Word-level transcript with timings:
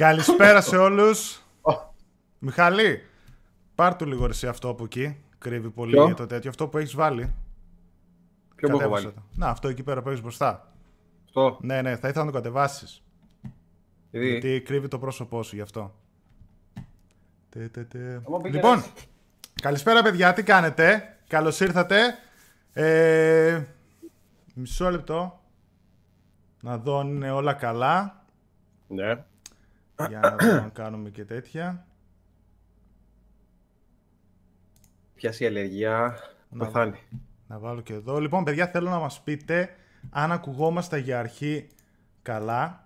Καλησπέρα 0.00 0.60
σε 0.60 0.76
όλους. 0.76 1.42
Μιχάλη, 2.38 3.02
πάρ' 3.74 3.96
του 3.96 4.06
λίγο 4.06 4.26
εσύ 4.26 4.46
αυτό 4.46 4.68
από 4.68 4.84
εκεί. 4.84 5.24
Κρύβει 5.38 5.70
πολύ 5.70 5.92
Ποιο; 5.92 6.14
το 6.14 6.26
τέτοιο. 6.26 6.50
Αυτό 6.50 6.68
που 6.68 6.78
έχεις 6.78 6.94
βάλει. 6.94 7.34
Ποιο 8.54 8.68
που 8.68 8.74
έχω 8.74 8.76
Κατέβασε 8.78 9.02
βάλει; 9.02 9.14
το. 9.14 9.22
Να, 9.34 9.48
αυτό 9.48 9.68
εκεί 9.68 9.82
πέρα 9.82 10.02
που 10.02 10.08
έχεις 10.08 10.20
μπροστά. 10.22 10.72
Αυτό. 11.24 11.58
Ναι, 11.60 11.82
ναι, 11.82 11.96
θα 11.96 12.08
ήθελα 12.08 12.24
να 12.24 12.30
το 12.30 12.36
κατεβάσεις. 12.36 13.02
Γιατί; 14.10 14.28
Γιατί 14.28 14.60
κρύβει 14.60 14.88
το 14.88 14.98
πρόσωπό 14.98 15.42
σου 15.42 15.54
γι' 15.54 15.62
αυτό. 15.62 15.94
Τε, 17.48 17.68
τε, 17.68 17.84
τε. 17.84 18.14
Άμα 18.14 18.40
πήγαινες. 18.40 18.52
Λοιπόν, 18.52 18.84
καλησπέρα 19.62 20.02
παιδιά, 20.02 20.32
τι 20.32 20.42
κάνετε; 20.42 21.16
Καλώς 21.28 21.60
ήρθατε. 21.60 21.98
Ε, 22.72 23.64
μισό 24.54 24.90
λεπτό. 24.90 25.40
Να 26.60 26.78
δω 26.78 26.98
αν 26.98 27.08
είναι 27.08 27.30
όλα 27.30 27.52
καλά. 27.52 28.24
Ναι. 28.86 29.24
Για 30.08 30.18
να 30.20 30.36
δω 30.36 30.62
αν 30.62 30.72
κάνουμε 30.72 31.10
και 31.10 31.24
τέτοια. 31.24 31.86
Πιάσει 35.14 35.44
η 35.44 35.46
αλλεργία. 35.46 36.18
Να 36.48 36.64
Πεθάνει. 36.64 36.98
Να 37.46 37.58
βάλω 37.58 37.80
και 37.80 37.92
εδώ. 37.92 38.18
Λοιπόν, 38.20 38.44
παιδιά, 38.44 38.66
θέλω 38.66 38.90
να 38.90 38.98
μας 38.98 39.20
πείτε 39.20 39.74
αν 40.10 40.32
ακουγόμαστε 40.32 40.98
για 40.98 41.18
αρχή 41.18 41.68
καλά. 42.22 42.84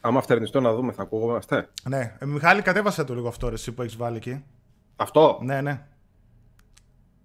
Άμα 0.00 0.22
φτερνιστώ 0.22 0.60
να 0.60 0.74
δούμε, 0.74 0.92
θα 0.92 1.02
ακούγόμαστε. 1.02 1.68
Ναι, 1.88 2.16
ε, 2.18 2.24
Μιχάλη, 2.24 2.62
κατέβασε 2.62 3.04
το 3.04 3.14
λίγο 3.14 3.28
αυτό, 3.28 3.48
ρε, 3.48 3.54
εσύ 3.54 3.72
που 3.72 3.82
έχεις 3.82 3.96
βάλει 3.96 4.16
εκεί. 4.16 4.44
Αυτό; 4.96 5.38
Ναι, 5.42 5.60
ναι. 5.60 5.86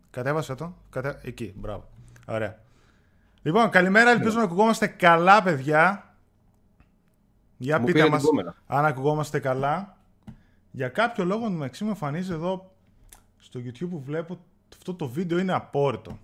Κατέβασε 0.10 0.56
το. 0.56 0.75
Κατε... 0.90 1.19
Εκεί, 1.24 1.54
μπράβο. 1.56 1.90
Ωραία. 2.28 2.60
Λοιπόν, 3.42 3.69
καλημέρα, 3.69 4.10
ελπίζω 4.10 4.38
να 4.38 4.44
ακουγόμαστε 4.44 4.88
καλά, 4.88 5.44
παιδιά. 5.44 6.06
Για 7.57 7.80
Μου 7.80 7.86
πείτε 7.86 7.98
πήρε 8.00 8.09
μας 8.12 8.19
την 8.21 8.30
κόμενα. 8.30 8.56
αν 8.68 8.86
ακουγόμαστε 8.86 9.39
καλά. 9.39 9.98
Για 10.71 10.89
κάποιο 10.89 11.25
λόγο, 11.25 11.50
μεταξύ 11.50 11.83
μου 11.83 11.89
εμφανίζει 11.89 12.31
εδώ 12.31 12.71
στο 13.38 13.59
YouTube 13.59 13.89
που 13.89 14.01
βλέπω 14.01 14.39
αυτό 14.77 14.94
το 14.94 15.07
βίντεο 15.09 15.38
είναι 15.38 15.54
απόρριτο. 15.54 16.19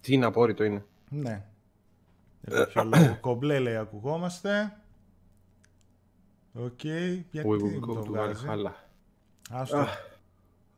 Τι 0.00 0.12
είναι 0.14 0.24
απόρριτο 0.26 0.64
είναι; 0.64 0.84
Ναι. 1.08 1.44
Για 2.40 2.64
κάποιο 2.64 2.84
λόγο. 2.98 3.16
Κομπλέ 3.20 3.58
λέει 3.58 3.76
ακουγόμαστε. 3.76 4.76
Οκ. 6.52 6.82
Γιατί 6.84 7.48
We 7.48 7.54
will 7.54 7.62
μου 7.72 7.90
go 7.90 7.94
το 7.94 8.00
to 8.00 8.06
βγάζει. 8.06 8.46
Valhalla. 8.48 8.72
Άστο. 9.50 9.86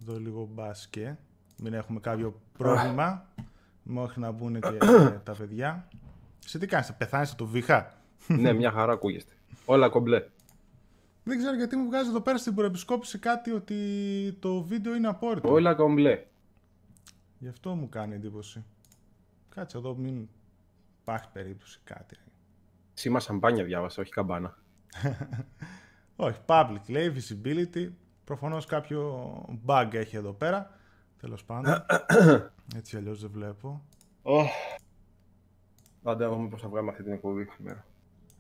Εδώ 0.03 0.19
λίγο 0.19 0.49
μπάσκε. 0.53 1.19
Μην 1.57 1.73
έχουμε 1.75 2.01
κάποιο 2.01 2.41
πρόβλημα. 2.59 3.27
Μέχρι 3.83 4.21
να 4.21 4.31
μπουν 4.31 4.61
και 4.61 4.69
ε, 4.81 5.11
τα 5.25 5.33
παιδιά. 5.39 5.89
Σε 6.39 6.59
τι 6.59 6.67
κάνεις, 6.67 6.93
πεθάνεις 6.95 7.29
από 7.29 7.39
το 7.39 7.47
βήχα; 7.47 7.93
Ναι, 8.29 8.53
μια 8.53 8.71
χαρά 8.71 8.93
ακούγεστε. 8.93 9.33
Όλα 9.65 9.89
κομπλέ. 9.89 10.25
Δεν 11.25 11.39
ξέρω 11.39 11.57
γιατί 11.57 11.77
μου 11.77 11.87
βγάζει 11.87 12.09
εδώ 12.09 12.21
πέρα 12.21 12.39
στην 12.39 12.55
προεπισκόπηση 12.55 13.19
κάτι 13.19 13.51
ότι 13.51 13.77
το 14.41 14.63
βίντεο 14.63 14.95
είναι 14.95 15.09
απόρριτο. 15.09 15.53
Όλα 15.53 15.75
κομπλέ. 15.75 16.25
Γι' 17.39 17.49
αυτό 17.49 17.75
μου 17.75 17.89
κάνει 17.89 18.15
εντύπωση. 18.15 18.65
Κάτσε 19.49 19.79
εδώ, 19.79 19.95
μην 19.95 20.29
υπάρχει 21.01 21.29
περίπτωση 21.33 21.81
κάτι. 21.85 22.17
Σήμα 22.95 23.21
σαμπάνια 23.21 23.65
διάβασα, 23.65 24.03
όχι 24.03 24.11
καμπάνα. 24.11 24.59
Όχι, 26.17 26.39
public 26.47 26.81
λέει, 26.89 27.13
visibility. 27.17 27.89
Προφανώς 28.25 28.67
κάποιο 28.67 29.33
bug 29.67 29.89
έχει 29.93 30.17
εδώ 30.17 30.33
πέρα. 30.33 30.71
Τέλος 31.21 31.45
πάντων. 31.45 31.85
Έτσι 32.77 32.97
αλλιώς 32.97 33.21
δεν 33.21 33.31
βλέπω. 33.31 33.85
Oh. 34.23 34.45
Άντε, 36.03 36.25
να 36.25 36.31
δούμε 36.31 36.49
πώς 36.49 36.61
θα 36.61 36.69
βγάλουμε 36.69 36.91
αυτή 36.91 37.03
την 37.03 37.13
εκπομπή 37.13 37.45
σήμερα. 37.57 37.85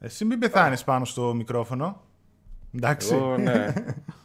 Εσύ 0.06 0.24
μην 0.24 0.38
πεθάνεις 0.38 0.84
πάνω 0.84 1.04
στο 1.04 1.34
μικρόφωνο. 1.34 2.00
Εντάξει. 2.74 3.14
Εγώ, 3.14 3.36
ναι. 3.36 3.72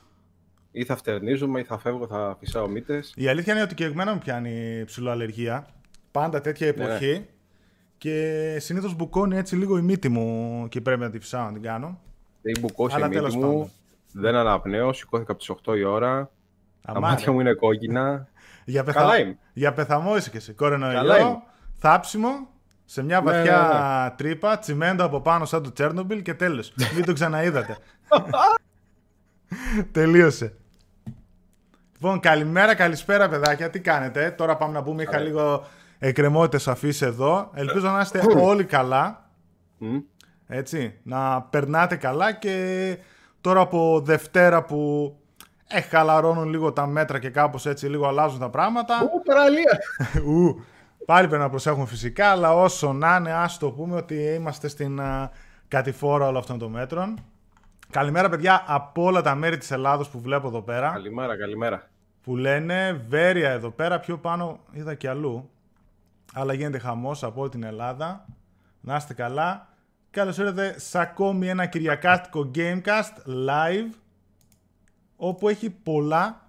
ή 0.72 0.86
θα 0.86 0.95
φτερνίζομαι 0.95 1.60
ή 1.60 1.63
θα 1.63 1.78
φεύγω, 1.78 2.07
θα 2.07 2.36
φυσάω 2.39 2.68
μύτες. 2.68 3.13
Η 3.16 3.28
αλήθεια 3.28 3.54
είναι 3.54 3.62
ότι 3.62 3.74
και 3.75 3.86
εμένα 3.86 4.13
μου 4.13 4.19
πιάνει 4.19 4.83
ψηλοαλλεργία. 4.86 5.68
Πάντα 6.12 6.42
τέτοια 6.42 6.74
Ναι, 6.75 6.83
εποχή. 6.83 7.25
Και 7.98 8.57
συνήθως 8.60 8.95
μπουκώνει 8.95 9.38
έτσι 9.38 9.56
λίγο 9.56 9.78
η 9.78 9.81
μύτη 9.81 10.10
μου 10.10 10.66
και 10.69 10.81
πρέπει 10.81 11.00
να 11.00 11.10
τη 11.10 11.19
φυσάω 11.19 11.45
να 11.45 11.51
την 11.54 11.62
κάνω. 11.62 12.00
Δεν 12.42 12.54
μπουκώσει 12.60 12.95
Αλλά 12.95 13.06
η 13.06 13.10
μύτη 13.10 13.19
τέλος 13.19 13.36
μου. 13.36 13.42
πάντων. 13.42 13.69
Δεν 14.13 14.36
αναπνέω, 14.36 14.94
σηκώθηκα 14.94 15.31
από 15.31 15.39
τις 15.39 15.51
8 15.72 15.78
η 15.78 15.83
ώρα. 15.83 16.31
Τα 16.81 16.92
Αμά, 16.92 17.00
μάτια 17.00 17.31
μου 17.31 17.39
είναι 17.39 17.54
κόκκινα. 17.54 18.28
για, 18.66 18.83
πεθα... 18.83 19.00
Καλά 19.00 19.19
είμαι. 19.19 19.38
για 19.54 19.74
πεθαμό 19.74 20.16
είσαι 20.18 20.30
και 20.30 20.38
εσύ. 20.38 20.54
Καλά 20.54 20.78
Κορονοϊό, 20.78 21.18
είμαι. 21.28 21.42
θάψιμο, 21.78 22.48
σε 22.92 23.04
μια 23.04 23.22
Ναι, 23.22 23.32
βαθιά 23.32 24.14
τρύπα, 24.18 24.60
τσιμέντο 24.60 25.04
από 25.04 25.22
πάνω 25.22 25.46
σαν 25.46 25.64
το 25.64 25.72
Τσέρνομπιλ 25.72 26.22
και 26.22 26.34
τέλος. 26.34 26.74
Μην 26.96 27.06
το 27.06 27.14
ξαναείδατε. 27.14 27.78
Τελείωσε. 29.92 30.54
Λοιπόν, 31.94 32.20
καλημέρα, 32.20 32.76
καλησπέρα 32.76 33.30
παιδάκια. 33.30 33.70
Τι 33.70 33.80
κάνετε; 33.80 34.31
Τώρα 34.31 34.57
πάμε 34.57 34.74
να 34.74 34.83
πούμε. 34.83 35.04
Είχα 35.04 35.19
λίγο 35.19 35.66
εκκρεμότητες 36.00 36.68
αφήσει 36.68 37.06
εδώ. 37.06 37.52
Ελπίζω 37.54 37.90
να 37.90 38.00
είστε 38.00 38.21
όλοι 38.38 38.66
καλά. 38.66 39.30
Μμ. 39.78 39.98
Έτσι, 40.48 41.00
να 41.04 41.42
περνάτε 41.42 41.95
καλά 41.95 42.33
και 42.33 42.98
τώρα 43.42 43.60
από 43.60 44.02
Δευτέρα 44.04 44.64
που 44.64 45.14
ε, 45.68 45.81
χαλαρώνουν 45.81 46.50
λίγο 46.50 46.74
τα 46.74 46.88
μέτρα 46.88 47.19
και 47.19 47.30
κάπως 47.30 47.66
έτσι 47.66 47.88
λίγο 47.88 48.07
αλλάζουν 48.07 48.40
τα 48.40 48.50
πράγματα. 48.50 49.02
Ω, 49.02 49.21
παραλία. 49.21 49.80
Ου, 50.30 50.64
πάλι 51.06 51.28
πρέπει 51.28 51.44
να 51.44 51.50
προσέχουμε 51.50 51.86
φυσικά, 51.86 52.28
αλλά 52.28 52.54
όσο 52.54 52.94
να 52.94 53.16
είναι, 53.16 53.34
ας 53.34 53.58
το 53.58 53.72
πούμε 53.72 53.96
ότι 53.96 54.16
είμαστε 54.16 54.68
στην 54.68 55.02
α, 55.02 55.31
κατηφόρα 55.68 56.26
όλων 56.26 56.38
αυτών 56.38 56.58
των 56.58 56.72
μέτρων. 56.72 57.20
Καλημέρα 57.90 58.30
παιδιά 58.30 58.64
από 58.68 59.04
όλα 59.04 59.22
τα 59.22 59.36
μέρη 59.36 59.58
της 59.58 59.72
Ελλάδος 59.72 60.10
που 60.10 60.20
βλέπω 60.20 60.48
εδώ 60.48 60.62
πέρα. 60.62 60.90
Καλημέρα, 60.90 61.38
καλημέρα. 61.38 61.90
Που 62.24 62.36
λένε 62.36 63.04
Βέρεια 63.08 63.50
εδώ 63.50 63.70
πέρα, 63.70 64.00
πιο 64.00 64.18
πάνω 64.18 64.60
είδα 64.72 64.94
και 64.94 65.10
αλλού. 65.10 65.50
Αλλά 66.34 66.54
γίνεται 66.54 66.78
χαμός 66.78 67.24
από 67.24 67.42
όλη 67.42 67.50
την 67.50 67.64
Ελλάδα. 67.64 68.26
Να 68.81 68.96
είστε 68.96 69.14
καλά. 69.14 69.68
Καλώς 70.10 70.38
ήρθατε 70.38 70.80
σε 70.80 71.00
ακόμη 71.00 71.48
ένα 71.50 71.66
κυριακάτικο 71.66 72.52
Gamecast 72.56 73.30
live. 73.48 73.94
Όπου 75.16 75.50
έχει 75.50 75.70
πολλά. 75.70 76.42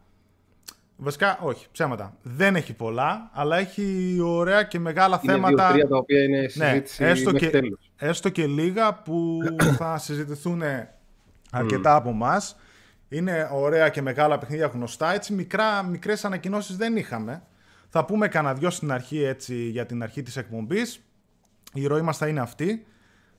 Βασικά, 0.97 1.39
όχι, 1.43 1.67
ψέματα. 1.73 2.17
Δεν 2.23 2.57
έχει 2.57 2.73
πολλά, 2.75 3.31
αλλά 3.33 3.57
έχει 3.57 4.17
ωραία 4.23 4.63
και 4.63 4.79
μεγάλα 4.79 5.21
Είναι 5.23 5.33
θέματα. 5.33 5.57
δύο-τρία 5.67 5.89
τα 5.89 5.97
οποία 5.97 6.23
είναι 6.23 6.41
Ναι, 6.41 6.49
συζήτηση 6.49 7.05
έστω 7.05 7.33
μέχρι 7.33 7.47
και, 7.47 7.53
τέλους. 7.53 7.91
έστω 7.97 8.29
και 8.29 8.47
λίγα 8.47 8.95
που 8.95 9.39
θα 9.79 9.99
συζητηθούν 9.99 10.63
αρκετά 11.51 11.95
από 11.95 12.09
εμάς. 12.09 12.57
Είναι 13.09 13.49
ωραία 13.53 13.89
και 13.89 14.03
μεγάλα 14.03 14.39
παιχνίδια 14.39 14.67
γνωστά. 14.67 15.13
Έτσι, 15.13 15.33
μικρά, 15.33 15.83
μικρές 15.83 16.25
ανακοινώσεις 16.25 16.77
δεν 16.77 16.97
είχαμε. 16.97 17.43
Θα 17.89 18.05
πούμε 18.05 18.29
κανένα 18.29 18.55
δυο 18.55 18.71
στην 18.71 18.93
αρχή 18.93 19.23
έτσι, 19.23 19.55
για 19.55 19.87
την 19.87 20.03
αρχή 20.03 20.23
της 20.23 20.37
εκπομπής. 20.37 21.01
Η 21.75 21.87
ροή 21.87 22.01
μας 22.03 22.17
θα 22.17 22.29
είναι 22.29 22.41
αυτή. 22.41 22.87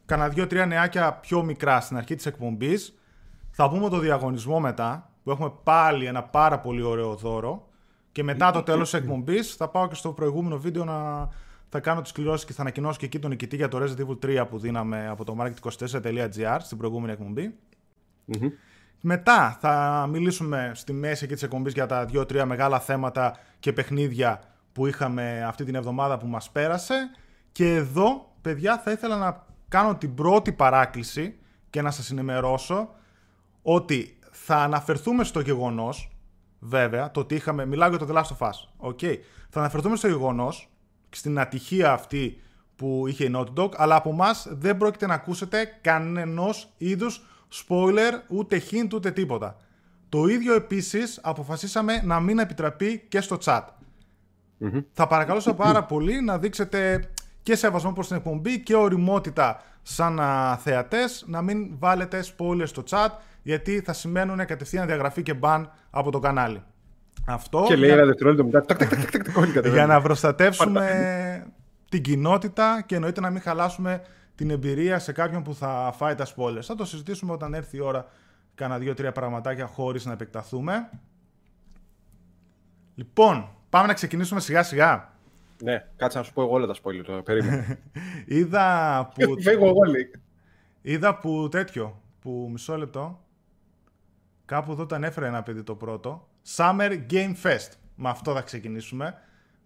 Κανένα 0.06 0.30
δυο-τρία 0.30 0.66
νεάκια 0.66 1.14
πιο 1.14 1.44
μικρά 1.44 1.80
στην 1.82 1.98
αρχή 1.98 2.16
της 2.16 2.26
εκπομπής. 2.26 2.98
Θα 3.52 3.70
πούμε 3.70 3.90
το 3.90 4.00
διαγωνισμό 4.00 4.60
μετά, 4.60 5.12
που 5.24 5.32
έχουμε 5.32 5.54
πάλι 5.64 6.06
ένα 6.06 6.24
πάρα 6.24 6.60
πολύ 6.60 6.82
ωραίο 6.82 7.16
δώρο. 7.16 7.68
Και 8.12 8.24
μετά 8.24 8.52
το 8.52 8.64
τέλος 8.64 8.90
της 8.90 9.00
εκπομπής 9.00 9.56
θα 9.56 9.68
πάω 9.68 9.88
και 9.88 9.96
στο 9.96 10.12
προηγούμενο 10.12 10.58
βίντεο 10.58 10.84
να 10.84 11.30
θα 11.70 11.80
κάνω 11.80 12.02
τις 12.02 12.12
κληρώσεις 12.12 12.46
και 12.46 12.54
θα 12.54 12.62
ανακοινώσω 12.62 13.00
και 13.00 13.06
εκεί 13.06 13.20
τον 13.20 13.30
νικητή 13.30 13.56
για 13.56 13.68
το 13.68 13.84
Resident 13.84 14.08
Evil 14.08 14.42
3 14.42 14.46
που 14.50 14.60
δίναμε 14.60 15.08
από 15.08 15.24
το 15.24 15.38
market24.gr 15.40 16.58
στην 16.60 16.78
προηγούμενη 16.78 17.12
εκπομπή. 17.12 17.56
Μμμ. 18.26 18.50
Μετά 19.02 19.58
θα 19.62 20.06
μιλήσουμε 20.10 20.72
στη 20.74 20.94
μέση 20.94 21.24
εκεί 21.24 21.34
της 21.34 21.44
εκπομπής 21.44 21.74
για 21.74 21.86
τα 21.86 22.06
δύο-τρία 22.06 22.46
μεγάλα 22.46 22.80
θέματα 22.80 23.38
και 23.60 23.74
παιχνίδια 23.74 24.42
που 24.74 24.88
είχαμε 24.88 25.44
αυτή 25.48 25.64
την 25.64 25.76
εβδομάδα 25.76 26.18
που 26.18 26.28
μας 26.28 26.50
πέρασε. 26.50 26.96
Και 27.52 27.76
εδώ, 27.76 28.34
παιδιά, 28.42 28.78
θα 28.78 28.92
ήθελα 28.92 29.18
να 29.18 29.46
κάνω 29.68 29.96
την 29.96 30.14
πρώτη 30.14 30.52
παράκληση 30.52 31.36
και 31.70 31.82
να 31.82 31.92
σας 31.92 32.12
ενημερώσω 32.12 32.90
ότι 33.62 34.18
θα 34.46 34.56
αναφερθούμε 34.56 35.24
στο 35.24 35.40
γεγονός, 35.40 36.10
βέβαια, 36.60 37.12
το 37.12 37.20
ότι 37.20 37.36
είχαμε, 37.36 37.66
μιλάω 37.66 37.90
για 37.90 37.98
το 37.98 38.08
The 38.10 38.16
Last 38.16 38.38
of 38.38 38.48
Us, 38.48 38.90
okay. 38.90 39.18
θα 39.50 39.60
αναφερθούμε 39.60 39.96
στο 39.96 40.08
γεγονός 40.08 40.70
και 41.10 41.18
στην 41.18 41.40
ατυχία 41.40 41.92
αυτή 41.92 42.42
που 42.76 43.04
είχε 43.08 43.26
η 43.26 43.32
Naughty 43.36 43.54
Dog, 43.56 43.70
αλλά 43.76 43.96
από 43.96 44.10
εμάς 44.10 44.48
δεν 44.50 44.78
πρόκειται 44.78 45.06
να 45.06 45.14
ακούσετε 45.14 45.78
κανενός 45.82 46.74
είδους 46.78 47.22
spoiler, 47.54 48.12
ούτε 48.28 48.62
hint, 48.72 48.94
ούτε 48.94 49.12
τίποτα. 49.12 49.58
Το 50.10 50.26
ίδιο 50.26 50.54
επίσης 50.54 51.20
αποφασίσαμε 51.24 52.02
να 52.04 52.20
μην 52.20 52.40
επιτραπεί 52.40 53.06
και 53.10 53.22
στο 53.22 53.38
chat. 53.44 53.62
Μμμ. 54.58 54.80
Θα 54.94 55.08
παρακαλούσα 55.08 55.54
πάρα 55.54 55.84
πολύ 55.84 56.22
να 56.22 56.38
δείξετε 56.38 57.10
και 57.44 57.56
σεβασμό 57.56 57.94
προς 57.94 58.08
την 58.08 58.16
εκπομπή 58.16 58.60
και 58.60 58.76
οριμότητα 58.76 59.62
σαν 59.82 60.20
α, 60.20 60.58
θεατές 60.58 61.24
να 61.28 61.42
μην 61.42 61.78
βάλετε 61.80 62.24
spoilers 62.38 62.68
στο 62.68 62.84
chat 62.90 63.10
γιατί 63.44 63.82
θα 63.82 63.94
σημαίνουν 63.94 64.46
κατευθείαν 64.46 64.88
διαγραφή 64.88 65.22
και 65.22 65.36
ban 65.42 65.66
από 65.90 66.12
το 66.12 66.20
κανάλι. 66.20 66.64
Αυτό 67.28 67.64
Και 67.68 67.76
λέει 67.76 67.90
για, 67.90 67.98
ένα 67.98 68.06
δευτερόλεπτο 68.06 68.46
μετά. 68.46 68.62
τακ, 68.62 68.78
τακ, 68.78 68.90
τακ, 68.90 69.12
τακ, 69.12 69.24
τακ, 69.24 69.38
όλοι 69.38 69.52
για 69.52 69.62
κατεβαίνουν. 69.62 69.88
να 69.88 70.02
προστατεύσουμε 70.02 71.48
την 71.90 72.02
κοινότητα 72.02 72.84
και 72.86 72.96
εννοείται 72.96 73.22
να 73.22 73.30
μην 73.30 73.42
χαλάσουμε 73.42 74.02
την 74.36 74.50
εμπειρία 74.50 75.00
σε 75.00 75.12
κάποιον 75.12 75.44
που 75.44 75.56
θα 75.56 75.94
φάει 75.96 76.16
τα 76.16 76.28
spoilers. 76.36 76.62
Θα 76.62 76.76
το 76.76 76.86
συζητήσουμε 76.86 77.32
όταν 77.32 77.54
έρθει 77.54 77.78
η 77.78 77.80
ώρα 77.80 78.06
κάνα 78.56 78.78
δύο-τρία 78.78 79.12
πραγματάκια 79.12 79.66
χωρίς 79.66 80.06
να 80.06 80.12
επεκταθούμε. 80.12 80.90
Λοιπόν, 82.96 83.50
πάμε 83.70 83.88
να 83.88 83.94
ξεκινήσουμε 83.94 84.40
σιγά 84.40 84.64
σιγά. 84.64 85.12
Ναι, 85.64 85.86
κάτσε 85.96 86.18
να 86.18 86.24
σου 86.24 86.34
πω 86.34 86.42
εγώ 86.42 86.52
όλα 86.52 86.68
τα 86.68 86.76
spoiler 86.84 87.04
τώρα. 87.06 87.22
Περίμενε. 87.22 87.80
Είδα 88.26 89.12
που... 89.16 89.42
Φεύγω 89.42 89.66
εγώ, 89.66 89.84
λέει. 89.84 90.12
Είδα 90.82 91.18
που 91.18 91.48
τέτοιο, 91.52 92.02
που 92.20 92.50
μισό 92.52 92.78
λεπτό, 92.78 93.20
κάπου 94.46 94.72
εδώ 94.72 94.86
το 94.86 94.96
ανέφερε 94.96 95.28
ένα 95.28 95.44
παιδί 95.44 95.64
το 95.64 95.76
πρώτο. 95.76 96.28
Summer 96.56 97.00
Game 97.10 97.34
Fest. 97.44 97.70
Με 97.96 98.10
αυτό 98.10 98.34
θα 98.34 98.42
ξεκινήσουμε. 98.42 99.18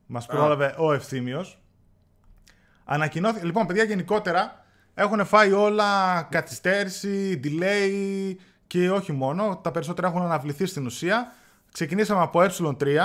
Μας 0.06 0.26
πρόλαβε 0.26 0.76
ο 0.78 0.94
Ευθύμιος. 0.94 1.62
Ανακοινώθηκε, 2.86 3.46
λοιπόν 3.46 3.66
παιδιά 3.66 3.84
γενικότερα 3.84 4.66
έχουν 4.94 5.26
φάει 5.26 5.52
όλα 5.52 6.22
καθυστέρηση, 6.22 7.40
delay 7.44 8.36
και 8.68 8.92
όχι 8.92 9.12
μόνο. 9.12 9.58
Τα 9.58 9.72
περισσότερα 9.72 10.08
έχουν 10.08 10.22
αναβληθεί 10.22 10.66
στην 10.66 10.86
ουσία. 10.86 11.32
Ξεκινήσαμε 11.72 12.22
από 12.22 12.42
ε3 12.42 12.98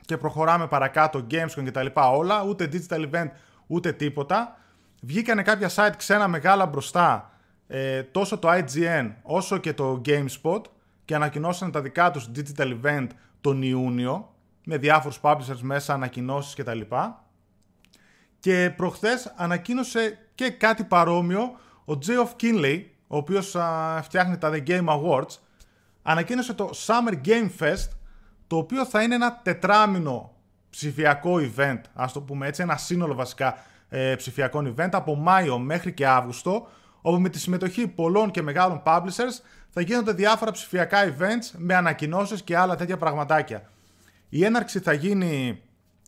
και 0.00 0.16
προχωράμε 0.16 0.66
παρακάτω, 0.66 1.26
Gamescom 1.30 1.62
και 1.64 1.70
τα 1.70 1.82
λοιπά 1.82 2.10
όλα. 2.10 2.42
Ούτε 2.42 2.68
digital 2.72 3.10
event, 3.10 3.30
ούτε 3.66 3.92
τίποτα. 3.92 4.58
Βγήκανε 5.00 5.42
κάποια 5.42 5.70
site 5.74 5.94
ξένα 5.96 6.28
μεγάλα 6.28 6.66
μπροστά, 6.66 7.32
ε, 7.68 8.02
τόσο 8.02 8.38
το 8.38 8.48
IGN 8.50 9.12
όσο 9.22 9.58
και 9.58 9.72
το 9.72 10.00
GameSpot 10.04 10.62
και 11.04 11.14
ανακοινώσαν 11.14 11.70
τα 11.70 11.80
δικά 11.80 12.10
τους 12.10 12.30
digital 12.36 12.78
event 12.82 13.06
τον 13.40 13.62
Ιούνιο 13.62 14.34
με 14.64 14.76
διάφορους 14.76 15.20
publishers 15.22 15.60
μέσα, 15.60 15.94
ανακοινώσεις 15.94 16.54
κτλ. 16.54 16.80
Και 18.40 18.72
προχθές 18.76 19.32
ανακοίνωσε 19.36 20.18
και 20.34 20.50
κάτι 20.50 20.84
παρόμοιο 20.84 21.58
ο 21.84 21.98
Geoff 22.06 22.42
Kinley, 22.42 22.82
ο 23.06 23.16
οποίος 23.16 23.56
α, 23.56 24.00
φτιάχνει 24.02 24.38
τα 24.38 24.50
The 24.54 24.66
Game 24.66 24.86
Awards, 24.86 25.36
ανακοίνωσε 26.02 26.54
το 26.54 26.70
Summer 26.86 27.26
Game 27.26 27.50
Fest, 27.58 27.88
το 28.46 28.56
οποίο 28.56 28.84
θα 28.84 29.02
είναι 29.02 29.14
ένα 29.14 29.40
τετράμινο 29.42 30.32
ψηφιακό 30.70 31.34
event, 31.34 31.80
ας 31.94 32.12
το 32.12 32.20
πούμε 32.20 32.46
έτσι, 32.46 32.62
ένα 32.62 32.76
σύνολο 32.76 33.14
βασικά 33.14 33.56
ε, 33.88 34.14
ψηφιακών 34.16 34.74
event 34.74 34.88
από 34.92 35.14
Μάιο 35.14 35.58
μέχρι 35.58 35.92
και 35.92 36.06
Αύγουστο, 36.06 36.68
όπου 37.00 37.20
με 37.20 37.28
τη 37.28 37.38
συμμετοχή 37.38 37.88
πολλών 37.88 38.30
και 38.30 38.42
μεγάλων 38.42 38.82
publishers 38.86 39.42
θα 39.68 39.80
γίνονται 39.80 40.12
διάφορα 40.12 40.50
ψηφιακά 40.50 41.14
events 41.14 41.50
με 41.56 41.74
ανακοινώσεις 41.74 42.42
και 42.42 42.56
άλλα 42.56 42.76
τέτοια 42.76 42.96
πραγματάκια. 42.96 43.70
Η 44.28 44.44
έναρξη 44.44 44.80
θα 44.80 44.92
γίνει 44.92 45.62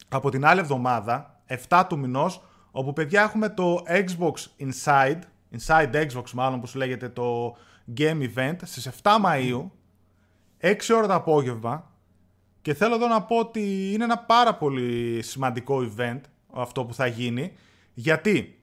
από 0.09 0.31
την 0.31 0.45
άλλη 0.45 0.61
εβδομάδα, 0.61 1.41
7 1.69 1.85
του 1.89 1.99
μηνός, 1.99 2.43
όπου 2.71 2.93
παιδιά 2.93 3.23
έχουμε 3.23 3.49
το 3.49 3.83
Xbox 3.89 4.67
Inside, 4.67 5.19
Inside 5.59 5.95
Xbox 5.95 6.31
μάλλον 6.35 6.61
που 6.61 6.67
σου 6.67 6.79
λέγεται 6.79 7.09
το 7.09 7.57
Game 7.97 8.29
Event, 8.35 8.57
στις 8.63 8.91
7 9.03 9.11
Μαΐου, 9.25 9.71
6 10.61 10.95
ώρα 10.97 11.07
το 11.07 11.15
απόγευμα, 11.15 11.91
και 12.63 12.75
θέλω 12.75 12.95
εδώ 12.95 13.07
να 13.07 13.23
πω 13.23 13.37
ότι 13.37 13.93
είναι 13.93 14.05
ένα 14.05 14.19
πάρα 14.19 14.55
πολύ 14.55 15.23
σημαντικό 15.23 15.93
event 15.97 16.21
αυτό 16.53 16.85
που 16.85 16.95
θα 16.95 17.07
γίνει, 17.07 17.53
γιατί; 17.95 18.60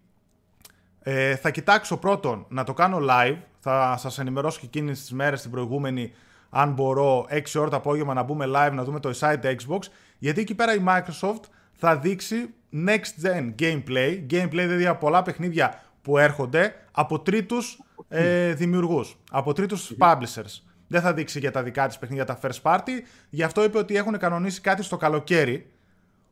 Ε, 1.09 1.35
θα 1.35 1.49
κοιτάξω 1.49 1.97
πρώτον 1.97 2.45
να 2.49 2.63
το 2.63 2.73
κάνω 2.73 2.99
live, 3.09 3.37
θα 3.59 3.97
σας 3.97 4.19
ενημερώσω 4.19 4.59
και 4.59 4.65
εκείνες 4.65 4.99
τις 4.99 5.11
μέρες 5.11 5.41
την 5.41 5.51
προηγούμενη 5.51 6.11
αν 6.49 6.71
μπορώ 6.71 7.25
6 7.29 7.41
ώρα 7.55 7.69
το 7.69 7.75
απόγευμα 7.75 8.13
να 8.13 8.23
μπούμε 8.23 8.45
live 8.47 8.71
να 8.73 8.83
δούμε 8.83 8.99
το 8.99 9.11
Inside 9.15 9.43
Xbox, 9.43 9.79
γιατί 10.17 10.41
εκεί 10.41 10.55
πέρα 10.55 10.73
η 10.75 10.83
Microsoft 10.87 11.41
θα 11.73 11.97
δείξει 11.97 12.53
next 12.73 13.25
gen 13.25 13.53
gameplay, 13.59 14.25
gameplay 14.31 14.49
δηλαδή 14.51 14.85
από 14.85 14.99
πολλά 14.99 15.21
παιχνίδια 15.21 15.81
που 16.01 16.17
έρχονται 16.17 16.75
από 16.91 17.19
τρίτους 17.19 17.79
ε, 18.07 18.53
δημιουργούς, 18.53 19.17
από 19.31 19.53
τρίτους 19.53 19.93
publishers. 19.99 20.61
Δεν 20.87 21.01
θα 21.01 21.13
δείξει 21.13 21.39
για 21.39 21.51
τα 21.51 21.63
δικά 21.63 21.87
της 21.87 21.97
παιχνίδια 21.97 22.25
τα 22.25 22.39
first 22.41 22.61
party, 22.61 23.01
γι' 23.29 23.43
αυτό 23.43 23.63
είπε 23.63 23.77
ότι 23.77 23.95
έχουν 23.95 24.17
κανονίσει 24.17 24.61
κάτι 24.61 24.83
στο 24.83 24.97
καλοκαίρι, 24.97 25.71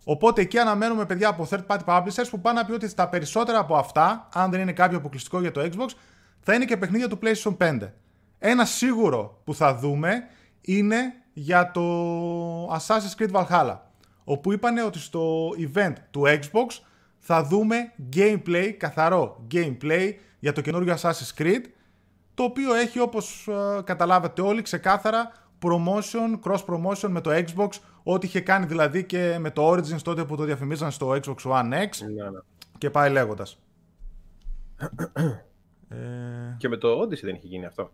Οπότε 0.07 0.41
εκεί 0.41 0.57
αναμένουμε 0.57 1.05
παιδιά 1.05 1.27
από 1.27 1.47
third 1.50 1.65
party 1.67 1.85
publishers 1.85 2.27
που 2.29 2.41
πάνε 2.41 2.59
να 2.59 2.65
πει 2.65 2.71
ότι 2.71 2.88
στα 2.88 3.09
περισσότερα 3.09 3.59
από 3.59 3.75
αυτά, 3.75 4.27
αν 4.33 4.51
δεν 4.51 4.59
είναι 4.62 4.74
κάποιο 4.74 4.97
αποκλειστικό 4.97 5.39
για 5.39 5.51
το 5.51 5.62
Xbox, 5.62 5.88
θα 6.39 6.53
είναι 6.53 6.65
και 6.65 6.77
παιχνίδια 6.77 7.07
του 7.07 7.19
PlayStation 7.24 7.57
5. 7.57 7.79
Ένα 8.39 8.65
σίγουρο 8.65 9.41
που 9.43 9.55
θα 9.55 9.75
δούμε 9.75 10.24
είναι 10.62 11.13
για 11.33 11.71
το 11.71 11.83
Assassin's 12.67 13.21
Creed 13.21 13.31
Valhalla. 13.31 13.77
Όπου 14.24 14.51
είπανε 14.53 14.83
ότι 14.83 15.00
στο 15.00 15.50
event 15.50 15.93
του 16.12 16.21
Xbox 16.25 16.79
θα 17.17 17.43
δούμε 17.43 17.91
gameplay, 18.15 18.69
καθαρό 18.77 19.45
gameplay 19.53 20.13
για 20.39 20.53
το 20.53 20.62
καινούργιο 20.62 20.95
Assassin's 21.01 21.41
Creed, 21.41 21.62
το 22.33 22.43
οποίο 22.43 22.74
έχει 22.74 23.00
όπως 23.00 23.47
ε, 23.47 23.81
καταλάβατε 23.83 24.41
όλοι 24.41 24.62
ξεκάθαρα 24.62 25.31
promotion, 25.65 26.39
cross 26.50 26.65
promotion 26.65 27.07
με 27.10 27.22
το 27.22 27.31
Xbox, 27.34 27.67
ό,τι 28.03 28.25
είχε 28.25 28.39
κάνει 28.39 28.65
δηλαδή 28.65 29.03
και 29.05 29.38
με 29.39 29.51
το 29.51 29.72
Origins 29.72 30.01
τότε 30.03 30.25
που 30.25 30.36
το 30.36 30.43
διαφημίζαν 30.43 30.91
στο 30.91 31.10
Xbox 31.10 31.36
One 31.43 31.74
X 31.74 31.89
Ναι, 32.15 32.29
ναι. 32.29 32.39
και 32.77 32.89
πάει 32.89 33.10
λέγοντας. 33.12 33.60
ε, 35.89 35.95
Και 36.57 36.69
με 36.69 36.77
το 36.77 37.01
Odyssey 37.01 37.22
δεν 37.24 37.36
είχε 37.36 37.48
γίνει 37.48 37.65
αυτό. 37.65 37.91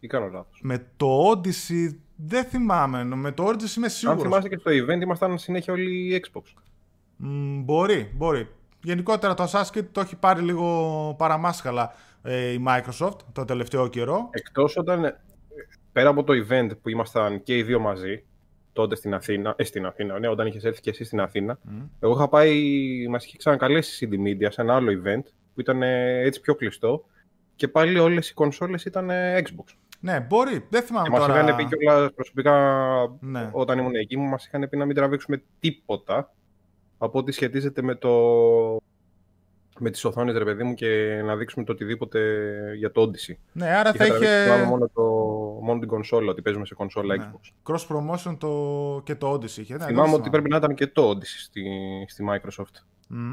Ή 0.00 0.06
κάνω 0.06 0.26
λάθος. 0.26 0.60
με 0.62 0.86
το 0.96 1.30
Odyssey 1.30 1.94
δεν 2.16 2.44
θυμάμαι, 2.44 3.04
με 3.04 3.32
το 3.32 3.46
Origins 3.48 3.76
είμαι 3.76 3.86
Αν 3.86 3.90
σίγουρος. 3.92 4.22
θυμάστε 4.22 4.48
και 4.48 4.58
στο 4.58 4.70
event 4.70 5.00
ήμασταν 5.02 5.38
συνέχεια 5.38 5.72
όλοι 5.72 6.24
Xbox. 6.26 6.42
Μ, 7.16 7.60
μπορεί, 7.62 8.12
μπορεί. 8.16 8.48
Γενικότερα 8.82 9.34
το 9.34 9.44
Assassin's 9.44 9.78
Creed 9.78 9.86
το 9.92 10.00
έχει 10.00 10.16
πάρει 10.16 10.40
λίγο 10.42 11.14
παραμάσχαλα 11.18 11.92
ε, 12.22 12.48
η 12.52 12.64
Microsoft 12.68 13.16
το 13.32 13.44
τελευταίο 13.44 13.88
καιρό. 13.88 14.28
Εκτός 14.30 14.76
όταν, 14.76 15.04
ε, 15.04 15.20
πέρα 15.94 16.08
από 16.08 16.24
το 16.24 16.32
event 16.48 16.70
που 16.82 16.88
ήμασταν 16.88 17.42
και 17.42 17.56
οι 17.56 17.62
δύο 17.62 17.78
μαζί, 17.78 18.24
τότε 18.72 18.94
στην 18.96 19.14
Αθήνα, 19.14 19.54
ε, 19.56 19.64
στην 19.64 19.86
Αθήνα, 19.86 20.18
ναι, 20.18 20.28
όταν 20.28 20.46
είχες 20.46 20.64
έρθει 20.64 20.80
και 20.80 20.90
εσύ 20.90 21.04
στην 21.04 21.20
Αθήνα, 21.20 21.58
εγώ 22.00 22.12
είχα 22.12 22.28
πάει, 22.28 22.62
μας 23.08 23.24
είχε 23.24 23.36
ξανακαλέσει 23.36 24.04
η 24.04 24.08
CD 24.10 24.14
Media 24.28 24.46
σε 24.50 24.60
ένα 24.60 24.74
άλλο 24.74 25.02
event, 25.04 25.22
που 25.54 25.60
ήταν 25.60 25.82
ε, 25.82 26.18
έτσι 26.20 26.40
πιο 26.40 26.54
κλειστό, 26.54 27.04
και 27.56 27.68
πάλι 27.68 27.98
όλες 27.98 28.30
οι 28.30 28.34
κονσόλες 28.34 28.84
ήταν 28.84 29.10
ε, 29.10 29.42
Xbox. 29.42 29.74
Ναι, 30.00 30.20
μπορεί. 30.28 30.66
Δεν 30.70 30.82
θυμάμαι 30.82 31.04
Και 31.08 31.10
μας 31.10 31.26
τώρα. 31.26 31.40
είχαν 31.40 31.56
πει 31.56 31.64
κιόλας 31.76 32.12
προσωπικά, 32.14 32.52
Ναι. 33.20 33.48
όταν 33.52 33.78
ήμουν 33.78 33.94
εκεί, 33.94 34.16
μας 34.16 34.46
είχαν 34.46 34.68
πει 34.68 34.76
να 34.76 34.84
μην 34.84 34.94
τραβήξουμε 34.96 35.42
τίποτα 35.60 36.32
από 36.98 37.18
ό,τι 37.18 37.32
σχετίζεται 37.32 37.82
με 37.82 37.94
το... 37.94 38.10
με 39.78 39.90
τις 39.90 40.04
οθόνες, 40.04 40.36
ρε 40.36 40.44
παιδί 40.44 40.62
μου, 40.62 40.74
και 40.74 41.20
να 41.24 41.36
δείξουμε 41.36 41.64
το 41.64 41.72
οτιδήποτε 41.72 42.20
για 42.76 42.90
το 42.90 43.02
Odyssey. 43.02 43.34
Ναι, 43.52 43.68
άρα 43.68 43.92
θα 43.92 44.04
Είχα 44.04 44.14
τραβήξει, 44.14 44.32
είχε 44.34 44.44
θυμάμαι, 44.44 44.64
μόνο, 44.64 44.90
το, 44.94 45.02
μόνο 45.64 45.78
την 45.78 45.88
κονσόλα, 45.88 46.30
ότι 46.30 46.42
παίζουμε 46.42 46.66
σε 46.66 46.74
κονσόλα 46.74 47.16
Ναι. 47.16 47.30
Xbox. 47.32 47.72
cross 47.72 47.86
promotion 47.96 48.36
το... 48.38 49.00
και 49.04 49.14
το 49.14 49.32
Odyssey 49.32 49.56
είχε. 49.56 49.76
Ναι, 49.76 49.84
Θυμάμαι 49.84 50.10
δεν 50.10 50.20
ότι 50.20 50.30
πρέπει 50.30 50.48
να 50.48 50.56
ήταν 50.56 50.74
και 50.74 50.86
το 50.86 51.10
Odyssey 51.10 51.38
στη, 51.42 51.62
στη 52.08 52.24
Microsoft. 52.30 52.82
Μμ. 53.08 53.32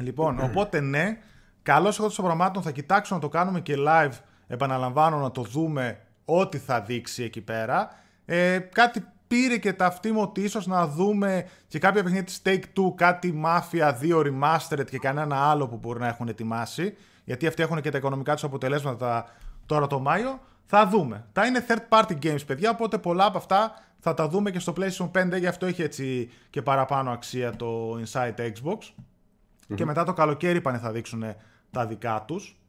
Λοιπόν, 0.00 0.40
οπότε 0.42 0.80
ναι, 0.80 1.18
καλώς 1.62 1.98
εγώ 1.98 2.08
των 2.10 2.24
πραγμάτων 2.24 2.62
θα 2.62 2.70
κοιτάξω 2.70 3.14
να 3.14 3.20
το 3.20 3.28
κάνουμε 3.28 3.60
και 3.60 3.74
live. 3.78 4.12
Επαναλαμβάνω 4.46 5.18
να 5.18 5.30
το 5.30 5.42
δούμε 5.42 6.00
ό,τι 6.24 6.58
θα 6.58 6.80
δείξει 6.80 7.22
εκεί 7.22 7.40
πέρα. 7.40 7.90
Ε, 8.24 8.58
κάτι 8.58 9.04
πήρε 9.26 9.56
και 9.56 9.72
ταυτί 9.72 10.12
μου 10.12 10.20
ότι 10.20 10.40
ίσως 10.40 10.66
να 10.66 10.86
δούμε 10.86 11.46
και 11.68 11.78
κάποια 11.78 12.02
παιχνίδια 12.02 12.24
της 12.24 12.42
Take-Two, 12.44 12.94
κάτι 12.94 13.42
Mafia 13.44 13.92
2 14.02 14.26
Remastered 14.26 14.86
και 14.90 14.98
κανένα 14.98 15.50
άλλο 15.50 15.68
που 15.68 15.76
μπορεί 15.76 15.98
να 15.98 16.06
έχουν 16.06 16.28
ετοιμάσει. 16.28 16.96
Γιατί 17.24 17.46
αυτοί 17.46 17.62
έχουν 17.62 17.80
και 17.80 17.90
τα 17.90 17.98
οικονομικά 17.98 18.32
τους 18.34 18.44
αποτελέσματα 18.44 19.26
τώρα 19.66 19.86
το 19.86 20.00
Μάιο. 20.00 20.40
Θα 20.64 20.88
δούμε. 20.88 21.26
Τα 21.32 21.46
είναι 21.46 21.64
third 21.68 21.88
party 21.88 22.18
games, 22.22 22.46
παιδιά, 22.46 22.70
οπότε 22.70 22.98
πολλά 22.98 23.24
από 23.24 23.38
αυτά 23.38 23.74
θα 23.98 24.14
τα 24.14 24.28
δούμε 24.28 24.50
και 24.50 24.58
στο 24.58 24.72
PlayStation 24.76 25.10
5, 25.34 25.38
γι' 25.38 25.46
αυτό 25.46 25.66
έχει 25.66 25.82
έτσι 25.82 26.30
και 26.50 26.62
παραπάνω 26.62 27.10
αξία 27.10 27.56
το 27.56 28.00
Inside 28.04 28.38
Xbox. 28.38 28.78
Και 29.74 29.84
μετά 29.84 30.04
το 30.04 30.12
καλοκαίρι 30.12 30.60
πάνε 30.60 30.78
θα 30.78 30.92
δείξουν 30.92 31.24
τα 31.70 31.86
δικά 31.86 32.24
τους. 32.26 32.60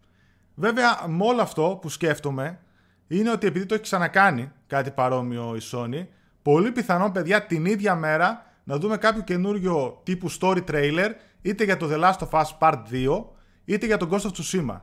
Βέβαια, 0.56 1.04
με 1.08 1.26
όλο 1.26 1.42
αυτό 1.42 1.78
που 1.82 1.90
σκέφτομαι, 1.90 2.60
είναι 3.08 3.32
ότι 3.32 3.48
επειδή 3.48 3.66
το 3.66 3.74
έχει 3.74 3.84
ξανακάνει 3.84 4.52
κάτι 4.68 4.92
παρόμοιο 4.92 5.56
η 5.56 5.60
Sony, 5.72 6.06
πολύ 6.42 6.72
πιθανόν, 6.72 7.12
παιδιά, 7.12 7.46
την 7.46 7.66
ίδια 7.66 7.96
μέρα 7.96 8.46
να 8.64 8.78
δούμε 8.78 8.98
κάποιο 8.98 9.22
καινούριο 9.22 10.02
τύπου 10.04 10.32
story 10.32 10.64
trailer, 10.72 11.10
είτε 11.42 11.64
για 11.64 11.78
το 11.78 11.90
The 11.92 12.04
Last 12.04 12.28
of 12.28 12.42
Us 12.42 12.58
Part 12.60 12.82
2, 12.92 13.24
είτε 13.66 13.86
για 13.86 13.98
τον 13.98 14.10
Ghost 14.12 14.22
of 14.22 14.32
Tsushima. 14.32 14.80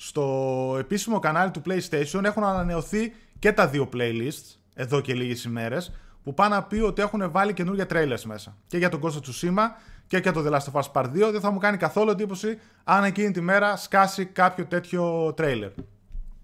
Στο 0.00 0.76
επίσημο 0.78 1.18
κανάλι 1.18 1.50
του 1.50 1.62
PlayStation 1.66 2.24
έχουν 2.24 2.44
ανανεωθεί 2.44 3.12
και 3.38 3.52
τα 3.52 3.68
δύο 3.68 3.88
playlists, 3.92 4.56
εδώ 4.74 5.00
και 5.00 5.14
λίγες 5.14 5.44
ημέρες, 5.44 5.92
που 6.22 6.34
πάνε 6.34 6.54
να 6.54 6.62
πει 6.62 6.76
ότι 6.76 7.02
έχουν 7.02 7.30
βάλει 7.30 7.52
καινούργια 7.52 7.86
trailers 7.90 8.22
μέσα. 8.26 8.56
Και 8.66 8.78
για 8.78 8.88
τον 8.88 9.00
Ghost 9.02 9.12
of 9.12 9.20
Tsushima 9.20 9.66
και 10.06 10.16
για 10.18 10.32
το 10.32 10.44
The 10.46 10.50
Last 10.50 10.72
of 10.72 10.80
Us 10.80 10.92
Part 10.92 11.06
2. 11.06 11.10
Δεν 11.12 11.40
θα 11.40 11.50
μου 11.50 11.58
κάνει 11.58 11.76
καθόλου 11.76 12.10
εντύπωση 12.10 12.58
αν 12.84 13.04
εκείνη 13.04 13.30
τη 13.30 13.40
μέρα 13.40 13.76
σκάσει 13.76 14.24
κάποιο 14.24 14.66
τέτοιο 14.66 15.34
trailer. 15.38 15.70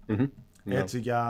Μμμ. 0.05 0.25
Ναι. 0.63 0.75
Έτσι 0.75 0.99
για 0.99 1.23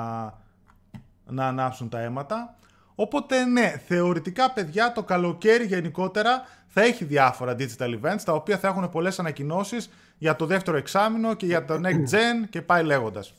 να 1.25 1.47
ανάψουν 1.47 1.89
τα 1.89 1.99
αίματα. 1.99 2.55
Οπότε 2.95 3.45
ναι, 3.45 3.81
θεωρητικά 3.87 4.51
παιδιά 4.51 4.91
το 4.91 5.03
καλοκαίρι 5.03 5.65
γενικότερα 5.65 6.41
θα 6.67 6.81
έχει 6.81 7.05
διάφορα 7.05 7.55
digital 7.59 7.99
events 8.01 8.21
τα 8.25 8.33
οποία 8.33 8.57
θα 8.57 8.67
έχουν 8.67 8.89
πολλές 8.89 9.19
ανακοινώσεις 9.19 9.89
για 10.17 10.35
το 10.35 10.45
δεύτερο 10.45 10.77
εξάμεινο 10.77 11.35
και 11.35 11.45
για 11.45 11.65
το 11.65 11.73
next 11.83 12.13
gen 12.13 12.47
και 12.49 12.61
πάει 12.61 12.83
λέγοντας. 12.83 13.33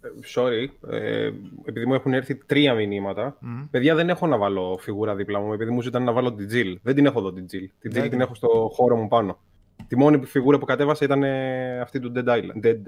Ε, 0.00 0.08
sorry, 0.34 0.90
ε, 0.90 1.30
επειδή 1.64 1.86
μου 1.86 1.94
έχουν 1.94 2.12
έρθει 2.12 2.34
τρία 2.34 2.74
μηνύματα. 2.74 3.38
Παιδιά, 3.70 3.94
δεν 3.94 4.08
έχω 4.08 4.26
να 4.26 4.36
βάλω 4.36 4.78
φιγούρα 4.80 5.14
δίπλα 5.14 5.40
μου, 5.40 5.52
επειδή 5.52 5.70
μου 5.70 5.82
ζητάνε 5.82 6.04
να 6.04 6.12
βάλω 6.12 6.34
την 6.34 6.46
Τζιλ. 6.46 6.78
Δεν 6.82 6.94
την 6.94 7.06
έχω 7.06 7.18
εδώ 7.18 7.32
την 7.32 7.44
Jill. 7.44 7.66
Την 7.78 7.92
ναι, 7.92 7.98
Jill 7.98 8.02
ναι. 8.02 8.08
την 8.08 8.20
έχω 8.20 8.34
στο 8.34 8.70
χώρο 8.72 8.96
μου 8.96 9.08
πάνω. 9.08 9.38
Τη 9.88 9.96
μόνη 9.96 10.24
φιγούρα 10.24 10.58
που 10.58 10.64
κατέβασα 10.64 11.04
ήταν 11.04 11.22
ε, 11.22 11.80
αυτή 11.80 12.00
του 12.00 12.12
Dead 12.14 12.28
Island. 12.28 12.64
Dead, 12.64 12.78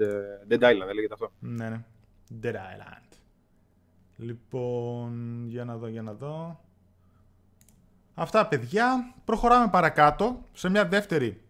Dead 0.49 0.59
Island, 0.59 0.93
λέγεται 0.93 1.13
αυτό. 1.13 1.31
Ναι, 1.39 1.69
ναι. 1.69 1.83
Dead 2.41 2.55
Island. 2.55 3.17
Λοιπόν, 4.17 5.43
για 5.47 5.65
να 5.65 5.77
δω, 5.77 5.87
για 5.87 6.01
να 6.01 6.13
δω. 6.13 6.59
Αυτά, 8.15 8.47
παιδιά. 8.47 9.13
Προχωράμε 9.25 9.67
παρακάτω 9.67 10.41
σε 10.53 10.69
μια 10.69 10.85
δεύτερη 10.85 11.41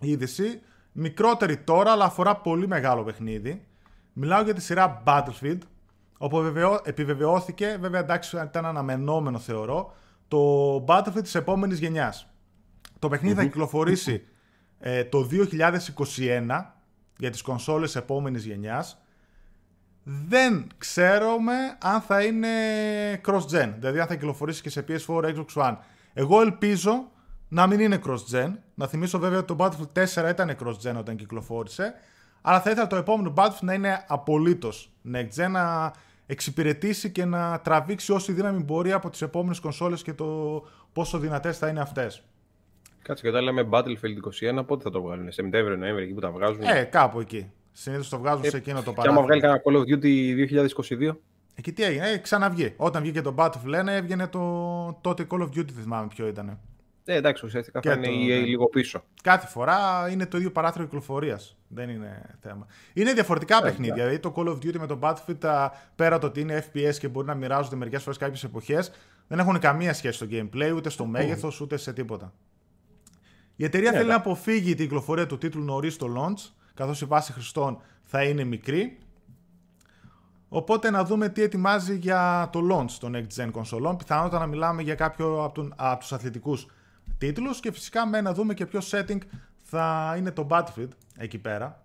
είδηση. 0.00 0.60
Μικρότερη 0.92 1.56
τώρα, 1.56 1.92
αλλά 1.92 2.04
αφορά 2.04 2.36
πολύ 2.36 2.66
μεγάλο 2.66 3.02
παιχνίδι. 3.04 3.66
Μιλάω 4.12 4.42
για 4.42 4.54
τη 4.54 4.62
σειρά 4.62 5.02
Battlefield, 5.06 5.58
όπου 6.18 6.38
επιβεβαιώθηκε, 6.84 7.76
βέβαια 7.80 8.00
εντάξει 8.00 8.36
ήταν 8.44 8.66
αναμενόμενο 8.66 9.38
θεωρώ, 9.38 9.94
το 10.28 10.74
Battlefield 10.88 11.22
της 11.22 11.34
επόμενης 11.34 11.78
γενιάς. 11.78 12.26
Το 12.98 13.08
παιχνιδι 13.08 13.34
θα 13.34 13.42
κυκλοφορήσει 13.42 14.24
ε, 14.78 15.04
το 15.04 15.28
2021 15.30 16.64
για 17.18 17.30
τις 17.30 17.42
κονσόλες 17.42 17.96
επόμενης 17.96 18.44
γενιάς. 18.44 19.00
Δεν 20.02 20.66
ξέρουμε 20.78 21.54
αν 21.82 22.00
θα 22.00 22.22
είναι 22.22 22.48
cross-gen, 23.26 23.72
δηλαδή 23.78 24.00
αν 24.00 24.06
θα 24.06 24.14
κυκλοφορήσει 24.14 24.62
και 24.62 24.70
σε 24.70 24.84
PS4, 24.88 25.34
Xbox 25.34 25.46
One. 25.54 25.76
Εγώ 26.18 26.40
ελπίζω 26.40 27.10
να 27.48 27.66
μην 27.66 27.80
είναι 27.80 28.00
cross-gen. 28.06 28.52
Να 28.74 28.86
θυμίσω 28.86 29.18
βέβαια 29.18 29.38
ότι 29.38 29.54
το 29.54 29.56
Battlefield 29.58 30.04
4 30.24 30.30
ήταν 30.30 30.56
cross-gen 30.60 30.94
όταν 30.98 31.16
κυκλοφόρησε. 31.16 31.94
Αλλά 32.42 32.60
θα 32.60 32.70
ήθελα 32.70 32.86
το 32.86 32.96
επόμενο 32.96 33.32
Battlefield 33.36 33.60
να 33.60 33.74
είναι 33.74 34.04
απολύτως 34.08 34.92
next 35.12 35.44
gen, 35.44 35.50
να 35.50 35.92
εξυπηρετήσει 36.26 37.10
και 37.10 37.24
να 37.24 37.60
τραβήξει 37.60 38.12
όση 38.12 38.32
δύναμη 38.32 38.62
μπορεί 38.62 38.92
από 38.92 39.10
τις 39.10 39.22
επόμενες 39.22 39.60
κονσόλες 39.60 40.02
και 40.02 40.12
το 40.12 40.62
πόσο 40.92 41.18
δυνατές 41.18 41.58
θα 41.58 41.68
είναι 41.68 41.80
αυτές. 41.80 42.22
Κάτσε 43.02 43.22
και 43.22 43.28
όταν 43.28 43.42
λέμε 43.42 43.68
Battlefield 43.70 44.58
21, 44.58 44.66
πότε 44.66 44.82
θα 44.82 44.90
το 44.90 45.02
βγάλουν, 45.02 45.32
Σεπτέμβριο, 45.32 45.76
Νοέμβριο, 45.76 46.04
εκεί 46.04 46.14
που 46.14 46.20
τα 46.20 46.30
βγάζουν. 46.30 46.62
Ε, 46.62 46.82
κάπου 46.82 47.20
εκεί. 47.20 47.50
Συνήθως 47.72 48.08
το 48.08 48.18
βγάζουν 48.18 48.44
ε, 48.44 48.48
σε 48.48 48.56
εκείνο 48.56 48.82
το 48.82 48.92
παράδειγμα. 48.92 49.02
Και 49.02 49.08
άμα 49.08 49.22
βγάλει 49.22 49.40
κανένα 49.40 49.62
Call 49.64 49.76
of 49.76 50.02
Duty 50.02 51.10
2022. 51.10 51.16
Εκεί 51.58 51.72
τι 51.72 51.82
έγινε, 51.82 52.10
ε, 52.10 52.16
ξαναβγεί. 52.16 52.74
Όταν 52.76 53.02
βγήκε 53.02 53.20
το 53.20 53.34
Battlefield, 53.38 53.64
λένε, 53.64 53.96
έβγαινε 53.96 54.26
το 54.26 54.40
τότε 55.00 55.26
Call 55.30 55.40
of 55.40 55.46
Duty, 55.46 55.70
δεν 55.72 55.82
θυμάμαι 55.82 56.06
ποιο 56.06 56.26
ήταν. 56.26 56.58
Ε, 57.04 57.14
εντάξει, 57.14 57.46
ουσιαστικά 57.46 57.80
θα 57.82 57.92
είναι 57.92 58.08
η 58.08 58.26
EA 58.26 58.46
λίγο 58.46 58.66
πίσω. 58.66 59.04
Κάθε 59.22 59.46
φορά 59.46 60.08
είναι 60.10 60.26
το 60.26 60.36
ίδιο 60.36 60.50
παράθυρο 60.50 60.84
κυκλοφορίας. 60.84 61.56
Δεν 61.68 61.88
είναι 61.88 62.36
θέμα. 62.40 62.66
Είναι 62.92 63.12
διαφορετικά 63.12 63.56
ε, 63.56 63.60
παιχνίδια. 63.60 63.94
Δηλαδή 63.94 64.18
το 64.18 64.32
Call 64.36 64.48
of 64.48 64.54
Duty 64.54 64.78
με 64.78 64.86
το 64.86 64.98
Battlefield, 65.02 65.68
πέρα 65.96 66.18
το 66.18 66.26
ότι 66.26 66.40
είναι 66.40 66.64
FPS 66.66 66.94
και 66.94 67.08
μπορεί 67.08 67.26
να 67.26 67.34
μοιράζονται 67.34 67.76
μερικές 67.76 68.02
φορές 68.02 68.18
κάποιες 68.18 68.44
εποχές, 68.44 68.92
δεν 69.28 69.38
έχουν 69.38 69.58
καμία 69.58 69.94
σχέση 69.94 70.16
στο 70.16 70.26
gameplay, 70.30 70.72
ούτε 70.74 70.88
στο 70.90 71.06
μέγεθος, 71.06 71.60
ούτε 71.60 71.76
σε 71.76 71.92
τίποτα. 71.92 72.32
Η 73.56 73.64
εταιρεία 73.64 73.90
ναι, 73.90 73.96
θέλει 73.96 74.08
να 74.08 74.14
αποφύγει 74.14 74.74
την 74.74 74.84
κυκλοφορία 74.84 75.26
του 75.26 75.38
τίτλου 75.38 75.62
νωρίς 75.62 75.94
στο 75.94 76.06
launch, 76.16 76.50
καθώς 76.74 77.00
η 77.00 77.04
βάση 77.04 77.32
χρηστών 77.32 77.80
θα 78.02 78.22
είναι 78.22 78.44
μικρή. 78.44 78.98
Οπότε 80.56 80.90
να 80.90 81.04
δούμε 81.04 81.28
τι 81.28 81.42
ετοιμάζει 81.42 81.96
για 81.96 82.48
το 82.52 82.60
launch 82.72 82.90
των 83.00 83.14
next 83.16 83.42
gen 83.42 83.48
κονσολών. 83.50 83.96
Πιθανότατα 83.96 84.38
να 84.38 84.46
μιλάμε 84.46 84.82
για 84.82 84.94
κάποιο 84.94 85.44
από, 85.44 85.54
τον, 85.54 85.72
από 85.76 86.00
τους 86.00 86.12
αθλητικούς 86.12 86.66
τίτλους 87.18 87.60
και 87.60 87.72
φυσικά 87.72 88.06
με 88.06 88.20
να 88.20 88.32
δούμε 88.32 88.54
και 88.54 88.66
ποιο 88.66 88.80
setting 88.90 89.18
θα 89.62 90.14
είναι 90.18 90.30
το 90.30 90.46
Battlefield 90.50 90.88
εκεί 91.16 91.38
πέρα. 91.38 91.84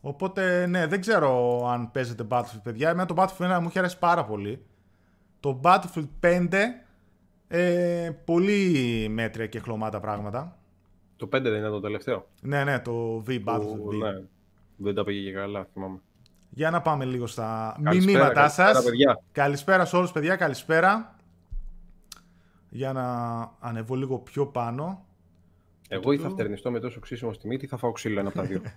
Οπότε 0.00 0.66
ναι, 0.66 0.86
δεν 0.86 1.00
ξέρω 1.00 1.62
αν 1.68 1.90
παίζετε 1.90 2.26
Battlefield 2.28 2.62
παιδιά. 2.62 2.90
Εμένα 2.90 3.06
το 3.06 3.14
Battlefield 3.18 3.56
1 3.56 3.60
μου 3.60 3.66
έχει 3.66 3.78
αρέσει 3.78 3.98
πάρα 3.98 4.24
πολύ. 4.24 4.64
Το 5.40 5.60
Battlefield 5.64 6.08
5 6.20 6.48
ε, 7.48 8.10
πολύ 8.24 9.06
μέτρια 9.10 9.46
και 9.46 9.58
χλωμάτα 9.58 10.00
πράγματα. 10.00 10.58
Το 11.16 11.26
5 11.26 11.30
δεν 11.30 11.54
είναι 11.54 11.68
το 11.68 11.80
τελευταίο. 11.80 12.26
Ναι, 12.40 12.64
ναι, 12.64 12.78
το 12.78 13.22
V 13.26 13.44
Battlefield. 13.44 13.88
V. 13.88 13.98
Ναι, 14.02 14.22
δεν 14.76 14.94
τα 14.94 15.04
πήγε 15.04 15.30
και 15.30 15.32
καλά, 15.32 15.66
θυμάμαι. 15.72 16.00
Για 16.58 16.70
να 16.70 16.80
πάμε 16.80 17.04
λίγο 17.04 17.26
στα 17.26 17.76
μηνύματά 17.80 18.48
σας. 18.48 18.84
Καλησπέρα 19.32 19.84
σε 19.84 19.96
όλους, 19.96 20.12
παιδιά. 20.12 20.36
Καλησπέρα. 20.36 21.16
Για 22.68 22.92
να 22.92 23.06
ανεβώ 23.60 23.94
λίγο 23.94 24.18
πιο 24.18 24.46
πάνω. 24.46 25.06
Εγώ 25.88 26.12
ή 26.12 26.18
θα 26.18 26.28
φτερνιστώ 26.28 26.70
με 26.70 26.80
τόσο 26.80 27.00
ξύσιμο 27.00 27.32
στη 27.32 27.46
μύτη 27.46 27.64
ή 27.64 27.68
θα 27.68 27.76
φάω 27.76 27.92
ξύλο 27.92 28.20
ένα 28.20 28.28
από 28.28 28.38
τα 28.38 28.44
δύο. 28.44 28.62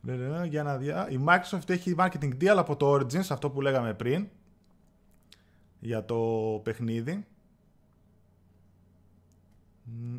Ναι, 0.00 0.14
ναι, 0.14 0.38
ναι, 0.38 0.46
για 0.46 0.62
να 0.62 0.76
δια... 0.76 1.10
Η 1.10 1.24
Microsoft 1.28 1.68
έχει 1.70 1.94
marketing 1.98 2.32
deal 2.40 2.56
από 2.56 2.76
το 2.76 2.92
Origins, 2.92 3.26
αυτό 3.30 3.50
που 3.50 3.60
λέγαμε 3.60 3.94
πριν, 3.94 4.28
για 5.78 6.04
το 6.04 6.16
παιχνίδι. 6.62 7.26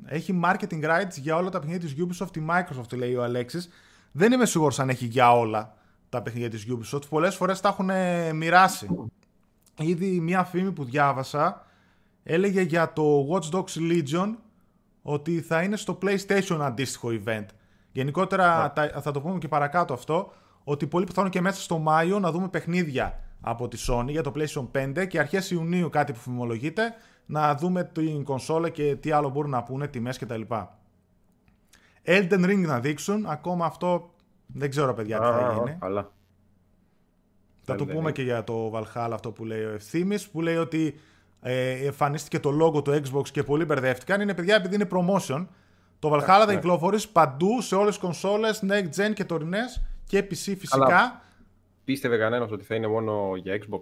Έχει 0.06 0.40
marketing 0.44 0.84
rights 0.84 1.16
για 1.16 1.36
όλα 1.36 1.50
τα 1.50 1.60
παιχνίδια 1.60 1.90
της 1.90 1.96
Ubisoft 1.98 2.38
η 2.38 2.46
Microsoft, 2.50 2.98
λέει 2.98 3.16
ο 3.16 3.24
Αλέξης. 3.24 3.70
Δεν 4.12 4.32
είμαι 4.32 4.46
σίγουρος 4.46 4.80
αν 4.80 4.90
έχει 4.90 5.06
για 5.06 5.38
όλα 5.38 5.80
τα 6.12 6.22
παιχνίδια 6.22 6.50
της 6.50 6.68
Ubisoft. 6.70 7.10
Πολλές 7.10 7.36
φορές 7.36 7.62
τα 7.62 7.70
έχουν 7.70 7.90
μοιράσει. 8.36 8.88
Ήδη 9.78 10.20
μια 10.20 10.44
φήμη 10.44 10.72
που 10.72 10.84
διάβασα 10.84 11.66
έλεγε 12.24 12.62
για 12.62 12.94
το 12.94 13.28
Watch 13.32 13.56
Dogs 13.56 13.92
Legion 13.92 14.36
ότι 15.02 15.42
θα 15.42 15.62
είναι 15.64 15.76
στο 15.76 15.98
PlayStation 16.02 16.58
αντίστοιχο 16.62 17.10
event. 17.24 17.46
Γενικότερα 17.92 18.74
ναι. 18.78 19.02
θα 19.02 19.12
το 19.12 19.22
πούμε 19.22 19.38
και 19.38 19.48
παρακάτω 19.48 19.94
αυτό, 19.94 20.34
ότι 20.64 20.88
πολύ 20.88 21.06
πιθανό 21.06 21.30
και 21.30 21.42
μέσα 21.42 21.62
στο 21.62 21.78
Μάιο 21.78 22.20
να 22.20 22.32
δούμε 22.32 22.48
παιχνίδια 22.48 23.20
από 23.42 23.68
τη 23.68 23.86
Sony 23.88 24.08
για 24.08 24.24
το 24.24 24.32
PlayStation 24.36 24.68
5 25.00 25.08
και 25.08 25.20
αρχές 25.20 25.52
Ιουνίου 25.52 25.90
κάτι 25.90 26.14
που 26.14 26.20
φημολογείται 26.20 26.94
να 27.26 27.56
δούμε 27.56 27.84
την 27.84 28.24
κονσόλα 28.24 28.70
και 28.70 28.96
τι 28.96 29.12
άλλο 29.12 29.30
μπορούν 29.30 29.50
να 29.50 29.64
πούνε, 29.64 29.88
τιμές 29.88 30.18
κτλ. 30.18 30.42
Elden 32.06 32.46
Ring 32.46 32.64
να 32.66 32.80
δείξουν, 32.80 33.26
ακόμα 33.26 33.66
αυτό 33.66 34.11
δεν 34.54 34.70
ξέρω 34.70 34.94
παιδιά 34.94 35.20
τι 35.20 35.24
θα 35.24 35.54
γίνει. 35.58 35.78
Αλλά. 35.80 36.12
Θα 37.64 37.76
το 37.76 37.86
πούμε 37.86 38.12
και 38.12 38.22
για 38.22 38.44
το 38.44 38.72
Valhalla 38.74 39.10
αυτό 39.14 39.32
που 39.32 39.46
λέει 39.46 39.64
ο 39.64 39.70
Ευθύμης, 39.70 40.30
που 40.30 40.42
λέει 40.42 40.56
ότι 40.56 41.00
ε, 41.42 41.86
εμφανίστηκε 41.86 42.40
το 42.40 42.50
logo 42.62 42.84
του 42.84 43.02
Xbox 43.04 43.30
και 43.30 43.44
πολλοί 43.44 43.66
μπερδεύτηκαν. 43.66 44.22
Είναι 44.22 44.34
παιδιά 44.34 44.56
επειδή 44.56 44.76
είναι 44.76 44.88
promotion. 44.92 45.48
Το 46.00 46.14
Valhalla 46.14 46.26
θα 46.26 46.46
ναι. 46.46 46.54
κυκλοφορήσει 46.54 47.12
παντού 47.12 47.62
σε 47.62 47.76
όλες 47.76 47.90
τις 47.90 47.98
κονσόλες, 48.04 48.64
next 48.70 49.02
gen 49.02 49.14
και 49.14 49.26
τωρινές 49.26 49.82
και 50.06 50.20
PC 50.20 50.34
φυσικά. 50.34 50.86
Αλλά 50.86 51.22
πίστευε 51.84 52.18
κανένας 52.18 52.52
ότι 52.52 52.64
θα 52.64 52.76
είναι 52.76 52.88
μόνο 52.88 53.36
για 53.36 53.60
Xbox; 53.62 53.80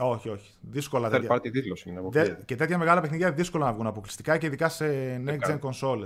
Όχι, 0.00 0.28
όχι. 0.28 0.50
Δύσκολα. 0.60 1.10
Third 1.12 1.28
party 1.28 1.50
τίτλος 1.52 1.84
είναι. 1.84 2.00
Δε, 2.10 2.28
και 2.44 2.56
τέτοια 2.56 2.78
μεγάλα 2.78 3.00
παιχνίδια 3.00 3.32
δύσκολα 3.32 3.64
να 3.64 3.72
βγουν 3.72 3.86
αποκλειστικά 3.86 4.38
και 4.38 4.46
ειδικά 4.46 4.68
σε 4.68 5.16
next 5.26 5.50
gen 5.50 5.58
κονσόλε. 5.60 6.04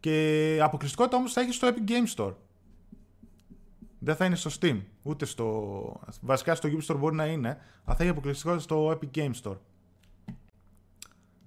Και 0.00 0.58
αποκλειστικότητα 0.62 1.16
όμως 1.16 1.32
θα 1.32 1.40
έχει 1.40 1.52
στο 1.52 1.68
Epic 1.68 1.90
Game 1.90 2.16
Store. 2.16 2.34
Δεν 4.06 4.16
θα 4.16 4.24
είναι 4.24 4.36
στο 4.36 4.50
Steam, 4.60 4.80
ούτε 5.02 5.24
στο. 5.24 6.00
Βασικά 6.20 6.54
στο 6.54 6.68
Ubisoft 6.68 6.94
Store 6.94 6.98
μπορεί 6.98 7.14
να 7.14 7.26
είναι, 7.26 7.48
αλλά 7.84 7.96
θα 7.96 8.02
έχει 8.02 8.08
αποκλειστικότητα 8.08 8.62
στο 8.62 8.90
Epic 8.90 9.18
Game 9.18 9.32
Store. 9.42 9.56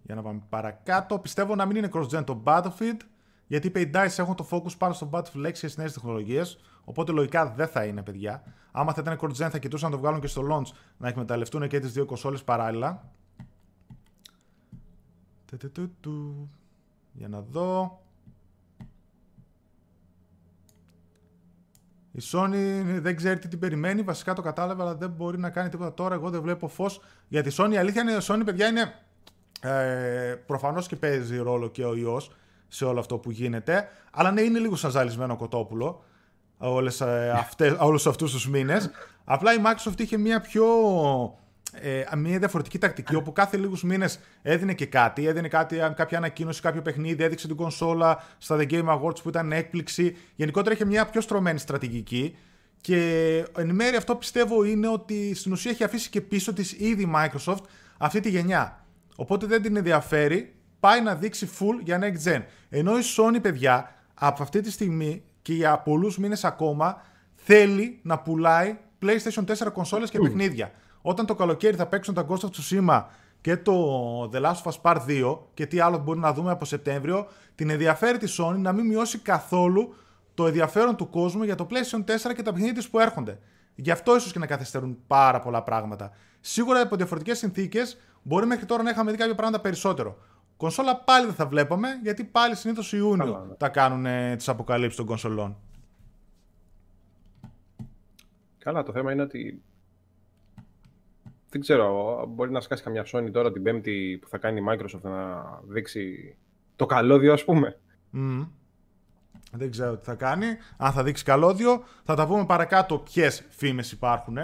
Για 0.01 0.15
να 0.15 0.21
πάμε 0.21 0.41
παρακάτω. 0.49 1.19
Πιστεύω 1.19 1.55
να 1.55 1.65
μην 1.65 1.75
είναι 1.75 1.89
cross-gen 1.93 2.23
το 2.25 2.41
Battlefield, 2.45 2.97
γιατί 3.47 3.67
είπε 3.67 3.79
οι 3.79 3.91
DICE 3.93 4.17
έχουν 4.17 4.35
το 4.35 4.47
focus 4.51 4.77
πάνω 4.77 4.93
στο 4.93 5.09
Battlefield 5.11 5.45
6 5.45 5.51
και 5.51 5.55
στις 5.55 5.77
νέες 5.77 5.93
τεχνολογίες. 5.93 6.59
Οπότε 6.83 7.11
λογικά 7.11 7.49
δεν 7.49 7.67
θα 7.67 7.85
είναι, 7.85 8.03
παιδιά. 8.03 8.43
Άμα 8.71 8.93
θα 8.93 9.01
ήταν 9.01 9.19
cross-gen, 9.21 9.49
θα 9.51 9.59
κοιτούσαν 9.59 9.89
να 9.89 9.95
το 9.95 10.01
βγάλουν 10.01 10.19
και 10.19 10.27
στο 10.27 10.47
launch 10.51 10.75
να 10.97 11.07
εκμεταλλευτούν 11.07 11.67
και 11.67 11.79
τις 11.79 11.91
δύο 11.91 12.05
κονσόλες 12.05 12.43
παράλληλα. 12.43 13.11
Για 17.11 17.27
να 17.27 17.41
δω. 17.41 18.01
Η 22.19 22.23
Sony 22.31 22.83
δεν 22.99 23.15
ξέρει 23.15 23.39
τι 23.39 23.47
την 23.47 23.59
περιμένει. 23.59 24.01
Βασικά 24.01 24.33
το 24.33 24.41
κατάλαβα, 24.41 24.83
αλλά 24.83 24.95
δεν 24.95 25.09
μπορεί 25.09 25.37
να 25.37 25.49
κάνει 25.49 25.69
τίποτα 25.69 25.93
τώρα. 25.93 26.15
Εγώ 26.15 26.29
δεν 26.29 26.41
βλέπω 26.41 26.67
φως. 26.67 27.01
Για 27.27 27.43
τη 27.43 27.55
Sony, 27.57 27.71
η 27.71 27.77
αλήθεια 27.77 28.01
είναι 28.01 28.15
ότι 28.15 28.23
η 28.23 28.27
Sony, 28.29 28.41
παιδιά, 28.45 28.67
είναι. 28.67 28.93
Ε, 29.61 30.35
Προφανώς 30.45 30.87
και 30.87 30.95
παίζει 30.95 31.37
ρόλο 31.37 31.69
και 31.69 31.85
ο 31.85 31.95
ιός 31.95 32.31
σε 32.67 32.85
όλο 32.85 32.99
αυτό 32.99 33.17
που 33.17 33.31
γίνεται. 33.31 33.87
Αλλά 34.11 34.31
ναι, 34.31 34.41
είναι 34.41 34.59
λίγο 34.59 34.75
σαν 34.75 34.91
ζαλισμένο 34.91 35.35
κοτόπουλο 35.35 36.03
όλες, 36.57 37.01
ε, 37.01 37.31
αυτές, 37.35 37.75
όλους 37.79 38.07
αυτούς 38.07 38.31
τους 38.31 38.49
μήνες. 38.49 38.89
Απλά 39.23 39.53
η 39.53 39.57
Microsoft 39.63 39.99
είχε 39.99 40.17
μια 40.17 40.41
πιο 40.41 40.65
ε, 41.73 42.03
μια 42.15 42.39
διαφορετική 42.39 42.77
τακτική 42.77 43.15
όπου 43.15 43.31
κάθε 43.31 43.57
λίγους 43.57 43.83
μήνες 43.83 44.19
έδινε 44.41 44.73
και 44.73 44.85
κάτι, 44.85 45.27
έδινε 45.27 45.47
κάτι, 45.47 45.77
κάποια 45.95 46.17
ανακοίνωση, 46.17 46.61
κάποιο 46.61 46.81
παιχνίδι, 46.81 47.23
έδειξε 47.23 47.47
την 47.47 47.55
κονσόλα 47.55 48.23
στα 48.37 48.57
The 48.59 48.69
Game 48.71 48.87
Awards 48.87 49.21
που 49.23 49.29
ήταν 49.29 49.51
έκπληξη. 49.51 50.15
Γενικότερα 50.35 50.75
είχε 50.75 50.85
μια 50.85 51.05
πιο 51.05 51.21
στρωμένη 51.21 51.59
στρατηγική 51.59 52.35
και 52.81 53.45
εν 53.57 53.69
μέρει 53.69 53.95
αυτό 53.95 54.15
πιστεύω 54.15 54.63
είναι 54.63 54.87
ότι 54.87 55.35
στην 55.35 55.51
ουσία 55.51 55.71
έχει 55.71 55.83
αφήσει 55.83 56.09
και 56.09 56.21
πίσω 56.21 56.53
της 56.53 56.71
ήδη 56.71 57.03
η 57.03 57.11
Microsoft 57.15 57.63
αυτή 57.97 58.19
τη 58.19 58.29
γενιά. 58.29 58.85
Οπότε 59.15 59.45
δεν 59.45 59.61
την 59.61 59.75
ενδιαφέρει, 59.75 60.53
πάει 60.79 61.01
να 61.01 61.15
δείξει 61.15 61.49
full 61.59 61.83
για 61.83 61.99
next 62.01 62.29
gen. 62.29 62.41
Ενώ 62.69 62.97
η 62.97 63.01
Sony, 63.17 63.41
παιδιά, 63.41 63.95
από 64.13 64.43
αυτή 64.43 64.61
τη 64.61 64.71
στιγμή 64.71 65.23
και 65.41 65.53
για 65.53 65.77
πολλούς 65.77 66.17
μήνες 66.17 66.43
ακόμα 66.43 67.01
θέλει 67.35 67.99
να 68.01 68.19
πουλάει 68.19 68.77
PlayStation 69.01 69.43
4 69.45 69.71
κονσόλες 69.73 70.09
και 70.09 70.19
παιχνίδια. 70.19 70.71
Όταν 71.01 71.25
το 71.25 71.35
καλοκαίρι 71.35 71.75
θα 71.75 71.87
παίξουν 71.87 72.13
τα 72.13 72.25
Ghost 72.29 72.39
of 72.39 72.49
Tsushima 72.49 73.03
και 73.41 73.57
το 73.57 73.73
The 74.33 74.41
Last 74.41 74.61
of 74.63 74.71
Us 74.71 74.81
Part 74.81 75.05
2 75.07 75.37
και 75.53 75.65
τι 75.65 75.79
άλλο 75.79 75.97
μπορεί 75.97 76.19
να 76.19 76.33
δούμε 76.33 76.51
από 76.51 76.65
Σεπτέμβριο, 76.65 77.27
την 77.55 77.69
ενδιαφέρει 77.69 78.17
τη 78.17 78.33
Sony 78.39 78.57
να 78.57 78.71
μην 78.71 78.85
μειώσει 78.85 79.19
καθόλου 79.19 79.93
το 80.33 80.47
ενδιαφέρον 80.47 80.95
του 80.95 81.09
κόσμου 81.09 81.43
για 81.43 81.55
το 81.55 81.67
PlayStation 81.69 82.29
4 82.29 82.33
και 82.35 82.41
τα 82.41 82.51
παιχνίδια 82.51 82.73
της 82.73 82.89
που 82.89 82.99
έρχονται. 82.99 83.39
Γι' 83.75 83.91
αυτό 83.91 84.15
ίσως 84.15 84.31
και 84.31 84.39
να 84.39 84.45
καθυστερούν 84.45 84.97
πάρα 85.07 85.39
πολλά 85.39 85.63
πράγματα. 85.63 86.11
Σίγουρα 86.39 86.81
από 86.81 86.95
διαφορετικές 86.95 87.37
συνθήκες 87.37 87.97
μπορεί 88.23 88.45
μέχρι 88.45 88.65
τώρα 88.65 88.83
να 88.83 88.89
είχαμε 88.89 89.11
δει 89.11 89.17
κάποια 89.17 89.35
πράγματα 89.35 89.61
περισσότερο. 89.61 90.17
Κονσόλα 90.57 90.95
πάλι 90.95 91.25
δεν 91.25 91.35
θα 91.35 91.47
βλέπαμε, 91.47 91.87
γιατί 92.03 92.23
πάλι 92.23 92.55
συνήθως 92.55 92.93
Ιούνιο 92.93 93.45
ναι. 93.47 93.55
τα 93.55 93.69
κάνουν 93.69 94.05
ε, 94.05 94.35
τις 94.35 94.49
αποκαλύψεις 94.49 94.97
των 94.97 95.05
κονσολών. 95.05 95.57
Καλά, 98.57 98.83
το 98.83 98.91
θέμα 98.91 99.11
είναι 99.11 99.21
ότι 99.21 99.61
δεν 101.49 101.61
ξέρω, 101.61 102.25
μπορεί 102.29 102.51
να 102.51 102.61
σκάσει 102.61 102.83
καμιά 102.83 103.05
Sony 103.11 103.29
τώρα 103.31 103.51
την 103.51 103.63
πέμπτη 103.63 104.17
που 104.21 104.27
θα 104.27 104.37
κάνει 104.37 104.59
η 104.59 104.63
Microsoft 104.69 105.01
να 105.01 105.43
δείξει 105.67 106.35
το 106.75 106.85
καλώδιο 106.85 107.33
ας 107.33 107.43
πούμε. 107.43 107.79
Mm. 108.13 108.47
Δεν 109.51 109.71
ξέρω 109.71 109.97
τι 109.97 110.05
θα 110.05 110.15
κάνει. 110.15 110.45
Αν 110.77 110.91
θα 110.91 111.03
δείξει 111.03 111.23
καλώδιο, 111.23 111.83
θα 112.03 112.15
τα 112.15 112.27
πούμε 112.27 112.45
παρακάτω 112.45 112.97
ποιες 112.97 113.45
φήμες 113.49 113.91
υπάρχουν. 113.91 114.37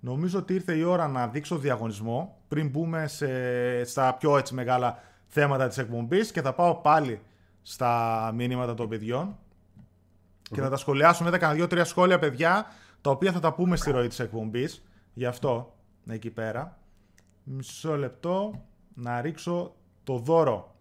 Νομίζω 0.00 0.38
ότι 0.38 0.54
ήρθε 0.54 0.74
η 0.74 0.82
ώρα 0.82 1.08
να 1.08 1.28
δείξω 1.28 1.58
διαγωνισμό 1.58 2.40
πριν 2.48 2.68
μπούμε 2.68 3.06
σε, 3.06 3.28
στα 3.84 4.14
πιο 4.14 4.38
έτσι 4.38 4.54
μεγάλα 4.54 5.02
θέματα 5.26 5.68
της 5.68 5.78
εκπομπής 5.78 6.32
και 6.32 6.40
θα 6.40 6.52
πάω 6.52 6.74
πάλι 6.74 7.20
στα 7.62 8.32
μηνύματα 8.34 8.74
των 8.74 8.88
παιδιών 8.88 9.38
και 10.42 10.60
θα 10.60 10.68
τα 10.68 10.76
σχολιάσουμε. 10.76 11.28
Είδα 11.28 11.38
κανένα 11.38 11.58
δύο-τρία 11.58 11.84
σχόλια, 11.84 12.18
παιδιά, 12.18 12.66
τα 13.00 13.10
οποία 13.10 13.32
θα 13.32 13.40
τα 13.40 13.52
πούμε 13.52 13.76
στη 13.76 13.90
ροή 13.90 14.08
της 14.08 14.18
εκπομπής. 14.18 14.84
Γι' 15.14 15.26
αυτό, 15.26 15.74
εκεί 16.06 16.30
πέρα. 16.30 16.78
Μισό 17.44 17.96
λεπτό 17.96 18.64
να 18.94 19.20
ρίξω 19.20 19.74
το 20.04 20.16
δώρο. 20.16 20.74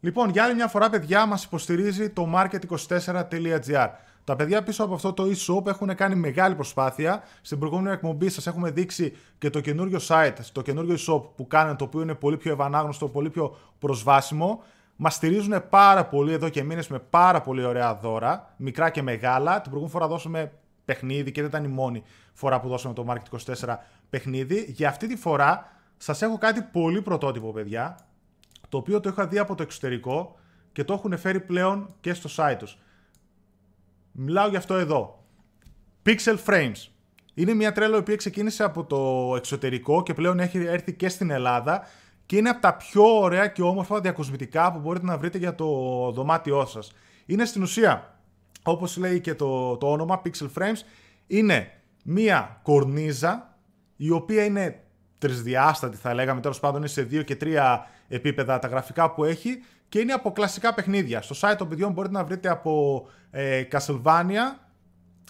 Λοιπόν, 0.00 0.30
για 0.30 0.44
άλλη 0.44 0.54
μια 0.54 0.68
φορά, 0.68 0.90
παιδιά, 0.90 1.26
μας 1.26 1.44
υποστηρίζει 1.44 2.10
το 2.10 2.32
market24.gr. 2.34 3.88
Τα 4.24 4.36
παιδιά 4.36 4.62
πίσω 4.62 4.84
από 4.84 4.94
αυτό 4.94 5.12
το 5.12 5.24
e-shop 5.24 5.66
έχουν 5.66 5.94
κάνει 5.94 6.14
μεγάλη 6.14 6.54
προσπάθεια. 6.54 7.22
Στην 7.42 7.58
προηγούμενη 7.58 7.90
εκπομπή 7.94 8.28
σας 8.28 8.46
έχουμε 8.46 8.70
δείξει 8.70 9.16
και 9.38 9.50
το 9.50 9.60
καινούριο 9.60 9.98
site, 10.08 10.36
το 10.52 10.62
καινούριο 10.62 10.96
e-shop 10.98 11.22
που 11.36 11.46
κάνουν, 11.46 11.76
το 11.76 11.84
οποίο 11.84 12.00
είναι 12.00 12.14
πολύ 12.14 12.36
πιο 12.36 12.52
ευανάγνωστο, 12.52 13.08
πολύ 13.08 13.30
πιο 13.30 13.56
προσβάσιμο. 13.78 14.62
Μας 14.96 15.14
στηρίζουν 15.14 15.68
πάρα 15.68 16.06
πολύ 16.06 16.32
εδώ 16.32 16.48
και 16.48 16.62
μήνες 16.62 16.88
με 16.88 16.98
πάρα 16.98 17.40
πολύ 17.40 17.64
ωραία 17.64 17.94
δώρα, 17.94 18.54
μικρά 18.56 18.90
και 18.90 19.02
μεγάλα. 19.02 19.52
Την 19.52 19.70
προηγούμενη 19.70 19.90
φορά 19.90 20.06
δώσαμε 20.06 20.52
παιχνίδι 20.84 21.32
και 21.32 21.40
δεν 21.40 21.50
ήταν 21.50 21.64
η 21.64 21.68
μόνη 21.68 22.02
φορά 22.32 22.60
που 22.60 22.68
δώσαμε 22.68 22.94
το 22.94 23.06
Market 23.08 23.54
24 23.66 23.76
παιχνίδι. 24.10 24.64
Για 24.68 24.88
αυτή 24.88 25.06
τη 25.06 25.16
φορά 25.16 25.72
σας 25.96 26.22
έχω 26.22 26.38
κάτι 26.38 26.62
πολύ 26.62 27.02
πρωτότυπο, 27.02 27.52
παιδιά, 27.52 27.98
το 28.68 28.76
οποίο 28.76 29.00
το 29.00 29.08
είχα 29.08 29.26
δει 29.26 29.38
από 29.38 29.54
το 29.54 29.62
εξωτερικό 29.62 30.36
και 30.72 30.84
το 30.84 30.92
έχουν 30.92 31.18
φέρει 31.18 31.40
πλέον 31.40 31.94
και 32.00 32.14
στο 32.14 32.30
site 32.36 32.56
τους. 32.58 32.78
Μιλάω 34.12 34.48
γι' 34.48 34.56
αυτό 34.56 34.74
εδώ. 34.74 35.24
Pixel 36.06 36.36
Frames. 36.46 36.88
Είναι 37.34 37.54
μια 37.54 37.72
τρέλα 37.72 37.96
η 37.96 37.98
οποία 37.98 38.16
ξεκίνησε 38.16 38.64
από 38.64 38.84
το 38.84 39.32
εξωτερικό 39.36 40.02
και 40.02 40.14
πλέον 40.14 40.40
έχει 40.40 40.58
έρθει 40.58 40.92
και 40.92 41.08
στην 41.08 41.30
Ελλάδα 41.30 41.86
και 42.26 42.36
είναι 42.36 42.48
από 42.48 42.60
τα 42.60 42.74
πιο 42.74 43.18
ωραία 43.18 43.46
και 43.46 43.62
όμορφα 43.62 44.00
διακοσμητικά 44.00 44.72
που 44.72 44.78
μπορείτε 44.78 45.06
να 45.06 45.18
βρείτε 45.18 45.38
για 45.38 45.54
το 45.54 45.66
δωμάτιό 46.10 46.66
σας. 46.66 46.92
Είναι 47.26 47.44
στην 47.44 47.62
ουσία, 47.62 48.11
όπως 48.62 48.96
λέει 48.96 49.20
και 49.20 49.34
το, 49.34 49.76
το 49.76 49.90
όνομα 49.90 50.22
Pixel 50.24 50.48
Frames, 50.58 50.80
είναι 51.26 51.70
μια 52.04 52.60
κορνίζα 52.62 53.56
η 53.96 54.10
οποία 54.10 54.44
είναι 54.44 54.82
τρισδιάστατη 55.18 55.96
θα 55.96 56.14
λέγαμε, 56.14 56.40
τέλος 56.40 56.60
πάντων 56.60 56.78
είναι 56.78 56.88
σε 56.88 57.02
δύο 57.02 57.22
και 57.22 57.36
τρία 57.36 57.86
επίπεδα 58.08 58.58
τα 58.58 58.68
γραφικά 58.68 59.10
που 59.10 59.24
έχει 59.24 59.62
και 59.88 59.98
είναι 59.98 60.12
από 60.12 60.32
κλασικά 60.32 60.74
παιχνίδια. 60.74 61.22
Στο 61.22 61.34
site 61.40 61.54
των 61.58 61.68
παιδιών 61.68 61.92
μπορείτε 61.92 62.14
να 62.14 62.24
βρείτε 62.24 62.48
από 62.48 63.06
ε, 63.30 63.64
Castlevania, 63.72 64.58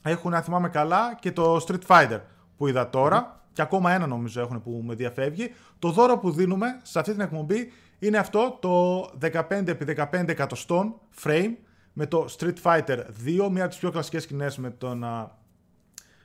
έχουν 0.02 0.34
αν 0.34 0.42
θυμάμαι 0.42 0.68
καλά 0.68 1.16
και 1.20 1.32
το 1.32 1.64
Street 1.66 1.86
Fighter 1.86 2.20
που 2.56 2.66
είδα 2.66 2.90
τώρα 2.90 3.42
και 3.52 3.62
ακόμα 3.62 3.92
ένα 3.92 4.06
νομίζω 4.06 4.40
έχουν 4.40 4.62
που 4.62 4.82
με 4.84 4.94
διαφεύγει. 4.94 5.54
Το 5.78 5.90
δώρο 5.90 6.18
που 6.18 6.30
δίνουμε 6.30 6.80
σε 6.82 6.98
αυτή 6.98 7.12
την 7.12 7.20
εκπομπή 7.20 7.72
είναι 7.98 8.18
αυτό 8.18 8.58
το 8.60 9.00
15x15 9.20 10.28
εκατοστών 10.28 10.94
frame 11.22 11.54
με 11.92 12.06
το 12.06 12.26
Street 12.38 12.62
Fighter 12.62 12.98
2, 13.26 13.48
μία 13.50 13.62
από 13.62 13.68
τις 13.68 13.78
πιο 13.78 13.90
κλασικές 13.90 14.22
σκηνές 14.22 14.58
με 14.58 14.70
τον 14.70 15.04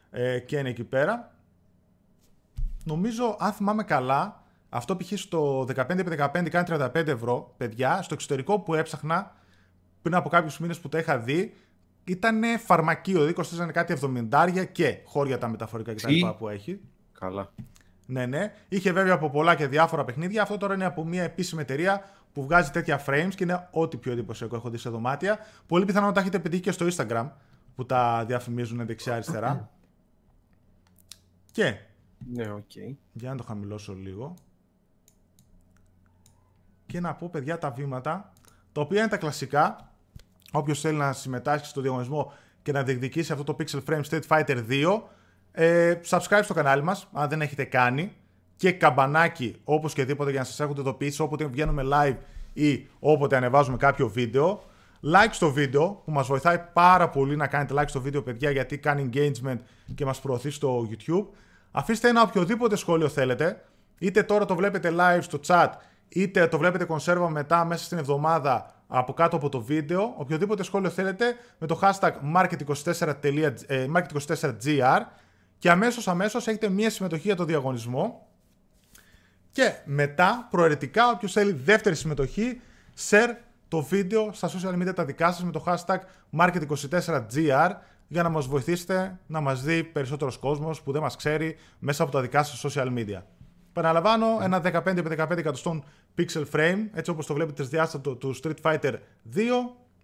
ε, 0.09 0.43
Ken 0.49 0.65
εκεί 0.65 0.83
πέρα. 0.83 1.35
Νομίζω, 2.83 3.35
αν 3.39 3.51
θυμάμαι 3.51 3.83
καλά, 3.83 4.43
αυτό 4.69 4.97
π.χ. 4.97 5.11
στο 5.15 5.61
15x15 5.75 6.47
κάνει 6.49 6.67
35 6.69 7.07
ευρώ, 7.07 7.53
παιδιά. 7.57 8.01
Στο 8.01 8.13
εξωτερικό 8.13 8.59
που 8.59 8.73
έψαχνα 8.73 9.35
πριν 10.01 10.15
από 10.15 10.29
κάποιους 10.29 10.59
μήνες 10.59 10.79
που 10.79 10.89
τα 10.89 10.97
είχα 10.97 11.17
δει, 11.19 11.53
ήταν 12.03 12.41
φαρμακείο. 12.59 13.13
Δηλαδή 13.13 13.33
κοστίζανε 13.33 13.71
κάτι 13.71 13.97
70 14.31 14.65
και 14.71 14.97
χώρια 15.05 15.37
τα 15.37 15.47
μεταφορικά 15.47 15.93
κτλ. 15.93 16.25
που 16.37 16.49
έχει. 16.49 16.79
Καλά. 17.19 17.49
Ναι, 18.05 18.25
ναι. 18.25 18.53
Είχε 18.67 18.91
βέβαια 18.91 19.13
από 19.13 19.29
πολλά 19.29 19.55
και 19.55 19.67
διάφορα 19.67 20.03
παιχνίδια. 20.03 20.41
Αυτό 20.41 20.57
τώρα 20.57 20.73
είναι 20.73 20.85
από 20.85 21.05
μια 21.05 21.23
επίσημη 21.23 21.61
εταιρεία 21.61 22.09
που 22.37 22.43
βγάζει 22.43 22.71
τέτοια 22.71 23.03
frames 23.05 23.31
και 23.35 23.43
είναι 23.43 23.67
ό,τι 23.71 23.97
πιο 23.97 24.11
εντυπωσιακό 24.11 24.55
έχω 24.55 24.69
δει 24.69 24.77
σε 24.77 24.89
δωμάτια. 24.89 25.39
Πολύ 25.67 25.85
πιθανόν 25.85 26.13
τα 26.13 26.19
έχετε 26.19 26.39
πετύχει 26.39 26.61
και 26.61 26.71
στο 26.71 26.85
Instagram 26.91 27.29
που 27.75 27.85
τα 27.85 28.25
διαφημίζουν 28.25 28.85
δεξιά-αριστερά. 28.85 29.69
και. 31.51 31.77
Ναι, 32.33 32.51
okay. 32.51 32.95
Για 33.13 33.29
να 33.29 33.35
το 33.35 33.43
χαμηλώσω 33.43 33.93
λίγο 33.93 34.33
και 36.85 36.99
να 36.99 37.15
πω 37.15 37.29
παιδιά 37.29 37.57
τα 37.57 37.71
βήματα, 37.71 38.31
τα 38.71 38.81
οποία 38.81 38.99
είναι 38.99 39.09
τα 39.09 39.17
κλασικά. 39.17 39.91
Όποιος 40.51 40.81
θέλει 40.81 40.97
να 40.97 41.13
συμμετάσχει 41.13 41.65
στο 41.65 41.81
διαγωνισμό 41.81 42.33
και 42.61 42.71
να 42.71 42.83
διεκδικήσει 42.83 43.31
αυτό 43.31 43.43
το 43.43 43.55
Pixel 43.59 43.83
Frame 43.87 44.03
Street 44.09 44.27
Fighter 44.27 44.65
2, 44.69 45.01
ε, 45.51 45.99
subscribe 46.09 46.41
στο 46.43 46.53
κανάλι 46.53 46.83
μας, 46.83 47.07
αν 47.13 47.29
δεν 47.29 47.41
έχετε 47.41 47.63
κάνει, 47.63 48.15
και 48.57 48.71
καμπανάκι 48.71 49.55
όπως 49.63 49.93
και 49.93 50.05
δίποτε 50.05 50.31
για 50.31 50.39
να 50.39 50.45
σας 50.45 50.59
έχετε 50.59 50.81
ειδοποιήσει 50.81 51.21
όποτε 51.21 51.45
βγαίνουμε 51.45 51.83
live 51.93 52.15
ή 52.53 52.87
όποτε 52.99 53.35
ανεβάζουμε 53.35 53.77
κάποιο 53.77 54.07
βίντεο. 54.07 54.63
Like 55.03 55.29
στο 55.31 55.51
βίντεο 55.51 56.01
που 56.05 56.11
μας 56.11 56.27
βοηθάει 56.27 56.59
πάρα 56.73 57.09
πολύ 57.09 57.35
να 57.35 57.47
κάνετε 57.47 57.73
like 57.77 57.87
στο 57.87 58.01
βίντεο 58.01 58.21
παιδιά 58.21 58.49
γιατί 58.49 58.77
κάνει 58.77 59.09
engagement 59.13 59.57
και 59.95 60.05
μας 60.05 60.19
προωθεί 60.19 60.49
στο 60.49 60.87
YouTube. 60.89 61.25
Αφήστε 61.71 62.09
ένα 62.09 62.21
οποιοδήποτε 62.21 62.75
σχόλιο 62.75 63.09
θέλετε, 63.09 63.63
είτε 63.97 64.23
τώρα 64.23 64.45
το 64.45 64.55
βλέπετε 64.55 64.93
live 64.97 65.21
στο 65.21 65.39
chat 65.47 65.69
είτε 66.09 66.47
το 66.47 66.57
βλέπετε 66.57 66.85
κονσέρβα 66.85 67.29
μετά 67.29 67.65
μέσα 67.65 67.83
στην 67.83 67.97
εβδομάδα 67.97 68.71
από 68.87 69.13
κάτω 69.13 69.35
από 69.35 69.49
το 69.49 69.61
βίντεο, 69.61 70.13
οποιοδήποτε 70.17 70.63
σχόλιο 70.63 70.89
θέλετε 70.89 71.35
με 71.57 71.67
το 71.67 71.79
hashtag 71.81 72.11
market24, 72.35 73.13
ε, 73.67 73.87
market24gr 73.95 74.99
και 75.57 75.69
αμέσως 75.69 76.07
αμέσως 76.07 76.47
έχετε 76.47 76.69
μία 76.69 76.89
συμμετοχή 76.89 77.21
για 77.27 77.35
το 77.35 77.43
διαγωνισμό 77.43 78.26
και 79.57 79.73
μετά 79.85 80.47
προαιρετικά 80.49 81.09
όποιος 81.09 81.31
θέλει 81.31 81.51
δεύτερη 81.51 81.95
συμμετοχή 81.95 82.61
share 83.09 83.33
το 83.67 83.81
βίντεο 83.81 84.33
στα 84.33 84.49
social 84.49 84.81
media 84.81 84.95
τα 84.95 85.05
δικά 85.05 85.31
σας 85.31 85.43
με 85.43 85.51
το 85.51 85.63
hashtag 85.67 85.97
market24gr 86.37 87.71
για 88.07 88.23
να 88.23 88.29
μας 88.29 88.47
βοηθήσετε 88.47 89.19
να 89.27 89.39
μας 89.39 89.63
δει 89.63 89.83
περισσότερος 89.83 90.37
κόσμος 90.37 90.81
που 90.81 90.91
δεν 90.91 91.01
μας 91.01 91.15
ξέρει 91.15 91.57
μέσα 91.79 92.03
από 92.03 92.11
τα 92.11 92.21
δικά 92.21 92.43
σας 92.43 92.75
social 92.75 92.97
media. 92.97 93.21
Παραλαμβάνω 93.73 94.25
ένα 94.41 94.61
15x15 94.63 95.37
εκατοστών 95.37 95.83
pixel 96.17 96.45
frame, 96.51 96.87
έτσι 96.93 97.11
όπως 97.11 97.25
το 97.25 97.33
βλέπετε 97.33 97.63
διάστατο 97.63 98.15
του 98.15 98.35
Street 98.43 98.61
Fighter 98.61 98.93
2, 99.35 99.39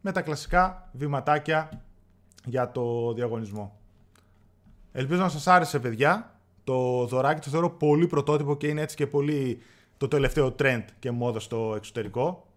με 0.02 0.12
τα 0.12 0.22
κλασικά 0.22 0.90
βηματάκια 0.92 1.82
για 2.46 2.72
το 2.72 3.14
διαγωνισμό. 3.14 3.80
Ελπίζω 4.92 5.22
να 5.22 5.30
σας 5.30 5.48
άρεσε 5.48 5.80
παιδιά. 5.80 6.33
Το 6.64 7.06
δωράκι 7.06 7.42
το 7.42 7.50
θεωρώ 7.50 7.70
πολύ 7.70 8.08
πρωτότυπο 8.08 8.58
και 8.58 8.68
είναι 8.68 8.82
έτσι 8.82 8.96
και 8.96 9.08
πολύ 9.08 9.62
το 9.98 10.08
τελευταίο 10.08 10.56
trend 10.60 10.86
και 11.00 11.12
μόδα 11.12 11.40
στο 11.40 11.74
εξωτερικό. 11.76 12.48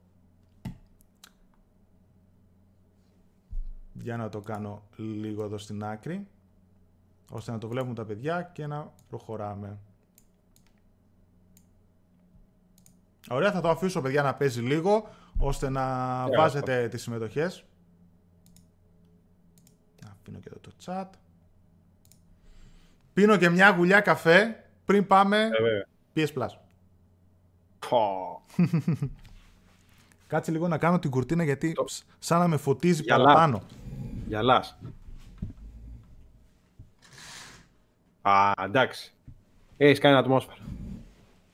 Για 3.93 4.17
να 4.17 4.29
το 4.29 4.41
κάνω 4.41 4.83
λίγο 4.97 5.45
εδώ 5.45 5.59
στην 5.59 5.85
άκρη, 5.85 6.27
ώστε 7.31 7.51
να 7.51 7.59
το 7.59 7.69
βλέπουν 7.69 7.95
τα 7.95 8.05
παιδιά 8.05 8.43
και 8.43 8.67
να 8.67 8.93
προχωράμε. 9.09 9.79
Ωραία, 13.31 13.53
θα 13.53 13.61
το 13.61 13.69
αφήσω 13.69 14.01
παιδιά 14.01 14.23
να 14.23 14.35
παίζει 14.35 14.61
λίγο, 14.61 15.09
ώστε 15.39 15.69
να 15.71 16.25
yeah, 16.25 16.31
βάζετε 16.37 16.89
τις 16.89 17.03
συμμετοχές. 17.03 17.65
Να 20.05 20.17
πίνω 20.23 20.39
και 20.39 20.49
εδώ 20.49 20.59
το 20.61 20.71
chat. 20.85 21.26
Πίνω 23.17 23.37
και 23.37 23.49
μια 23.49 23.71
γουλιά 23.71 24.01
καφέ 24.01 24.65
πριν 24.85 25.07
πάμε 25.07 25.49
yeah, 25.53 26.19
PS 26.19 26.27
Plus. 26.35 26.49
Κάτσε 30.27 30.51
λίγο 30.51 30.69
να 30.69 30.79
κάνω 30.79 30.99
την 30.99 31.11
κουρτίνα 31.11 31.45
γιατί 31.45 31.75
σαν 32.19 32.39
να 32.39 32.49
με 32.49 32.57
φωτίζει 32.57 33.05
παραπάνω. 33.05 33.63
Γυαλάς. 34.27 34.79
Α, 38.23 38.53
εντάξει. 38.65 39.13
Έχεις 39.77 39.99
κάνει 39.99 40.17
ατμόσφαιρα. 40.17 40.59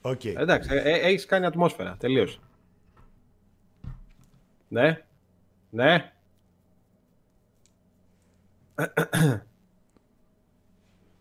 Okay. 0.02 0.34
Εντάξει, 0.36 0.68
ε, 0.72 0.78
ε, 0.78 0.92
έχεις 0.92 1.26
κάνει 1.26 1.46
ατμόσφαιρα. 1.46 1.96
Τελείωσε. 1.98 2.38
Ναι. 4.68 5.04
Ναι. 5.70 6.12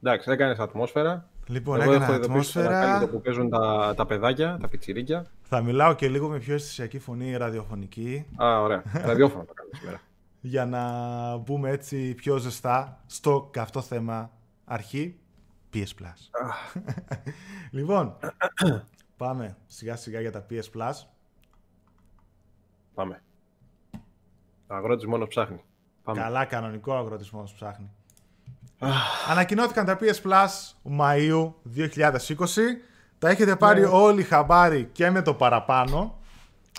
Εντάξει, 0.04 0.32
έκανε 0.32 0.56
ατμόσφαιρα. 0.60 1.30
Λοιπόν, 1.48 1.82
Εγώ 1.82 1.94
έκανα 1.94 2.16
ατμόσφαιρα. 2.16 3.00
Το 3.00 3.08
που 3.08 3.22
παίζουν 3.22 3.50
τα, 3.50 3.94
τα 3.98 4.06
παιδάκια, 4.06 4.58
τα 4.62 4.68
πιτσιρίκια. 4.68 5.26
Θα 5.42 5.62
μιλάω 5.62 5.94
και 5.94 6.10
λίγο 6.10 6.30
με 6.30 6.40
πιο 6.40 6.54
αισθησιακή 6.54 7.00
φωνή 7.00 7.38
ραδιοφωνική. 7.38 8.26
Α, 8.44 8.62
ωραία. 8.62 8.84
Ραδιόφωνο 9.06 9.46
το 9.46 9.54
κάνω 9.54 9.70
σήμερα. 9.74 10.02
Για 10.42 10.66
να 10.66 11.38
μπούμε 11.38 11.70
έτσι 11.70 12.14
πιο 12.14 12.38
ζεστά 12.38 13.04
στο 13.06 13.50
καυτό 13.52 13.82
θέμα 13.82 14.32
αρχή. 14.66 15.16
PS 15.74 15.78
Plus. 15.80 16.30
λοιπόν, 17.78 18.18
πάμε 19.18 19.58
σιγά 19.68 19.96
σιγά 19.96 20.22
για 20.22 20.32
τα 20.32 20.46
PS 20.50 20.78
Plus. 20.78 20.94
Πάμε. 22.94 23.22
Ο 24.68 24.76
αγρότης 24.76 25.06
μόνος 25.06 25.28
ψάχνει. 25.28 25.64
Πάμε. 26.04 26.22
Καλά, 26.22 26.46
κανονικό 26.46 26.94
αγρότης 26.94 27.32
μόνος 27.32 27.54
ψάχνει. 27.54 27.92
Ανακοινώθηκαν 29.30 29.86
τα 29.86 29.98
PS 30.00 30.30
Plus 30.30 30.50
Μαΐου 31.00 31.54
2020. 31.76 31.88
Τα 33.20 33.30
έχετε 33.30 33.56
πάρει 33.56 33.82
ναι. 33.82 33.88
όλοι 33.88 34.24
χαμπάρι 34.24 34.90
και 34.92 35.10
με 35.10 35.22
το 35.22 35.34
παραπάνω. 35.34 36.20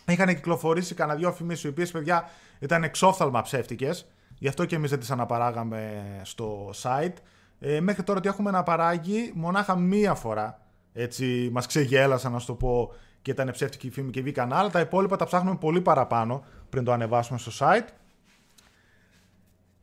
Είχαν 0.06 0.28
κυκλοφορήσει 0.28 0.94
κανένα 0.94 1.18
δυο 1.18 1.32
φημίσει, 1.32 1.66
οι 1.66 1.70
οποίες 1.70 1.90
παιδιά 1.90 2.30
ήταν 2.58 2.82
εξόφθαλμα 2.84 3.42
ψεύτικες. 3.42 4.06
Γι' 4.38 4.48
αυτό 4.48 4.64
και 4.64 4.76
εμείς 4.76 4.90
δεν 4.90 4.98
τις 4.98 5.10
αναπαράγαμε 5.10 6.02
στο 6.22 6.70
site. 6.82 7.14
Ε, 7.60 7.80
μέχρι 7.80 8.02
τώρα 8.02 8.18
ότι 8.18 8.28
έχουμε 8.28 8.48
αναπαράγει 8.48 9.32
μονάχα 9.34 9.76
μία 9.76 10.14
φορά. 10.14 10.60
Έτσι, 10.92 11.48
μας 11.52 11.66
ξεγέλασαν, 11.66 12.32
να 12.32 12.38
σου 12.38 12.46
το 12.46 12.54
πω, 12.54 12.92
και 13.22 13.30
ήταν 13.30 13.50
ψεύτικη 13.50 13.90
φήμη 13.90 14.10
και 14.10 14.22
βγήκαν 14.22 14.52
άλλα. 14.52 14.70
Τα 14.70 14.80
υπόλοιπα 14.80 15.16
τα 15.16 15.24
ψάχνουμε 15.24 15.56
πολύ 15.56 15.80
παραπάνω 15.80 16.44
πριν 16.70 16.84
το 16.84 16.92
ανεβάσουμε 16.92 17.38
στο 17.38 17.52
site. 17.58 17.86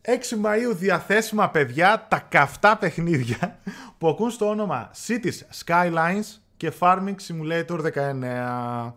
6 0.01 0.09
Μαΐου 0.45 0.75
διαθέσιμα 0.75 1.49
παιδιά 1.49 2.05
τα 2.09 2.25
καυτά 2.29 2.77
παιχνίδια 2.77 3.59
που 3.97 4.07
ακούν 4.07 4.29
στο 4.29 4.49
όνομα 4.49 4.91
Cities 5.07 5.65
Skylines 5.65 6.39
και 6.57 6.71
Farming 6.79 7.15
Simulator 7.27 7.79
19. 7.93 8.91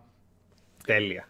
Τέλεια. 0.87 1.27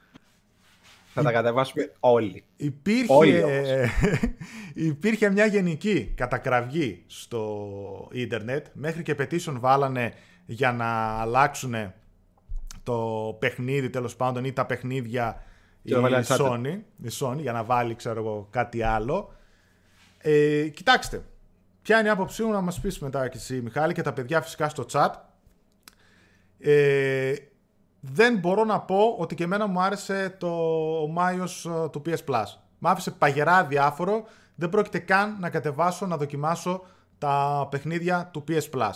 Θα 1.15 1.23
τα 1.23 1.33
κατεβάσουμε 1.33 1.93
όλοι. 2.01 2.45
Υπήρχε, 2.57 3.13
όλοι 3.13 3.43
υπήρχε 4.91 5.31
μια 5.31 5.47
γενική 5.47 6.13
κατακραυγή 6.17 7.03
στο 7.07 8.09
ίντερνετ. 8.13 8.67
Μέχρι 8.73 9.03
και 9.03 9.17
petition 9.19 9.57
βάλανε 9.59 10.13
για 10.47 10.73
να 10.73 11.21
αλλάξουν 11.21 11.75
το 12.83 13.37
παιχνίδι 13.39 13.91
τέλος 13.91 14.17
πάντων 14.17 14.45
ή 14.45 14.53
τα 14.53 14.67
παιχνίδια 14.67 15.43
η 15.83 15.93
Sony, 16.27 16.79
η 17.03 17.09
Sony 17.21 17.39
για 17.39 17.53
να 17.53 17.65
βάλει 17.65 17.95
ξέρω 17.95 18.21
εγώ 18.21 18.49
κάτι 18.51 18.83
άλλο. 18.83 19.33
Ε, 20.25 20.69
κοιτάξτε, 20.69 21.25
ποια 21.83 21.99
είναι 21.99 22.09
η 22.09 22.11
άποψή 22.11 22.43
μου 22.43 22.53
να 22.53 22.61
μας 22.61 22.81
πεις 22.81 22.99
μετά 22.99 23.29
και 23.29 23.37
εσύ 23.37 23.61
Μιχάλη 23.61 23.93
και 23.93 24.03
τα 24.03 24.13
παιδιά 24.13 24.41
φυσικά 24.43 24.69
στο 24.69 24.85
chat. 24.93 25.11
Ε, 26.59 27.35
δεν 28.01 28.39
μπορώ 28.39 28.65
να 28.65 28.81
πω 28.81 29.17
ότι 29.19 29.35
και 29.35 29.45
εμένα 29.45 29.67
μου 29.67 29.81
άρεσε 29.81 30.37
το 30.39 30.51
Μάιος 31.11 31.67
ε, 31.67 31.89
του 31.93 32.03
PS 32.07 32.25
Plus. 32.27 32.45
Μ' 32.79 32.87
άφησε 32.87 33.11
παγερά 33.11 33.65
διάφορο, 33.65 34.25
δεν 34.55 34.69
πρόκειται 34.69 34.99
καν 34.99 35.37
να 35.41 35.51
κατεβάσω, 35.51 36.07
να 36.07 36.17
δοκιμάσω 36.17 36.83
τα 37.19 37.67
παιχνίδια 37.71 38.31
του 38.33 38.45
PS 38.49 38.71
Plus. 38.71 38.93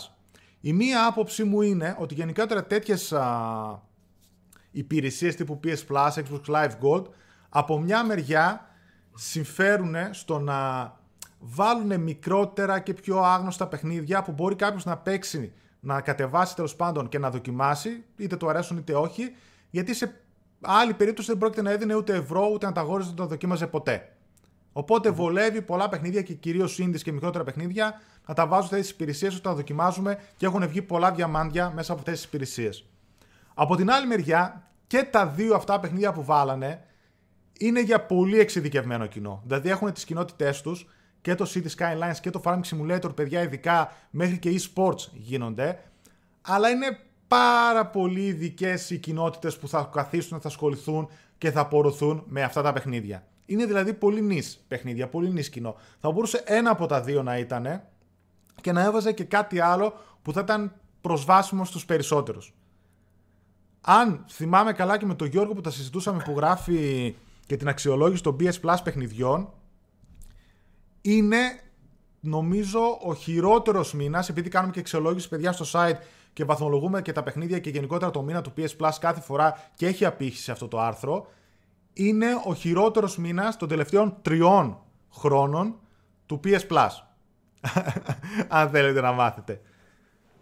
Η 0.61 0.73
μία 0.73 1.05
άποψή 1.05 1.43
μου 1.43 1.61
είναι 1.61 1.95
ότι 1.99 2.13
γενικότερα 2.13 2.65
τέτοιες 2.65 3.13
α, 3.13 3.81
υπηρεσίες 4.71 5.35
τύπου 5.35 5.59
PS 5.63 5.85
Plus, 5.89 6.09
Xbox 6.09 6.55
Live 6.55 6.71
Gold, 6.81 7.03
από 7.49 7.79
μια 7.79 8.03
μεριά 8.03 8.69
συμφέρουν 9.15 9.95
στο 10.11 10.39
να 10.39 10.91
βάλουν 11.39 12.01
μικρότερα 12.01 12.79
και 12.79 12.93
πιο 12.93 13.19
άγνωστα 13.19 13.67
παιχνίδια 13.67 14.23
που 14.23 14.31
μπορεί 14.31 14.55
κάποιος 14.55 14.85
να 14.85 14.97
παίξει, 14.97 15.53
να 15.79 16.01
κατεβάσει 16.01 16.55
τέλος 16.55 16.75
πάντων 16.75 17.09
και 17.09 17.19
να 17.19 17.29
δοκιμάσει, 17.29 18.03
είτε 18.17 18.35
του 18.35 18.49
αρέσουν 18.49 18.77
είτε 18.77 18.93
όχι, 18.93 19.35
γιατί 19.69 19.93
σε 19.93 20.21
άλλη 20.61 20.93
περίπτωση 20.93 21.27
δεν 21.27 21.37
πρόκειται 21.37 21.61
να 21.61 21.71
έδινε 21.71 21.95
ούτε 21.95 22.15
ευρώ 22.15 22.49
ούτε 22.53 22.65
να 22.65 22.71
τα 22.71 22.81
αγόριζε 22.81 23.09
ούτε 23.09 23.21
να 23.21 23.27
το 23.27 23.33
δοκίμαζε 23.33 23.67
ποτέ. 23.67 24.11
Οπότε 24.71 25.09
βολεύει 25.09 25.61
πολλά 25.61 25.89
παιχνίδια 25.89 26.21
και 26.21 26.33
κυρίως 26.33 26.79
indies 26.81 27.01
και 27.01 27.11
μικρότερα 27.11 27.43
παιχνίδια 27.43 28.01
να 28.27 28.33
τα 28.33 28.47
βάζουν 28.47 28.65
αυτές 28.65 28.79
τις 28.79 28.89
υπηρεσίες 28.89 29.33
ώστε 29.33 29.49
να 29.49 29.55
δοκιμάζουμε 29.55 30.19
και 30.37 30.45
έχουν 30.45 30.67
βγει 30.67 30.81
πολλά 30.81 31.11
διαμάντια 31.11 31.71
μέσα 31.75 31.91
από 31.91 32.01
αυτές 32.01 32.15
τις 32.15 32.23
υπηρεσίες. 32.23 32.85
Από 33.53 33.75
την 33.75 33.91
άλλη 33.91 34.07
μεριά, 34.07 34.67
και 34.87 35.03
τα 35.03 35.27
δύο 35.27 35.55
αυτά 35.55 35.79
παιχνίδια 35.79 36.11
που 36.11 36.23
βάλανε 36.23 36.83
είναι 37.59 37.81
για 37.81 38.05
πολύ 38.05 38.39
εξειδικευμένο 38.39 39.05
κοινό. 39.05 39.41
Δηλαδή 39.45 39.69
έχουν 39.69 39.93
τις 39.93 40.05
κοινότητές 40.05 40.61
τους 40.61 40.87
και 41.27 41.35
το 41.35 41.49
City 41.53 41.67
Skylines 41.77 42.17
και 42.21 42.29
το 42.29 42.41
Farming 42.43 42.61
Simulator, 42.61 43.15
παιδιά, 43.15 43.41
ειδικά 43.41 43.91
μέχρι 44.09 44.37
και 44.37 44.61
e-sports 44.61 45.07
γίνονται. 45.13 45.79
Αλλά 46.41 46.69
είναι 46.69 46.99
πάρα 47.27 47.85
πολύ 47.85 48.25
ειδικές 48.25 48.89
οι 48.89 48.97
κοινότητες 48.97 49.57
που 49.57 49.67
θα 49.67 49.89
καθίσουν, 49.93 50.39
θα 50.41 50.47
ασχοληθούν 50.47 51.09
και 51.37 51.51
θα 51.51 51.59
απορροθούν 51.59 52.23
με 52.27 52.43
αυτά 52.43 52.61
τα 52.61 52.73
παιχνίδια. 52.73 53.27
Είναι 53.45 53.65
δηλαδή 53.65 53.93
πολύ 53.93 54.21
νης 54.21 54.65
παιχνίδια, 54.67 55.07
πολύ 55.07 55.29
νης 55.29 55.49
κοινό. 55.49 55.75
Θα 55.99 56.11
μπορούσε 56.11 56.43
ένα 56.45 56.69
από 56.69 56.85
τα 56.85 57.01
δύο 57.01 57.23
να 57.23 57.37
ήταν 57.37 57.83
και 58.61 58.71
να 58.71 58.83
έβαζε 58.83 59.11
και 59.11 59.23
κάτι 59.23 59.59
άλλο 59.59 59.93
που 60.21 60.33
θα 60.33 60.39
ήταν 60.39 60.73
προσβάσιμο 61.01 61.65
στους 61.65 61.85
περισσότερους. 61.85 62.53
Αν 63.81 64.25
θυμάμαι 64.29 64.73
καλά 64.73 64.97
και 64.97 65.05
με 65.05 65.15
τον 65.15 65.27
Γιώργο 65.27 65.53
που 65.53 65.61
τα 65.61 65.71
συζητούσαμε 65.71 66.23
που 66.25 66.33
γράφει 66.35 67.15
και 67.45 67.57
την 67.57 67.67
αξιολόγηση 67.67 68.23
των 68.23 68.35
PS 68.39 68.59
Plus 68.61 68.77
παιχνιδιών, 68.83 69.49
είναι 71.15 71.59
νομίζω 72.19 72.99
ο 73.01 73.13
χειρότερος 73.13 73.93
μήνας, 73.93 74.29
επειδή 74.29 74.49
κάνουμε 74.49 74.73
και 74.73 74.79
εξολόγηση 74.79 75.29
παιδιά 75.29 75.51
στο 75.51 75.65
site 75.71 75.97
και 76.33 76.45
βαθμολογούμε 76.45 77.01
και 77.01 77.11
τα 77.11 77.23
παιχνίδια 77.23 77.59
και 77.59 77.69
γενικότερα 77.69 78.11
το 78.11 78.21
μήνα 78.21 78.41
του 78.41 78.53
PS 78.57 78.77
Plus 78.79 78.91
κάθε 78.99 79.21
φορά 79.21 79.59
και 79.75 79.87
έχει 79.87 80.05
απήχηση 80.05 80.51
αυτό 80.51 80.67
το 80.67 80.79
άρθρο. 80.79 81.27
Είναι 81.93 82.27
ο 82.45 82.53
χειρότερος 82.53 83.17
μήνας 83.17 83.57
των 83.57 83.67
τελευταίων 83.67 84.17
τριών 84.21 84.79
χρόνων 85.13 85.75
του 86.25 86.39
PS 86.43 86.67
Plus. 86.69 86.89
Αν 88.47 88.69
θέλετε 88.69 89.01
να 89.01 89.11
μάθετε. 89.11 89.61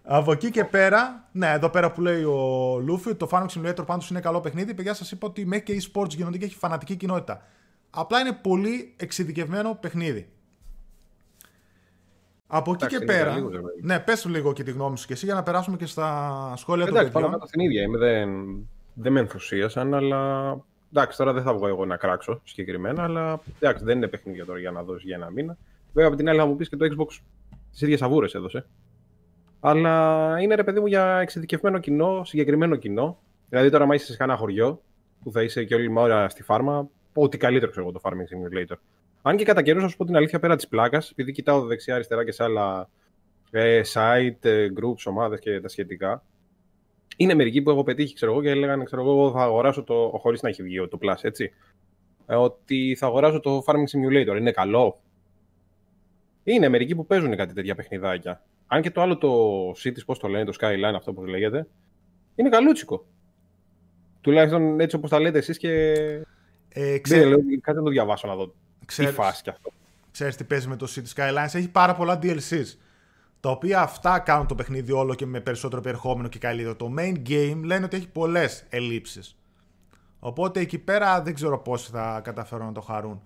Από 0.03 0.31
εκεί 0.31 0.49
και 0.49 0.63
πέρα, 0.63 1.29
ναι, 1.31 1.51
εδώ 1.51 1.69
πέρα 1.69 1.91
που 1.91 2.01
λέει 2.01 2.23
ο 2.23 2.79
Λούφι, 2.79 3.15
το 3.15 3.27
Farming 3.31 3.45
Simulator 3.45 3.85
πάντως 3.85 4.09
είναι 4.09 4.19
καλό 4.19 4.41
παιχνίδι. 4.41 4.73
Παιδιά, 4.73 4.93
σας 4.93 5.11
είπα 5.11 5.27
ότι 5.27 5.45
μέχρι 5.45 5.63
και 5.63 5.81
e-sports 5.81 6.09
γίνονται 6.09 6.37
και 6.37 6.45
έχει 6.45 6.55
φανατική 6.55 6.95
κοινότητα. 6.95 7.41
Απλά 7.89 8.19
είναι 8.19 8.31
πολύ 8.31 8.93
εξειδικευμένο 8.97 9.77
παιχνίδι. 9.81 10.29
Από 12.47 12.71
εκεί 12.71 12.87
και 12.87 13.05
πέρα. 13.05 13.33
Λίγο, 13.33 13.49
ναι, 13.81 13.99
πες 13.99 14.25
λίγο 14.25 14.53
και 14.53 14.63
τη 14.63 14.71
γνώμη 14.71 14.97
σου 14.97 15.07
και 15.07 15.13
εσύ 15.13 15.25
για 15.25 15.33
να 15.33 15.43
περάσουμε 15.43 15.77
και 15.77 15.85
στα 15.85 16.53
σχόλια 16.55 16.85
εντάξει, 16.87 17.11
των 17.11 17.21
παιδιών. 17.21 17.33
Εντάξει, 17.33 17.51
πάνω 17.51 17.63
την 17.63 17.71
ίδια. 17.71 17.81
Είμαι, 17.81 17.97
δεν, 17.97 18.29
δεν 18.93 19.11
με 19.11 19.19
ενθουσίασαν, 19.19 19.93
αλλά. 19.93 20.51
Εντάξει, 20.93 21.17
τώρα 21.17 21.33
δεν 21.33 21.43
θα 21.43 21.53
βγω 21.53 21.67
εγώ 21.67 21.85
να 21.85 21.97
κράξω 21.97 22.41
συγκεκριμένα, 22.43 23.03
αλλά 23.03 23.39
εντάξει, 23.59 23.83
δεν 23.83 23.97
είναι 23.97 24.07
παιχνίδια 24.07 24.45
τώρα 24.45 24.59
για 24.59 24.71
να 24.71 24.83
δώσεις 24.83 25.05
για 25.05 25.15
ένα 25.15 25.29
μήνα. 25.29 25.57
Βέβαια, 25.93 26.07
από 26.09 26.17
την 26.17 26.29
άλλη, 26.29 26.39
θα 26.39 26.45
μου 26.45 26.55
πεις 26.55 26.69
και 26.69 26.75
το 26.75 26.85
Xbox 26.85 27.19
τις 27.71 27.81
ίδιες 27.81 28.01
αβούρε 28.01 28.27
έδωσε. 28.33 28.65
Αλλά 29.59 30.35
είναι 30.41 30.55
ρε 30.55 30.63
παιδί 30.63 30.79
μου 30.79 30.85
για 30.85 31.17
εξειδικευμένο 31.17 31.79
κοινό, 31.79 32.23
συγκεκριμένο 32.25 32.75
κοινό. 32.75 33.17
Δηλαδή, 33.49 33.69
τώρα, 33.69 33.83
άμα 33.83 33.95
είσαι 33.95 34.05
σε 34.05 34.17
κανένα 34.17 34.37
χωριό 34.37 34.81
που 35.23 35.31
θα 35.31 35.43
είσαι 35.43 35.63
και 35.63 35.75
όλη 35.75 35.87
την 35.87 35.97
ώρα 35.97 36.29
στη 36.29 36.43
φάρμα, 36.43 36.89
ό,τι 37.13 37.37
καλύτερο 37.37 37.71
ξέρω 37.71 37.87
εγώ 37.87 37.99
το 37.99 38.01
Farming 38.03 38.13
Simulator. 38.13 38.75
Αν 39.27 39.37
και 39.37 39.43
κατά 39.43 39.61
καιρούς, 39.61 39.83
να 39.83 39.89
σου 39.89 39.97
πω 39.97 40.05
την 40.05 40.15
αλήθεια 40.15 40.39
πέρα 40.39 40.55
της 40.55 40.67
πλάκας, 40.67 41.11
επειδή 41.11 41.31
κοιτάω 41.31 41.65
δεξιά-αριστερά 41.65 42.25
και 42.25 42.31
σε 42.31 42.43
άλλα 42.43 42.89
ε, 43.51 43.81
site, 43.93 44.45
ε, 44.45 44.67
groups, 44.79 45.03
ομάδες 45.05 45.39
και 45.39 45.61
τα 45.61 45.67
σχετικά, 45.67 46.23
είναι 47.17 47.33
μερικοί 47.33 47.61
που 47.61 47.69
έχω 47.69 47.83
πετύχει, 47.83 48.13
ξέρω 48.13 48.31
εγώ, 48.31 48.41
και 48.41 48.49
έλεγαν, 48.49 48.85
ξέρω 48.85 49.01
εγώ, 49.01 49.31
θα 49.31 49.41
αγοράσω 49.41 49.83
το. 49.83 50.17
χωρίς 50.21 50.41
να 50.41 50.49
έχει 50.49 50.63
βγει 50.63 50.87
το 50.87 50.97
Plus, 51.01 51.15
έτσι. 51.21 51.51
Ε, 52.25 52.35
ότι 52.35 52.95
θα 52.99 53.05
αγοράσω 53.05 53.39
το 53.39 53.63
Farming 53.65 53.73
Simulator. 53.73 54.37
Είναι 54.37 54.51
καλό; 54.51 55.01
Είναι 56.43 56.69
μερικοί 56.69 56.95
που 56.95 57.05
παίζουν 57.05 57.35
κάτι 57.35 57.53
τέτοια 57.53 57.75
παιχνιδάκια. 57.75 58.43
Αν 58.67 58.81
και 58.81 58.91
το 58.91 59.01
άλλο 59.01 59.17
το 59.17 59.69
Cities, 59.69 60.05
πώς 60.05 60.19
το 60.19 60.27
λένε, 60.27 60.45
το 60.45 60.57
Skyline, 60.59 60.95
αυτό 60.95 61.13
που 61.13 61.25
λέγεται, 61.25 61.67
είναι 62.35 62.49
καλούτσικο. 62.49 63.05
Τουλάχιστον 64.21 64.79
έτσι 64.79 64.95
όπως 64.95 65.09
τα 65.09 65.19
λέτε 65.19 65.37
εσείς 65.37 65.57
και. 65.57 65.93
Ε, 66.69 66.97
ξέρω... 66.97 67.35
κάτι 67.61 67.77
να 67.77 67.83
το 67.83 67.89
διαβάσω 67.89 68.27
να 68.27 68.35
δω 68.35 68.53
Ξέρεις, 68.85 69.11
τι 69.11 69.17
φάση 69.17 69.43
κι 69.43 69.49
αυτό. 69.49 69.69
Ξέρεις 70.11 70.35
τι 70.35 70.43
παίζει 70.43 70.67
με 70.67 70.75
το 70.75 70.87
City 70.95 71.13
Skylines. 71.15 71.53
Έχει 71.53 71.69
πάρα 71.69 71.95
πολλά 71.95 72.19
DLCs. 72.21 72.65
Τα 73.39 73.49
οποία 73.49 73.81
αυτά 73.81 74.19
κάνουν 74.19 74.47
το 74.47 74.55
παιχνίδι 74.55 74.91
όλο 74.91 75.15
και 75.15 75.25
με 75.25 75.39
περισσότερο 75.39 75.81
περιεχόμενο 75.81 76.27
και 76.27 76.39
καλύτερο. 76.39 76.75
Το 76.75 76.93
main 76.97 77.15
game 77.29 77.59
λένε 77.63 77.85
ότι 77.85 77.95
έχει 77.95 78.07
πολλές 78.07 78.63
ελλείψεις. 78.69 79.37
Οπότε 80.19 80.59
εκεί 80.59 80.77
πέρα 80.77 81.21
δεν 81.21 81.33
ξέρω 81.33 81.59
πόσοι 81.59 81.91
θα 81.91 82.21
καταφέρουν 82.23 82.65
να 82.65 82.71
το 82.71 82.81
χαρούν. 82.81 83.21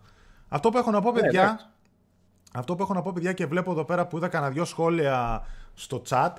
Αυτό 0.47 0.69
που 0.69 0.77
έχω 0.77 0.91
να 0.91 1.01
πω, 1.01 1.11
Ναι, 1.11 1.19
παιδιά, 1.21 1.43
εντάξει. 1.43 1.65
αυτό 2.53 2.75
που 2.75 2.83
έχω 2.83 2.93
να 2.93 3.01
πω, 3.01 3.11
παιδιά, 3.13 3.33
και 3.33 3.45
βλέπω 3.45 3.71
εδώ 3.71 3.85
πέρα 3.85 4.07
που 4.07 4.17
είδα 4.17 4.27
κανένα 4.27 4.51
δυο 4.51 4.65
σχόλια 4.65 5.45
στο 5.73 6.01
chat, 6.09 6.31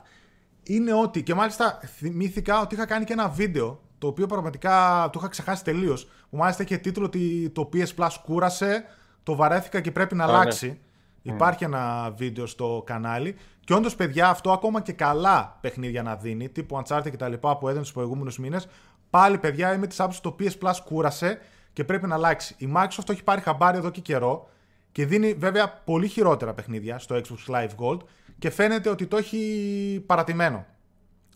είναι 0.63 0.93
ότι, 0.93 1.23
και 1.23 1.35
μάλιστα 1.35 1.81
θυμήθηκα 1.87 2.61
ότι 2.61 2.75
είχα 2.75 2.87
κάνει 2.87 3.05
και 3.05 3.13
ένα 3.13 3.29
βίντεο, 3.29 3.81
το 3.99 4.07
οποίο 4.07 4.27
πραγματικά 4.27 5.09
το 5.13 5.19
είχα 5.19 5.29
ξεχάσει 5.29 5.65
τελείως. 5.65 6.09
Που 6.31 6.37
μάλιστα 6.37 6.63
είχε 6.63 6.77
τίτλο 6.77 7.05
ότι 7.05 7.51
το 7.55 7.69
PS 7.73 7.95
Plus 7.97 8.11
κούρασε, 8.25 8.85
το 9.23 9.35
βαρέθηκα 9.35 9.81
και 9.81 9.91
πρέπει 9.91 10.15
να 10.15 10.27
ναι. 10.27 10.33
αλλάξει. 10.33 10.79
Υπάρχει 11.23 11.65
ένα 11.65 12.13
βίντεο 12.17 12.47
στο 12.47 12.83
κανάλι. 12.87 13.37
Και 13.65 13.75
όντως, 13.75 13.95
παιδιά, 13.97 14.29
αυτό 14.29 14.53
ακόμα 14.53 14.81
και 14.81 14.93
καλά 14.93 15.59
παιχνίδια 15.61 16.03
να 16.03 16.17
δίνει, 16.17 16.49
τύπου 16.49 16.83
Uncharted 16.83 17.11
και 17.11 17.17
τα 17.17 17.29
λοιπά 17.29 17.57
που 17.59 17.69
έδινε 17.69 17.83
τους 17.83 17.93
προηγούμενους 17.93 18.39
μήνες, 18.39 18.69
πάλι, 19.11 19.39
παιδιά, 19.39 19.75
είμαι 19.75 19.87
της 19.87 20.01
άποψης 20.01 20.21
το 20.21 20.37
PS 20.41 20.59
Plus 20.63 20.73
κούρασε 20.85 21.39
και 21.73 21.85
πρέπει 21.85 22.07
να 22.07 22.15
αλλάξει. 22.15 22.55
Η 22.59 22.73
Microsoft 22.77 23.03
το 23.05 23.13
έχει 23.13 23.25
πάρει 23.25 23.41
χαμπάρι 23.41 23.77
εδώ 23.79 23.91
και 23.91 24.01
καιρό 24.01 24.49
και 24.93 25.07
δίνει 25.07 25.33
βέβαια 25.33 25.69
πολύ 25.85 26.09
χειρότερα 26.09 26.55
παιχνίδια 26.55 26.99
στο 26.99 27.17
Xbox 27.17 27.55
Live 27.55 27.71
Gold 27.85 27.99
και 28.39 28.51
φαίνεται 28.51 28.89
ότι 28.89 29.07
το 29.07 29.17
έχει 29.17 30.03
παρατημένο. 30.07 30.67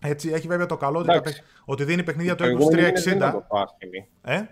Έτσι, 0.00 0.30
έχει 0.30 0.46
βέβαια 0.46 0.66
το 0.66 0.76
καλό 0.76 0.98
ότι, 0.98 1.06
τα 1.06 1.12
Εντάξει. 1.14 1.32
παιχ- 1.34 1.46
ότι 1.64 1.84
δίνει 1.84 2.02
παιχνίδια 2.02 2.32
Η 2.32 2.36
το 2.36 2.42
προηγούμενη 2.44 2.82
Xbox 2.82 2.84
μήνες 2.84 3.02
δεν 3.04 3.16
ήταν 3.16 3.30
360. 3.30 3.32
τόσο 3.48 3.62
άσχημη. 3.62 4.08
Ε; 4.22 4.42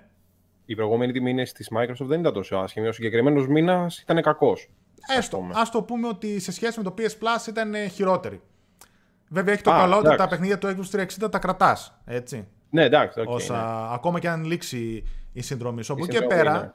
Η 0.72 0.74
προηγούμενη 0.74 1.12
τιμή 1.12 1.42
τη 1.42 1.64
Microsoft 1.76 2.06
δεν 2.06 2.20
ήταν 2.20 2.32
τόσο 2.32 2.56
άσχημη. 2.56 2.88
Ο 2.88 2.92
συγκεκριμένος 2.92 3.48
μήνας 3.48 3.98
ήταν 3.98 4.22
κακός. 4.22 4.70
Έστω. 5.16 5.36
πούμε. 5.36 5.54
Α 5.60 5.62
το 5.72 5.82
πούμε 5.82 6.08
ότι 6.08 6.40
σε 6.40 6.52
σχέση 6.52 6.78
με 6.78 6.84
το 6.84 6.94
PS 6.98 7.02
Plus 7.02 7.48
ήταν 7.48 7.74
ε, 7.74 7.86
χειρότερη. 7.86 8.40
Βέβαια 9.28 9.54
έχει 9.54 9.62
το 9.62 9.72
Α, 9.72 9.78
καλό 9.78 9.96
ότι 9.96 10.06
τα 10.06 10.12
εντάξει. 10.12 10.28
παιχνίδια 10.28 10.58
του 10.58 10.66
Xbox 10.68 11.00
360 11.24 11.30
τα 11.30 11.38
κρατάς. 11.38 11.98
Έτσι. 12.04 12.46
Ναι, 12.70 12.84
εντάξει. 12.84 13.20
οκ, 13.20 13.28
όσα, 13.28 13.54
ναι. 13.54 13.94
Ακόμα 13.94 14.18
και 14.18 14.28
αν 14.28 14.44
λήξει 14.44 15.04
η 15.32 15.42
συνδρομή 15.42 15.82
σου. 15.82 15.92
Από 15.92 16.00
Η 16.00 16.04
εκεί 16.04 16.12
και 16.12 16.18
συνδρομή, 16.18 16.42
πέρα, 16.42 16.60
ναι. 16.60 16.70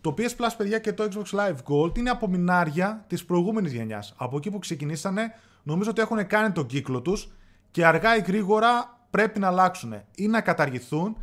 το 0.00 0.14
PS 0.18 0.44
Plus, 0.44 0.50
παιδιά, 0.56 0.78
και 0.78 0.92
το 0.92 1.08
Xbox 1.12 1.38
Live 1.38 1.56
Gold 1.72 1.98
είναι 1.98 2.10
απομεινάρια 2.10 3.04
της 3.06 3.24
προηγούμενης 3.24 3.72
γενιάς. 3.72 4.14
Από 4.16 4.36
εκεί 4.36 4.50
που 4.50 4.58
ξεκινήσανε, 4.58 5.34
νομίζω 5.62 5.90
ότι 5.90 6.00
έχουν 6.00 6.26
κάνει 6.26 6.52
τον 6.52 6.66
κύκλο 6.66 7.02
τους 7.02 7.32
και 7.70 7.86
αργά 7.86 8.16
ή 8.16 8.20
γρήγορα 8.20 8.98
πρέπει 9.10 9.38
να 9.38 9.46
αλλάξουν. 9.46 9.94
Ή 10.14 10.26
να 10.26 10.40
καταργηθούν 10.40 11.16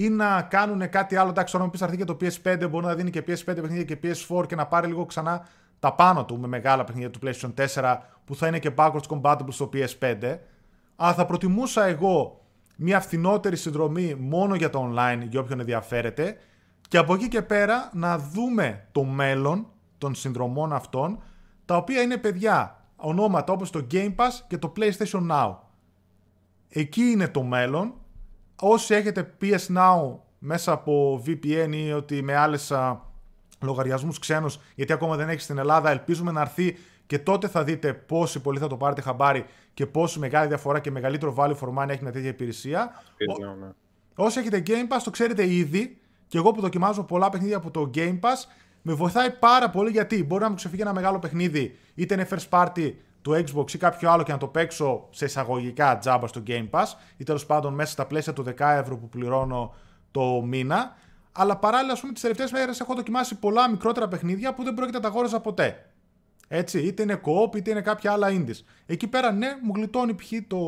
ή 0.00 0.08
να 0.08 0.42
κάνουν 0.42 0.88
κάτι 0.88 1.16
άλλο. 1.16 1.30
Εντάξει, 1.30 1.52
τώρα 1.52 1.64
μου 1.64 1.70
πεις 1.70 1.80
θα 1.80 1.86
έρθει 1.86 1.98
και 1.98 2.04
το 2.04 2.16
PS5, 2.20 2.66
μπορεί 2.70 2.86
να 2.86 2.94
δίνει 2.94 3.10
και 3.10 3.24
PS5 3.26 3.44
παιχνίδια 3.44 3.84
και 3.84 3.98
PS4 4.02 4.46
και 4.46 4.54
να 4.54 4.66
πάρει 4.66 4.86
λίγο 4.86 5.06
ξανά 5.06 5.46
τα 5.78 5.94
πάνω 5.94 6.24
του 6.24 6.38
με 6.38 6.46
μεγάλα 6.46 6.84
παιχνίδια 6.84 7.10
του 7.10 7.18
PlayStation 7.22 7.66
4 7.74 7.98
που 8.24 8.34
θα 8.34 8.46
είναι 8.46 8.58
και 8.58 8.70
backwards 8.76 9.06
compatible 9.08 9.48
στο 9.48 9.70
PS5. 9.72 10.38
Αλλά 10.96 11.14
θα 11.14 11.26
προτιμούσα 11.26 11.84
εγώ 11.84 12.44
μια 12.76 13.00
φθηνότερη 13.00 13.56
συνδρομή 13.56 14.14
μόνο 14.18 14.54
για 14.54 14.70
το 14.70 14.90
online 14.90 15.20
για 15.28 15.40
όποιον 15.40 15.60
ενδιαφέρεται 15.60 16.36
και 16.88 16.98
από 16.98 17.14
εκεί 17.14 17.28
και 17.28 17.42
πέρα 17.42 17.90
να 17.92 18.18
δούμε 18.18 18.86
το 18.92 19.04
μέλλον 19.04 19.66
των 19.98 20.14
συνδρομών 20.14 20.72
αυτών 20.72 21.22
τα 21.64 21.76
οποία 21.76 22.00
είναι 22.00 22.16
παιδιά 22.16 22.84
ονόματα 22.96 23.52
όπως 23.52 23.70
το 23.70 23.86
Game 23.90 24.14
Pass 24.16 24.40
και 24.48 24.58
το 24.58 24.72
PlayStation 24.76 25.30
Now. 25.30 25.54
Εκεί 26.68 27.02
είναι 27.02 27.28
το 27.28 27.42
μέλλον. 27.42 27.94
Όσοι 28.60 28.94
έχετε 28.94 29.34
PS 29.40 29.76
Now 29.76 30.18
μέσα 30.38 30.72
από 30.72 31.22
VPN 31.26 31.70
ή 31.72 31.92
ότι 31.92 32.22
με 32.22 32.36
άλλες 32.36 32.70
α, 32.70 33.00
λογαριασμούς 33.60 34.18
ξένους, 34.18 34.58
γιατί 34.74 34.92
ακόμα 34.92 35.16
δεν 35.16 35.28
έχεις 35.28 35.42
στην 35.42 35.58
Ελλάδα, 35.58 35.90
ελπίζουμε 35.90 36.30
να 36.32 36.40
έρθει 36.40 36.76
και 37.06 37.18
τότε 37.18 37.48
θα 37.48 37.64
δείτε 37.64 37.92
πόσοι 37.92 38.40
πολλοί 38.40 38.58
θα 38.58 38.66
το 38.66 38.76
πάρετε 38.76 39.00
χαμπάρι 39.00 39.44
και 39.74 39.86
πόση 39.86 40.18
μεγάλη 40.18 40.48
διαφορά 40.48 40.78
και 40.80 40.90
μεγαλύτερο 40.90 41.34
value 41.38 41.56
for 41.60 41.68
money 41.78 41.88
έχει 41.88 42.02
μια 42.02 42.12
τέτοια 42.12 42.28
υπηρεσία. 42.28 42.90
Ο- 43.28 43.44
Ναι, 43.46 43.54
ναι. 43.66 43.70
Όσοι 44.14 44.38
έχετε 44.38 44.62
Game 44.66 44.94
Pass 44.96 45.00
το 45.04 45.10
ξέρετε 45.10 45.52
ήδη 45.52 45.98
και 46.28 46.38
εγώ 46.38 46.50
που 46.52 46.60
δοκιμάζω 46.60 47.02
πολλά 47.02 47.28
παιχνίδια 47.30 47.56
από 47.56 47.70
το 47.70 47.90
Game 47.94 48.20
Pass 48.20 48.44
με 48.82 48.92
βοηθάει 48.92 49.30
πάρα 49.30 49.70
πολύ 49.70 49.90
γιατί 49.90 50.24
μπορεί 50.24 50.42
να 50.42 50.48
μου 50.48 50.54
ξεφύγει 50.54 50.82
ένα 50.82 50.92
μεγάλο 50.94 51.18
παιχνίδι 51.18 51.78
είτε 51.94 52.14
είναι 52.14 52.28
first 52.30 52.48
party 52.50 52.92
του 53.22 53.32
Xbox 53.32 53.72
ή 53.72 53.78
κάποιο 53.78 54.10
άλλο 54.10 54.22
και 54.22 54.32
να 54.32 54.38
το 54.38 54.46
παίξω 54.46 55.08
σε 55.10 55.24
εισαγωγικά 55.24 55.98
τζάμπα 55.98 56.26
στο 56.26 56.42
Game 56.46 56.70
Pass 56.70 56.86
ή 57.16 57.24
τέλος 57.24 57.46
πάντων 57.46 57.74
μέσα 57.74 57.92
στα 57.92 58.06
πλαίσια 58.06 58.32
του 58.32 58.44
10 58.46 58.52
ευρώ 58.58 58.96
που 58.96 59.08
πληρώνω 59.08 59.74
το 60.10 60.42
μήνα. 60.42 60.96
Αλλά 61.32 61.56
παράλληλα, 61.56 61.92
ας 61.92 62.00
πούμε, 62.00 62.12
τις 62.12 62.22
τελευταίες 62.22 62.52
μέρες 62.52 62.80
έχω 62.80 62.94
δοκιμάσει 62.94 63.34
πολλά 63.34 63.70
μικρότερα 63.70 64.08
παιχνίδια 64.08 64.54
που 64.54 64.62
δεν 64.64 64.74
πρόκειται 64.74 64.96
να 64.96 65.02
τα 65.02 65.08
αγόραζα 65.08 65.40
ποτέ. 65.40 65.84
Έτσι, 66.48 66.80
είτε 66.80 67.02
είναι 67.02 67.20
co-op 67.24 67.56
είτε 67.56 67.70
είναι 67.70 67.80
κάποια 67.80 68.12
άλλα 68.12 68.28
indies. 68.30 68.64
Εκεί 68.86 69.06
πέρα, 69.06 69.32
ναι, 69.32 69.48
μου 69.62 69.72
γλιτώνει 69.76 70.14
π.χ. 70.14 70.32
το 70.46 70.58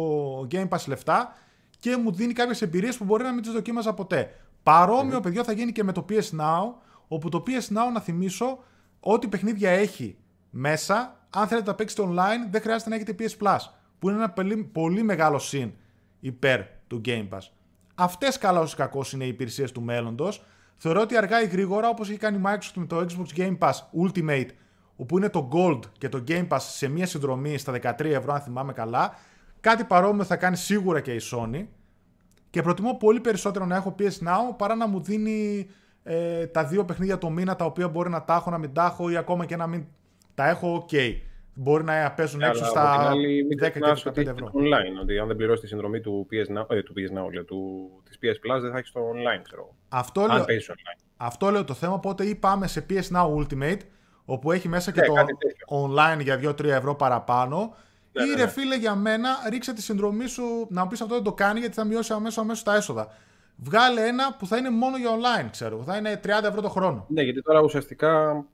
Game 0.51 0.69
Pass 0.69 0.87
λεφτά 0.87 1.35
και 1.79 1.97
μου 1.97 2.13
δίνει 2.13 2.33
κάποιες 2.33 2.63
εμπειρίες 2.63 2.97
που 2.97 3.05
μπορεί 3.05 3.23
να 3.23 3.33
μην 3.33 3.43
τις 3.43 3.53
δοκίμαζα 3.53 3.95
ποτέ. 3.95 4.35
Παρόμοιο, 4.63 5.21
παιδιά, 5.21 5.45
θα 5.45 5.53
γίνει 5.53 5.73
και 5.73 5.85
με 5.85 5.93
το 5.93 6.05
PS 6.09 6.41
Now, 6.41 6.73
όπου 7.09 7.29
το 7.29 7.43
PS 7.47 7.77
Now, 7.77 7.93
να 7.93 8.01
θυμίσω, 8.01 8.59
ό,τι 9.01 9.29
παιχνίδια 9.29 9.71
έχει 9.71 10.17
μέσα, 10.51 11.22
αν 11.35 11.47
θέλετε 11.47 11.57
να 11.57 11.65
τα 11.65 11.75
παίξετε 11.75 12.03
online, 12.07 12.51
δεν 12.51 12.61
χρειάζεται 12.61 12.91
να 12.91 12.97
έχετε 12.97 13.15
PS 13.19 13.47
Plus, 13.47 13.59
που 13.99 14.09
είναι 14.09 14.19
ένα 14.19 14.31
πολύ, 14.31 14.57
πολύ 14.57 15.03
μεγάλο 15.03 15.39
συν 15.39 15.73
υπέρ 16.21 16.61
του 16.87 17.01
Game 17.05 17.29
Pass. 17.29 17.41
Αυτές 17.95 18.39
καλά 18.39 18.61
όσο 18.61 18.77
κακό 18.77 19.05
είναι 19.15 19.25
οι 19.25 19.29
υπηρεσίες 19.29 19.73
του 19.73 19.83
μέλλοντος. 19.83 20.45
Θεωρώ 20.77 21.01
ότι 21.01 21.17
αργά 21.17 21.43
ή 21.43 21.47
γρήγορα, 21.47 21.89
όπως 21.89 22.09
έχει 22.09 22.19
κάνει 22.19 22.37
η 22.37 22.41
Microsoft 22.45 22.73
με 22.75 22.87
το 22.87 23.07
Xbox 23.09 23.39
Game 23.39 23.59
Pass 23.59 23.73
Ultimate, 24.05 24.49
όπου 24.97 25.17
είναι 25.17 25.29
το 25.29 25.49
Gold 25.53 25.81
και 25.99 26.09
το 26.09 26.25
Game 26.29 26.49
Pass 26.49 26.59
σε 26.61 26.89
μία 26.89 27.07
συνδρομή 27.07 27.59
στα 27.59 27.73
13 27.73 28.05
ευρώ, 28.05 28.33
αν 28.33 28.41
θυμάμαι 28.41 28.73
καλά, 28.73 29.15
κάτι 29.61 29.85
παρόμοιο 29.85 30.25
θα 30.25 30.37
κάνει 30.37 30.57
σίγουρα 30.57 31.01
και 31.01 31.13
η 31.15 31.21
Sony. 31.33 31.67
Και 32.51 32.63
προτιμώ 32.63 32.95
πολύ 32.95 33.21
περισσότερο 33.21 33.67
να 33.67 33.77
έχω 33.77 33.95
PS 33.99 34.05
Now 34.05 34.57
παρά 34.57 34.75
να 34.75 34.87
μου 34.87 35.01
δίνει 35.01 35.69
ε, 36.03 36.47
τα 36.47 36.65
δύο 36.65 36.85
παιχνίδια 36.85 37.19
το 37.19 37.31
μήνα 37.31 37.57
τα 37.57 37.65
οποία 37.65 37.89
μπορεί 37.89 38.11
να 38.11 38.23
τα 38.23 38.35
έχω, 38.35 38.51
να 38.51 38.59
μην 38.59 38.73
τα 38.73 38.85
έχω 38.85 39.11
ή 39.11 39.17
ακόμα 39.17 39.45
και 39.45 39.57
να 39.57 39.67
μην 39.67 39.87
τα 40.35 40.49
έχω, 40.49 40.87
ok. 40.91 41.15
Μπορεί 41.55 41.85
να 41.85 42.13
παίζουν 42.13 42.39
Ναι, 42.39 42.47
έξω 42.47 42.63
αλλά 42.63 42.71
στα 42.71 42.93
από 42.93 42.99
την 43.01 43.07
άλλη, 43.09 43.45
μην 43.45 43.59
10 43.59 43.61
και 43.63 43.71
ξεχνάς 43.71 44.03
15 44.03 44.07
ότι 44.11 44.21
έχει 44.21 44.31
ευρώ. 44.31 44.47
το 44.47 44.53
online. 44.59 45.01
Ότι 45.03 45.19
αν 45.19 45.27
δεν 45.27 45.37
πληρώσεις 45.37 45.61
τη 45.61 45.67
συνδρομή 45.67 46.01
του 46.01 46.27
PS 46.31 46.59
Now, 46.59 46.65
ε, 46.69 46.83
του 46.83 46.93
PS 46.97 47.19
Now, 47.27 47.33
λέω, 47.33 47.45
του, 47.45 47.91
της 48.05 48.19
PS 48.23 48.57
Plus, 48.57 48.61
δεν 48.61 48.71
θα 48.71 48.79
έχεις 48.79 48.93
το 48.93 49.01
online, 49.01 49.41
ξέρω. 49.43 49.61
εγώ. 49.63 49.75
Αυτό 49.89 50.21
λέω, 50.21 50.37
Αν 50.37 50.45
παίζεις 50.45 50.71
online. 50.71 51.01
αυτό 51.17 51.51
λέω 51.51 51.65
το 51.65 51.75
θέμα, 51.75 51.93
οπότε 51.95 52.25
ή 52.25 52.35
πάμε 52.35 52.67
σε 52.67 52.87
PS 52.91 53.17
Now 53.17 53.27
Ultimate, 53.37 53.79
όπου 54.25 54.53
έχει 54.53 54.69
μέσα 54.69 54.91
και 54.93 55.01
Ναι, 55.01 55.07
το 55.07 55.13
κάτι 55.13 55.37
τέτοιο. 55.37 55.67
online 55.69 56.21
για 56.23 56.37
2-3 56.37 56.65
ευρώ 56.65 56.95
παραπάνω, 56.95 57.75
Ναι, 58.13 58.23
ή 58.23 58.27
ναι, 58.29 58.35
ρε 58.35 58.43
ναι. 58.45 58.49
φίλε 58.51 58.77
για 58.77 58.95
μένα, 58.95 59.29
ρίξε 59.51 59.73
τη 59.73 59.83
συνδρομή 59.83 60.27
σου, 60.27 60.67
να 60.71 60.83
μου 60.83 60.89
πεις 60.89 61.01
αυτό 61.01 61.15
δεν 61.15 61.25
το 61.25 61.33
κάνει 61.33 61.61
γιατί 61.61 61.75
θα 61.75 61.85
μειώσει 61.85 62.13
αμέσως, 62.13 62.39
αμέσως 62.39 62.63
τα 62.65 62.75
έσοδα. 62.75 63.09
Βγάλε 63.57 64.07
ένα 64.07 64.35
που 64.39 64.47
θα 64.47 64.57
είναι 64.57 64.71
μόνο 64.71 64.97
για 64.97 65.11
online, 65.11 65.49
ξέρω 65.51 65.75
εγώ, 65.75 65.85
θα 65.85 65.97
είναι 65.97 66.21
30 66.25 66.29
ευρώ 66.49 66.61
το 66.61 66.69
χρόνο. 66.69 67.07
Ναι, 67.09 67.23
γιατί 67.23 67.43
τώρα 67.43 67.61
ουσιαστικά 67.61 68.45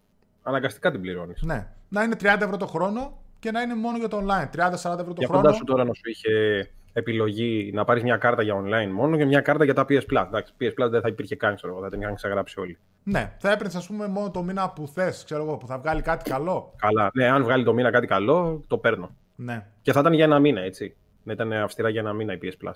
αναγκαστικά 0.49 0.91
την 0.91 1.01
πληρώνεις. 1.01 1.43
Ναι, 1.43 1.69
να 1.89 2.03
είναι 2.03 2.17
30 2.21 2.25
ευρώ 2.25 2.57
το 2.57 2.67
χρόνο 2.67 3.19
και 3.39 3.51
να 3.51 3.61
είναι 3.61 3.75
μόνο 3.75 3.97
για 3.97 4.09
το 4.09 4.19
online. 4.19 4.49
30-40 4.57 4.73
ευρώ 4.73 5.13
το 5.13 5.15
Για 5.19 5.27
χρόνο. 5.29 5.43
φαντάσου 5.43 5.65
τώρα 5.65 5.85
να 5.85 5.93
σου 5.93 6.09
είχε 6.11 6.71
επιλογή 6.93 7.71
να 7.75 7.85
πάρεις 7.85 8.03
μια 8.03 8.17
κάρτα 8.17 8.43
για 8.43 8.55
online 8.55 8.91
μόνο 8.93 9.17
και 9.17 9.25
μια 9.25 9.41
κάρτα 9.41 9.65
για 9.65 9.75
τα 9.75 9.85
PS 9.89 10.03
Plus. 10.11 10.25
Εντάξει, 10.27 10.53
PS 10.61 10.67
Plus 10.67 10.91
δεν 10.91 11.01
θα 11.01 11.09
υπήρχε 11.09 11.37
καν, 11.37 11.55
ξέρω 11.55 11.73
εγώ, 11.73 11.83
θα 11.83 11.89
την 11.89 12.01
είχαν 12.01 12.15
ξεγράψει 12.15 12.61
όλοι. 12.61 12.79
Ναι, 13.03 13.37
θα 13.39 13.51
έπαιρνες, 13.51 13.75
ας 13.75 13.87
πούμε, 13.87 14.07
μόνο 14.07 14.31
το 14.31 14.43
μήνα 14.43 14.71
που 14.71 14.89
θες, 14.89 15.25
ξέρω 15.25 15.43
εγώ, 15.43 15.57
που 15.57 15.67
θα 15.67 15.79
βγάλει 15.79 16.03
κάτι 16.03 16.31
καλό. 16.31 16.75
Καλά. 16.77 17.11
Ναι, 17.15 17.29
αν 17.29 17.43
βγάλει 17.43 17.65
το 17.65 17.75
μήνα 17.75 17.91
κάτι 17.91 18.07
καλό, 18.07 18.65
το 18.67 18.79
παίρνω. 18.79 19.11
Ναι. 19.37 19.67
Και 19.83 19.93
θα 19.93 20.01
ήταν 20.01 20.13
για 20.13 20.25
ένα 20.25 20.39
μήνα, 20.39 20.61
έτσι. 20.61 20.97
Να 21.23 21.33
ήταν 21.33 21.53
αυστηρά 21.53 21.89
για 21.89 22.01
ένα 22.01 22.13
μήνα 22.13 22.33
η 22.33 22.39
PS 22.43 22.67
Plus. 22.67 22.75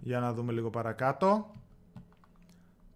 Για 0.00 0.20
να 0.20 0.32
δούμε 0.32 0.52
λίγο 0.52 0.70
παρακάτω. 0.70 1.50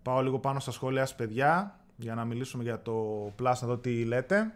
Πάω 0.02 0.22
λίγο 0.22 0.38
πάνω 0.38 0.60
στα 0.60 0.70
σχόλια 0.70 1.06
σας, 1.06 1.14
παιδιά, 1.14 1.80
για 1.96 2.14
να 2.14 2.24
μιλήσουμε 2.24 2.62
για 2.62 2.82
το 2.82 3.26
Plus, 3.38 3.54
να 3.60 3.66
δω 3.66 3.78
τι 3.78 4.04
λέτε. 4.04 4.54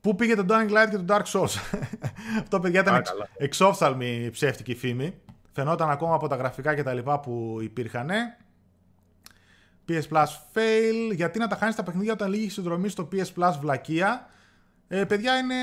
Πού 0.00 0.14
πήγε 0.14 0.34
το 0.34 0.44
Dying 0.48 0.70
Light 0.70 0.90
και 0.90 0.98
το 0.98 1.04
Dark 1.08 1.22
Souls; 1.24 1.78
Αυτό, 2.42 2.60
παιδιά, 2.60 2.80
ήταν 2.80 2.94
Α, 2.94 2.96
εξ, 2.96 3.10
καλά. 3.10 3.28
εξόφθαλμη 3.36 4.30
ψεύτικη 4.32 4.74
φήμη. 4.74 5.14
Φαινόταν 5.52 5.90
ακόμα 5.90 6.14
από 6.14 6.28
τα 6.28 6.36
γραφικά 6.36 6.74
και 6.74 6.82
τα 6.82 6.92
λοιπά 6.94 7.20
που 7.20 7.58
υπήρχαν. 7.60 8.10
PS 9.88 10.02
Plus 10.10 10.26
fail. 10.54 11.14
Γιατί 11.14 11.38
να 11.38 11.46
τα 11.46 11.56
χάνεις 11.56 11.74
τα 11.74 11.82
παιχνίδια 11.82 12.12
όταν 12.12 12.30
λύγεις 12.30 12.46
η 12.46 12.50
συνδρομή 12.50 12.88
στο 12.88 13.08
PS 13.12 13.32
Plus 13.42 13.52
βλακεία; 13.60 14.26
Ε, 14.88 15.04
παιδιά, 15.04 15.38
είναι 15.38 15.54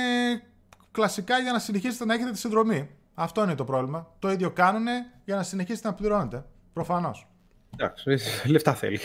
κλασικά 0.92 1.40
για 1.40 1.52
να 1.52 1.60
συνεχίσετε 1.60 2.06
να 2.06 2.14
έχετε 2.14 2.32
τη 2.32 2.38
συνδρομή. 2.38 2.90
Αυτό 3.14 3.44
είναι 3.44 3.56
το 3.56 3.64
πρόβλημα. 3.64 4.12
Το 4.20 4.32
ίδιο 4.32 4.52
κάνουν 4.52 4.86
για 5.26 5.36
να 5.36 5.44
συνεχίσετε 5.44 5.88
να 5.88 5.94
πληρώνετε. 5.94 6.46
Προφανώς. 6.74 7.28
Εντάξει, 7.78 8.18
λεφτά 8.48 8.74
θέλει. 8.74 9.00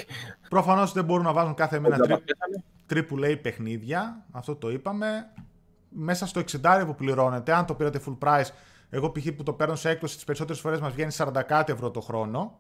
Προφανώς 0.49 0.93
δεν 0.93 1.05
μπορούν 1.05 1.25
να 1.25 1.33
βάζουν 1.33 1.55
κάθε 1.55 1.79
μήνα 1.79 1.95
Όλα 1.95 2.07
τρι- 2.07 2.25
πέσανε. 2.25 2.65
AAA 3.33 3.39
παιχνίδια. 3.43 4.25
Αυτό 4.31 4.55
το 4.57 4.71
είπαμε. 4.71 5.07
Μέσα 5.89 6.27
στο 6.27 6.41
60 6.63 6.83
που 6.87 6.95
πληρώνετε, 6.95 7.53
αν 7.55 7.67
το 7.67 7.75
πήρατε 7.75 8.01
full 8.07 8.19
price, 8.29 8.49
εγώ 8.91 9.11
π.χ. 9.11 9.27
που 9.37 9.43
το 9.43 9.53
παίρνω 9.53 9.75
σε 9.75 9.91
έκπτωση 9.91 10.15
τις 10.15 10.25
περισσότερες 10.25 10.61
φορές 10.61 10.81
μας 10.81 10.93
βγαίνει 10.93 11.13
40 11.17 11.43
κάτι 11.47 11.73
ευρώ 11.73 11.91
το 11.91 12.01
χρόνο. 12.01 12.59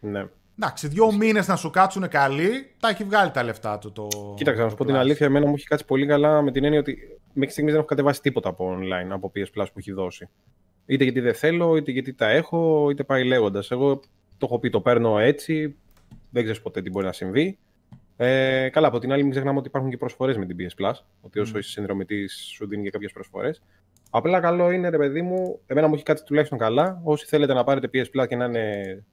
Ναι. 0.00 0.26
Εντάξει, 0.58 0.88
δύο 0.88 1.12
μήνες 1.12 1.48
να 1.48 1.56
σου 1.56 1.70
κάτσουν 1.70 2.08
καλοί, 2.08 2.74
τα 2.80 2.88
έχει 2.88 3.04
βγάλει 3.04 3.30
τα 3.30 3.42
λεφτά 3.42 3.78
του 3.78 3.92
το. 3.92 4.08
Κοίταξε, 4.36 4.62
να 4.62 4.68
σου 4.68 4.74
πω 4.76 4.84
την 4.84 4.94
Plus. 4.94 4.98
αλήθεια, 4.98 5.26
εμένα 5.26 5.46
μου 5.46 5.54
έχει 5.54 5.66
κάτσει 5.66 5.84
πολύ 5.84 6.06
καλά 6.06 6.42
με 6.42 6.50
την 6.52 6.64
έννοια 6.64 6.80
ότι 6.80 6.98
μέχρι 7.32 7.50
στιγμής 7.50 7.72
δεν 7.72 7.80
έχω 7.80 7.88
κατεβάσει 7.90 8.20
τίποτα 8.20 8.48
από 8.48 8.76
online, 8.78 9.08
από 9.10 9.32
PS 9.34 9.60
Plus 9.60 9.66
που 9.72 9.78
έχει 9.78 9.92
δώσει. 9.92 10.28
Είτε 10.86 11.04
γιατί 11.04 11.20
δεν 11.20 11.34
θέλω, 11.34 11.76
είτε 11.76 11.90
γιατί 11.90 12.12
τα 12.14 12.28
έχω, 12.28 12.90
είτε 12.90 13.02
πάει 13.04 13.24
λέγοντας. 13.24 13.70
Εγώ 13.70 14.00
το 14.38 14.46
έχω 14.46 14.58
πει, 14.58 14.70
το 14.70 14.80
παίρνω 14.80 15.18
έτσι. 15.18 15.76
Δεν 16.30 16.42
ξέρεις 16.42 16.62
ποτέ 16.62 16.82
τι 16.82 16.90
μπορεί 16.90 17.06
να 17.06 17.12
συμβεί. 17.12 17.58
Ε, 18.16 18.68
καλά, 18.68 18.86
από 18.86 18.98
την 18.98 19.12
άλλη, 19.12 19.22
μην 19.22 19.30
ξεχνάμε 19.30 19.58
ότι 19.58 19.68
υπάρχουν 19.68 19.90
και 19.90 19.96
προσφορές 19.96 20.36
με 20.36 20.46
την 20.46 20.56
PS 20.58 20.82
Plus. 20.82 20.94
Ότι 21.20 21.38
όσο 21.38 21.52
mm. 21.54 21.58
είσαι 21.58 21.70
συνδρομητής, 21.70 22.50
σου 22.54 22.66
δίνει 22.66 22.82
και 22.82 22.90
κάποιες 22.90 23.12
προσφορές. 23.12 23.62
Απλά 24.10 24.40
καλό 24.40 24.70
είναι, 24.70 24.88
ρε 24.88 24.96
παιδί 24.96 25.22
μου, 25.22 25.60
εμένα 25.66 25.88
μου 25.88 25.94
έχει 25.94 26.02
κάτι 26.02 26.22
τουλάχιστον 26.22 26.58
καλά. 26.58 27.00
Όσοι 27.04 27.26
θέλετε 27.26 27.54
να 27.54 27.64
πάρετε 27.64 27.90
PS 27.92 28.20
Plus 28.20 28.26
και 28.28 28.36
να 28.36 28.44
είναι 28.44 29.04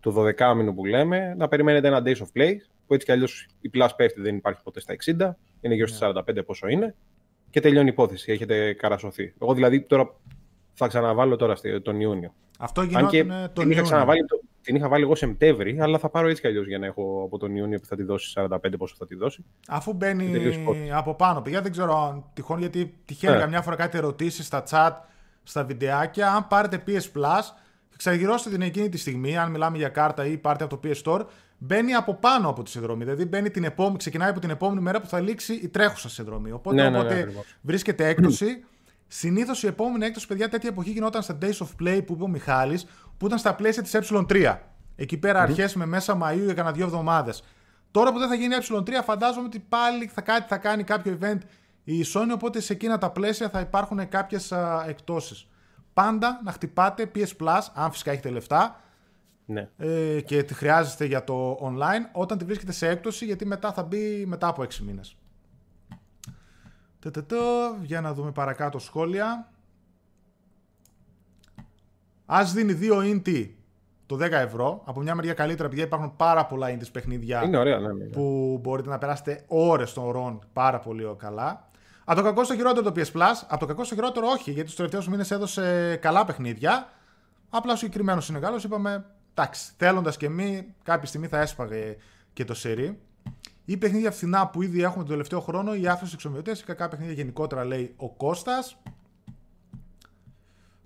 το 0.00 0.24
12 0.38 0.54
μήνο 0.56 0.72
που 0.72 0.84
λέμε, 0.84 1.34
να 1.36 1.48
περιμένετε 1.48 1.88
ένα 1.88 2.02
Days 2.04 2.16
of 2.16 2.40
Play, 2.40 2.54
που 2.86 2.94
έτσι 2.94 3.06
κι 3.06 3.12
αλλιώς 3.12 3.48
η 3.60 3.70
Plus 3.74 3.88
πέφτει, 3.96 4.20
δεν 4.20 4.36
υπάρχει 4.36 4.62
ποτέ 4.62 4.80
στα 4.80 4.94
60, 5.04 5.30
είναι 5.60 5.74
γύρω 5.74 5.86
στα 5.86 6.12
45 6.28 6.34
ναι. 6.34 6.42
πόσο 6.42 6.68
είναι, 6.68 6.94
και 7.50 7.60
τελειώνει 7.60 7.86
η 7.86 7.92
υπόθεση, 7.92 8.32
έχετε 8.32 8.72
καρασωθεί. 8.72 9.34
Εγώ 9.42 9.54
δηλαδή 9.54 9.80
τώρα 9.80 10.14
θα 10.74 10.86
ξαναβάλω 10.86 11.36
τώρα 11.36 11.54
τον 11.82 12.00
Ιούνιο. 12.00 12.34
Αυτό 12.58 12.82
γινόταν 12.82 13.50
τον 13.52 13.64
την 13.64 13.70
είχα, 13.70 13.82
ξαναβάλει, 13.82 14.24
την 14.62 14.76
είχα 14.76 14.88
βάλει 14.88 15.02
εγώ 15.02 15.14
Σεπτέμβρη, 15.14 15.80
αλλά 15.80 15.98
θα 15.98 16.08
πάρω 16.08 16.28
έτσι 16.28 16.40
κι 16.40 16.46
αλλιώς 16.46 16.66
για 16.66 16.78
να 16.78 16.86
έχω 16.86 17.22
από 17.24 17.38
τον 17.38 17.56
Ιούνιο 17.56 17.78
που 17.78 17.86
θα 17.86 17.96
τη 17.96 18.02
δώσει 18.02 18.32
45 18.36 18.58
πόσο 18.78 18.94
θα 18.98 19.06
τη 19.06 19.14
δώσει. 19.14 19.44
Αφού 19.68 19.92
μπαίνει 19.92 20.50
από 20.92 21.14
πάνω, 21.14 21.40
παιδιά, 21.40 21.62
δεν 21.62 21.70
ξέρω 21.72 22.04
αν 22.04 22.24
τυχόν 22.32 22.58
γιατί 22.58 22.94
τυχαίνει 23.04 23.32
yeah. 23.32 23.36
Ναι. 23.36 23.42
καμιά 23.42 23.62
φορά 23.62 23.76
κάτι 23.76 23.96
ερωτήσεις 23.96 24.46
στα 24.46 24.62
chat, 24.70 24.92
στα 25.42 25.64
βιντεάκια. 25.64 26.32
Αν 26.32 26.46
πάρετε 26.48 26.82
PS 26.86 27.18
Plus, 27.18 27.42
Ξαγυρώστε 27.98 28.50
την 28.50 28.62
εκείνη 28.62 28.88
τη 28.88 28.98
στιγμή, 28.98 29.36
αν 29.36 29.50
μιλάμε 29.50 29.76
για 29.76 29.88
κάρτα 29.88 30.26
ή 30.26 30.36
πάρτε 30.38 30.64
από 30.64 30.78
το 30.78 30.88
PS 30.88 31.02
Store, 31.02 31.24
μπαίνει 31.58 31.94
από 31.94 32.14
πάνω 32.14 32.48
από 32.48 32.62
τη 32.62 32.70
συνδρομή. 32.70 33.04
Δηλαδή 33.04 33.24
μπαίνει 33.24 33.50
την 33.50 33.64
επόμενη, 33.64 33.96
ξεκινάει 33.96 34.30
από 34.30 34.40
την 34.40 34.50
επόμενη 34.50 34.80
μέρα 34.80 35.00
που 35.00 35.06
θα 35.06 35.20
λήξει 35.20 35.54
η 35.54 35.68
τρέχουσα 35.68 36.08
συνδρομή. 36.08 36.50
Οπότε, 36.50 36.76
ναι, 36.76 36.90
ναι, 36.90 37.02
ναι, 37.02 37.24
βρίσκεται 37.60 38.08
έκπτωση. 38.08 38.64
Συνήθως 39.06 39.62
η 39.62 39.66
επόμενη 39.66 40.04
έκπτωση, 40.04 40.26
παιδιά, 40.26 40.48
τέτοια 40.48 40.68
εποχή 40.68 40.90
γινόταν 40.90 41.22
στα 41.22 41.38
Days 41.42 41.46
of 41.46 41.82
Play 41.82 42.00
που 42.06 42.12
είπε 42.12 42.22
ο 42.22 42.28
Μιχάλης, 42.28 42.86
που 43.18 43.26
ήταν 43.26 43.38
στα 43.38 43.54
πλαίσια 43.54 43.82
της 43.82 43.96
ε3. 43.96 44.56
Εκεί 44.96 45.16
πέρα 45.16 45.38
mm-hmm. 45.38 45.42
αρχές 45.42 45.74
με 45.74 45.86
μέσα 45.86 46.18
Μαΐου 46.22 46.44
για 46.44 46.54
κανένα 46.54 46.72
δύο 46.72 46.84
εβδομάδες. 46.84 47.42
Τώρα 47.90 48.12
που 48.12 48.18
δεν 48.18 48.28
θα 48.28 48.34
γίνει 48.34 48.54
ε3, 48.58 48.90
φαντάζομαι 49.04 49.46
ότι 49.46 49.58
πάλι 49.58 50.06
θα, 50.06 50.20
κάτι, 50.20 50.48
θα 50.48 50.56
κάνει 50.56 50.82
κάποιο 50.84 51.18
event 51.20 51.38
η 51.84 52.04
Sony, 52.14 52.30
οπότε 52.34 52.60
σε 52.60 52.72
εκείνα 52.72 52.98
τα 52.98 53.10
πλαίσια 53.10 53.48
θα 53.48 53.60
υπάρχουν 53.60 54.08
κάποιες 54.08 54.52
εκτόσεις 54.86 55.48
πάντα 55.98 56.40
να 56.44 56.52
χτυπάτε 56.52 57.10
PS 57.14 57.36
Plus, 57.40 57.60
αν 57.74 57.90
φυσικά 57.90 58.10
έχετε 58.10 58.30
λεφτά 58.30 58.80
ναι. 59.46 59.68
ε, 59.76 60.20
και 60.20 60.42
τη 60.42 60.54
χρειάζεστε 60.54 61.04
για 61.04 61.24
το 61.24 61.58
online, 61.62 62.10
όταν 62.12 62.38
τη 62.38 62.44
βρίσκετε 62.44 62.72
σε 62.72 62.88
έκπτωση, 62.88 63.24
γιατί 63.24 63.46
μετά 63.46 63.72
θα 63.72 63.82
μπει 63.82 64.24
μετά 64.26 64.46
από 64.46 64.62
6 64.62 64.74
μήνες. 64.76 65.16
Για 67.82 68.00
να 68.00 68.12
δούμε 68.14 68.32
παρακάτω 68.32 68.78
σχόλια. 68.78 69.48
Ας 72.30 72.52
δίνει 72.52 72.78
2 72.80 73.14
inti 73.14 73.48
το 74.06 74.16
10 74.16 74.30
ευρώ. 74.30 74.82
Από 74.84 75.00
μια 75.00 75.14
μεριά 75.14 75.34
καλύτερα, 75.34 75.68
επειδή 75.68 75.82
υπάρχουν 75.82 76.16
πάρα 76.16 76.46
πολλά 76.46 76.68
indies 76.70 76.92
παιχνίδια 76.92 77.42
Είναι 77.44 77.58
ωραία, 77.58 77.78
ναι, 77.78 77.86
ναι, 77.86 77.92
ναι. 77.92 78.10
που 78.10 78.58
μπορείτε 78.62 78.88
να 78.88 78.98
περάσετε 78.98 79.44
ώρες 79.46 79.90
στον 79.90 80.10
ρον 80.10 80.40
πάρα 80.52 80.78
πολύ 80.78 81.14
καλά. 81.16 81.68
Από 82.04 82.20
το 82.20 82.26
κακό 82.26 82.44
στο 82.44 82.54
χειρότερο 82.54 82.92
το 82.92 83.00
PS 83.00 83.18
Plus, 83.18 83.42
από 83.48 83.60
το 83.60 83.66
κακό 83.66 83.84
στο 83.84 83.94
χειρότερο 83.94 84.26
όχι, 84.26 84.50
γιατί 84.50 84.68
στου 84.68 84.76
τελευταίους 84.76 85.08
μήνες 85.08 85.30
έδωσε 85.30 85.98
καλά 86.02 86.24
παιχνίδια. 86.24 86.88
Απλά 87.50 87.72
ο 87.72 87.76
συγκεκριμένος 87.76 88.28
είναι 88.28 88.38
καλό, 88.38 88.60
είπαμε 88.64 89.04
εντάξει, 89.34 89.72
θέλοντας 89.76 90.16
και 90.16 90.26
εμείς, 90.26 90.62
κάποια 90.82 91.06
στιγμή 91.06 91.26
θα 91.26 91.40
έσπαγε 91.40 91.96
και 92.32 92.44
το 92.44 92.54
σερί. 92.54 92.98
Ή 93.64 93.76
παιχνίδια 93.76 94.10
φθηνά 94.10 94.46
που 94.46 94.62
ήδη 94.62 94.82
έχουμε 94.82 95.02
τον 95.02 95.12
τελευταίο 95.12 95.40
χρόνο, 95.40 95.74
οι 95.74 95.86
άφρε 95.86 96.06
εξομοιωτές 96.12 96.60
ή 96.60 96.64
κακά 96.64 96.88
παιχνίδια 96.88 97.14
γενικότερα, 97.14 97.64
λέει 97.64 97.94
ο 97.96 98.08
Κώστας. 98.10 98.76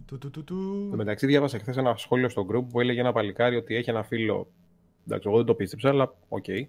Του, 0.06 0.18
του, 0.18 0.30
του, 0.30 0.44
του. 0.44 0.88
Το 0.90 0.96
μεταξύ, 0.96 1.26
διάβασα 1.26 1.58
χθες 1.58 1.76
ένα 1.76 1.96
σχόλιο 1.96 2.28
στο 2.28 2.46
group 2.50 2.64
που 2.70 2.80
έλεγε 2.80 3.00
ένα 3.00 3.12
παλικάρι 3.12 3.56
ότι 3.56 3.74
έχει 3.74 3.90
ένα 3.90 4.02
φίλο. 4.02 4.48
Εντάξει, 5.06 5.28
εγώ 5.28 5.36
δεν 5.36 5.46
το 5.46 5.54
πίστεψα, 5.54 5.88
αλλά 5.88 6.14
okay 6.28 6.66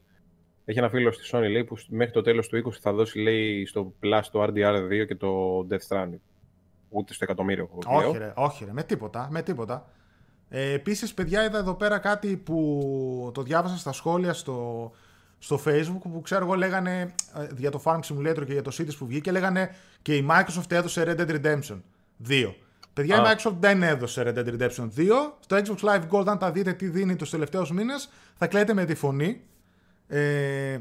έχει 0.66 0.80
ένα 0.80 0.90
φίλο 0.90 1.12
στη 1.12 1.30
Sony 1.32 1.50
λέει, 1.52 1.64
που 1.64 1.78
μέχρι 1.88 2.14
το 2.14 2.22
τέλος 2.22 2.48
του 2.48 2.64
20 2.66 2.72
θα 2.82 2.94
δώσει 2.94 3.20
λέει, 3.20 3.66
στο 3.66 3.94
Plus 4.04 4.22
το 4.32 4.44
RDR2 4.44 5.06
και 5.08 5.16
το 5.16 5.60
Death 5.70 5.88
Stranding. 5.88 6.20
Ούτε 6.90 7.14
στο 7.14 7.24
εκατομμύριο. 7.24 7.70
Όχι 7.86 8.18
ρε, 8.18 8.34
όχι 8.36 8.66
ρε, 8.66 8.74
με 8.74 8.84
τίποτα. 8.84 9.28
Με 9.32 9.42
τίποτα. 9.42 9.90
Ε, 10.50 10.72
Επίσης, 10.72 11.14
παιδιά, 11.14 11.46
είδα 11.46 11.58
εδώ 11.58 11.74
πέρα 11.74 11.98
κάτι 11.98 12.38
που 12.38 13.32
το 13.34 13.42
διάβασα 13.42 13.78
στα 13.78 13.92
σχόλια 13.92 14.34
στο, 14.34 14.92
στο 15.40 15.60
Facebook 15.66 16.02
που 16.12 16.22
ξέρω 16.22 16.46
εγώ 16.46 16.54
λέγανε 16.54 17.14
ε, 17.36 17.48
για 17.58 17.72
το 17.72 17.82
Farm 17.84 18.00
Simulator 18.00 18.44
και 18.46 18.54
για 18.54 18.62
το 18.62 18.72
Cities 18.80 18.98
που 18.98 19.06
βγήκε 19.06 19.32
λέγανε 19.32 19.76
και 20.02 20.16
η 20.16 20.28
Microsoft 20.30 20.72
έδωσε 20.72 21.04
Red 21.08 21.20
Dead 21.20 21.30
Redemption 21.30 21.80
2. 22.28 22.54
Παιδιά, 22.94 23.18
η 23.18 23.20
Microsoft 23.26 23.56
δεν 23.60 23.84
έδωσε 23.84 24.24
Red 24.26 24.38
Dead 24.38 24.60
Redemption 24.60 24.90
2. 24.98 25.08
Στο 25.40 25.58
Xbox 25.58 25.90
Live 25.90 26.08
Gold, 26.10 26.28
αν 26.28 26.38
τα 26.38 26.52
δείτε 26.52 26.74
τι 26.74 26.88
δίνει 26.88 27.16
τους 27.16 27.30
τελευταίους 27.30 27.72
μήνες, 27.72 28.10
θα 28.36 28.48
κλαίτε 28.48 28.74
με 28.74 28.86
τη 28.86 28.96
φωνή. 28.96 29.42
Ε, 30.08 30.80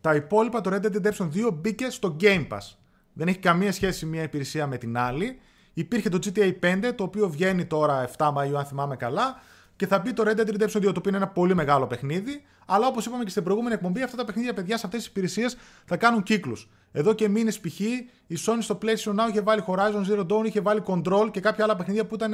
τα 0.00 0.14
υπόλοιπα, 0.14 0.60
το 0.60 0.70
Red 0.72 0.86
Dead 0.86 0.96
Redemption 0.96 1.28
2 1.48 1.54
μπήκε 1.54 1.90
στο 1.90 2.16
Game 2.20 2.46
Pass. 2.48 2.76
Δεν 3.12 3.28
έχει 3.28 3.38
καμία 3.38 3.72
σχέση 3.72 4.06
μία 4.06 4.22
υπηρεσία 4.22 4.66
με 4.66 4.76
την 4.76 4.98
άλλη. 4.98 5.38
Υπήρχε 5.72 6.08
το 6.08 6.18
GTA 6.24 6.52
5, 6.60 6.92
το 6.94 7.04
οποίο 7.04 7.28
βγαίνει 7.28 7.64
τώρα 7.64 8.08
7 8.16 8.32
Μαΐου, 8.32 8.54
αν 8.56 8.64
θυμάμαι 8.64 8.96
καλά, 8.96 9.40
και 9.76 9.86
θα 9.86 9.98
μπει 9.98 10.12
το 10.12 10.22
Red 10.26 10.40
Dead 10.40 10.48
Redemption 10.48 10.76
2, 10.76 10.82
το 10.82 10.88
οποίο 10.88 11.02
είναι 11.06 11.16
ένα 11.16 11.28
πολύ 11.28 11.54
μεγάλο 11.54 11.86
παιχνίδι. 11.86 12.42
Αλλά 12.66 12.86
όπως 12.86 13.06
είπαμε 13.06 13.24
και 13.24 13.30
στην 13.30 13.42
προηγούμενη 13.42 13.74
εκπομπή, 13.74 14.02
αυτά 14.02 14.16
τα 14.16 14.24
παιχνίδια, 14.24 14.54
παιδιά, 14.54 14.76
σε 14.76 14.86
αυτές 14.86 15.00
τις 15.00 15.10
υπηρεσίες 15.10 15.56
θα 15.84 15.96
κάνουν 15.96 16.22
κύκλους. 16.22 16.68
Εδώ 16.96 17.12
και 17.12 17.28
μήνες 17.28 17.60
π.χ. 17.60 17.80
η 18.26 18.36
Sony 18.46 18.58
στο 18.60 18.78
PlayStation 18.82 19.14
Now 19.14 19.28
είχε 19.28 19.40
βάλει 19.40 19.64
Horizon 19.66 20.04
Zero 20.10 20.26
Dawn, 20.26 20.44
είχε 20.44 20.60
βάλει 20.60 20.82
Control 20.86 21.28
και 21.30 21.40
κάποια 21.40 21.64
άλλα 21.64 21.76
παιχνίδια 21.76 22.06
που 22.06 22.14
ήταν. 22.14 22.32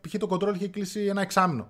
π.χ. 0.00 0.16
το 0.18 0.26
Control 0.30 0.54
είχε 0.54 0.68
κλείσει 0.68 1.00
ένα 1.00 1.20
εξάμεινο 1.20 1.68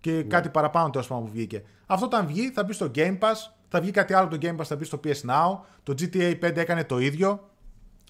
και 0.00 0.12
ναι. 0.12 0.22
κάτι 0.22 0.48
παραπάνω 0.48 0.90
τέλος 0.90 1.06
πάντων 1.06 1.24
που 1.24 1.30
βγήκε. 1.30 1.62
Αυτό 1.86 2.06
όταν 2.06 2.26
βγει 2.26 2.50
θα 2.50 2.64
μπει 2.64 2.72
στο 2.72 2.90
Game 2.94 3.18
Pass, 3.18 3.34
θα 3.68 3.80
βγει 3.80 3.90
κάτι 3.90 4.14
άλλο 4.14 4.28
το 4.28 4.38
Game 4.40 4.56
Pass, 4.56 4.64
θα 4.64 4.76
μπει 4.76 4.84
στο 4.84 5.00
PS 5.04 5.30
Now. 5.30 5.58
Το 5.82 5.94
GTA 5.98 6.38
5 6.40 6.56
έκανε 6.56 6.84
το 6.84 6.98
ίδιο. 6.98 7.50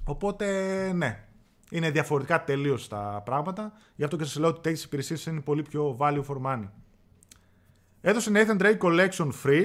Οπότε 0.04 0.46
ναι, 0.92 1.24
είναι 1.70 1.90
διαφορετικά 1.90 2.44
τελείως 2.44 2.88
τα 2.88 3.22
πράγματα. 3.24 3.72
Γι' 3.94 4.04
αυτό 4.04 4.16
και 4.16 4.24
σας 4.24 4.36
λέω 4.36 4.48
ότι 4.48 4.60
τέτοιες 4.60 4.84
υπηρεσίες 4.84 5.26
είναι 5.26 5.40
πολύ 5.40 5.62
πιο 5.62 5.96
value 6.00 6.24
for 6.28 6.40
money. 6.46 6.68
Έδωσε 8.00 8.30
Nathan 8.34 8.62
Drake 8.62 8.78
Collection 8.78 9.30
free. 9.44 9.64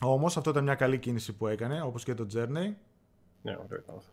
Όμως 0.00 0.36
αυτό 0.36 0.50
ήταν 0.50 0.64
μια 0.64 0.74
καλή 0.74 0.98
κίνηση 0.98 1.32
που 1.32 1.46
έκανε, 1.46 1.82
όπως 1.82 2.04
και 2.04 2.14
το 2.14 2.26
Journey. 2.34 2.74
Ναι, 3.42 3.56
ωραίο 3.64 3.84
αυτό. 3.96 4.12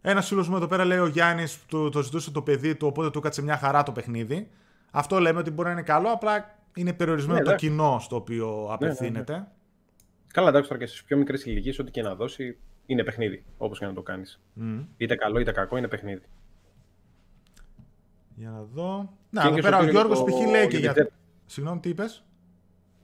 Ένας 0.00 0.26
φίλος 0.26 0.48
μου 0.48 0.56
εδώ 0.56 0.66
πέρα 0.66 0.84
λέει 0.84 0.98
ο 0.98 1.06
Γιάννης, 1.06 1.58
το, 1.66 1.88
το 1.88 2.02
ζητούσε 2.02 2.30
το 2.30 2.42
παιδί 2.42 2.74
του, 2.74 2.86
οπότε 2.86 3.10
του 3.10 3.18
έκατσε 3.18 3.42
μια 3.42 3.56
χαρά 3.56 3.82
το 3.82 3.92
παιχνίδι. 3.92 4.50
Αυτό 4.90 5.18
λέμε 5.18 5.38
ότι 5.38 5.50
μπορεί 5.50 5.68
να 5.68 5.72
είναι 5.72 5.82
καλό, 5.82 6.08
απλά 6.08 6.58
είναι 6.74 6.92
περιορισμένο 6.92 7.38
ναι, 7.38 7.44
το 7.44 7.54
κοινό 7.54 7.98
στο 8.00 8.16
οποίο 8.16 8.56
ναι, 8.60 8.66
ναι, 8.66 8.72
απευθύνεται. 8.72 9.32
Ναι, 9.32 9.46
Καλά, 10.32 10.48
εντάξει 10.48 10.68
τώρα 10.68 10.80
και 10.80 10.86
στις 10.86 11.04
πιο 11.04 11.16
μικρές 11.16 11.44
ηλικίες, 11.44 11.78
ό,τι 11.78 11.90
και 11.90 12.02
να 12.02 12.14
δώσει 12.14 12.58
είναι 12.86 13.04
παιχνίδι. 13.04 13.44
Όπως 13.58 13.78
και 13.78 13.86
να 13.86 13.92
το 13.92 14.02
κάνεις. 14.02 14.40
Mm. 14.60 14.84
Είτε 14.96 15.14
καλό 15.14 15.38
είτε 15.38 15.52
κακό, 15.52 15.76
είναι 15.76 15.88
παιχνίδι. 15.88 16.22
Για 18.36 18.50
να 18.50 18.62
δω. 18.62 19.12
Να, 19.30 19.42
εδώ 19.42 19.60
πέρα 19.60 19.78
ο 19.78 19.84
Γιώργος 19.84 20.18
το... 20.18 20.24
π.χ. 20.24 20.50
λέει 20.50 20.66
και 20.66 20.76
για. 20.76 20.92
για... 20.92 21.10
Συγγνώμη, 21.46 21.80
τι 21.80 21.88
είπες; 21.88 22.24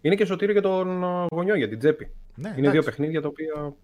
Είναι 0.00 0.14
και 0.14 0.24
σωτήριο 0.24 0.52
για 0.52 0.62
τον 0.62 1.02
γονιό, 1.32 1.56
για 1.56 1.68
την 1.68 1.78
τσέπη. 1.78 2.10
Ναι, 2.34 2.48
είναι 2.48 2.58
εντάξει. 2.58 2.70
δύο 2.70 2.82
παιχνίδια 2.82 3.20
τα 3.20 3.28
οποία. 3.28 3.74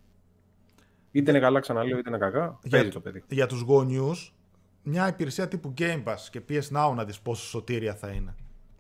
Είτε 1.11 1.31
είναι 1.31 1.41
καλά, 1.41 1.61
ξαναλέω, 1.61 1.99
είτε 1.99 2.09
είναι 2.09 2.19
κακά. 2.19 2.59
Για, 2.62 2.91
το 2.91 3.01
παιδί. 3.01 3.23
Για 3.29 3.47
τους 3.47 3.61
γονιούς, 3.61 4.35
μια 4.83 5.09
υπηρεσία 5.09 5.49
τύπου 5.49 5.75
Game 5.79 6.05
Pass 6.05 6.17
και 6.31 6.43
PS 6.49 6.77
Now 6.77 6.95
να 6.95 7.05
δεις 7.05 7.21
πόσο 7.21 7.45
σωτήρια 7.45 7.95
θα 7.95 8.09
είναι. 8.09 8.35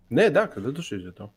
Ναι, 0.08 0.24
εντάξει, 0.24 0.60
δεν 0.60 0.72
το 0.72 0.82
συζητώ. 0.82 1.32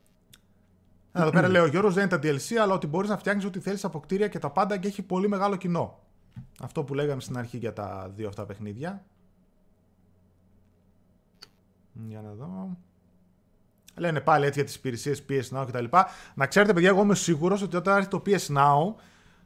Εδώ 1.11 1.29
πέρα 1.29 1.47
λέει 1.47 1.61
ο 1.61 1.67
Γιώργος 1.67 1.93
δεν 1.93 2.03
είναι 2.03 2.17
τα 2.17 2.27
DLC, 2.27 2.55
αλλά 2.55 2.73
ότι 2.73 2.87
μπορείς 2.87 3.09
να 3.09 3.17
φτιάξεις 3.17 3.45
ό,τι 3.45 3.59
θέλεις 3.59 3.85
από 3.85 3.99
κτίρια 3.99 4.27
και 4.27 4.39
τα 4.39 4.49
πάντα 4.49 4.77
και 4.77 4.87
έχει 4.87 5.01
πολύ 5.01 5.27
μεγάλο 5.27 5.55
κοινό. 5.55 5.99
Αυτό 6.61 6.83
που 6.83 6.93
λέγαμε 6.93 7.21
στην 7.21 7.37
αρχή 7.37 7.57
για 7.57 7.73
τα 7.73 8.11
δύο 8.15 8.27
αυτά 8.27 8.45
παιχνίδια. 8.45 9.05
Για 12.07 12.21
να 12.21 12.33
δω. 12.33 12.77
Λένε 13.97 14.21
πάλι 14.21 14.45
έτσι 14.45 14.59
για 14.59 14.67
τις 14.67 14.75
υπηρεσίες 14.75 15.25
PS 15.29 15.57
Now 15.57 15.65
κτλ. 15.67 15.85
Να 16.33 16.47
ξέρετε, 16.47 16.73
παιδιά, 16.73 16.89
εγώ 16.89 17.01
είμαι 17.01 17.15
σίγουρος 17.15 17.61
ότι 17.61 17.75
όταν 17.75 17.97
έρθει 17.97 18.09
το 18.09 18.21
PS 18.25 18.55
Now 18.57 18.93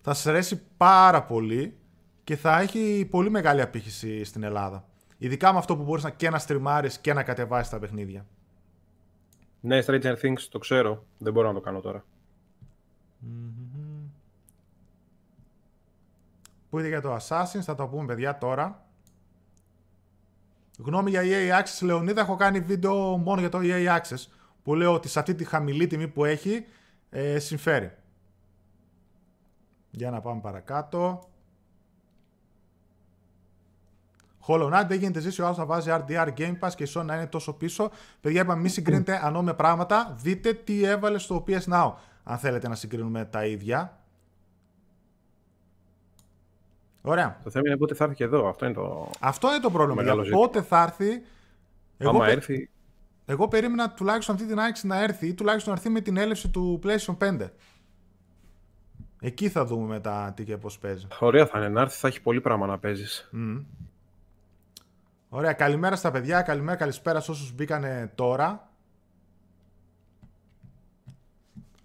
θα 0.02 0.14
σας 0.14 0.28
αρέσει 0.28 0.62
πάρα 0.78 1.24
πολύ 1.24 1.78
και 2.24 2.36
θα 2.36 2.60
έχει 2.60 3.08
πολύ 3.12 3.30
μεγάλη 3.30 3.62
απήχηση 3.62 4.24
στην 4.24 4.44
Ελλάδα. 4.44 4.86
Ειδικά 5.18 5.52
με 5.52 5.58
αυτό 5.58 5.78
που 5.78 5.84
μπορείς 5.84 6.04
να 6.04 6.10
και 6.10 6.30
να 6.30 6.40
στριμάρεις 6.40 7.00
και 7.00 7.14
να 7.14 7.24
κατεβάσεις 7.24 7.70
τα 7.70 7.80
παιχνίδια. 7.80 8.26
Ναι, 9.62 9.80
Stranger 9.86 10.16
Things 10.22 10.42
το 10.50 10.60
ξέρω. 10.60 11.06
Δεν 11.18 11.34
μπορώ 11.34 11.48
να 11.48 11.54
το 11.54 11.60
κάνω 11.60 11.80
τώρα. 11.80 12.04
Mm-hmm. 13.24 14.10
Που 16.70 16.80
είδε 16.80 16.88
για 16.88 17.02
το 17.02 17.16
Assassin's, 17.16 17.62
θα 17.62 17.76
το 17.76 17.88
πούμε 17.88 18.06
παιδιά 18.06 18.38
τώρα. 18.38 18.86
Γνώμη 20.78 21.10
για 21.10 21.22
EA 21.24 21.62
Access, 21.62 21.86
Λεωνίδα, 21.86 22.22
έχω 22.22 22.36
κάνει 22.36 22.60
βίντεο 22.60 23.18
μόνο 23.18 23.40
για 23.40 23.50
το 23.50 23.60
EA 23.62 23.98
Access. 23.98 24.28
Που 24.64 24.76
λέω 24.76 24.94
ότι 24.94 25.08
σε 25.08 25.20
αυτή 25.20 25.36
τη 25.36 25.44
χαμηλή 25.44 25.88
τιμή 25.88 26.08
που 26.08 26.26
έχει, 26.26 26.66
ε, 27.10 27.40
συμφέρει. 27.40 27.92
Για 29.92 30.12
να 30.12 30.22
πάμε 30.22 30.42
παρακάτω. 30.42 31.30
Hollow 34.48 34.74
Knight 34.74 34.86
δεν 34.88 35.00
γίνεται 35.00 35.20
ζήσει 35.20 35.42
ο 35.42 35.46
άλλος 35.46 35.58
να 35.58 35.66
βάζει 35.66 35.90
RDR 35.92 36.28
Game 36.38 36.60
Pass 36.60 36.70
και 36.76 36.84
η 36.84 36.88
Sony 36.96 37.06
να 37.06 37.16
είναι 37.16 37.28
τόσο 37.28 37.54
πίσω. 37.54 37.92
Παιδιά, 38.22 38.42
είπαμε, 38.42 38.62
μην 38.62 38.70
συγκρίνετε 38.70 39.20
ανώμια 39.24 39.56
πράγματα. 39.56 40.16
Δείτε 40.20 40.54
τι 40.54 40.84
έβαλε 40.84 41.18
στο 41.18 41.44
PS 41.48 41.74
Now. 41.74 41.94
Αν 42.24 42.38
θέλετε 42.38 42.68
να 42.68 42.76
συγκρίνουμε 42.76 43.26
τα 43.26 43.46
ίδια. 43.46 44.00
Ωραία. 47.02 47.40
Το 47.44 47.50
θέμα 47.50 47.68
είναι 47.68 47.78
πότε 47.78 47.94
θα 47.94 48.04
έρθει 48.04 48.16
και 48.16 48.24
εδώ. 48.24 48.48
Αυτό 48.48 48.66
είναι 48.66 48.74
το, 48.74 49.10
Αυτό 49.20 49.50
είναι 49.50 49.60
το 49.60 49.72
πρόβλημα. 49.72 50.24
Πότε 50.32 50.62
θα 50.62 50.82
έρθει. 50.82 51.22
Εγώ, 51.98 52.10
Άμα 52.10 52.28
έρθει. 52.28 52.70
Εγώ 53.32 53.48
περίμενα 53.48 53.92
τουλάχιστον 53.92 54.36
αυτή 54.36 54.48
την 54.48 54.60
άξιση 54.60 54.88
να 54.88 55.02
έρθει 55.02 55.28
ή 55.28 55.34
τουλάχιστον 55.34 55.74
να 55.74 55.80
έρθει 55.80 55.92
με 55.92 56.02
την 56.02 56.18
έλευση 56.18 56.50
του 56.50 56.80
PlayStation 56.84 57.18
5. 57.18 57.50
Εκεί 59.22 59.50
θα 59.50 59.66
δούμε 59.66 59.88
μετά 59.88 60.34
τι 60.36 60.44
και 60.44 60.58
πώς 60.58 60.78
παίζει. 60.78 61.08
Ωραία 61.20 61.46
θα 61.46 61.58
είναι 61.58 61.70
να 61.70 61.82
έρθει, 61.82 61.98
θα 61.98 62.08
έχει 62.08 62.22
πολύ 62.22 62.42
πράγμα 62.42 62.66
να 62.66 62.80
παίζεις. 62.80 63.30
Mm. 63.34 63.64
Ωραία, 65.30 65.54
καλημέρα 65.54 65.96
στα 65.96 66.12
παιδιά, 66.12 66.42
καλημέρα, 66.42 66.78
καλησπέρα 66.78 67.20
σε 67.20 67.32
όσους 67.32 67.54
μπήκανε 67.54 68.12
τώρα. 68.16 68.70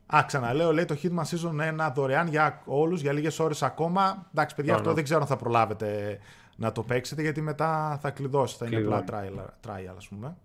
Α, 0.06 0.24
ξαναλέω, 0.26 0.72
λέει 0.72 0.84
το 0.84 0.96
Hitman 1.02 1.24
Season 1.24 1.78
1 1.78 1.92
δωρεάν 1.94 2.26
για 2.26 2.62
όλους, 2.64 3.00
για 3.00 3.12
λίγες 3.12 3.38
ώρες 3.38 3.62
ακόμα. 3.62 4.26
Εντάξει, 4.30 4.54
παιδιά, 4.54 4.74
αυτό 4.74 4.92
δεν 4.92 5.04
ξέρω 5.04 5.20
αν 5.20 5.26
θα 5.26 5.36
προλάβετε 5.36 6.18
να 6.56 6.72
το 6.72 6.82
παίξετε, 6.82 7.22
γιατί 7.22 7.40
μετά 7.40 7.98
θα 8.00 8.10
κλειδώσει, 8.10 8.56
θα 8.56 8.66
είναι 8.66 8.76
απλά 8.76 9.04
trial, 9.08 9.70
trial, 9.70 9.94
ας 9.96 10.08
πούμε. 10.08 10.36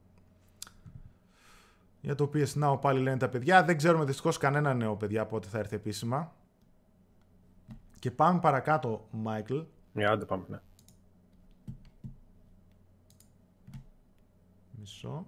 Για 2.02 2.16
το 2.16 2.30
PS 2.34 2.64
Now 2.64 2.82
πάλι 2.82 3.00
λένε 3.00 3.18
τα 3.18 3.30
παιδιά. 3.30 3.64
Δεν 3.64 3.78
ξέρουμε 3.78 4.06
δυστυχώς 4.06 4.38
κανένα 4.38 4.74
νέο 4.74 4.96
παιδιά 4.96 5.26
πότε 5.26 5.48
θα 5.48 5.58
έρθει 5.58 5.76
επίσημα. 5.76 6.34
Και 8.00 8.12
πάμε 8.12 8.40
παρακάτω, 8.40 9.08
Μάικλ. 9.12 9.60
Ναι, 9.94 10.06
άντε 10.06 10.26
πάμε, 10.26 10.44
ναι. 10.48 10.60
Μισό. 14.80 15.26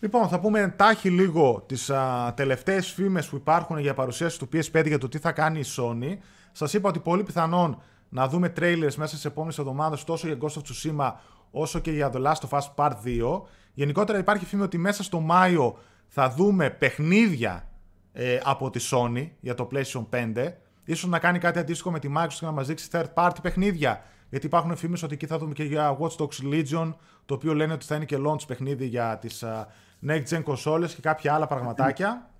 Λοιπόν, 0.00 0.28
θα 0.28 0.40
πούμε 0.40 0.74
τάχει 0.76 1.10
λίγο 1.10 1.64
τις 1.66 1.90
α, 1.90 2.32
τελευταίες 2.34 2.92
φήμες 2.92 3.28
που 3.28 3.36
υπάρχουν 3.36 3.78
για 3.78 3.94
παρουσίαση 3.94 4.38
του 4.38 4.48
PS5 4.52 4.86
για 4.86 4.98
το 4.98 5.08
τι 5.08 5.18
θα 5.18 5.32
κάνει 5.32 5.60
η 5.60 5.64
Sony. 5.76 6.16
Σας 6.52 6.72
είπα 6.72 6.88
ότι 6.88 6.98
πολύ 6.98 7.22
πιθανόν 7.22 7.82
να 8.08 8.28
δούμε 8.28 8.52
trailers 8.56 8.94
μέσα 8.96 9.06
στις 9.06 9.24
επόμενες 9.24 9.58
εβδομάδες 9.58 10.04
τόσο 10.04 10.26
για 10.26 10.38
Ghost 10.40 10.54
of 10.54 10.62
Tsushima 10.62 11.12
όσο 11.50 11.78
και 11.78 11.90
για 11.90 12.10
The 12.14 12.22
Last 12.22 12.48
of 12.48 12.58
Us 12.58 12.74
Part 12.74 12.92
2. 13.04 13.42
Γενικότερα 13.74 14.18
υπάρχει 14.18 14.44
φήμη 14.44 14.62
ότι 14.62 14.78
μέσα 14.78 15.02
στο 15.02 15.20
Μάιο 15.20 15.78
θα 16.06 16.30
δούμε 16.30 16.70
παιχνίδια 16.70 17.68
ε, 18.12 18.38
από 18.42 18.70
τη 18.70 18.88
Sony 18.90 19.28
για 19.40 19.54
το 19.54 19.68
PlayStation 19.72 20.06
5. 20.10 20.52
Ίσως 20.84 21.10
να 21.10 21.18
κάνει 21.18 21.38
κάτι 21.38 21.58
αντίστοιχο 21.58 21.90
με 21.90 21.98
τη 21.98 22.08
Microsoft 22.16 22.36
και 22.38 22.44
να 22.44 22.52
μας 22.52 22.66
δείξει 22.66 22.88
third 22.92 23.14
party 23.14 23.36
παιχνίδια. 23.42 24.04
Γιατί 24.30 24.46
υπάρχουν 24.46 24.76
φήμες 24.76 25.02
ότι 25.02 25.14
εκεί 25.14 25.26
θα 25.26 25.38
δούμε 25.38 25.52
και 25.52 25.64
για 25.64 25.98
Watch 26.00 26.16
Dogs 26.16 26.52
Legion, 26.52 26.94
το 27.26 27.34
οποίο 27.34 27.54
λένε 27.54 27.72
ότι 27.72 27.86
θα 27.86 27.94
είναι 27.94 28.04
και 28.04 28.16
launch 28.26 28.46
παιχνίδι 28.46 28.86
για 28.86 29.18
τις 29.18 29.44
uh, 29.46 29.64
next 30.08 30.24
gen 30.28 30.42
consoles 30.42 30.88
και 30.88 31.00
κάποια 31.00 31.34
άλλα 31.34 31.46
πραγματάκια. 31.46 32.30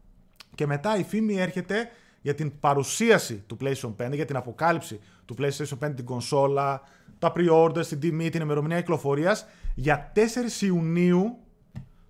Και 0.54 0.66
μετά 0.66 0.98
η 0.98 1.02
φήμη 1.02 1.36
έρχεται 1.36 1.88
για 2.20 2.34
την 2.34 2.60
παρουσίαση 2.60 3.34
του 3.46 3.56
PlayStation 3.60 3.94
5, 4.06 4.12
για 4.12 4.24
την 4.24 4.36
αποκάλυψη 4.36 5.00
του 5.24 5.34
PlayStation 5.38 5.86
5, 5.86 5.92
την 5.96 6.04
κονσόλα, 6.04 6.82
τα 7.18 7.32
pre-orders, 7.36 7.86
την 7.86 8.00
τιμή, 8.00 8.28
την 8.28 8.40
ημερομηνία 8.40 8.76
κυκλοφορίας 8.76 9.46
για 9.74 10.12
4 10.14 10.62
Ιουνίου 10.62 11.38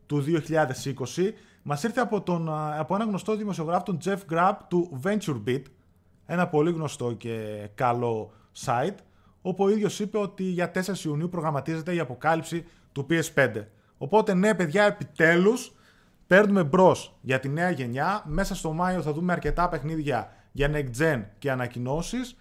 του 0.07 0.25
2020 1.17 1.33
Μας 1.71 1.83
ήρθε 1.83 2.01
από, 2.01 2.21
τον, 2.21 2.49
από 2.79 2.95
ένα 2.95 3.05
γνωστό 3.05 3.37
δημοσιογράφο, 3.37 3.83
τον 3.83 3.99
Jeff 4.05 4.19
Grab 4.33 4.53
του 4.69 5.01
VentureBeat, 5.05 5.63
ένα 6.27 6.49
πολύ 6.49 6.71
γνωστό 6.71 7.13
και 7.13 7.69
καλό 7.75 8.33
site, 8.65 8.95
όπου 9.43 9.65
ο 9.65 9.69
ίδιος 9.69 10.01
είπε 10.01 10.19
ότι 10.19 10.43
για 10.43 10.71
4 10.75 11.05
Ιουνίου 11.05 11.29
προγραμματίζεται 11.29 11.95
η 11.95 11.99
αποκάλυψη 11.99 12.65
του 12.93 13.07
PS5. 13.11 13.65
Οπότε 13.99 14.35
ναι 14.35 14.55
παιδιά, 14.55 14.85
επιτέλους 14.85 15.73
παίρνουμε 16.27 16.65
μπρος 16.65 17.19
για 17.21 17.41
τη 17.41 17.49
νέα 17.49 17.71
γενιά. 17.71 18.23
Μέσα 18.27 18.55
στο 18.55 18.73
Μάιο 18.73 19.03
θα 19.03 19.13
δούμε 19.13 19.33
αρκετά 19.33 19.69
παιχνίδια 19.69 20.33
για 20.53 20.71
Next 20.73 21.03
Gen 21.03 21.23
και 21.39 21.51
ανακοινώσεις. 21.51 22.37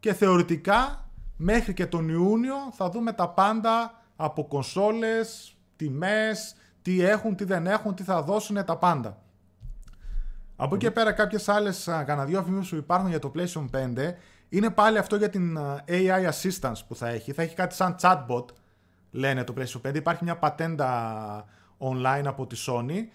Και 0.00 0.12
θεωρητικά 0.12 1.09
μέχρι 1.42 1.74
και 1.74 1.86
τον 1.86 2.08
Ιούνιο 2.08 2.54
θα 2.72 2.90
δούμε 2.90 3.12
τα 3.12 3.28
πάντα 3.28 4.02
από 4.16 4.46
κονσόλες, 4.46 5.56
τιμές, 5.76 6.54
τι 6.82 7.02
έχουν, 7.02 7.36
τι 7.36 7.44
δεν 7.44 7.66
έχουν, 7.66 7.94
τι 7.94 8.02
θα 8.02 8.22
δώσουν, 8.22 8.64
τα 8.64 8.76
πάντα. 8.76 9.22
Από 10.56 10.74
εκεί 10.74 10.84
και 10.84 10.90
πέρα 10.90 11.12
κάποιες 11.12 11.48
άλλες 11.48 11.84
κανένα 11.84 12.24
δυο 12.24 12.42
που 12.42 12.76
υπάρχουν 12.76 13.08
για 13.08 13.18
το 13.18 13.32
PlayStation 13.34 13.64
5 13.74 14.14
είναι 14.48 14.70
πάλι 14.70 14.98
αυτό 14.98 15.16
για 15.16 15.28
την 15.28 15.58
AI 15.88 16.30
assistance 16.30 16.80
που 16.88 16.94
θα 16.94 17.08
έχει. 17.08 17.32
Θα 17.32 17.42
έχει 17.42 17.54
κάτι 17.54 17.74
σαν 17.74 17.96
chatbot, 18.00 18.44
λένε 19.10 19.44
το 19.44 19.54
PlayStation 19.56 19.90
5. 19.90 19.94
Υπάρχει 19.94 20.24
μια 20.24 20.36
πατέντα 20.36 21.44
online 21.78 22.24
από 22.24 22.46
τη 22.46 22.64
Sony, 22.66 23.06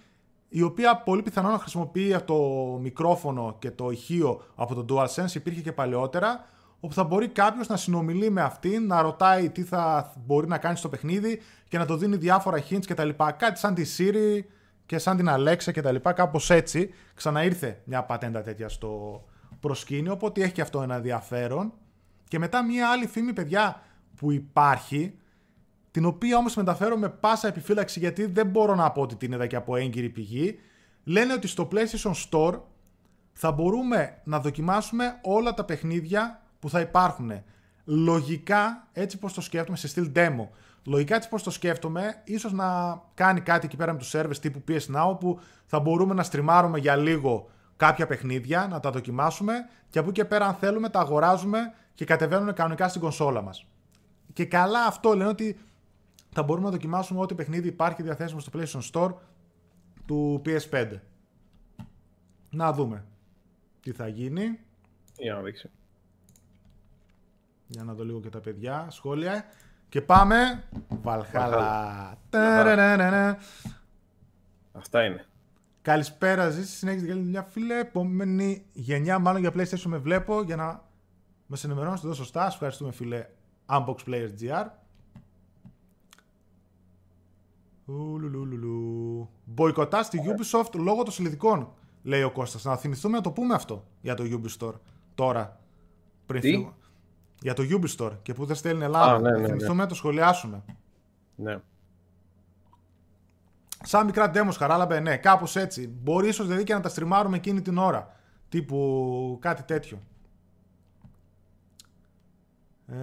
η 0.49 0.61
οποία 0.61 0.97
πολύ 0.97 1.21
πιθανόν 1.21 1.51
να 1.51 1.59
χρησιμοποιεί 1.59 2.17
το 2.25 2.35
μικρόφωνο 2.81 3.55
και 3.59 3.71
το 3.71 3.89
ηχείο 3.89 4.41
από 4.55 4.83
το 4.83 4.95
DualSense, 4.95 5.35
υπήρχε 5.35 5.61
και 5.61 5.71
παλαιότερα, 5.71 6.45
όπου 6.79 6.93
θα 6.93 7.03
μπορεί 7.03 7.27
κάποιος 7.27 7.67
να 7.67 7.77
συνομιλεί 7.77 8.29
με 8.29 8.41
αυτήν, 8.41 8.85
να 8.85 9.01
ρωτάει 9.01 9.49
τι 9.49 9.63
θα 9.63 10.13
μπορεί 10.25 10.47
να 10.47 10.57
κάνει 10.57 10.77
στο 10.77 10.89
παιχνίδι 10.89 11.41
και 11.67 11.77
να 11.77 11.85
το 11.85 11.97
δίνει 11.97 12.15
διάφορα 12.15 12.63
hints 12.69 12.85
κτλ. 12.87 13.09
Κάτι 13.37 13.59
σαν 13.59 13.73
τη 13.73 13.83
Siri 13.97 14.39
και 14.85 14.97
σαν 14.97 15.17
την 15.17 15.27
Alexa 15.29 15.71
κτλ. 15.73 15.95
Κάπως 15.95 16.49
έτσι 16.49 16.93
ξαναήρθε 17.13 17.81
μια 17.83 18.03
πατέντα 18.03 18.41
τέτοια 18.41 18.69
στο 18.69 19.23
προσκήνιο, 19.59 20.11
οπότε 20.11 20.41
έχει 20.41 20.51
και 20.51 20.61
αυτό 20.61 20.81
ένα 20.81 20.95
ενδιαφέρον. 20.95 21.73
Και 22.27 22.39
μετά 22.39 22.63
μια 22.63 22.89
άλλη 22.89 23.07
φήμη, 23.07 23.33
παιδιά, 23.33 23.81
που 24.15 24.31
υπάρχει, 24.31 25.17
την 25.91 26.05
οποία 26.05 26.37
όμως 26.37 26.55
μεταφέρω 26.55 26.97
με 26.97 27.09
πάσα 27.09 27.47
επιφύλαξη 27.47 27.99
γιατί 27.99 28.25
δεν 28.25 28.47
μπορώ 28.47 28.75
να 28.75 28.91
πω 28.91 29.01
ότι 29.01 29.15
την 29.15 29.31
είδα 29.31 29.47
και 29.47 29.55
από 29.55 29.75
έγκυρη 29.75 30.09
πηγή, 30.09 30.59
λένε 31.03 31.33
ότι 31.33 31.47
στο 31.47 31.67
PlayStation 31.71 32.13
Store 32.29 32.59
θα 33.33 33.51
μπορούμε 33.51 34.21
να 34.23 34.39
δοκιμάσουμε 34.39 35.19
όλα 35.23 35.53
τα 35.53 35.65
παιχνίδια 35.65 36.44
που 36.65 36.71
θα 36.71 36.79
υπάρχουν. 36.79 37.31
Λογικά, 37.85 38.87
έτσι 38.91 39.17
πως 39.17 39.33
το 39.33 39.41
σκέφτομαι, 39.41 39.77
σε 39.77 39.87
στυλ 39.87 40.11
demo. 40.15 40.47
Λογικά 40.85 41.15
έτσι 41.15 41.29
πως 41.29 41.43
το 41.43 41.49
σκέφτομαι, 41.51 42.21
ίσως 42.23 42.51
να 42.51 43.01
κάνει 43.13 43.41
κάτι 43.41 43.65
εκεί 43.65 43.75
πέρα 43.75 43.91
με 43.91 43.97
τους 43.97 44.11
servers 44.15 44.37
τύπου 44.41 44.63
PS 44.67 44.95
Now 44.95 45.19
που 45.19 45.39
θα 45.65 45.79
μπορούμε 45.79 46.13
να 46.13 46.23
στριμάρουμε 46.23 46.79
για 46.79 46.95
λίγο 46.95 47.49
κάποια 47.77 48.07
παιχνίδια, 48.07 48.67
να 48.67 48.79
τα 48.79 48.91
δοκιμάσουμε 48.91 49.53
και 49.89 49.99
από 49.99 50.09
εκεί 50.09 50.21
και 50.21 50.25
πέρα 50.27 50.45
αν 50.45 50.53
θέλουμε 50.53 50.89
τα 50.89 50.99
αγοράζουμε 50.99 51.73
και 51.93 52.05
κατεβαίνουν 52.05 52.53
κανονικά 52.53 52.87
στην 52.87 53.01
κονσόλα 53.01 53.41
μας. 53.41 53.65
Και 54.33 54.45
καλά 54.45 54.85
αυτό 54.85 55.13
λένε 55.13 55.29
ότι 55.29 55.57
θα 56.29 56.43
μπορούμε 56.43 56.65
να 56.65 56.71
δοκιμάσουμε 56.71 57.19
ό,τι 57.19 57.35
παιχνίδι 57.35 57.67
υπάρχει 57.67 58.03
διαθέσιμο 58.03 58.39
στο 58.39 58.51
PlayStation 58.53 58.91
Store 58.91 59.13
του 60.05 60.41
PS5. 60.45 60.99
Να 62.49 62.73
δούμε 62.73 63.05
τι 63.81 63.91
θα 63.91 64.07
γίνει. 64.07 64.59
Για 65.17 65.33
να 65.33 65.41
δείξει. 65.41 65.69
Για 67.67 67.83
να 67.83 67.93
δω 67.93 68.03
λίγο 68.05 68.19
και 68.19 68.29
τα 68.29 68.39
παιδιά. 68.39 68.87
Σχόλια. 68.89 69.45
Και 69.89 70.01
πάμε. 70.01 70.63
Βαλχάλα. 71.01 72.17
Αυτά 74.71 75.05
είναι. 75.05 75.25
Καλησπέρα, 75.81 76.49
ζήσει. 76.49 76.75
Συνέχιζε 76.75 77.07
καλή 77.07 77.21
δουλειά, 77.21 77.43
φίλε. 77.43 77.79
Επόμενη 77.79 78.65
γενιά, 78.73 79.19
μάλλον 79.19 79.41
για 79.41 79.51
PlayStation 79.55 79.85
με 79.85 79.97
βλέπω 79.97 80.41
για 80.41 80.55
να 80.55 80.83
με 81.45 81.57
ενημερώνετε 81.63 82.05
εδώ 82.05 82.15
σωστά. 82.15 82.41
Σα 82.41 82.47
ευχαριστούμε, 82.47 82.91
φίλε. 82.91 83.25
Unbox 83.65 83.95
Players 84.07 84.31
GR. 84.41 84.65
Μποϊκοτά 89.45 90.03
στη 90.03 90.21
Ubisoft 90.25 90.73
λόγω 90.75 91.03
των 91.03 91.13
συλλητικών, 91.13 91.73
λέει 92.03 92.23
ο 92.23 92.31
Κώστας. 92.31 92.63
Να 92.63 92.77
θυμηθούμε 92.77 93.17
να 93.17 93.23
το 93.23 93.31
πούμε 93.31 93.53
αυτό 93.53 93.85
για 94.01 94.15
το 94.15 94.23
Ubisoft 94.23 94.79
τώρα. 95.15 95.59
Πριν 96.25 96.41
Τι; 96.41 96.67
Για 97.45 97.53
το 97.53 97.63
Ubisoft 97.69 98.11
και 98.21 98.33
που 98.33 98.45
δεν 98.45 98.55
στέλνει 98.55 98.83
Ελλάδα. 98.83 99.13
Α, 99.13 99.19
ναι, 99.19 99.31
ναι, 99.31 99.37
ναι. 99.37 99.47
θυμηθούμε 99.47 99.83
να 99.83 99.89
το 99.89 99.95
σχολιάσουμε. 99.95 100.63
Ναι. 101.35 101.57
Σαν 103.83 104.05
μικρά 104.05 104.31
demos 104.33 104.53
χαράλαμπε, 104.57 104.99
ναι, 104.99 105.17
κάπως 105.17 105.55
έτσι. 105.55 105.87
Μπορεί 105.87 106.27
ίσως 106.27 106.47
δηλαδή 106.47 106.63
και 106.63 106.73
να 106.73 106.79
τα 106.79 106.89
στριμάρουμε 106.89 107.37
εκείνη 107.37 107.61
την 107.61 107.77
ώρα. 107.77 108.15
Τύπου 108.49 109.37
κάτι 109.41 109.63
τέτοιο. 109.63 109.99
Ε, 112.87 112.95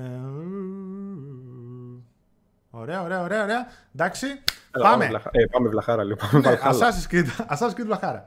ωραία, 2.70 3.03
ωραία, 3.03 3.22
ωραία, 3.22 3.43
ωραία. 3.43 3.66
Εντάξει, 3.95 4.26
Έλα, 4.70 4.90
πάμε. 4.90 5.11
Ε, 5.30 5.45
πάμε 5.51 5.68
βλαχάρα 5.68 6.05
λοιπόν. 6.05 6.40
Ναι, 6.40 6.59
Assassin's 6.62 7.14
Creed, 7.14 7.57
Assassin's 7.57 7.74
Creed 7.74 7.84
βλαχάρα. 7.84 8.24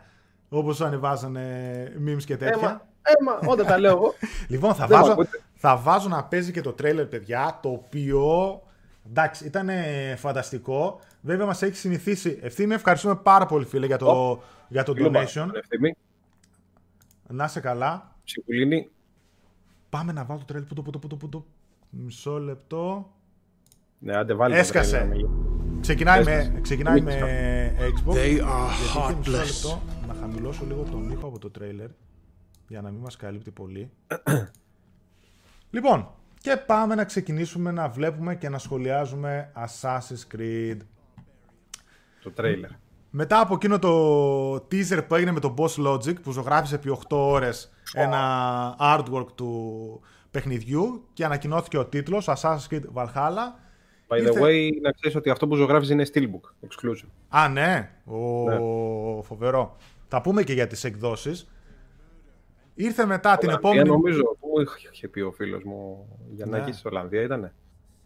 Όπως 0.50 0.82
ανεβάζανε 0.82 1.94
memes 2.06 2.24
και 2.24 2.38
τέτοια. 2.38 2.88
Έμα, 3.02 3.40
ε, 3.42 3.48
όταν 3.48 3.66
τα 3.66 3.78
λέω 3.78 3.92
εγώ. 3.92 4.14
λοιπόν, 4.48 4.76
θα 4.76 4.88
βάζω, 4.88 5.16
θα 5.68 5.78
βάζω 5.78 6.08
να 6.10 6.24
παίζει 6.24 6.52
και 6.52 6.62
το 6.62 6.74
τρέλερ, 6.74 7.06
παιδιά, 7.06 7.60
το 7.62 7.70
οποίο 7.70 8.62
εντάξει, 9.08 9.46
ήταν 9.46 9.70
φανταστικό. 10.18 11.00
Βέβαια, 11.22 11.46
μας 11.46 11.62
έχει 11.62 11.76
συνηθίσει. 11.76 12.40
Ευθύμη, 12.42 12.74
ευχαριστούμε 12.74 13.16
πάρα 13.16 13.46
πολύ, 13.46 13.66
φίλε, 13.66 13.86
για 13.86 13.98
το, 13.98 14.32
oh. 14.32 14.40
για 14.68 14.84
το 14.84 14.94
donation. 14.98 15.48
Να 17.28 17.48
σε 17.48 17.60
καλά. 17.60 18.16
Ψυχουλίνη. 18.24 18.90
πάμε 19.90 20.12
να 20.12 20.24
βάλω 20.26 20.40
το 20.40 20.46
τρέλερ. 20.46 20.68
Πού 20.68 20.74
το, 20.74 20.82
πού 20.82 20.92
το, 20.92 21.00
πού 21.00 21.08
το, 21.08 21.16
πού 21.16 21.30
το. 21.30 21.46
Μισό 21.90 22.40
λεπτό. 22.40 23.14
Ναι, 24.00 24.16
άντε 24.16 24.34
βάλει 24.34 24.56
Έσκασε. 24.56 25.10
Ξεκινάει 25.80 26.24
με, 26.24 26.60
ξεκινάει 26.62 27.02
με 27.02 27.76
Xbox. 27.80 28.14
They 28.14 28.18
are 28.18 28.70
Γιατί 28.78 28.84
είχε 28.84 29.16
μισό 29.18 29.32
heartless. 29.32 29.46
λεπτό 29.46 29.82
να 30.08 30.14
χαμηλώσω 30.14 30.66
λίγο 30.66 30.84
τον 30.92 31.12
ήχο 31.12 31.28
από 31.28 31.40
το 31.40 31.50
τρέιλερ 31.50 31.90
για 32.68 32.82
να 32.82 32.90
μην 32.90 33.02
μας 33.02 33.16
καλύπτει 33.16 33.52
πολύ. 33.52 33.92
Λοιπόν, 35.70 36.10
και 36.42 36.58
πάμε 36.66 36.96
να 36.96 37.04
ξεκινήσουμε 37.04 37.72
να 37.72 37.90
βλέπουμε 37.90 38.36
και 38.36 38.50
να 38.50 38.58
σχολιάζουμε 38.58 39.52
Assassin's 39.56 40.36
Creed. 40.36 40.78
Το 42.24 42.32
τρέιλερ. 42.32 42.70
Μετά 43.10 43.40
από 43.40 43.54
εκείνο 43.54 43.80
το 43.80 44.54
teaser 44.56 45.08
που 45.08 45.16
έγινε 45.16 45.32
με 45.32 45.40
τον 45.40 45.54
Boss 45.58 45.88
Logic 45.88 46.22
που 46.22 46.32
ζωγράφησε 46.32 46.76
επί 46.76 46.90
8 46.90 47.00
ώρες 47.10 47.72
ένα 47.94 48.76
artwork 48.80 49.26
του 49.36 50.02
παιχνιδιού 50.32 51.08
και 51.14 51.26
ανακοινώθηκε 51.26 51.78
ο 51.78 51.86
τίτλος 51.86 52.28
Assassin's 52.30 52.68
Creed 52.70 52.82
Valhalla. 52.94 53.54
By 54.08 54.16
the 54.18 54.22
Ήρθε- 54.22 54.42
way, 54.44 54.70
να 54.82 54.92
ξέρεις 54.92 55.16
ότι 55.18 55.30
αυτό 55.30 55.48
που 55.48 55.56
ζωγράφει 55.56 55.92
είναι 55.94 56.06
Steelbook 56.14 56.68
exclusive. 56.68 57.10
Α, 57.30 57.48
ναι. 57.50 57.90
Ο... 58.06 58.18
Ναι. 58.50 58.58
Φοβερό. 59.22 59.76
Θα 60.08 60.22
πούμε 60.22 60.44
και 60.44 60.54
για 60.54 60.68
τις 60.68 60.84
εκδόσεις. 60.84 61.50
Ήρθε 62.76 63.06
μετά 63.06 63.38
την 63.38 63.50
Ολλανδία, 63.50 63.70
επόμενη... 63.82 63.90
Νομίζω, 63.90 64.38
πού 64.40 64.62
είχε- 64.62 64.90
είχε 64.92 65.08
πει 65.08 65.20
ο 65.22 65.32
φίλος 65.32 65.64
μου 65.64 66.08
για 66.36 66.46
να 66.46 66.58
Ναι. 66.58 66.64
έχει 66.64 66.72
στην 66.74 66.90
Ολλανδία, 66.90 67.22
ήτανε. 67.22 67.54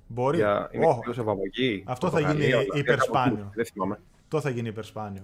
Μπορεί. 0.07 0.37
Για... 0.37 0.69
Είναι 0.71 0.85
Όχ, 0.85 0.97
exclusive 0.97 1.19
από 1.27 1.39
εκεί. 1.45 1.83
Αυτό 1.87 2.07
θα 2.09 2.11
Πορτογαλία, 2.13 2.45
γίνει 2.45 2.53
Ολλανδία, 2.53 2.79
υπερσπάνιο. 2.79 3.35
κάπου 3.35 3.45
εκεί. 3.47 3.55
Δεν 3.55 3.65
θυμάμαι. 3.65 3.99
Αυτό 4.23 4.41
θα 4.41 4.49
γίνει 4.49 4.67
υπερσπάνιο. 4.67 5.23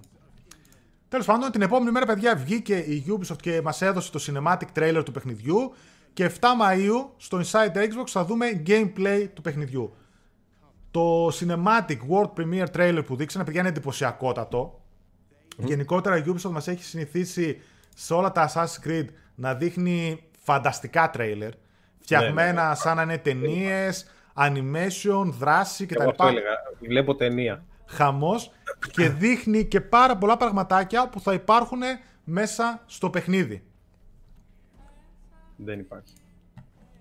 Τέλος 1.07 1.25
πάντων, 1.25 1.51
την 1.51 1.61
επόμενη 1.61 1.91
μέρα, 1.91 2.05
παιδιά, 2.05 2.35
βγήκε 2.35 2.75
η 2.77 3.03
Ubisoft 3.07 3.37
και 3.41 3.61
μας 3.61 3.81
έδωσε 3.81 4.11
το 4.11 4.19
cinematic 4.27 4.79
trailer 4.79 5.01
του 5.05 5.11
παιχνιδιού. 5.11 5.73
Και 6.13 6.25
7 6.25 6.31
Μαΐου 6.33 7.09
στο 7.17 7.39
Inside 7.43 7.75
Xbox 7.75 8.05
θα 8.07 8.25
δούμε 8.25 8.63
gameplay 8.67 9.27
του 9.33 9.41
παιχνιδιού. 9.41 9.93
Το 10.91 11.27
cinematic 11.27 11.97
world 12.09 12.31
premiere 12.37 12.65
trailer 12.77 13.01
που 13.05 13.15
δείξανε, 13.15 13.43
παιδιά, 13.45 13.59
είναι 13.59 13.69
εντυπωσιακότατο. 13.69 14.81
Γενικότερα 15.57 16.17
η 16.17 16.23
Ubisoft 16.27 16.49
μας 16.51 16.67
έχει 16.67 16.83
συνηθίσει 16.83 17.61
σε 17.95 18.13
όλα 18.13 18.31
τα 18.31 18.49
Assassin's 18.53 18.87
Creed 18.87 19.05
να 19.35 19.53
δείχνει 19.53 20.23
φανταστικά 20.39 21.11
trailer. 21.17 21.51
Φτιαγμένα 21.99 22.69
ναι. 22.69 22.75
σαν 22.75 22.95
να 22.95 23.01
είναι 23.01 23.17
ταινίες, 23.17 24.05
animation, 24.35 25.25
δράση 25.25 25.85
κτλ. 25.85 26.01
Εγώ 26.01 26.09
αυτό 26.09 26.27
έλεγα. 26.27 26.55
Βλέπω 26.79 27.15
ταινία. 27.15 27.63
Χαμός 27.85 28.51
και 28.91 29.09
δείχνει 29.09 29.65
και 29.65 29.81
πάρα 29.81 30.17
πολλά 30.17 30.37
πραγματάκια 30.37 31.09
που 31.09 31.19
θα 31.19 31.33
υπάρχουν 31.33 31.81
μέσα 32.23 32.83
στο 32.85 33.09
παιχνίδι. 33.09 33.63
Δεν 35.55 35.79
υπάρχει. 35.79 36.13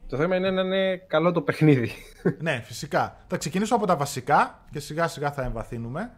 Το 0.09 0.17
θέμα 0.17 0.37
είναι 0.37 0.51
να 0.51 0.61
είναι 0.61 0.97
καλό 0.97 1.33
το 1.33 1.41
παιχνίδι. 1.41 1.93
ναι, 2.39 2.61
φυσικά. 2.65 3.17
Θα 3.27 3.37
ξεκινήσω 3.37 3.75
από 3.75 3.87
τα 3.87 3.97
βασικά 3.97 4.65
και 4.71 4.81
σιγά 4.81 5.09
σιγά 5.09 5.33
θα 5.33 5.43
εμβαθύνουμε. 5.43 6.13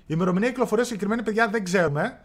Η 0.00 0.14
ημερομηνία 0.14 0.48
κυκλοφορίας 0.48 0.86
συγκεκριμένη, 0.86 1.22
παιδιά, 1.22 1.48
δεν 1.48 1.64
ξέρουμε. 1.64 2.20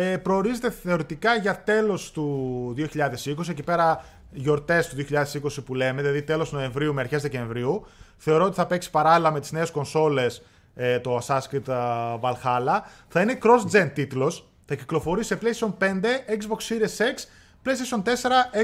Ε, 0.00 0.16
προορίζεται 0.16 0.70
θεωρητικά 0.70 1.36
για 1.36 1.62
τέλος 1.62 2.12
του 2.12 2.74
2020, 2.76 3.48
εκεί 3.48 3.62
πέρα 3.62 4.04
γιορτές 4.30 4.88
του 4.88 4.96
2020 4.96 5.64
που 5.64 5.74
λέμε, 5.74 6.00
δηλαδή 6.00 6.22
τέλος 6.22 6.52
Νοεμβρίου 6.52 6.94
με 6.94 7.00
αρχές 7.00 7.22
Δεκεμβρίου. 7.22 7.86
Θεωρώ 8.16 8.44
ότι 8.44 8.54
θα 8.54 8.66
παίξει 8.66 8.90
παράλληλα 8.90 9.30
με 9.30 9.40
τις 9.40 9.52
νέες 9.52 9.70
κονσόλες 9.70 10.42
ε, 10.74 10.98
το 10.98 11.18
Assassin's 11.18 11.54
Creed 11.54 11.68
ε, 11.68 11.74
Valhalla. 12.20 12.80
Θα 13.08 13.20
είναι 13.20 13.38
cross-gen 13.42 13.90
τίτλος, 13.94 14.48
θα 14.64 14.74
κυκλοφορεί 14.74 15.24
σε 15.24 15.38
PlayStation 15.42 15.72
5, 15.78 15.84
Xbox 16.28 16.60
Series 16.68 16.96
X, 16.98 17.26
PlayStation 17.64 18.02
4, 18.02 18.10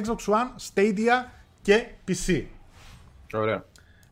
Xbox 0.02 0.34
One, 0.34 0.48
Stadia 0.74 1.30
και 1.62 1.86
PC. 2.08 2.44
Ωραία. 3.34 3.64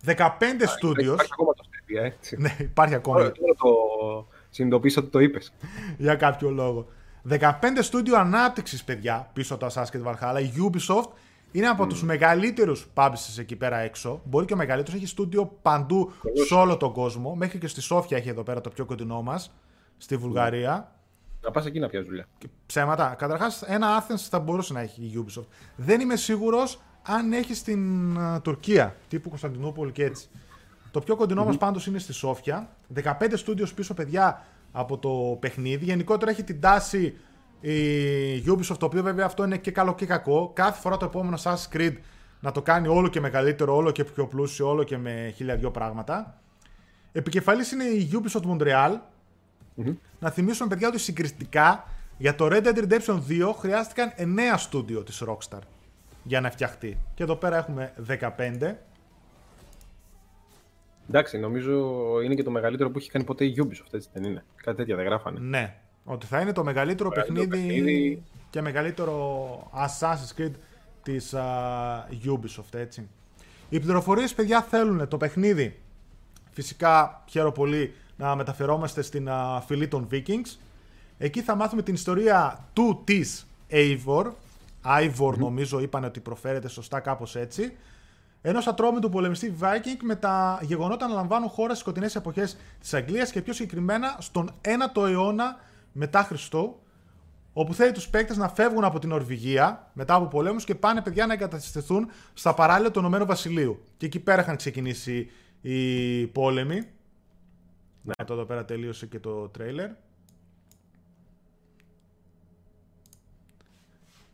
15 0.06 0.12
studios. 0.12 0.98
Υπάρχει 0.98 1.30
ακόμα 1.32 1.54
το 1.54 1.64
Stadia, 1.70 2.04
έτσι. 2.04 2.36
ναι, 2.40 2.56
υπάρχει 2.58 2.94
ακόμα. 2.94 3.16
Τώρα 3.18 3.32
τώρα 3.32 3.54
το 3.54 4.26
συνειδητοποίησα 4.50 5.00
ότι 5.00 5.10
το 5.10 5.18
είπες. 5.18 5.52
για 5.98 6.14
κάποιο 6.14 6.50
λόγο. 6.50 6.86
15 7.28 7.38
στούντιο 7.80 8.16
ανάπτυξης, 8.16 8.84
παιδιά, 8.84 9.30
πίσω 9.32 9.54
από 9.54 9.66
το 9.66 9.72
Assassin's 9.74 9.96
Creed 9.96 10.12
Valhalla. 10.12 10.42
Η 10.42 10.70
Ubisoft 10.70 11.08
είναι 11.52 11.66
από 11.66 11.82
τους 11.82 11.92
τους 11.92 12.02
μεγαλύτερους 12.02 12.86
publishers 12.94 13.38
εκεί 13.38 13.56
πέρα 13.56 13.76
έξω. 13.78 14.20
Μπορεί 14.24 14.46
και 14.46 14.52
ο 14.52 14.56
μεγαλύτερος, 14.56 15.00
έχει 15.00 15.08
στούντιο 15.08 15.46
παντού 15.62 16.12
σε 16.46 16.54
όλο 16.54 16.76
τον 16.76 16.92
κόσμο. 16.92 17.34
Μέχρι 17.34 17.58
και 17.58 17.66
στη 17.66 17.80
Σόφια 17.80 18.16
έχει 18.16 18.28
εδώ 18.28 18.42
πέρα 18.42 18.60
το 18.60 18.70
πιο 18.70 18.84
κοντινό 18.84 19.22
μας, 19.22 19.50
στη 19.96 20.16
Βουλγαρία. 20.16 20.92
Να 21.40 21.50
πας 21.50 21.66
εκεί 21.66 21.78
να 21.78 21.88
πιάσεις 21.88 22.08
δουλειά. 22.08 22.26
Και 22.38 22.48
ψέματα. 22.66 23.14
Καταρχάς, 23.18 23.62
ένα 23.62 24.00
Athens 24.00 24.26
θα 24.30 24.38
μπορούσε 24.40 24.72
να 24.72 24.80
έχει 24.80 25.02
η 25.02 25.24
Ubisoft. 25.26 25.46
Δεν 25.76 26.00
είμαι 26.00 26.16
σίγουρος 26.16 26.80
αν 27.02 27.32
έχει 27.32 27.54
στην 27.54 28.16
ε, 28.16 28.40
Τουρκία, 28.40 28.96
τύπου 29.08 29.28
Κωνσταντινούπολη 29.28 29.92
και 29.92 30.04
έτσι. 30.04 30.28
Το 30.90 31.00
πιο 31.00 31.16
κοντινό 31.16 31.44
μας 31.44 31.56
πάντως 31.56 31.86
είναι 31.86 31.98
στη 31.98 32.12
Σόφια. 32.12 32.68
15 33.02 33.12
studios 33.46 33.74
πίσω, 33.74 33.94
παιδιά, 33.94 34.44
από 34.72 34.98
το 34.98 35.36
παιχνίδι. 35.40 35.84
Γενικότερα 35.84 36.30
έχει 36.30 36.44
την 36.44 36.60
τάση 36.60 37.16
η 37.60 38.44
Ubisoft, 38.46 38.78
το 38.78 38.86
οποίο 38.86 39.02
βέβαια 39.02 39.26
αυτό 39.26 39.44
είναι 39.44 39.56
και 39.56 39.70
καλό 39.70 39.94
και 39.94 40.06
κακό. 40.06 40.50
Κάθε 40.54 40.80
φορά 40.80 40.96
το 40.96 41.04
επόμενο 41.04 41.38
Assassin's 41.42 41.76
Creed 41.76 41.94
να 42.40 42.52
το 42.52 42.62
κάνει 42.62 42.88
όλο 42.88 43.08
και 43.08 43.20
μεγαλύτερο, 43.20 43.74
όλο 43.76 43.90
και 43.90 44.04
πιο 44.04 44.26
πλούσιο, 44.26 44.68
όλο 44.68 44.82
και 44.82 44.98
με 44.98 45.32
χίλια 45.36 45.56
δυο 45.56 45.70
πράγματα. 45.70 46.40
Επικεφαλής 47.12 47.72
είναι 47.72 47.84
η 47.84 48.10
Ubisoft 48.12 48.50
Montreal. 48.50 48.98
Να 50.18 50.30
θυμίσουμε, 50.30 50.68
παιδιά, 50.68 50.88
ότι 50.88 50.98
συγκριστικά 50.98 51.84
για 52.18 52.34
το 52.34 52.48
Red 52.50 52.62
Dead 52.62 52.76
Redemption 52.76 53.20
2 53.28 53.52
χρειάστηκαν 53.58 54.12
9 54.16 54.54
στούντιο 54.56 55.02
της 55.02 55.22
Rockstar 55.26 55.60
για 56.22 56.40
να 56.40 56.50
φτιαχτεί. 56.50 56.98
Και 57.14 57.22
εδώ 57.22 57.36
πέρα 57.36 57.56
έχουμε 57.56 57.92
15. 58.08 58.74
Εντάξει, 61.12 61.38
νομίζω 61.38 61.80
είναι 62.24 62.34
και 62.34 62.42
το 62.42 62.50
μεγαλύτερο 62.50 62.90
που 62.90 62.98
έχει 62.98 63.10
κάνει 63.10 63.24
ποτέ 63.24 63.44
η 63.44 63.54
Ubisoft, 63.58 63.92
έτσι 63.92 64.08
δεν 64.12 64.24
είναι. 64.24 64.44
Κάτι 64.62 64.76
τέτοια 64.76 64.96
δεν 64.96 65.04
γράφανε. 65.04 65.40
Ναι. 65.40 65.76
Ότι 66.04 66.26
θα 66.26 66.40
είναι 66.40 66.52
το 66.52 66.64
μεγαλύτερο 66.64 67.08
Μεγαλύτερο 67.08 67.48
παιχνίδι, 67.48 67.66
παιχνίδι. 67.74 68.22
και 68.50 68.60
μεγαλύτερο 68.60 69.70
Assassin's 69.74 70.40
Creed 70.40 70.52
της 71.02 71.34
α, 71.34 72.08
Ubisoft, 72.24 72.74
έτσι. 72.78 73.08
Οι 73.68 73.80
πληροφορίες, 73.80 74.34
παιδιά, 74.34 74.62
θέλουν 74.62 75.08
το 75.08 75.16
παιχνίδι. 75.16 75.78
Φυσικά, 76.50 77.24
χαίρομαι 77.28 77.52
πολύ 77.52 77.94
να 78.16 78.36
μεταφερόμαστε 78.36 79.02
στην 79.02 79.28
α, 79.28 79.62
φυλή 79.66 79.88
των 79.88 80.08
Vikings. 80.12 80.56
Εκεί 81.18 81.40
θα 81.42 81.54
μάθουμε 81.54 81.82
την 81.82 81.94
ιστορία 81.94 82.68
του 82.72 83.00
της 83.04 83.46
Eivor. 83.70 84.26
Eivor, 84.84 85.34
νομίζω, 85.36 85.80
είπαν 85.80 86.04
ότι 86.04 86.20
προφέρεται 86.20 86.68
σωστά 86.68 87.00
κάπως 87.00 87.36
έτσι. 87.36 87.72
Ενό 88.45 88.61
ατρόμητου 88.66 89.09
πολεμιστή 89.09 89.57
Viking 89.61 89.97
με 90.03 90.16
τα 90.16 90.59
γεγονότα 90.62 91.09
να 91.09 91.14
λαμβάνουν 91.14 91.49
χώρα 91.49 91.68
στις 91.68 91.80
σκοτεινές 91.80 92.14
εποχές 92.14 92.57
της 92.80 92.95
Αγγλίας 92.95 93.30
και 93.30 93.43
πιο 93.43 93.53
συγκεκριμένα 93.53 94.16
στον 94.18 94.51
1ο 94.62 95.09
αιώνα 95.09 95.61
μετά 95.93 96.22
Χριστό, 96.22 96.82
όπου 97.53 97.74
θέλει 97.74 97.93
τους 97.93 98.09
παίκτες 98.09 98.36
να 98.36 98.49
φεύγουν 98.49 98.84
από 98.84 98.99
την 98.99 99.09
Νορβηγία 99.09 99.90
μετά 99.93 100.14
από 100.14 100.26
πολέμους 100.26 100.64
και 100.64 100.74
πάνε 100.74 101.03
παιδιά 101.03 101.26
να 101.26 101.32
εγκαταστηθούν 101.32 102.11
στα 102.34 102.55
παράλια 102.55 102.90
του 102.90 102.99
Ηνωμένου 102.99 103.26
Βασιλείου. 103.26 103.82
Και 103.97 104.07
εκεί 104.07 104.20
πέρα 104.20 104.43
είχαν 104.43 104.57
ξεκινήσει 104.57 105.30
οι 105.61 106.26
πόλεμοι. 106.26 106.82
Ναι, 108.03 108.24
το 108.26 108.32
εδώ 108.32 108.45
πέρα 108.45 108.64
τελείωσε 108.64 109.07
και 109.07 109.18
το 109.18 109.49
τρέιλερ. 109.49 109.90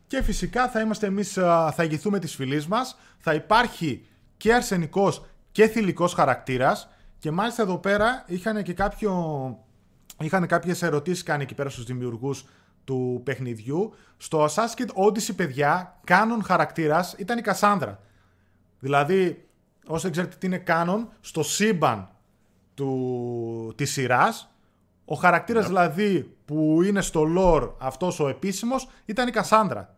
Και 0.09 0.21
φυσικά 0.21 0.69
θα 0.69 0.79
είμαστε 0.79 1.07
εμείς, 1.07 1.37
α, 1.37 1.71
θα 1.71 1.83
ηγηθούμε 1.83 2.19
της 2.19 2.35
φυλής 2.35 2.67
μας. 2.67 2.97
Θα 3.17 3.33
υπάρχει 3.33 4.05
και 4.37 4.53
αρσενικός 4.53 5.25
και 5.51 5.67
θηλυκός 5.67 6.13
χαρακτήρας. 6.13 6.89
Και 7.19 7.31
μάλιστα 7.31 7.61
εδώ 7.61 7.77
πέρα 7.77 8.23
είχαν 8.27 8.63
και 8.63 8.73
κάποιο... 8.73 9.13
Είχαν 10.19 10.47
κάποιες 10.47 10.81
ερωτήσεις 10.81 11.23
κάνει 11.23 11.43
εκεί 11.43 11.53
πέρα 11.53 11.69
στους 11.69 11.83
δημιουργούς 11.83 12.45
του 12.83 13.21
παιχνιδιού. 13.23 13.93
Στο 14.17 14.45
Assassin's 14.45 14.81
Creed 14.81 15.05
Odyssey, 15.05 15.35
παιδιά, 15.35 15.99
κάνον 16.03 16.43
χαρακτήρας 16.43 17.15
ήταν 17.17 17.37
η 17.37 17.41
Κασάνδρα. 17.41 17.99
Δηλαδή, 18.79 19.47
όσο 19.85 20.01
δεν 20.01 20.11
ξέρετε 20.11 20.35
τι 20.39 20.45
είναι 20.45 20.57
κάνον, 20.57 21.09
στο 21.21 21.43
σύμπαν 21.43 22.09
του, 22.73 23.73
της 23.75 23.91
σειράς, 23.91 24.53
ο 25.05 25.15
χαρακτήρας 25.15 25.67
δηλαδή 25.67 26.37
που 26.45 26.81
είναι 26.83 27.01
στο 27.01 27.25
lore 27.37 27.69
αυτός 27.77 28.19
ο 28.19 28.27
επίσημος 28.27 28.89
ήταν 29.05 29.27
η 29.27 29.31
Κασάνδρα. 29.31 29.97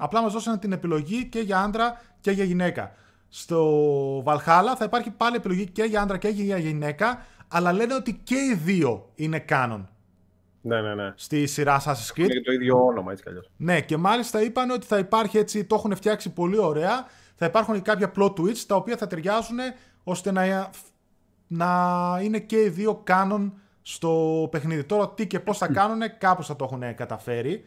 Απλά 0.00 0.22
μας 0.22 0.32
δώσανε 0.32 0.58
την 0.58 0.72
επιλογή 0.72 1.24
και 1.24 1.40
για 1.40 1.58
άντρα 1.60 2.00
και 2.20 2.30
για 2.30 2.44
γυναίκα. 2.44 2.92
Στο 3.28 4.22
Valhalla 4.26 4.74
θα 4.76 4.84
υπάρχει 4.84 5.10
πάλι 5.10 5.36
επιλογή 5.36 5.66
και 5.66 5.82
για 5.82 6.00
άντρα 6.02 6.16
και 6.18 6.28
για 6.28 6.58
γυναίκα, 6.58 7.26
αλλά 7.48 7.72
λένε 7.72 7.94
ότι 7.94 8.20
και 8.24 8.34
οι 8.34 8.54
δύο 8.54 9.10
είναι 9.14 9.44
canon 9.48 9.84
Ναι, 10.60 10.80
ναι, 10.80 10.94
ναι. 10.94 11.12
στη 11.16 11.46
σειρά 11.46 11.80
Assassin's 11.80 12.12
Creed. 12.14 12.18
Είναι 12.18 12.32
και 12.32 12.40
το 12.40 12.52
ίδιο 12.52 12.84
όνομα 12.86 13.10
έτσι 13.10 13.22
κι 13.22 13.28
αλλιώς. 13.28 13.50
Ναι, 13.56 13.80
και 13.80 13.96
μάλιστα 13.96 14.42
είπαν 14.42 14.70
ότι 14.70 14.86
θα 14.86 14.98
υπάρχει 14.98 15.38
έτσι, 15.38 15.64
το 15.64 15.74
έχουν 15.74 15.94
φτιάξει 15.94 16.32
πολύ 16.32 16.58
ωραία. 16.58 17.06
Θα 17.34 17.46
υπάρχουν 17.46 17.74
και 17.74 17.80
κάποια 17.80 18.12
plot 18.16 18.32
twists 18.34 18.64
τα 18.66 18.76
οποία 18.76 18.96
θα 18.96 19.06
ταιριάζουν 19.06 19.58
ώστε 20.04 20.32
να, 20.32 20.70
να 21.46 21.68
είναι 22.22 22.38
και 22.38 22.60
οι 22.62 22.68
δύο 22.68 23.02
canon 23.06 23.50
στο 23.82 24.48
παιχνίδι. 24.50 24.84
Τώρα 24.84 25.10
τι 25.10 25.26
και 25.26 25.40
πώς 25.40 25.58
θα 25.58 25.66
κάνουν, 25.66 26.00
κάπως 26.18 26.46
θα 26.46 26.56
το 26.56 26.64
έχουν 26.64 26.94
καταφέρει. 26.94 27.64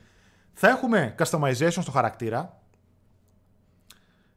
Θα 0.63 0.69
έχουμε 0.69 1.15
customization 1.17 1.81
στο 1.81 1.91
χαρακτήρα. 1.91 2.61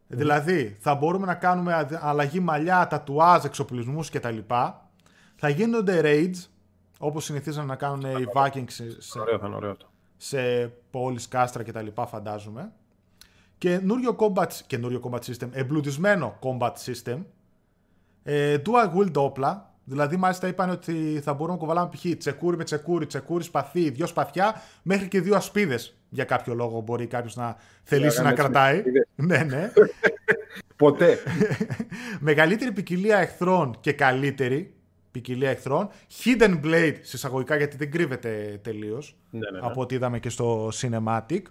Δηλαδή, 0.06 0.76
θα 0.80 0.94
μπορούμε 0.94 1.26
να 1.26 1.34
κάνουμε 1.34 1.88
αλλαγή 2.00 2.40
μαλλιά, 2.40 2.86
τατουάζ, 2.86 3.44
εξοπλισμούς 3.44 4.10
κτλ. 4.10 4.38
Θα 5.36 5.48
γίνονται 5.48 6.00
raids, 6.04 6.48
όπως 6.98 7.24
συνηθίζαν 7.24 7.66
να 7.66 7.76
κάνουν 7.76 8.00
οι 8.00 8.24
Vikings 8.34 8.70
σε, 8.98 9.18
Ωραίο, 9.20 9.38
θα 9.38 9.46
είναι 9.46 9.56
ωραίο 9.56 9.70
αυτό. 9.70 9.86
σε 10.16 10.66
πόλεις, 10.90 11.28
κάστρα 11.28 11.62
κτλ. 11.62 11.86
φαντάζομαι. 12.06 12.72
Καινούριο 13.58 14.16
combat, 14.18 14.52
καινούριο 14.66 15.00
combat 15.04 15.20
system, 15.20 15.48
εμπλουτισμένο 15.52 16.38
combat 16.40 16.72
system, 16.84 17.18
ε, 18.22 18.56
dual 18.66 18.98
wield 18.98 19.14
όπλα, 19.14 19.74
δηλαδή 19.84 20.16
μάλιστα 20.16 20.48
είπαν 20.48 20.70
ότι 20.70 21.20
θα 21.24 21.32
μπορούμε 21.34 21.52
να 21.52 21.58
κουβαλάμε 21.58 21.90
π.χ. 21.92 22.16
τσεκούρι 22.18 22.56
με 22.56 22.64
τσεκούρι, 22.64 23.06
τσεκούρι 23.06 23.44
σπαθί, 23.44 23.90
δυο 23.90 24.06
σπαθιά, 24.06 24.62
μέχρι 24.82 25.08
και 25.08 25.20
δύο 25.20 25.36
ασπίδες. 25.36 25.96
Για 26.14 26.24
κάποιο 26.24 26.54
λόγο 26.54 26.80
μπορεί 26.80 27.06
κάποιος 27.06 27.36
να 27.36 27.56
θελήσει 27.82 28.16
να 28.18 28.22
κάνεις 28.22 28.38
κρατάει. 28.40 28.76
ασπίδες. 28.76 29.06
ναι, 29.14 29.38
ναι. 29.38 29.72
Ποτέ. 30.76 31.18
Μεγαλύτερη 32.20 32.72
ποικιλία 32.72 33.18
εχθρών 33.18 33.76
και 33.80 33.92
καλύτερη 33.92 34.74
ποικιλία 35.10 35.50
εχθρών. 35.50 35.88
Hidden 36.24 36.60
Blade 36.64 36.96
συσσαγωγικά 37.00 37.56
γιατί 37.56 37.76
δεν 37.76 37.90
κρύβεται 37.90 38.60
τελείως. 38.62 39.16
ναι, 39.30 39.38
ναι, 39.38 39.58
ναι. 39.60 39.66
Από 39.66 39.80
ό,τι 39.80 39.94
είδαμε 39.94 40.18
και 40.18 40.28
στο 40.28 40.68
Cinematic. 40.80 41.42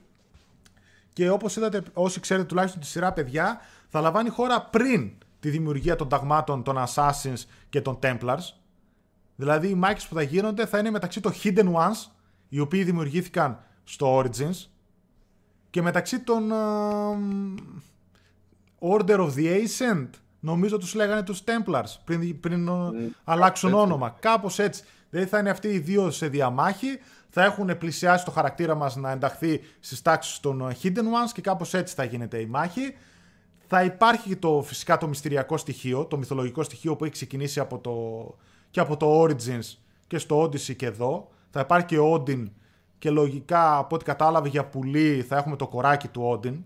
Και 1.14 1.30
όπως 1.30 1.55
είδατε, 1.55 1.84
όσοι 1.93 2.20
ξέρετε 2.20 2.45
τουλάχιστον 2.45 2.82
τη 2.82 2.88
σειρά 2.88 3.14
παιδιά, 3.14 3.61
θα 3.89 4.01
λαμβάνει 4.01 4.30
χώρα 4.30 4.61
πριν 4.61 5.11
τη 5.39 5.49
δημιουργία 5.49 5.95
των 5.95 6.09
ταγμάτων 6.09 6.64
των 6.64 6.78
Assassins 6.88 7.43
και 7.70 7.82
των 7.82 7.99
Templars. 8.01 8.53
Δηλαδή 9.36 9.70
οι 9.70 9.76
μάχες 9.76 10.07
που 10.07 10.16
θα 10.16 10.22
γίνονται 10.22 10.66
θα 10.66 10.78
είναι 10.78 10.89
μεταξύ 10.89 11.22
των 11.22 11.32
Hidden 11.43 11.74
Ones, 11.74 12.11
οι 12.49 12.59
οποίοι 12.59 12.84
δημιουργήθηκαν 12.84 13.59
στο 13.84 14.20
Origins, 14.20 14.68
και 15.74 15.82
μεταξύ 15.82 16.20
των 16.20 16.52
ε, 16.52 16.56
Order 18.80 19.18
of 19.18 19.30
the 19.36 19.64
Ascent, 19.64 20.08
νομίζω 20.40 20.78
τους 20.78 20.94
λέγανε 20.94 21.24
τους 21.24 21.44
Templars, 21.46 21.96
πριν, 22.04 22.40
πριν 22.40 22.68
ε, 22.68 22.72
αλλάξουν 23.24 23.70
έτσι. 23.70 23.82
όνομα. 23.82 24.16
Κάπως 24.20 24.60
έτσι. 24.60 24.84
Δηλαδή 25.10 25.30
θα 25.30 25.40
είναι 25.40 25.50
αυτοί 25.50 25.68
οι 25.68 25.80
δύο 25.80 26.12
σε 26.12 26.28
διαμάχη, 26.28 27.00
θα 27.30 27.44
έχουν 27.44 27.78
πλησιάσει 27.78 28.26
το 28.26 28.32
χαρακτήρα 28.32 28.76
μας 28.76 28.96
να 28.96 29.12
ενταχθεί 29.12 29.62
στις 29.80 30.02
τάξεις 30.02 30.40
των 30.40 30.70
ε, 30.70 30.78
Hidden 30.84 30.98
Ones 30.98 31.32
και 31.34 31.42
κάπως 31.42 31.74
έτσι 31.74 31.96
θα 31.96 32.04
γίνεται 32.04 32.40
η 32.40 32.46
μάχη. 32.46 32.96
Θα 33.68 33.84
υπάρχει 33.84 34.30
και 34.30 34.36
το, 34.36 34.62
φυσικά 34.66 34.98
το 34.98 35.08
μυστηριακό 35.08 35.58
στοιχείο, 35.58 36.06
το 36.06 36.18
μυθολογικό 36.18 36.64
στοιχείο 36.64 36.96
που 36.96 37.04
έχει 37.04 37.14
ξεκινήσει 37.14 37.60
από 37.60 37.80
το, 37.80 37.94
και 38.72 38.80
από 38.80 38.98
το 38.98 39.24
Origins 39.24 39.78
και 40.08 40.18
στο 40.18 40.44
Odyssey 40.44 40.76
και 40.76 40.86
εδώ. 40.86 41.30
Θα 41.50 41.60
υπάρχει 41.60 41.86
και 41.86 41.98
ο 41.98 42.14
Odin 42.14 42.46
και 43.04 43.10
λογικά 43.10 43.78
από 43.78 43.95
ό,τι 43.95 44.06
κατάλαβε 44.06 44.49
για 44.49 44.66
πουλί 44.66 45.22
θα 45.22 45.38
έχουμε 45.38 45.56
το 45.56 45.68
κοράκι 45.68 46.08
του 46.08 46.39
Odin. 46.39 46.60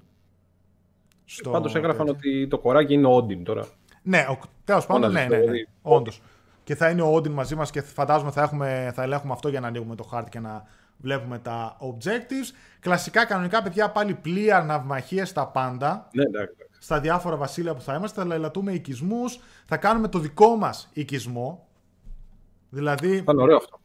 Στο 1.26 1.50
Πάντως 1.50 1.76
έγραφαν 1.76 2.06
τέτοιο. 2.06 2.32
ότι 2.32 2.48
το 2.48 2.58
κοράκι 2.58 2.94
είναι 2.94 3.08
Όντιν 3.08 3.44
τώρα. 3.44 3.66
Ναι, 4.02 4.26
τέλος 4.64 4.86
πάντων, 4.86 5.02
Φώναζες 5.02 5.14
ναι, 5.14 5.22
στο 5.28 5.36
ναι, 5.36 5.40
ναι. 5.40 5.46
παιδί. 5.46 5.68
Όντως. 5.82 6.22
Και 6.64 6.76
θα 6.76 6.90
είναι 6.90 7.02
ο 7.02 7.16
Odin 7.16 7.30
μαζί 7.30 7.56
μας 7.56 7.72
και 7.72 7.82
φαντάζομαι 7.82 8.32
θα, 8.32 8.42
έχουμε, 8.42 8.92
θα 8.96 9.04
ελέγχουμε 9.04 9.34
αυτό 9.34 9.50
για 9.50 9.60
να 9.60 9.68
ανοίγουμε 9.68 9.96
το 9.96 10.04
χάρτη 10.04 10.30
και 10.30 10.40
να 10.40 10.66
βλέπουμε 10.98 11.40
τα 11.40 11.78
objectives. 11.80 12.56
Κλασικά, 12.80 13.26
κανονικά, 13.26 13.64
παιδιά, 13.64 13.92
πάλι 13.92 14.14
πλοία, 14.14 14.62
ναυμαχίες, 14.62 15.34
τα 15.34 15.48
πάντα. 15.48 16.10
Ναι, 16.12 16.24
εντάξει. 16.24 16.54
εντάξει. 16.56 16.78
Στα 16.80 17.00
διάφορα 17.00 17.36
βασίλεια 17.36 17.74
που 17.74 17.82
θα 17.82 17.96
είμαστε, 17.96 18.22
θα 18.22 18.28
λαϊλατούμε 18.28 18.72
οικισμούς. 18.72 19.40
Θα 19.66 19.78
κάνουμε 19.78 20.08
το 20.08 20.20
δικό 20.20 20.56
μας 20.56 20.90
οικισμό. 20.94 21.68
Δηλαδή, 22.70 23.22
Θα 23.22 23.32
είναι 23.32 23.42
ωραίο 23.42 23.58
αυτό. 23.58 23.80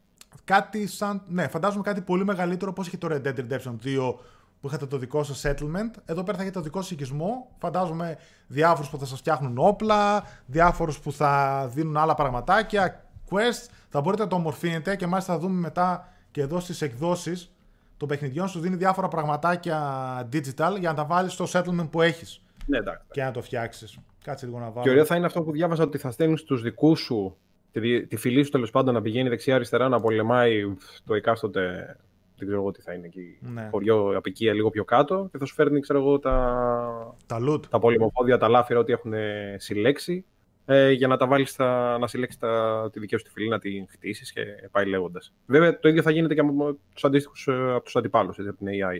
Κάτι 0.44 0.86
σαν. 0.86 1.22
Ναι, 1.28 1.48
φαντάζομαι 1.48 1.82
κάτι 1.82 2.00
πολύ 2.00 2.24
μεγαλύτερο 2.24 2.70
όπως 2.70 2.86
είχε 2.86 2.96
το 2.96 3.08
Red 3.10 3.26
Dead 3.26 3.38
Redemption 3.38 3.74
2 3.84 4.14
που 4.60 4.68
είχατε 4.68 4.86
το 4.86 4.98
δικό 4.98 5.22
σας 5.22 5.42
settlement. 5.46 5.90
Εδώ 6.04 6.22
πέρα 6.22 6.36
θα 6.36 6.42
έχετε 6.42 6.58
το 6.58 6.60
δικό 6.60 6.80
σας 6.80 6.90
οικισμό. 6.90 7.50
Φαντάζομαι 7.58 8.16
διάφορους 8.46 8.90
που 8.90 8.98
θα 8.98 9.04
σας 9.06 9.18
φτιάχνουν 9.18 9.58
όπλα, 9.58 10.24
διάφορους 10.46 11.00
που 11.00 11.12
θα 11.12 11.64
δίνουν 11.74 11.96
άλλα 11.96 12.14
πραγματάκια, 12.14 13.04
quests. 13.30 13.68
Θα 13.88 14.00
μπορείτε 14.00 14.22
να 14.22 14.28
το 14.28 14.36
ομορφύνετε 14.36 14.96
και 14.96 15.06
μάλιστα 15.06 15.32
θα 15.32 15.38
δούμε 15.38 15.60
μετά 15.60 16.08
και 16.30 16.40
εδώ 16.40 16.60
στις 16.60 16.82
εκδόσεις 16.82 17.52
των 17.96 18.08
παιχνιδιών 18.08 18.48
σου 18.48 18.60
δίνει 18.60 18.76
διάφορα 18.76 19.08
πραγματάκια 19.08 20.28
digital 20.32 20.76
για 20.78 20.88
να 20.88 20.94
τα 20.94 21.04
βάλεις 21.04 21.32
στο 21.32 21.46
settlement 21.52 21.88
που 21.90 22.02
έχεις 22.02 22.42
Ναι, 22.66 22.78
εντάξει. 22.78 23.06
και 23.10 23.22
να 23.22 23.30
το 23.30 23.42
φτιάξεις. 23.42 23.98
Κάτσε 24.24 24.46
λίγο 24.46 24.58
να 24.58 24.70
βάλω. 24.70 24.82
Και 24.82 24.90
ωραίο 24.90 25.04
θα 25.04 25.16
είναι 25.16 25.26
αυτό 25.26 25.42
που 25.42 25.52
διάβαζα 25.52 25.82
ότι 25.82 25.98
θα 25.98 26.10
στέλνουν 26.10 26.36
στου 26.36 26.56
δικούς 26.56 27.00
σου 27.00 27.36
τη, 27.72 27.80
δι- 27.80 28.08
τη 28.08 28.16
φυλή 28.16 28.42
σου 28.44 28.50
τέλος 28.50 28.70
πάντων 28.70 28.94
να 28.94 29.02
πηγαίνει 29.02 29.28
δεξιά-αριστερά 29.28 29.88
να 29.88 30.00
πολεμάει 30.00 30.74
το 31.04 31.14
εκάστοτε. 31.14 31.96
Δεν 32.36 32.46
ξέρω 32.50 32.60
εγώ 32.60 32.70
τι 32.70 32.80
θα 32.82 32.92
είναι 32.92 33.06
εκεί. 33.06 33.38
Ναι. 33.40 33.68
Χωριό, 33.70 34.16
απικία 34.16 34.52
λίγο 34.52 34.70
πιο 34.70 34.84
κάτω 34.84 35.28
και 35.32 35.38
θα 35.38 35.44
σου 35.44 35.54
φέρνει 35.54 35.80
ξέρω 35.80 35.98
εγώ, 35.98 36.18
τα, 36.18 37.14
Τα 37.26 37.38
loot. 37.48 37.66
τα 37.66 37.78
πολεμοπόδια, 37.78 38.38
τα 38.38 38.48
λάφυρα, 38.48 38.78
ό,τι 38.78 38.92
έχουν 38.92 39.12
συλλέξει. 39.56 40.24
Ε, 40.64 40.90
για 40.90 41.06
να 41.06 41.16
τα 41.16 41.26
βάλεις 41.26 41.58
να 42.00 42.06
συλλέξεις 42.06 42.38
τα, 42.40 42.88
τη 42.92 43.00
δική 43.00 43.16
σου 43.16 43.24
τη 43.24 43.30
φυλή, 43.30 43.48
να 43.48 43.58
την 43.58 43.86
χτίσεις 43.88 44.32
και 44.32 44.42
πάει 44.70 44.86
λέγοντας. 44.86 45.34
Βέβαια 45.46 45.78
το 45.78 45.88
ίδιο 45.88 46.02
θα 46.02 46.10
γίνεται 46.10 46.34
και 46.34 46.40
από 46.40 46.78
τους 46.94 47.04
αντίστοιχους 47.04 47.48
από 47.48 47.84
τους 47.84 47.96
αντιπάλους, 47.96 48.38
από 48.38 48.56
την 48.56 48.66
AI. 48.70 48.98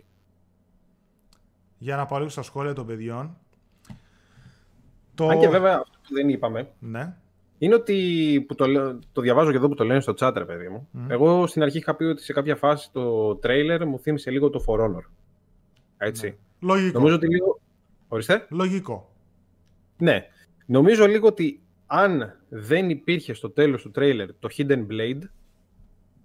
Για 1.78 1.96
να 1.96 2.06
πάω 2.06 2.18
λίγο 2.18 2.30
στα 2.30 2.42
σχόλια 2.42 2.72
των 2.72 2.86
παιδιών. 2.86 3.36
Το... 5.14 5.28
Αν 5.28 5.38
και 5.38 5.48
βέβαια 5.48 5.72
αυτό 5.74 5.98
που 6.08 6.14
δεν 6.14 6.28
είπαμε 6.28 6.70
Ναι. 6.78 7.16
Είναι 7.62 7.74
ότι 7.74 8.44
που 8.48 8.54
το, 8.54 8.66
λέω- 8.66 8.98
το 9.12 9.20
διαβάζω 9.20 9.50
και 9.50 9.56
εδώ 9.56 9.68
που 9.68 9.74
το 9.74 9.84
λένε 9.84 10.00
στο 10.00 10.14
chat, 10.16 10.32
ρε 10.36 10.44
παιδί 10.44 10.68
μου. 10.68 10.88
Εγώ 11.08 11.46
στην 11.46 11.62
αρχή 11.62 11.78
είχα 11.78 11.94
πει 11.96 12.04
ότι 12.04 12.22
σε 12.22 12.32
κάποια 12.32 12.56
φάση 12.56 12.92
το 12.92 13.34
τρέιλερ 13.36 13.86
μου 13.86 13.98
θύμισε 13.98 14.30
λίγο 14.30 14.50
το 14.50 14.64
For 14.66 14.80
Honor. 14.80 15.02
Έτσι. 15.96 16.38
Λογικό. 16.60 16.98
Νομίζω 16.98 17.14
ότι 17.16 17.28
λίγο. 17.28 17.60
Ορίστε. 18.08 18.46
Λογικό. 18.50 19.12
Ναι. 19.98 20.26
Νομίζω 20.66 21.06
λίγο 21.06 21.26
ότι 21.26 21.62
αν 21.86 22.38
δεν 22.48 22.90
υπήρχε 22.90 23.34
στο 23.34 23.50
τέλος 23.50 23.82
του 23.82 23.90
τρέιλερ 23.90 24.28
το 24.38 24.48
Hidden 24.56 24.86
Blade, 24.90 25.20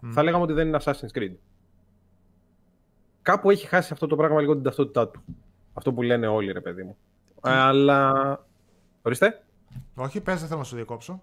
θα 0.10 0.24
λέγαμε 0.24 0.44
ότι 0.44 0.54
δεν 0.54 0.68
είναι 0.68 0.78
Assassin's 0.84 1.18
Creed. 1.18 1.34
Κάπου 3.22 3.50
έχει 3.50 3.68
χάσει 3.68 3.94
αυτό 3.94 4.08
το 4.08 4.16
πράγμα 4.16 4.42
λίγο 4.42 4.54
την 4.54 4.64
ταυτότητά 4.64 5.08
του. 5.08 5.24
Αυτό 5.74 5.94
που 5.94 6.02
λένε 6.02 6.28
όλοι, 6.28 6.52
ρε 6.52 6.62
παιδί 6.62 6.84
μου. 6.84 6.98
Αλλά. 7.42 8.46
Ορίστε. 9.02 9.42
Όχι, 9.96 10.22
πες, 10.22 10.40
δεν 10.40 10.48
θέλω 10.48 10.60
να 10.60 10.66
σου 10.66 10.76
διακόψω. 10.76 11.22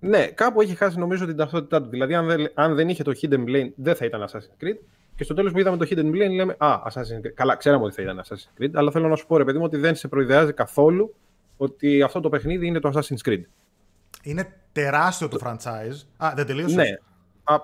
Ναι, 0.00 0.26
κάπου 0.26 0.60
έχει 0.60 0.74
χάσει 0.74 0.98
νομίζω 0.98 1.26
την 1.26 1.36
ταυτότητά 1.36 1.82
του. 1.82 1.88
Δηλαδή, 1.88 2.14
αν 2.14 2.26
δεν, 2.26 2.50
αν 2.54 2.74
δεν 2.74 2.88
είχε 2.88 3.02
το 3.02 3.12
Hidden 3.22 3.44
Blade, 3.44 3.70
δεν 3.76 3.94
θα 3.94 4.04
ήταν 4.04 4.24
Assassin's 4.28 4.64
Creed. 4.64 4.76
Και 5.16 5.24
στο 5.24 5.34
τέλος 5.34 5.52
που 5.52 5.58
είδαμε 5.58 5.76
το 5.76 5.86
Hidden 5.90 6.10
Blade, 6.10 6.34
λέμε 6.34 6.56
Α, 6.58 6.82
Assassin's 6.86 7.26
Creed. 7.26 7.32
Καλά, 7.34 7.56
ξέραμε 7.56 7.84
ότι 7.84 7.94
θα 7.94 8.02
ήταν 8.02 8.22
Assassin's 8.24 8.62
Creed, 8.62 8.70
αλλά 8.74 8.90
θέλω 8.90 9.08
να 9.08 9.16
σου 9.16 9.26
πω, 9.26 9.36
ρε 9.36 9.44
παιδί 9.44 9.58
μου, 9.58 9.64
ότι 9.64 9.76
δεν 9.76 9.94
σε 9.94 10.08
προειδεάζει 10.08 10.52
καθόλου 10.52 11.14
ότι 11.56 12.02
αυτό 12.02 12.20
το 12.20 12.28
παιχνίδι 12.28 12.66
είναι 12.66 12.78
το 12.78 12.90
Assassin's 12.94 13.28
Creed. 13.28 13.42
Είναι 14.22 14.52
τεράστιο 14.72 15.28
το 15.28 15.38
franchise. 15.44 16.06
Α, 16.16 16.32
δεν 16.36 16.46
τελείωσες; 16.46 16.74
Ναι. 16.74 16.88
Α, 17.44 17.56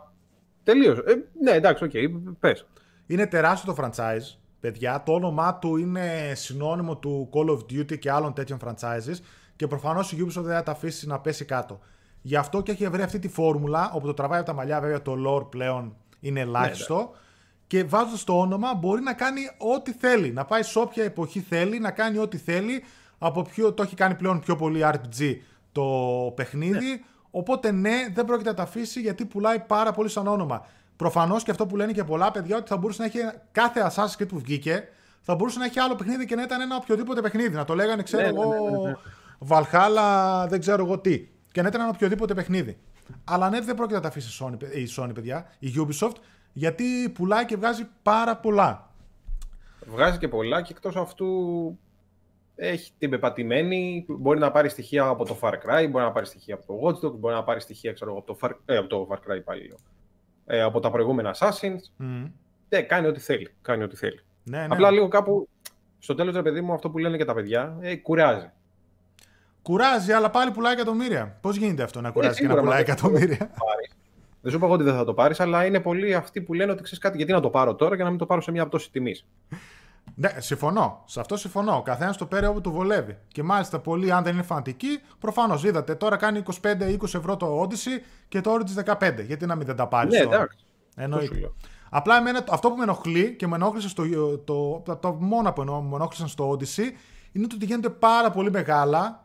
τελείωσε. 0.63 1.03
Ε, 1.07 1.15
ναι, 1.43 1.51
εντάξει, 1.51 1.85
οκ, 1.85 1.93
πες. 2.41 2.67
Είναι 3.07 3.27
τεράστιο 3.27 3.75
το 3.75 3.83
franchise, 3.83 4.39
παιδιά. 4.61 5.03
Το 5.07 5.13
όνομά 5.13 5.59
του 5.59 5.77
είναι 5.77 6.33
συνώνυμο 6.35 6.97
του 6.97 7.29
Call 7.33 7.49
of 7.51 7.59
Duty 7.59 7.99
και 7.99 8.11
άλλων 8.11 8.33
τέτοιων 8.33 8.59
franchises 8.65 9.17
και 9.61 9.67
προφανώς 9.67 10.13
η 10.13 10.17
Ubisoft 10.21 10.43
δεν 10.43 10.55
θα 10.55 10.63
τα 10.63 10.73
αφήσει 10.73 11.07
να 11.07 11.19
πέσει 11.19 11.45
κάτω. 11.45 11.81
Γι' 12.23 12.37
αυτό 12.37 12.61
και 12.63 12.73
έχει 12.73 12.89
βρει 12.89 13.03
αυτή 13.03 13.19
τη 13.19 13.29
φόρμουλα, 13.29 13.91
όπου 13.95 14.07
το 14.07 14.15
τραβάει 14.15 14.39
από 14.39 14.49
τα 14.49 14.55
μαλλιά, 14.55 14.81
βέβαια 14.81 15.03
το 15.03 15.15
lore 15.27 15.51
πλέον 15.51 15.97
είναι 16.21 16.41
ελάχιστο. 16.41 17.11
και 17.67 17.85
βάζοντας 17.85 18.25
το 18.25 18.39
όνομα 18.39 18.75
μπορεί 18.75 19.03
να 19.03 19.13
κάνει 19.13 19.41
ό,τι 19.75 19.93
θέλει. 19.93 20.33
Να 20.33 20.45
πάει 20.45 20.63
σε 20.63 20.79
όποια 20.79 21.05
εποχή 21.05 21.41
θέλει, 21.41 21.79
να 21.79 21.91
κάνει 21.91 22.19
ό,τι 22.19 22.37
θέλει. 22.37 22.85
Από 23.19 23.43
ποιο, 23.43 23.73
το 23.73 23.83
έχει 23.83 23.95
κάνει 23.95 24.15
πλέον 24.15 24.41
πιο 24.41 24.57
πολύ 24.57 24.81
RPG 24.83 25.37
το 25.73 25.85
παιχνίδι. 26.35 27.05
Οπότε 27.31 27.71
ναι, 27.73 28.09
δεν 28.15 28.25
πρόκειται 28.25 28.49
να 28.49 28.57
τα 28.57 28.63
αφήσει 28.63 29.01
γιατί 29.01 29.25
πουλάει 29.25 29.61
πάρα 29.61 29.93
πολύ 29.93 30.09
σαν 30.09 30.27
όνομα. 30.27 30.67
Προφανώς 30.97 31.43
και 31.43 31.51
αυτό 31.51 31.67
που 31.67 31.77
λένε 31.77 31.93
και 31.93 32.05
πολλά 32.05 32.31
παιδιά 32.31 32.57
ότι 32.57 32.69
θα 32.69 32.77
μπορούσε 32.77 33.03
να 33.03 33.07
έχει 33.07 33.19
κάθε 33.53 33.91
Assassin's 33.91 34.23
Creed 34.23 34.29
που 34.29 34.39
βγήκε, 34.39 34.89
θα 35.21 35.35
μπορούσε 35.35 35.59
να 35.59 35.65
έχει 35.65 35.79
άλλο 35.79 35.95
παιχνίδι 35.95 36.25
και 36.25 36.35
να 36.35 36.43
ήταν 36.43 36.61
ένα 36.61 36.77
οποιοδήποτε 36.77 37.21
παιχνίδι. 37.21 37.55
Να 37.55 37.65
το 37.65 37.75
λέγανε, 37.75 38.03
ξέρω 38.03 38.23
Ναι, 38.23 38.29
εγώ, 38.29 38.45
ναι, 38.45 38.59
ναι, 38.59 38.89
ναι. 38.89 38.95
Valhalla, 39.49 40.47
δεν 40.49 40.61
ξέρω 40.61 40.85
εγώ 40.85 40.99
τι. 40.99 41.29
Και 41.53 41.63
να 41.63 41.69
ήταν 41.69 41.81
ένα 41.81 41.91
οποιοδήποτε 41.91 42.35
παιχνίδι. 42.35 42.79
Αλλά 43.25 43.51
ναι, 43.51 43.61
δεν 43.61 43.75
πρόκειται 43.75 43.97
να 43.97 44.03
τα 44.03 44.09
αφήσει 44.09 44.45
η 44.45 44.47
Sony, 44.47 44.63
η 44.75 44.89
Sony, 44.97 45.15
παιδιά, 45.15 45.47
η 45.59 45.69
Ubisoft, 45.77 46.15
γιατί 46.53 46.85
πουλάει 47.15 47.45
και 47.45 47.57
βγάζει 47.57 47.89
πάρα 48.03 48.37
πολλά. 48.37 48.91
Βγάζει 49.87 50.19
και 50.19 50.29
πολλά 50.29 50.63
και 50.63 50.73
εκτός 50.73 50.97
αυτού 50.97 51.29
έχει 52.55 52.93
την 52.99 53.11
πεπατημένη. 53.11 54.05
Μπορεί 54.09 54.39
να 54.39 54.51
πάρει 54.51 54.69
στοιχεία 54.69 55.07
από 55.07 55.25
το 55.25 55.39
Far 55.41 55.53
Cry, 55.53 55.89
μπορεί 55.91 56.05
να 56.05 56.13
πάρει 56.13 56.27
στοιχεία 56.27 56.55
από 56.55 56.67
το 56.67 56.79
Watch 56.83 57.07
Dogs, 57.07 57.19
μπορεί 57.19 57.35
να 57.35 57.45
πάρει 57.45 57.61
στοιχεία 57.61 57.93
ξέρω, 57.93 58.11
εγώ, 58.11 58.19
από, 58.19 58.35
το 58.35 58.39
Far, 58.43 58.51
ε, 58.65 58.77
από 58.77 58.89
το 58.89 59.09
Far 59.11 59.17
Cry 59.17 59.45
πάλι 59.45 59.67
λέω. 59.67 59.77
Ε, 60.47 60.63
από 60.63 60.81
τα 60.81 60.91
προηγούμενα 60.91 61.35
Assassins. 61.39 61.81
Μμμ. 61.97 62.31
Ναι, 62.69 62.83
κάνει 62.83 63.07
ό,τι 63.07 63.21
θέλει. 63.21 63.55
Κάνει 63.63 63.83
ό,τι 63.83 63.97
θέλει. 63.97 64.21
Ναι, 64.43 64.59
ναι. 64.59 64.67
Απλά 64.71 64.91
λίγο 64.91 65.09
κάπου 65.09 65.49
στο 65.99 66.15
τέλος, 66.15 66.35
ρε 66.35 66.43
παιδί 66.43 66.61
μου, 66.61 66.73
αυτό 66.73 66.91
που 66.91 66.99
λένε 66.99 67.17
και 67.17 67.25
τα 67.25 67.35
παιδιά, 67.35 67.79
ε, 67.81 67.97
κουράζει. 67.97 68.51
Κουράζει, 69.63 70.13
αλλά 70.13 70.31
πάλι 70.31 70.51
πουλάει 70.51 70.73
εκατομμύρια. 70.73 71.39
Πώς 71.41 71.57
γίνεται 71.57 71.83
αυτό 71.83 72.01
να 72.01 72.11
κουράζει 72.11 72.41
και 72.41 72.47
να 72.47 72.49
σίγουρα, 72.49 72.63
πουλάει 72.63 72.79
μα 72.79 72.85
δεν 72.85 72.95
εκατομμύρια; 72.95 73.37
πάρεις. 73.37 73.97
Δεν 74.41 74.51
σου 74.51 74.57
είπα 74.57 74.67
εγώ 74.67 74.75
ότι 74.75 74.85
δεν 74.85 74.95
θα 74.95 75.05
το 75.05 75.15
πάρεις, 75.15 75.41
αλλά 75.41 75.65
είναι 75.65 75.81
πολλοί 75.81 76.15
αυτοί 76.15 76.41
που 76.41 76.55
λένε 76.55 76.73
ότι 76.73 76.83
ξέρεις 76.83 76.99
κάτι, 76.99 77.17
γιατί 77.17 77.33
να 77.33 77.41
το 77.41 77.51
πάρω 77.51 77.75
τώρα 77.75 77.97
και 77.97 78.03
να 78.03 78.09
μην 78.11 78.19
το 78.19 78.27
πάρω 78.27 78.41
σε 78.41 78.51
μια 78.51 78.67
πτώση 78.67 78.91
τιμής. 78.91 79.27
Ναι, 80.15 80.29
συμφωνώ. 80.39 81.03
Σε 81.07 81.21
αυτό 81.21 81.37
συμφωνώ. 81.37 81.77
Ο 81.77 81.83
καθένας 81.83 82.17
το 82.17 82.27
παίρνει 82.27 82.47
όπου 82.47 82.61
του 82.61 82.71
βολεύει. 82.71 83.19
Και 83.29 83.43
μάλιστα 83.43 83.79
πολλοί, 83.79 84.13
αν 84.13 84.25
δεν 84.25 84.35
είναι 84.35 84.43
φανατικοί, 84.43 85.01
προφανώς 85.19 85.65
είδατε 85.65 85.95
τώρα 85.95 86.17
κάνει 86.17 86.43
25-20 86.63 87.03
ευρώ 87.03 87.37
το 87.37 87.63
Odyssey 87.63 88.03
και 88.29 88.41
το 88.41 88.55
Origins 88.55 88.95
15. 88.99 89.25
Γιατί 89.27 89.47
να 89.47 89.55
μην 89.55 89.67
δεν 89.67 89.77
τα 89.77 89.87
πάρεις. 89.89 90.13
Ναι, 90.13 90.19
εντάξει. 90.19 90.59
Εννοείται. 90.97 91.53
Απλά 91.91 92.17
εμένα, 92.17 92.45
αυτό 92.51 92.71
που 92.71 92.77
με 92.77 92.83
ενοχλεί 92.83 93.35
και 93.39 93.47
με 93.47 93.55
ενόχλησε 93.55 93.89
στο. 93.89 94.05
Το, 94.45 94.83
το, 94.85 94.97
το 94.97 95.13
μόνο 95.13 95.53
που 95.53 95.61
εννοώ, 95.61 95.83
με 95.83 95.95
ενόχλησαν 95.95 96.29
στο 96.29 96.51
Odyssey 96.53 96.93
είναι 97.33 97.47
ότι 97.55 97.65
γίνονται 97.65 97.91
πάρα 97.91 98.31
πολύ 98.31 98.51
μεγάλα 98.51 99.21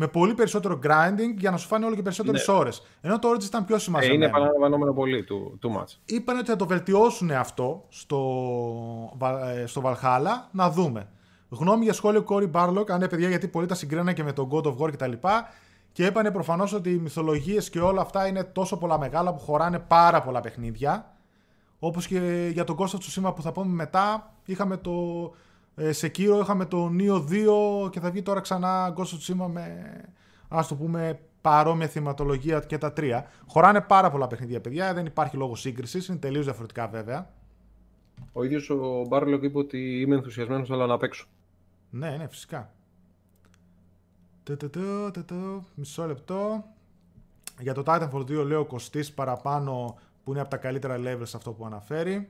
με 0.00 0.08
πολύ 0.08 0.34
περισσότερο 0.34 0.78
grinding 0.82 1.34
για 1.36 1.50
να 1.50 1.56
σου 1.56 1.66
φάνε 1.66 1.86
όλο 1.86 1.94
και 1.94 2.02
περισσότερες 2.02 2.48
ναι. 2.48 2.54
ώρες. 2.54 2.82
Ενώ 3.00 3.18
το 3.18 3.30
Origins 3.30 3.44
ήταν 3.44 3.64
πιο 3.64 3.78
σημαντικό. 3.78 4.12
Ε, 4.12 4.14
είναι 4.14 4.24
επαναλαμβανόμενο 4.24 4.92
πολύ, 4.92 5.26
too, 5.28 5.66
too 5.66 5.80
much. 5.80 5.86
Είπαν 6.04 6.38
ότι 6.38 6.50
θα 6.50 6.56
το 6.56 6.66
βελτιώσουν 6.66 7.30
αυτό 7.30 7.84
στο, 7.88 8.18
ε, 9.54 9.66
στο 9.66 9.82
Valhalla, 9.84 10.48
να 10.50 10.70
δούμε. 10.70 11.08
Γνώμη 11.48 11.84
για 11.84 11.92
σχόλιο 11.92 12.24
Corey 12.28 12.50
Barlock, 12.50 12.90
αν 12.90 12.96
είναι 12.96 13.08
παιδιά, 13.08 13.28
γιατί 13.28 13.48
πολλοί 13.48 13.66
τα 13.66 13.74
συγκρίνανε 13.74 14.12
και 14.12 14.22
με 14.22 14.32
τον 14.32 14.48
God 14.52 14.62
of 14.62 14.76
War 14.76 14.92
κτλ. 14.92 15.10
Και, 15.10 15.28
και 15.92 16.06
είπανε 16.06 16.30
προφανώς 16.30 16.72
ότι 16.72 16.90
οι 16.90 16.98
μυθολογίες 16.98 17.70
και 17.70 17.80
όλα 17.80 18.00
αυτά 18.00 18.26
είναι 18.26 18.44
τόσο 18.44 18.76
πολλά 18.76 18.98
μεγάλα 18.98 19.34
που 19.34 19.40
χωράνε 19.40 19.78
πάρα 19.78 20.22
πολλά 20.22 20.40
παιχνίδια. 20.40 21.12
Όπως 21.78 22.06
και 22.06 22.50
για 22.52 22.64
τον 22.64 22.76
Ghost 22.78 22.90
of 22.90 22.98
Tsushima 22.98 23.34
που 23.34 23.42
θα 23.42 23.52
πούμε 23.52 23.74
μετά, 23.74 24.34
είχαμε 24.44 24.76
το 24.76 24.92
ε, 25.78 25.92
σε 25.92 26.08
Κύρο 26.08 26.38
είχαμε 26.38 26.64
το 26.64 26.90
Neo 26.98 27.24
2 27.86 27.90
και 27.90 28.00
θα 28.00 28.10
βγει 28.10 28.22
τώρα 28.22 28.40
ξανά 28.40 28.94
Ghost 28.96 29.00
of 29.00 29.44
Tsushima 29.44 29.46
με, 29.50 29.84
ας 30.48 30.68
το 30.68 30.74
πούμε, 30.74 31.20
παρόμοια 31.40 31.88
θυματολογία 31.88 32.60
και 32.60 32.78
τα 32.78 32.92
τρία. 32.92 33.26
Χωράνε 33.46 33.80
πάρα 33.80 34.10
πολλά 34.10 34.26
παιχνίδια, 34.26 34.60
παιδιά, 34.60 34.94
δεν 34.94 35.06
υπάρχει 35.06 35.36
λόγος 35.36 35.60
σύγκρισης, 35.60 36.08
είναι 36.08 36.18
τελείως 36.18 36.44
διαφορετικά 36.44 36.88
βέβαια. 36.88 37.30
Ο 38.32 38.44
ίδιος 38.44 38.70
ο 38.70 39.04
Μπάρλοκ 39.08 39.42
είπε 39.42 39.58
ότι 39.58 40.00
είμαι 40.00 40.14
ενθουσιασμένος, 40.14 40.70
αλλά 40.70 40.86
να 40.86 40.96
παίξω. 40.96 41.26
Ναι, 41.90 42.16
ναι, 42.16 42.26
φυσικά. 42.28 42.72
Μισό 45.74 46.06
λεπτό. 46.06 46.64
Για 47.60 47.74
το 47.74 47.82
Titanfall 47.86 48.20
2 48.20 48.44
λέω 48.46 48.64
κοστίσει 48.64 49.14
παραπάνω 49.14 49.98
που 50.24 50.30
είναι 50.30 50.40
από 50.40 50.50
τα 50.50 50.56
καλύτερα 50.56 50.96
levels 50.98 51.32
αυτό 51.34 51.52
που 51.52 51.66
αναφέρει. 51.66 52.28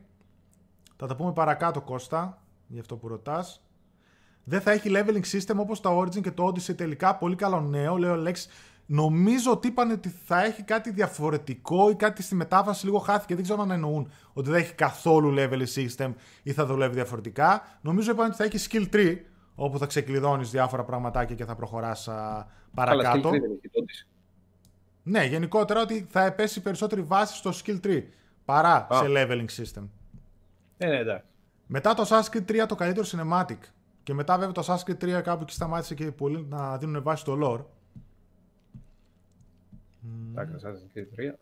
Θα 0.96 1.06
τα 1.06 1.16
πούμε 1.16 1.32
παρακάτω 1.32 1.80
Κώστα 1.80 2.42
για 2.68 2.80
αυτό 2.80 2.96
που 2.96 3.08
ρωτάς. 3.08 3.62
Δεν 4.44 4.60
θα 4.60 4.70
έχει 4.70 4.90
leveling 4.92 5.24
system 5.32 5.56
όπως 5.56 5.80
τα 5.80 5.96
Origin 5.98 6.20
και 6.20 6.30
το 6.30 6.46
Odyssey 6.46 6.76
τελικά. 6.76 7.16
Πολύ 7.16 7.36
καλό 7.36 7.60
νέο, 7.60 7.96
λέω 7.96 8.22
Lex. 8.26 8.34
Νομίζω 8.86 9.52
ότι 9.52 9.68
είπαν 9.68 9.90
ότι 9.90 10.08
θα 10.08 10.44
έχει 10.44 10.62
κάτι 10.62 10.90
διαφορετικό 10.90 11.90
ή 11.90 11.94
κάτι 11.94 12.22
στη 12.22 12.34
μετάφραση 12.34 12.84
λίγο 12.84 12.98
χάθηκε. 12.98 13.34
Δεν 13.34 13.42
ξέρω 13.42 13.62
αν 13.62 13.70
εννοούν 13.70 14.10
ότι 14.32 14.50
δεν 14.50 14.60
έχει 14.60 14.74
καθόλου 14.74 15.34
leveling 15.38 15.74
system 15.74 16.12
ή 16.42 16.52
θα 16.52 16.66
δουλεύει 16.66 16.94
διαφορετικά. 16.94 17.78
Νομίζω 17.80 18.10
είπαν 18.10 18.26
ότι 18.26 18.36
θα 18.36 18.44
έχει 18.44 18.68
skill 18.70 18.94
tree 18.94 19.16
όπου 19.54 19.78
θα 19.78 19.86
ξεκλειδώνεις 19.86 20.50
διάφορα 20.50 20.84
πραγματάκια 20.84 21.34
και 21.34 21.44
θα 21.44 21.54
προχωράς 21.54 22.08
παρακάτω. 22.74 23.28
Αλλά 23.28 23.40
ναι, 25.02 25.24
γενικότερα 25.24 25.80
ότι 25.80 26.06
θα 26.10 26.24
επέσει 26.24 26.60
περισσότερη 26.60 27.02
βάση 27.02 27.36
στο 27.36 27.50
skill 27.50 27.80
tree 27.86 28.02
παρά 28.44 28.86
σε 28.90 29.04
leveling 29.06 29.62
system. 29.62 29.88
Ε, 30.78 30.86
ναι, 30.86 30.96
εντάξει. 30.96 31.26
Μετά 31.70 31.94
το 31.94 32.06
Assassin's 32.08 32.36
Creed 32.36 32.62
3 32.62 32.66
το 32.68 32.74
καλύτερο 32.74 33.06
cinematic. 33.10 33.58
Και 34.02 34.14
μετά 34.14 34.38
βέβαια 34.38 34.52
το 34.52 34.64
Assassin's 34.66 34.90
Creed 34.90 35.18
3 35.18 35.22
κάπου 35.22 35.42
εκεί 35.42 35.52
σταμάτησε 35.52 35.94
και 35.94 36.12
πολλοί 36.12 36.46
να 36.48 36.78
δίνουν 36.78 37.02
βάση 37.02 37.20
στο 37.20 37.38
lore. 37.42 37.64
Εντάξει, 40.30 40.54
Assassin's 40.58 40.98
Creed 40.98 41.32
3. 41.32 41.34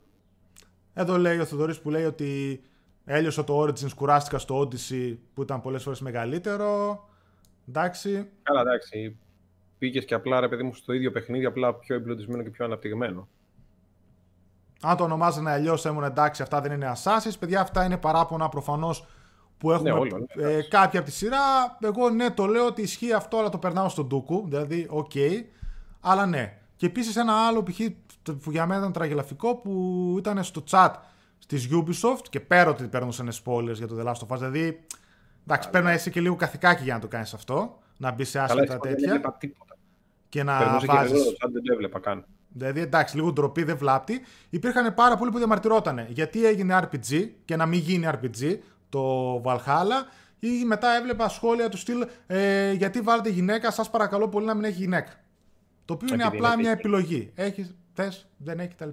Εδώ 0.95 1.19
λέει 1.19 1.39
ο 1.39 1.45
Θοδωρής 1.45 1.81
που 1.81 1.91
λέει 1.91 2.05
ότι 2.05 2.63
έλειωσα 3.05 3.45
το 3.45 3.63
Origins, 3.63 3.95
κουράστηκα 3.95 4.39
στο 4.39 4.61
Odyssey 4.61 5.17
που 5.35 5.43
ήταν 5.43 5.61
πολλές 5.61 5.83
φορές 5.83 6.01
μεγαλύτερο. 6.01 7.01
Εντάξει. 7.69 8.29
Καλά, 8.43 8.61
εντάξει. 8.61 9.19
Πήγες 9.79 10.05
και 10.05 10.15
απλά 10.15 10.41
ρε 10.41 10.49
παιδί 10.49 10.63
μου 10.63 10.75
στο 10.75 10.93
ίδιο 10.93 11.11
παιχνίδι, 11.11 11.45
απλά 11.45 11.75
πιο 11.75 11.95
εμπλουτισμένο 11.95 12.43
και 12.43 12.51
πιο 12.51 12.65
αναπτυγμένο. 12.65 13.29
Αν 14.81 14.97
το 14.97 15.05
ονομάζανε 15.05 15.51
αλλιώς, 15.51 15.85
ήμουν 15.85 16.05
εντάξει, 16.05 16.43
αυτά 16.43 16.61
δεν 16.61 16.73
είναι 16.73 16.93
Assassin's. 16.97 17.35
Παιδιά, 17.39 17.61
αυτά 17.61 17.85
είναι 17.85 17.97
παράπονα 17.97 18.49
προφανώς 18.49 19.07
που 19.59 19.73
έχουμε 19.73 19.91
ναι, 19.91 19.97
όλο, 19.99 20.27
ναι, 20.35 20.53
ε, 20.53 20.63
κάποια 20.63 21.01
από 21.01 21.09
τη 21.09 21.15
σειρά. 21.15 21.77
Εγώ 21.81 22.11
ναι, 22.11 22.31
το 22.31 22.47
λέω 22.47 22.67
ότι 22.67 22.83
ισχύει 22.83 23.13
αυτό, 23.13 23.39
αλλά 23.39 23.49
το 23.49 23.59
περνάω 23.59 23.89
στο 23.89 24.07
ντούκου. 24.07 24.45
Δηλαδή, 24.49 24.87
okay, 24.91 25.43
αλλά 26.01 26.27
ναι. 26.27 26.59
Και 26.77 26.87
επίσης 26.87 27.17
ένα 27.17 27.33
άλλο 27.47 27.63
π.χ. 27.63 27.81
που 28.43 28.51
για 28.51 28.67
μένα 28.67 28.81
ήταν 28.81 28.93
τραγελαφικό 28.93 29.55
που 29.55 30.15
ήταν 30.19 30.45
στο 30.45 30.65
chat 30.71 30.91
της 31.47 31.69
Ubisoft 31.73 32.25
και 32.31 32.41
πέρα 32.41 32.71
ότι 32.71 32.85
παίρνουν 32.85 33.13
spoilers 33.45 33.75
για 33.75 33.87
το 33.87 33.97
The 34.01 34.07
Last 34.07 34.27
of 34.29 34.35
Us. 34.35 34.39
Δηλαδή, 34.39 34.87
εντάξει, 35.47 35.71
παίρνει 35.71 35.91
εσύ 35.91 36.11
και 36.11 36.21
λίγο 36.21 36.37
καθηκάκι 36.37 36.83
για 36.83 36.95
να 36.95 37.01
το 37.01 37.09
κάνεις 37.09 37.35
αυτό. 37.35 37.79
Να 37.97 38.11
μπεις 38.11 38.29
σε 38.29 38.39
άσχετα 38.39 38.79
τέτοια. 38.79 39.39
Και 40.29 40.43
να 40.43 40.81
βάζεις. 40.87 41.23
Δεν 41.53 41.63
το 41.63 41.73
έβλεπα 41.73 42.01
καν. 42.01 42.25
Δηλαδή, 42.49 42.81
εντάξει, 42.81 43.17
λίγο 43.17 43.33
ντροπή 43.33 43.63
δεν 43.63 43.77
βλάπτει. 43.77 44.21
Υπήρχαν 44.51 44.95
πάρα 44.95 45.17
πολλοί 45.17 45.31
που 45.31 45.39
διαμαρτυρότανε 45.39 46.07
γιατί 46.11 46.47
έγινε 46.47 46.79
RPG 46.83 47.29
και 47.45 47.57
να 47.57 47.67
μην 47.67 47.81
γίνει 47.81 48.09
RPG 48.09 48.59
το 48.89 49.35
Valhalla 49.45 50.07
ή 50.39 50.65
μετά 50.65 50.97
έβλεπα 50.97 51.29
σχόλια 51.29 51.69
του 51.69 51.77
στυλ 51.77 52.07
ε, 52.27 52.73
γιατί 52.73 53.01
βάλετε 53.01 53.29
γυναίκα, 53.29 53.71
σας 53.71 53.91
παρακαλώ 53.91 54.29
πολύ 54.29 54.47
να 54.47 54.55
μην 54.55 54.65
έχει 54.65 54.81
γυναίκα. 54.81 55.13
Το 55.85 55.95
οποίο 55.95 56.15
είναι 56.15 56.25
απλά 56.25 56.57
μια 56.57 56.71
επιλογή. 56.71 57.31
Έχεις, 57.35 57.75
θες, 57.93 58.27
δεν 58.37 58.61
έχει 58.61 58.75
κτλ. 58.75 58.89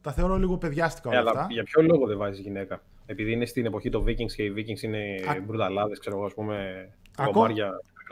Τα 0.00 0.12
θεωρώ 0.12 0.36
λίγο 0.36 0.56
παιδιάστικα 0.56 1.08
όλα 1.08 1.18
ε, 1.18 1.22
αυτά. 1.26 1.46
για 1.50 1.62
ποιο 1.62 1.82
λόγο 1.82 2.06
δεν 2.06 2.18
βάζεις 2.18 2.40
γυναίκα; 2.40 2.82
Επειδή 3.06 3.32
είναι 3.32 3.44
στην 3.44 3.66
εποχή 3.66 3.90
των 3.90 4.04
Vikings 4.04 4.32
και 4.36 4.42
οι 4.42 4.54
Vikings 4.56 4.82
είναι 4.82 4.98
Α... 5.28 5.40
μπρουταλάδες, 5.46 5.98
ξέρω 5.98 6.16
εγώ, 6.16 6.24
ας 6.24 6.34
πούμε, 6.34 6.88
Ακόμα... 7.16 7.50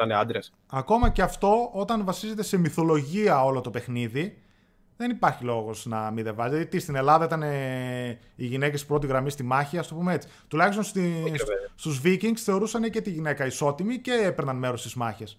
είναι 0.04 0.14
άντρες. 0.14 0.52
Ακόμα 0.70 1.11
και 1.11 1.22
αυτό 1.22 1.70
όταν 1.72 2.04
βασίζεται 2.04 2.42
σε 2.42 2.59
μυθολογία 2.59 3.44
όλο 3.44 3.61
το 3.61 3.70
παιχνίδι, 3.70 4.38
δεν 4.97 5.11
υπάρχει 5.11 5.44
λόγος 5.44 5.86
να 5.86 6.11
μην 6.11 6.24
δεν 6.24 6.34
βάζει. 6.34 6.51
Δηλαδή, 6.51 6.68
τι, 6.70 6.78
στην 6.78 6.94
Ελλάδα 6.94 7.24
ήταν 7.24 7.42
ε, 7.42 8.18
οι 8.36 8.47
γυναίκες 8.47 8.84
πρώτη 8.84 9.07
γραμμή 9.07 9.30
στη 9.30 9.42
μάχη, 9.42 9.78
ας 9.78 9.88
το 9.88 9.94
πούμε 9.94 10.14
έτσι. 10.14 10.28
Τουλάχιστον 10.49 10.84
στη, 10.84 11.32
στου 11.74 11.90
Vikings 12.05 12.36
θεωρούσαν 12.36 12.90
και 12.90 13.01
τη 13.01 13.11
γυναίκα 13.11 13.47
ισότιμη 13.47 13.99
και 13.99 14.12
έπαιρναν 14.12 14.57
μέρος 14.57 14.80
στις 14.80 14.94
μάχες. 14.94 15.38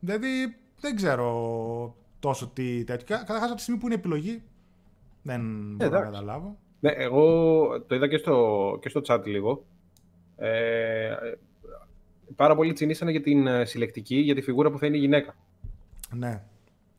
Δηλαδή 0.00 0.56
δεν 0.80 0.96
ξέρω 0.96 1.96
τόσο 2.20 2.50
τι 2.54 2.84
τέτοιο. 2.84 3.16
Καταρχάς 3.16 3.46
από 3.46 3.54
τη 3.54 3.62
στιγμή 3.62 3.80
που 3.80 3.86
είναι 3.86 3.94
επιλογή, 3.94 4.42
δεν 5.22 5.40
μπορώ 5.76 5.90
να 5.90 6.04
καταλάβω. 6.04 6.56
Ναι, 6.80 6.90
εγώ 6.90 7.66
το 7.86 7.94
είδα 7.94 8.08
και 8.08 8.16
στο, 8.16 8.78
και 8.80 8.88
στο 8.88 9.00
chat 9.06 9.20
λίγο. 9.24 9.64
Ε, 10.36 11.14
πάρα 12.36 12.54
πολλοί 12.54 12.72
τσινήσανε 12.72 13.10
για 13.10 13.22
την 13.22 13.46
ε, 13.46 13.64
συλλεκτική, 13.64 14.16
για 14.16 14.34
τη 14.34 14.40
φιγούρα 14.40 14.70
που 14.70 14.78
θα 14.78 14.86
είναι 14.86 14.96
η 14.96 15.00
γυναίκα. 15.00 15.34
Ναι. 16.10 16.42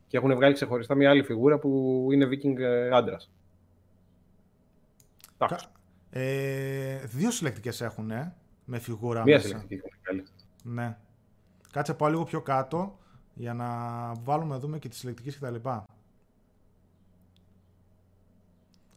Και 0.08 0.16
έχουν 0.16 0.34
βγάλει 0.34 0.54
ξεχωριστά 0.54 0.94
μια 0.94 1.10
άλλη 1.10 1.22
φιγούρα 1.22 1.58
που 1.58 2.08
είναι 2.12 2.26
Viking 2.26 2.58
ε, 2.58 2.90
άντρας. 2.90 3.30
Ε, 6.10 6.98
δύο 7.06 7.30
συλλεκτικές 7.30 7.80
έχουν, 7.80 8.10
ε, 8.10 8.34
με 8.64 8.78
φιγούρα. 8.78 9.22
Μία 9.22 9.40
συλλεκτική 9.40 9.74
έχουν 9.74 9.90
βγάλει. 10.02 10.24
Ναι. 10.62 10.96
Κάτσε 11.70 11.94
πάω 11.94 12.08
λίγο 12.08 12.24
πιο 12.24 12.40
κάτω 12.42 12.98
για 13.34 13.54
να 13.54 13.66
βάλουμε 14.14 14.54
να 14.54 14.58
δούμε 14.58 14.78
και 14.78 14.88
τις 14.88 14.98
συλλεκτικές 14.98 15.38
κτλ. 15.38 15.68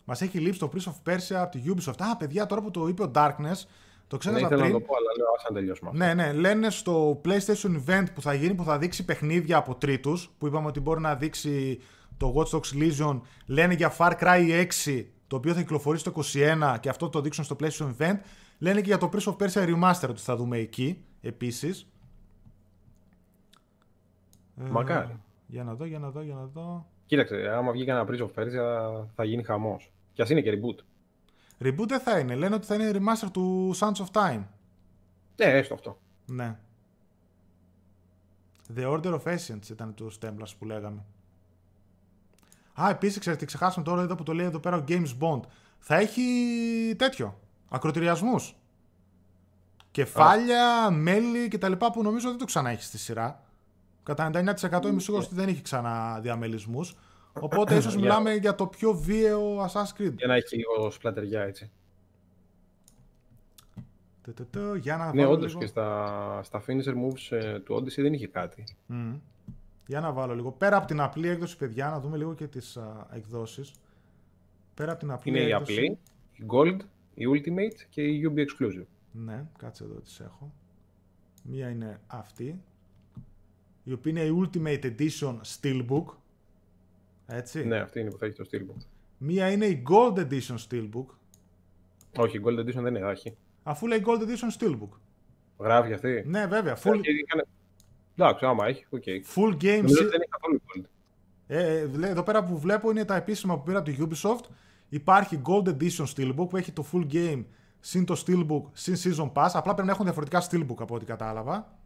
Μας 0.05 0.22
έχει 0.22 0.39
λείψει 0.39 0.59
το 0.59 0.72
Prince 0.74 0.91
of 0.91 1.12
Persia 1.12 1.36
από 1.36 1.51
τη 1.51 1.62
Ubisoft. 1.66 1.99
Α, 2.12 2.18
παιδιά, 2.18 2.45
τώρα 2.45 2.62
που 2.62 2.72
το 2.72 2.88
είπε 2.88 3.03
ο 3.03 3.12
Darkness, 3.16 3.66
το 4.12 4.18
ξέχασα 4.18 4.41
ναι, 4.41 4.47
πριν. 4.47 4.62
να 4.62 4.72
το 4.72 4.80
πω, 4.80 4.93
αλλά 4.95 5.12
λέω 5.18 5.28
ας 5.38 5.53
τελειώσουμε 5.53 5.91
Ναι, 5.93 6.14
ναι, 6.14 6.34
λένε 6.34 6.70
στο 6.70 7.22
PlayStation 7.26 7.82
Event 7.86 8.05
που 8.14 8.22
θα 8.22 8.34
γίνει, 8.34 8.53
που 8.53 8.64
θα 8.64 8.78
δείξει 8.78 9.05
παιχνίδια 9.05 9.57
από 9.57 9.76
τρίτους, 9.76 10.32
που 10.38 10.47
είπαμε 10.47 10.68
ότι 10.68 10.80
μπορεί 10.80 11.01
να 11.01 11.16
δείξει 11.16 11.80
το 12.18 12.34
Watch 12.36 12.57
Dogs 12.57 12.82
Legion, 12.82 13.22
λένε 13.45 13.74
για 13.74 13.93
Far 13.97 14.12
Cry 14.20 14.66
6, 14.86 15.05
το 15.28 15.36
οποίο 15.36 15.53
θα 15.53 15.59
κυκλοφορήσει 15.59 16.03
το 16.03 16.14
21 16.34 16.78
και 16.80 16.89
αυτό 16.89 17.09
το 17.09 17.22
δείξουν 17.22 17.43
στο 17.43 17.55
PlayStation 17.59 17.93
Event. 17.97 18.20
Lene 18.62 18.76
και 18.76 18.82
για 18.82 18.97
το 18.97 19.09
Prince 19.14 19.34
of 19.34 19.36
Persia 19.36 19.76
Remastered 19.76 20.09
ότι 20.09 20.22
θα 20.22 20.36
δούμε 20.36 20.57
εκεί, 20.57 21.05
επίσης. 21.22 21.88
Ε, 24.57 24.70
Μακάρι. 24.70 25.07
Ε, 25.12 25.16
για 25.47 25.64
να 25.64 25.74
δω, 25.74 25.86
για 25.86 25.99
να 25.99 26.09
δω, 26.09 26.22
για 26.22 26.36
να 26.36 26.45
δω. 26.45 26.86
Κοίταξε, 27.05 27.51
άμα 27.55 27.72
βγει 27.72 27.84
ένα 27.88 28.05
Prince 28.07 28.22
of 28.22 28.41
Persia 28.41 29.05
θα 29.16 29.24
γίνει 29.24 29.43
χαμός. 29.43 29.91
Κι 30.14 30.22
ας 30.22 30.30
είναι 30.30 30.41
και 30.41 30.59
reboot. 30.59 30.84
Reboot 31.64 31.88
δεν 31.88 31.99
θα 31.99 32.20
είναι. 32.20 32.36
Λένε 32.36 32.55
ότι 32.55 32.66
θα 32.66 32.76
είναι 32.76 32.91
remaster 32.93 33.28
του 33.32 33.76
Sands 33.76 33.95
of 33.95 34.12
Time. 34.12 34.43
Ναι, 35.36 35.45
έστω 35.45 35.74
αυτό. 35.74 35.99
Ναι. 36.26 36.57
The 38.76 38.91
Order 38.91 39.20
of 39.20 39.24
Essence 39.24 39.70
ήταν 39.70 39.93
το 39.93 40.12
Stemblas 40.20 40.51
που 40.59 40.66
λέγαμε. 40.66 41.03
Α, 42.82 42.89
επίσης, 42.89 43.20
ξέρετε, 43.20 43.45
ξεχάσαμε 43.45 43.86
τώρα 43.86 44.01
εδώ 44.01 44.16
που 44.16 44.24
το 44.24 44.34
λέει 44.34 44.45
εδώ 44.45 44.59
πέρα 44.59 44.78
ο 44.78 44.84
Games 44.88 45.18
Bond. 45.20 45.41
Θα 45.80 45.95
έχει 45.95 46.24
τέτοιο. 46.97 47.39
Ακροτηριασμούς. 47.70 48.55
Κεφάλια, 49.91 50.88
oh. 50.88 50.91
μέλη 50.91 51.47
κτλ. 51.47 51.72
που 51.72 52.01
νομίζω 52.01 52.30
δεν 52.30 52.38
το 52.38 52.45
ξανά 52.45 52.70
έχει 52.70 52.84
στη 52.84 52.97
σειρά. 52.97 53.43
Κατά 54.03 54.30
99% 54.34 54.86
είμαι 54.86 54.99
σίγουρος 54.99 55.26
ότι 55.26 55.36
δεν 55.36 55.47
έχει 55.47 55.62
ξανά 55.62 56.20
διαμελισμούς. 56.22 56.95
Οπότε 57.34 57.75
ίσως 57.75 57.95
μιλάμε 58.01 58.34
για 58.34 58.55
το 58.55 58.67
πιο 58.67 58.93
βίαιο 58.93 59.65
Assassin's 59.65 60.01
Creed. 60.01 60.13
Για 60.15 60.27
να 60.27 60.36
έχει 60.36 60.55
λίγο 60.55 60.91
σπλατεριά 60.91 61.41
έτσι. 61.41 61.71
Για 64.79 64.97
να 64.97 65.13
ναι, 65.13 65.25
όντως 65.25 65.47
λίγο... 65.47 65.59
και 65.59 65.65
στα, 65.65 66.39
στα 66.43 66.63
finisher 66.67 66.93
moves 66.93 67.38
ε, 67.38 67.59
του 67.59 67.75
Odyssey 67.75 68.01
δεν 68.01 68.13
είχε 68.13 68.27
κάτι. 68.27 68.63
Mm. 68.89 69.19
Για 69.88 69.99
να 69.99 70.11
βάλω 70.11 70.36
λίγο. 70.36 70.51
Πέρα 70.51 70.77
από 70.77 70.88
την 70.88 70.99
απλή 70.99 71.27
έκδοση, 71.27 71.57
παιδιά, 71.57 71.89
να 71.89 71.99
δούμε 71.99 72.17
λίγο 72.17 72.34
και 72.34 72.47
τις 72.47 72.77
α, 72.77 73.07
εκδόσεις. 73.13 73.71
Πέρα 74.73 74.91
από 74.91 74.99
την 74.99 75.11
απλή 75.11 75.32
Είναι 75.32 75.39
έκδοση... 75.39 75.73
η 75.73 75.75
απλή, 75.75 75.97
η 76.34 76.45
Gold, 76.47 76.77
η 77.13 77.25
Ultimate 77.34 77.86
και 77.89 78.01
η 78.01 78.29
Ubi 78.30 78.39
Exclusive. 78.39 78.86
Ναι, 79.11 79.45
κάτσε 79.57 79.84
εδώ 79.84 79.93
τις 79.93 80.19
έχω. 80.19 80.51
Μία 81.43 81.69
είναι 81.69 81.99
αυτή, 82.07 82.61
η 83.84 83.91
οποία 83.91 84.11
είναι 84.11 84.21
η 84.21 84.49
Ultimate 84.53 84.95
Edition 84.97 85.36
Steelbook. 85.41 86.05
Έτσι. 87.32 87.65
Ναι, 87.65 87.77
αυτή 87.77 87.99
είναι 87.99 88.09
που 88.11 88.17
θα 88.17 88.25
έχει 88.25 88.36
το 88.36 88.45
Steelbook. 88.51 88.82
Μία 89.17 89.51
είναι 89.51 89.65
η 89.65 89.84
Gold 89.89 90.17
Edition 90.17 90.55
Steelbook. 90.69 91.05
Όχι, 92.17 92.38
η 92.38 92.41
Gold 92.45 92.59
Edition 92.59 92.82
δεν 92.82 92.86
είναι, 92.86 92.99
θα 92.99 93.09
έχει. 93.09 93.36
Αφού 93.63 93.88
λέει 93.88 94.03
Gold 94.05 94.21
Edition 94.21 94.59
Steelbook. 94.59 94.89
Γράφει 95.59 95.93
αυτή. 95.93 96.23
Ναι, 96.25 96.45
βέβαια. 96.45 96.77
Full, 96.77 96.99
Εντάξει, 98.15 98.45
άμα 98.45 98.65
έχει, 98.67 98.86
okay. 98.89 99.36
full 99.36 99.53
game. 99.53 99.82
Νομίζω 99.82 100.01
ότι 100.01 100.09
δεν 100.09 100.21
έχει 100.21 100.29
καθόλου 100.29 100.61
Gold. 100.65 100.84
Ε, 101.47 101.88
εδώ 102.09 102.23
πέρα 102.23 102.43
που 102.43 102.57
βλέπω 102.59 102.91
είναι 102.91 103.05
τα 103.05 103.15
επίσημα 103.15 103.57
που 103.57 103.63
πήρα 103.63 103.79
από 103.79 103.91
το 103.91 104.07
Ubisoft. 104.09 104.45
Υπάρχει 104.89 105.41
Gold 105.45 105.67
Edition 105.67 106.05
Steelbook 106.15 106.49
που 106.49 106.57
έχει 106.57 106.71
το 106.71 106.86
full 106.91 107.13
game 107.13 107.43
συν 107.79 108.05
το 108.05 108.23
Steelbook 108.25 108.63
συν 108.71 108.95
Season 108.95 109.32
Pass. 109.34 109.49
Απλά 109.53 109.73
πρέπει 109.73 109.88
να 109.88 109.93
έχουν 109.93 110.05
διαφορετικά 110.05 110.43
Steelbook 110.49 110.77
από 110.77 110.95
ό,τι 110.95 111.05
κατάλαβα. 111.05 111.79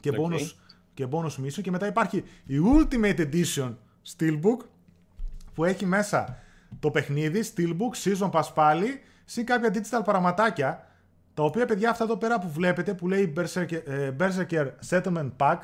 Και 0.00 0.10
Okay. 0.12 0.16
bonus, 0.16 0.52
και 0.94 1.06
bonus 1.10 1.44
mission. 1.44 1.60
Και 1.62 1.70
μετά 1.70 1.86
υπάρχει 1.86 2.24
η 2.46 2.56
Ultimate 2.74 3.18
Edition 3.18 3.74
Steelbook 4.16 4.58
που 5.54 5.64
έχει 5.64 5.86
μέσα 5.86 6.38
το 6.80 6.90
παιχνίδι, 6.90 7.42
Steelbook, 7.54 8.04
Season 8.04 8.30
Pass 8.30 8.54
πάλι, 8.54 9.00
συν 9.24 9.46
κάποια 9.46 9.70
digital 9.72 10.04
παραματάκια. 10.04 10.86
Τα 11.34 11.42
οποία 11.42 11.66
παιδιά 11.66 11.90
αυτά 11.90 12.04
εδώ 12.04 12.16
πέρα 12.16 12.38
που 12.38 12.48
βλέπετε 12.48 12.94
που 12.94 13.08
λέει 13.08 13.32
Berserker, 13.36 13.80
ε, 13.86 14.12
Berserker 14.18 14.70
Settlement 14.88 15.30
Pack 15.36 15.58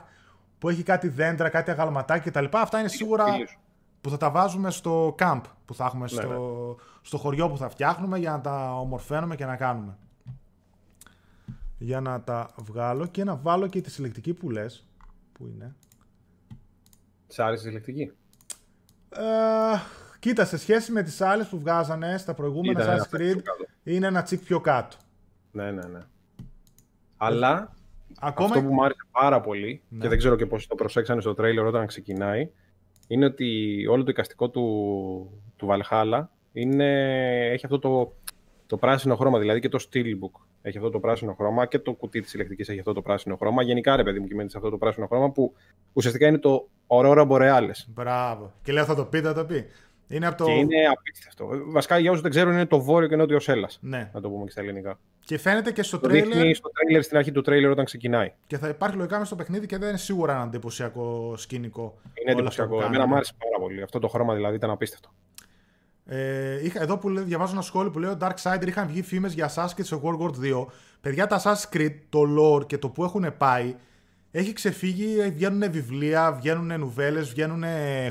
που 0.59 0.69
έχει 0.69 0.83
κάτι 0.83 1.09
δέντρα, 1.09 1.49
κάτι 1.49 1.71
αγαλματάκια 1.71 2.31
κτλ. 2.31 2.57
Αυτά 2.57 2.79
είναι 2.79 2.89
σίγουρα 2.89 3.25
που 4.01 4.11
θα 4.11 4.17
τα 4.17 4.31
βάζουμε 4.31 4.71
στο 4.71 5.15
camp 5.19 5.41
που 5.65 5.75
θα 5.75 5.85
έχουμε 5.85 6.09
στο, 6.09 6.29
ναι. 6.29 6.85
στο 7.03 7.19
χωριό 7.19 7.49
που 7.49 7.57
θα 7.57 7.69
φτιάχνουμε 7.69 8.19
για 8.19 8.31
να 8.31 8.41
τα 8.41 8.79
ομορφαίνουμε 8.79 9.37
και 9.37 9.45
να 9.45 9.57
κάνουμε. 9.57 9.99
Για 11.79 12.01
να 12.01 12.23
τα 12.23 12.51
βγάλω 12.57 13.07
και 13.07 13.25
να 13.25 13.37
βάλω 13.37 13.67
και 13.67 13.81
τη 13.81 13.91
συλλεκτική 13.91 14.35
που 14.35 14.51
λες. 14.51 14.87
Πού 15.33 15.47
είναι; 15.47 15.75
Σ' 17.27 17.39
άρεσε 17.39 17.63
η 17.63 17.67
συλλεκτική; 17.67 18.13
Ε, 19.11 19.23
κοίτα, 20.19 20.45
σε 20.45 20.59
σχέση 20.59 20.93
με 20.93 21.03
τις 21.03 21.21
άλλες 21.21 21.47
που 21.47 21.59
βγάζανε 21.59 22.19
στα 22.19 22.35
προηγούμενα 22.35 22.85
Assassin's 22.85 23.17
Creed 23.17 23.41
είναι 23.85 24.07
ένα 24.07 24.23
τσικ 24.23 24.45
πιο 24.45 24.61
κάτω. 24.61 24.97
Ναι, 25.51 25.71
ναι, 25.71 25.87
ναι. 25.87 26.01
Αλλά 27.17 27.73
Ακόμα... 28.21 28.49
αυτό 28.49 28.63
που 28.63 28.75
μου 28.75 28.85
άρεσε 28.85 29.01
πάρα 29.11 29.41
πολύ 29.41 29.83
ναι. 29.89 30.01
και 30.01 30.09
δεν 30.09 30.19
ξέρω 30.19 30.37
και 30.37 30.47
πώς 30.47 30.67
το 30.67 30.75
προσέξανε 30.75 31.21
στο 31.21 31.35
τρέιλερ 31.35 31.65
όταν 31.67 31.87
ξεκινάει 31.87 32.51
είναι 33.07 33.25
ότι 33.25 33.87
όλο 33.91 34.05
το 34.05 34.11
εικαστικό 34.11 34.49
του, 34.51 35.43
του 35.57 35.69
Valhalla 35.71 36.23
είναι, 36.53 36.91
έχει 37.51 37.65
αυτό 37.65 37.79
το, 37.79 38.13
το 38.69 38.77
πράσινο 38.77 39.17
χρώμα, 39.17 39.39
δηλαδή 39.39 39.61
και 39.61 39.69
το 39.69 39.87
Steelbook 39.91 40.41
έχει 40.63 40.77
αυτό 40.77 40.91
το 40.91 41.01
πράσινο 41.01 41.35
χρώμα 41.35 41.67
και 41.67 41.79
το 41.79 41.93
κουτί 41.93 42.21
της 42.21 42.35
ηλεκτρική 42.35 42.71
έχει 42.71 42.79
αυτό 42.79 42.93
το 42.93 43.03
πράσινο 43.03 43.37
χρώμα. 43.37 43.63
Γενικά, 43.63 43.97
ρε 43.97 44.03
παιδί 44.03 44.19
μου, 44.19 44.27
κυμαίνεται 44.27 44.51
σε 44.51 44.57
αυτό 44.57 44.71
το 44.71 44.79
πράσινο 44.79 45.07
χρώμα 45.07 45.31
που 45.31 45.55
ουσιαστικά 45.93 46.27
είναι 46.27 46.39
το 46.39 46.69
Aurora 46.87 47.29
Borealis. 47.29 47.85
Μπράβο. 47.87 48.53
Και 48.63 48.73
λέω 48.73 48.85
θα 48.85 48.95
το 48.95 49.05
πει, 49.05 49.21
θα 49.21 49.35
το 49.35 49.45
πει. 49.45 49.67
Είναι 50.09 50.27
από 50.27 50.37
το... 50.37 50.45
Και 50.45 50.53
είναι 50.53 50.87
απίστευτο. 50.99 51.49
Βασικά, 51.67 51.99
για 51.99 52.11
όσους 52.11 52.23
δεν 52.23 52.31
ξέρουν, 52.31 52.53
είναι 52.53 52.67
το 52.67 52.81
βόρειο 52.81 53.09
και 53.09 53.17
νότιο 53.17 53.39
Έλλα. 53.47 53.69
Ναι. 53.81 54.11
Να 54.15 54.21
το 54.21 54.31
πούμε 54.31 54.45
και 54.45 54.51
στα 54.51 54.61
ελληνικά. 54.61 54.99
Και 55.21 55.39
φαίνεται 55.39 55.73
και 55.73 55.83
στο 55.83 55.99
το 55.99 56.09
τρέιλερ. 56.09 56.55
στο 56.55 56.71
τρέιλερ 56.71 57.03
στην 57.03 57.17
αρχή 57.17 57.33
του 57.33 57.41
τρέιλερ 57.41 57.71
όταν 57.71 57.85
ξεκινάει. 57.85 58.33
Και 58.47 58.59
θα 58.59 58.69
υπάρχει 58.69 58.97
λογικά 58.97 59.15
μέσα 59.15 59.27
στο 59.27 59.37
παιχνίδι 59.37 59.67
και 59.67 59.79
δεν 59.79 59.89
είναι 59.89 59.99
σίγουρα 59.99 60.33
ένα 60.35 60.43
εντυπωσιακό 60.43 61.35
σκηνικό. 61.37 61.99
Είναι 62.23 62.33
εντυπωσιακό. 62.33 62.83
Εμένα 62.83 63.07
μου 63.07 63.15
άρεσε 63.15 63.33
πάρα 63.39 63.65
πολύ. 63.65 63.83
Αυτό 63.83 63.99
το 63.99 64.09
χρώμα 64.09 64.35
δηλαδή 64.35 64.57
ήταν 64.57 64.71
απίστευτο. 64.71 65.11
Ε, 66.11 66.65
είχα, 66.65 66.83
εδώ 66.83 66.99
που 66.99 67.09
λέει, 67.09 67.25
διαβάζω 67.25 67.53
ένα 67.53 67.63
σχόλιο 67.63 67.91
που 67.91 67.99
λέει 67.99 68.11
ότι 68.11 68.27
Darksider 68.27 68.67
είχαν 68.67 68.87
βγει 68.87 69.03
φήμες 69.03 69.33
για 69.33 69.51
Assassin's 69.55 69.81
σε 69.81 70.01
World 70.03 70.19
War 70.21 70.63
2. 70.63 70.67
Παιδιά, 71.01 71.27
τα 71.27 71.43
Assassin's 71.43 71.77
Creed, 71.77 71.95
το 72.09 72.21
lore 72.39 72.67
και 72.67 72.79
το 72.79 72.89
που 72.89 73.05
έχουν 73.05 73.37
πάει 73.37 73.75
έχει 74.31 74.53
ξεφύγει. 74.53 75.31
Βγαίνουν 75.31 75.71
βιβλία, 75.71 76.33
βγαίνουν 76.33 76.81
νουβέλες, 76.81 77.29
βγαίνουν 77.29 77.65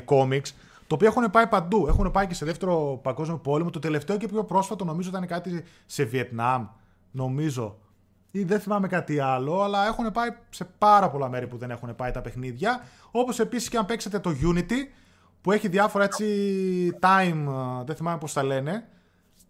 κόμιξ. 0.04 0.54
Το 0.86 0.94
οποίο 0.94 1.06
έχουν 1.06 1.30
πάει 1.30 1.46
παντού. 1.46 1.86
Έχουν 1.86 2.10
πάει 2.10 2.26
και 2.26 2.34
σε 2.34 2.44
δεύτερο 2.44 3.00
παγκόσμιο 3.02 3.38
πόλεμο. 3.38 3.70
Το 3.70 3.78
τελευταίο 3.78 4.16
και 4.16 4.28
πιο 4.28 4.44
πρόσφατο 4.44 4.84
νομίζω 4.84 5.08
ήταν 5.08 5.26
κάτι 5.26 5.64
σε 5.86 6.04
Βιετνάμ. 6.04 6.66
Νομίζω. 7.10 7.78
Ή 8.30 8.44
δεν 8.44 8.60
θυμάμαι 8.60 8.88
κάτι 8.88 9.18
άλλο, 9.18 9.62
αλλά 9.62 9.86
έχουν 9.86 10.12
πάει 10.12 10.28
σε 10.50 10.64
πάρα 10.78 11.10
πολλά 11.10 11.28
μέρη 11.28 11.46
που 11.46 11.56
δεν 11.56 11.70
έχουν 11.70 11.96
πάει 11.96 12.10
τα 12.10 12.20
παιχνίδια. 12.20 12.80
Όπως 13.10 13.38
επίσης 13.38 13.68
και 13.68 13.76
αν 13.76 13.86
παίξετε 13.86 14.18
το 14.18 14.30
Unity, 14.42 14.88
που 15.40 15.52
έχει 15.52 15.68
διάφορα 15.68 16.04
έτσι 16.04 16.98
time, 17.00 17.46
δεν 17.84 17.96
θυμάμαι 17.96 18.18
πώς 18.18 18.32
τα 18.32 18.42
λένε, 18.42 18.88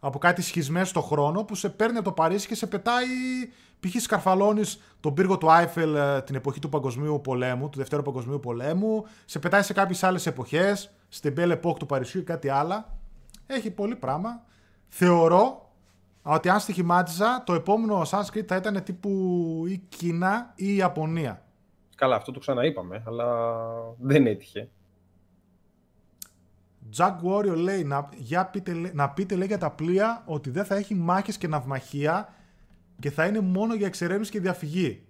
από 0.01 0.19
κάτι 0.19 0.43
σχισμές 0.43 0.89
στο 0.89 1.01
χρόνο 1.01 1.45
που 1.45 1.55
σε 1.55 1.69
παίρνει 1.69 1.97
από 1.97 2.05
το 2.05 2.13
Παρίσι 2.13 2.47
και 2.47 2.55
σε 2.55 2.67
πετάει 2.67 3.07
π.χ. 3.81 4.03
σκαρφαλώνεις 4.03 4.81
τον 5.01 5.15
πύργο 5.15 5.39
του 5.39 5.51
Άιφελ 5.51 5.97
την 6.25 6.35
εποχή 6.35 6.59
του 6.59 6.69
Παγκοσμίου 6.69 7.21
Πολέμου, 7.21 7.69
του 7.69 7.79
Δευτέρου 7.79 8.03
Παγκοσμίου 8.03 8.41
Πολέμου, 8.41 9.07
σε 9.25 9.39
πετάει 9.39 9.63
σε 9.63 9.73
κάποιες 9.73 10.03
άλλες 10.03 10.27
εποχές, 10.27 10.91
στην 11.09 11.35
Belle 11.37 11.61
Époque 11.61 11.79
του 11.79 11.87
Παρισιού 11.87 12.21
ή 12.21 12.25
κάτι 12.25 12.49
άλλο. 12.49 12.85
Έχει 13.47 13.71
πολύ 13.71 13.97
πράγμα. 13.97 14.43
Θεωρώ 14.89 15.71
ότι 16.23 16.49
αν 16.49 16.61
στοιχημάτιζα, 16.61 17.43
το 17.47 17.55
επόμενο 17.55 18.03
Assassin's 18.03 18.37
Creed 18.37 18.45
θα 18.47 18.57
ήταν 18.57 18.83
τύπου 18.83 19.11
ή 19.69 19.83
Κίνα 19.89 20.53
ή 20.55 20.77
Ιαπωνία. 20.77 21.43
Καλά, 21.97 22.17
αυτό 22.17 22.33
το 22.33 22.39
ξαναείπαμε, 22.39 23.03
αλλά 23.07 23.27
δεν 23.99 24.27
έτυχε. 24.27 24.69
Jack 26.97 27.15
Warrior 27.25 27.57
λέει 27.57 27.85
να, 27.85 28.09
για 28.17 28.47
πείτε, 28.47 28.91
να 28.95 29.11
πείτε 29.11 29.35
λέει, 29.35 29.47
για 29.47 29.59
τα 29.59 29.71
πλοία 29.71 30.23
ότι 30.27 30.51
δεν 30.51 30.65
θα 30.65 30.75
έχει 30.77 30.95
μάχες 30.95 31.39
και 31.39 31.49
ναυμαχία 31.49 32.35
και 33.01 33.11
θα 33.11 33.27
είναι 33.27 33.41
μόνο 33.41 33.75
για 33.75 33.87
εξερεύνηση 33.87 34.31
και 34.31 34.41
διαφυγή. 34.41 35.03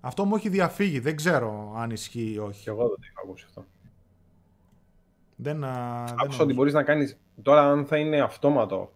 Αυτό 0.00 0.24
μου 0.24 0.36
έχει 0.36 0.48
διαφύγει. 0.48 0.98
Δεν 0.98 1.16
ξέρω 1.16 1.74
αν 1.76 1.90
ισχύει 1.90 2.32
ή 2.32 2.38
όχι. 2.38 2.62
Και 2.62 2.70
εγώ 2.70 2.80
δεν 2.80 2.96
το 2.96 3.02
είχα 3.02 3.20
ακούσει 3.24 3.44
αυτό. 3.48 3.64
Δεν, 5.36 5.64
Άκουσα 5.64 6.42
ότι 6.42 6.52
μπορείς 6.52 6.72
να 6.72 6.82
κάνεις... 6.82 7.18
Τώρα 7.42 7.70
αν 7.70 7.86
θα 7.86 7.96
είναι 7.96 8.20
αυτόματο 8.20 8.92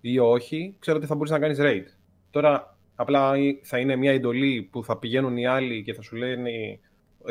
ή 0.00 0.18
όχι, 0.18 0.76
ξέρω 0.78 0.96
ότι 0.96 1.06
θα 1.06 1.14
μπορείς 1.14 1.30
να 1.30 1.38
κάνεις 1.38 1.58
raid. 1.60 1.84
Τώρα 2.30 2.76
απλά 2.94 3.32
θα 3.62 3.78
είναι 3.78 3.96
μια 3.96 4.12
εντολή 4.12 4.68
που 4.72 4.84
θα 4.84 4.98
πηγαίνουν 4.98 5.36
οι 5.36 5.46
άλλοι 5.46 5.82
και 5.82 5.94
θα 5.94 6.02
σου 6.02 6.16
λένε 6.16 6.80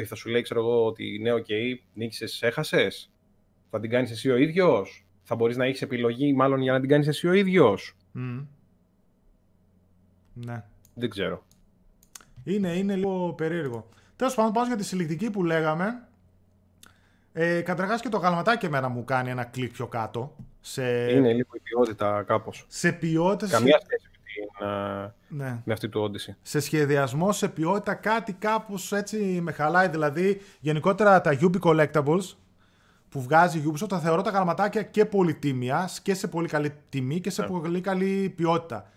θα 0.04 0.16
σου 0.16 0.30
λέει, 0.30 0.42
ξέρω 0.42 0.60
εγώ, 0.60 0.86
ότι 0.86 1.20
ναι, 1.22 1.34
okay, 1.34 1.80
νίκησες, 1.94 2.42
έχασες. 2.42 3.12
Θα 3.76 3.82
την 3.82 3.90
κάνεις 3.90 4.12
εσύ 4.12 4.30
ο 4.30 4.36
ίδιος; 4.36 5.06
Θα 5.24 5.36
μπορείς 5.36 5.58
να 5.58 5.66
έχεις 5.66 5.82
επιλογή 5.82 6.34
μάλλον 6.34 6.62
για 6.62 6.72
να 6.72 6.80
την 6.80 6.90
κάνεις 6.90 7.08
εσύ 7.08 7.28
ο 7.28 7.34
ίδιος; 7.34 7.96
Mm. 8.16 8.46
Ναι. 10.34 10.64
Δεν 10.94 11.10
ξέρω. 11.10 11.44
Είναι, 12.44 12.78
είναι 12.78 12.96
λίγο 12.96 13.34
περίεργο. 13.34 13.90
Τέλος 14.16 14.36
πάντων, 14.36 14.52
πάμε 14.52 14.68
για 14.68 14.76
τη 14.76 14.84
συλλεκτική 14.84 15.30
που 15.30 15.44
λέγαμε. 15.44 16.08
Ε, 17.34 17.62
Καταρχάς 17.62 18.02
και 18.02 18.10
το 18.10 18.18
γαλματάκι 18.18 18.66
εμένα 18.66 18.90
μου 18.90 19.04
κάνει 19.04 19.30
ένα 19.30 19.44
κλικ 19.44 19.72
πιο 19.72 19.88
κάτω. 19.88 20.36
Σε... 20.60 21.12
Είναι 21.12 21.34
λίγο 21.34 21.50
η 21.54 21.60
ποιότητα 21.60 22.24
κάπως. 22.24 22.66
Σε 22.68 22.92
ποιότητα. 22.92 23.52
Καμία 23.52 23.82
σχέση 23.84 24.10
με, 24.12 25.14
την, 25.28 25.38
ναι. 25.38 25.62
με 25.66 25.74
αυτή 25.74 25.90
του 25.90 26.12
Odyssey. 26.12 26.34
Σε 26.42 26.60
σχεδιασμό, 26.60 27.32
σε 27.32 27.50
ποιότητα, 27.50 27.94
κάτι 27.94 28.34
κάπως 28.34 28.92
έτσι 28.92 29.40
με 29.42 29.52
χαλάει. 29.52 29.88
Δηλαδή, 29.88 30.42
γενικότερα 30.60 31.22
τα 31.22 31.38
Ubi 31.42 31.60
Collectibles 31.60 32.36
που 33.16 33.22
βγάζει 33.22 33.58
η 33.58 33.64
Ubisoft 33.68 33.88
τα 33.88 34.00
θεωρώ 34.00 34.22
τα 34.22 34.30
γραμματάκια 34.30 34.84
και 34.84 35.06
πολυτίμια 35.06 35.90
και 36.04 36.14
σε 36.14 36.28
πολύ 36.28 36.48
καλή 36.48 36.74
τιμή 36.90 37.20
και 37.20 37.30
σε 37.30 37.44
yeah. 37.44 37.48
πολύ 37.48 37.82
καλή 37.82 38.34
ποιότητα. 38.36 38.92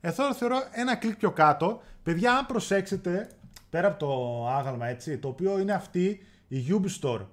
Εδώ 0.00 0.34
θεωρώ 0.34 0.56
ένα 0.70 0.96
κλικ 0.96 1.16
πιο 1.16 1.30
κάτω. 1.30 1.80
Παιδιά, 2.02 2.36
αν 2.36 2.46
προσέξετε, 2.46 3.30
πέρα 3.70 3.88
από 3.88 3.98
το 3.98 4.48
άγαλμα 4.48 4.86
έτσι, 4.86 5.18
το 5.18 5.28
οποίο 5.28 5.58
είναι 5.58 5.72
αυτή 5.72 6.20
η 6.48 6.58
Ubistore 6.70 7.26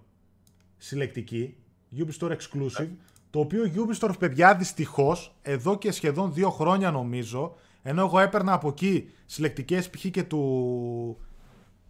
συλλεκτική, 0.78 1.56
Ubistore 1.98 2.32
Exclusive, 2.32 2.90
το 3.30 3.40
οποίο 3.40 3.64
Ubistore, 3.76 4.20
παιδιά, 4.20 4.56
δυστυχώς, 4.56 5.36
εδώ 5.42 5.78
και 5.78 5.92
σχεδόν 5.92 6.34
δύο 6.34 6.50
χρόνια 6.50 6.92
νομίζω, 6.92 7.56
ενώ 7.82 8.02
εγώ 8.02 8.20
έπαιρνα 8.20 8.54
από 8.54 8.68
εκεί 8.68 9.10
συλλεκτικές 9.26 9.90
π.χ. 9.90 10.06
και 10.06 10.24
του... 10.24 11.18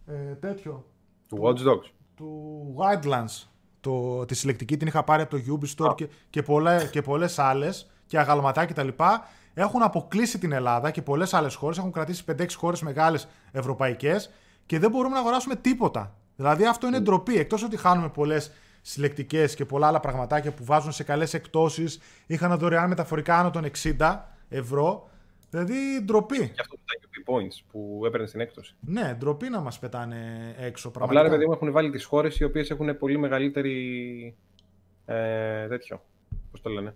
Ε, 0.06 0.34
τέτοιο. 0.34 0.86
Του 1.28 1.38
Watch 1.42 1.68
Dogs. 1.68 1.90
Του 2.14 2.74
Wildlands. 2.78 3.51
Το, 3.82 4.24
τη 4.24 4.34
συλλεκτική 4.34 4.76
την 4.76 4.86
είχα 4.86 5.02
πάρει 5.02 5.22
από 5.22 5.36
το 5.36 5.58
Ubistore 5.60 5.94
και, 5.96 6.08
και, 6.30 6.42
πολλέ, 6.42 6.88
και 6.90 7.02
πολλές 7.02 7.38
άλλες 7.38 7.90
και 8.06 8.18
αγαλματά 8.18 8.66
κτλ. 8.66 8.88
Έχουν 9.54 9.82
αποκλείσει 9.82 10.38
την 10.38 10.52
Ελλάδα 10.52 10.90
και 10.90 11.02
πολλές 11.02 11.34
άλλες 11.34 11.54
χώρες. 11.54 11.78
Έχουν 11.78 11.92
κρατήσει 11.92 12.24
5-6 12.38 12.46
χώρες 12.56 12.82
μεγάλες 12.82 13.28
ευρωπαϊκές 13.52 14.30
και 14.66 14.78
δεν 14.78 14.90
μπορούμε 14.90 15.14
να 15.14 15.20
αγοράσουμε 15.20 15.56
τίποτα. 15.56 16.14
Δηλαδή 16.36 16.66
αυτό 16.66 16.86
είναι 16.86 17.00
ντροπή. 17.00 17.38
Εκτός 17.38 17.62
ότι 17.62 17.76
χάνουμε 17.76 18.08
πολλές 18.08 18.50
συλλεκτικές 18.82 19.54
και 19.54 19.64
πολλά 19.64 19.86
άλλα 19.86 20.00
πραγματάκια 20.00 20.50
που 20.50 20.64
βάζουν 20.64 20.92
σε 20.92 21.02
καλές 21.02 21.34
εκτόσεις. 21.34 21.98
Είχαν 22.26 22.58
δωρεάν 22.58 22.88
μεταφορικά 22.88 23.38
άνω 23.38 23.50
των 23.50 23.64
60 23.98 24.18
ευρώ. 24.48 25.10
Δηλαδή 25.52 26.02
ντροπή. 26.04 26.48
Και 26.48 26.60
αυτό 26.60 26.76
τα 26.76 26.94
UP 27.00 27.32
points 27.32 27.64
που 27.72 28.02
έπαιρνε 28.06 28.26
στην 28.26 28.40
έκπτωση. 28.40 28.74
Ναι, 28.80 29.14
ντροπή 29.18 29.48
να 29.48 29.60
μας 29.60 29.78
πετάνε 29.78 30.54
έξω 30.58 30.90
πραγματικά. 30.90 31.20
Απλά 31.20 31.22
ρε 31.22 31.28
παιδί 31.28 31.48
μου 31.48 31.52
έχουν 31.52 31.72
βάλει 31.72 31.90
τις 31.90 32.04
χώρες 32.04 32.38
οι 32.38 32.44
οποίες 32.44 32.70
έχουν 32.70 32.98
πολύ 32.98 33.18
μεγαλύτερη. 33.18 34.36
Ε, 35.04 35.68
τέτοιο. 35.68 36.02
Πώς 36.50 36.60
το 36.60 36.70
λένε; 36.70 36.94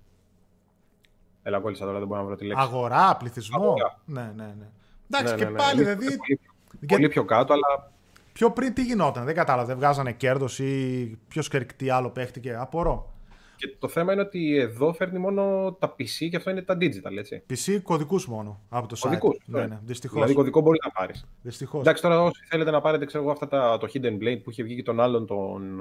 Έλα, 1.42 1.60
κόλλησα 1.60 1.84
τώρα, 1.84 1.98
δεν 1.98 2.06
μπορώ 2.06 2.20
να 2.20 2.26
βρω 2.26 2.36
τη 2.36 2.44
λέξη. 2.44 2.62
Αγορά, 2.62 3.16
πληθυσμό. 3.16 3.62
Αγορά. 3.62 3.98
Ναι, 4.04 4.32
ναι, 4.36 4.54
ναι. 4.58 4.68
Εντάξει, 5.10 5.32
ναι, 5.32 5.38
και 5.38 5.44
ναι, 5.44 5.50
ναι. 5.50 5.56
πάλι 5.56 5.82
δηλαδή. 5.82 6.06
Πολύ, 6.06 6.40
πολύ 6.86 7.08
πιο 7.08 7.24
κάτω, 7.24 7.52
αλλά. 7.52 7.92
Πιο 8.32 8.50
πριν 8.50 8.74
τι 8.74 8.82
γινόταν, 8.82 9.24
δεν 9.24 9.34
κατάλαβα. 9.34 9.66
Δεν 9.66 9.76
βγάζανε 9.76 10.12
κέρδος 10.12 10.58
ή 10.58 11.18
ποιος 11.28 11.50
τι 11.76 11.90
άλλο 11.90 12.10
παίχτηκε. 12.10 12.54
Απορώ. 12.54 13.15
Και 13.56 13.76
το 13.78 13.88
θέμα 13.88 14.12
είναι 14.12 14.22
ότι 14.22 14.56
εδώ 14.56 14.92
φέρνει 14.92 15.18
μόνο 15.18 15.72
τα 15.78 15.94
PC 15.98 16.28
και 16.30 16.36
αυτό 16.36 16.50
είναι 16.50 16.62
τα 16.62 16.76
digital, 16.80 17.16
έτσι. 17.18 17.42
PC 17.50 17.80
κωδικούς 17.82 18.26
μόνο 18.26 18.60
από 18.68 18.86
το 18.86 18.96
κωδικούς, 19.00 19.36
site. 19.36 19.44
Ναι, 19.46 19.66
ναι, 19.66 19.78
δυστυχώς. 19.84 20.14
Δηλαδή 20.14 20.34
κωδικό 20.34 20.60
μπορεί 20.60 20.78
να 20.84 20.90
πάρεις. 20.90 21.26
Δυστυχώς. 21.42 21.80
Εντάξει, 21.80 22.02
τώρα 22.02 22.22
όσοι 22.22 22.44
θέλετε 22.48 22.70
να 22.70 22.80
πάρετε 22.80 23.04
ξέρω, 23.04 23.30
αυτά 23.30 23.48
τα, 23.48 23.78
το 23.78 23.88
Hidden 23.94 24.22
Blade 24.22 24.40
που 24.42 24.50
είχε 24.50 24.62
βγει 24.62 24.74
και 24.74 24.82
τον 24.82 25.00
άλλον 25.00 25.26
τον, 25.26 25.80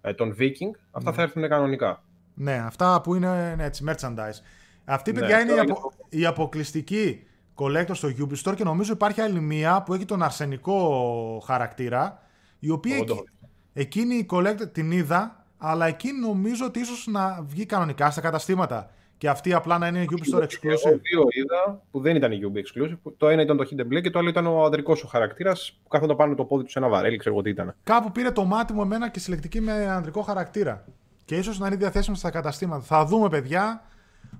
ε, 0.00 0.14
τον 0.14 0.36
Viking, 0.38 0.78
αυτά 0.90 1.10
mm. 1.10 1.14
θα 1.14 1.22
έρθουν 1.22 1.48
κανονικά. 1.48 2.02
Ναι, 2.34 2.62
αυτά 2.66 3.00
που 3.00 3.14
είναι 3.14 3.54
ναι, 3.56 3.64
έτσι, 3.64 3.84
merchandise. 3.86 4.40
Αυτή, 4.84 5.12
ναι, 5.12 5.20
παιδιά, 5.20 5.40
είναι 5.40 5.52
η, 5.52 5.58
απο... 5.58 5.92
η 6.08 6.26
αποκλειστική 6.26 7.24
collector 7.54 7.90
στο 7.92 8.08
Ubisoft 8.18 8.54
και 8.56 8.64
νομίζω 8.64 8.92
υπάρχει 8.92 9.20
άλλη 9.20 9.40
μία 9.40 9.82
που 9.82 9.94
έχει 9.94 10.04
τον 10.04 10.22
αρσενικό 10.22 11.42
χαρακτήρα, 11.46 12.22
η 12.58 12.70
οποία 12.70 12.96
εκεί, 12.96 13.24
εκείνη 13.72 14.14
η 14.14 14.26
collector 14.30 14.72
την 14.72 14.90
είδα, 14.90 15.39
αλλά 15.62 15.86
εκείνη 15.86 16.18
νομίζω 16.18 16.64
ότι 16.66 16.80
ίσως 16.80 17.06
να 17.06 17.42
βγει 17.46 17.66
κανονικά 17.66 18.10
στα 18.10 18.20
καταστήματα. 18.20 18.90
Και 19.18 19.28
αυτή 19.28 19.52
απλά 19.52 19.78
να 19.78 19.86
είναι 19.86 20.04
Ubisoft 20.10 20.42
exclusive. 20.42 20.84
Εγώ 20.84 20.98
δύο 21.02 21.24
είδα 21.30 21.82
που 21.90 22.00
δεν 22.00 22.16
ήταν 22.16 22.30
Ubisoft 22.32 22.82
exclusive. 22.82 23.12
Το 23.16 23.28
ένα 23.28 23.42
ήταν 23.42 23.56
το 23.56 23.68
Hidden 23.70 23.80
Blade 23.80 24.02
και 24.02 24.10
το 24.10 24.18
άλλο 24.18 24.28
ήταν 24.28 24.46
ο 24.46 24.64
ανδρικό 24.64 24.96
ο 25.04 25.06
χαρακτήρας 25.06 25.78
που 25.82 25.88
κάθονταν 25.88 26.16
πάνω 26.16 26.34
το 26.34 26.44
πόδι 26.44 26.62
τους 26.62 26.72
σε 26.72 26.78
ένα 26.78 26.88
βαρέλι, 26.88 27.16
ξέρω 27.16 27.34
εγώ 27.34 27.44
τι 27.44 27.50
ήταν. 27.50 27.74
Κάπου 27.82 28.12
πήρε 28.12 28.30
το 28.30 28.44
μάτι 28.44 28.72
μου 28.72 28.82
εμένα 28.82 29.08
και 29.08 29.18
συλλεκτική 29.18 29.60
με 29.60 29.72
ανδρικό 29.72 30.22
χαρακτήρα. 30.22 30.84
Και 31.24 31.36
ίσως 31.36 31.58
να 31.58 31.66
είναι 31.66 31.76
διαθέσιμο 31.76 32.16
στα 32.16 32.30
καταστήματα. 32.30 32.82
Θα 32.82 33.04
δούμε, 33.04 33.28
παιδιά. 33.28 33.82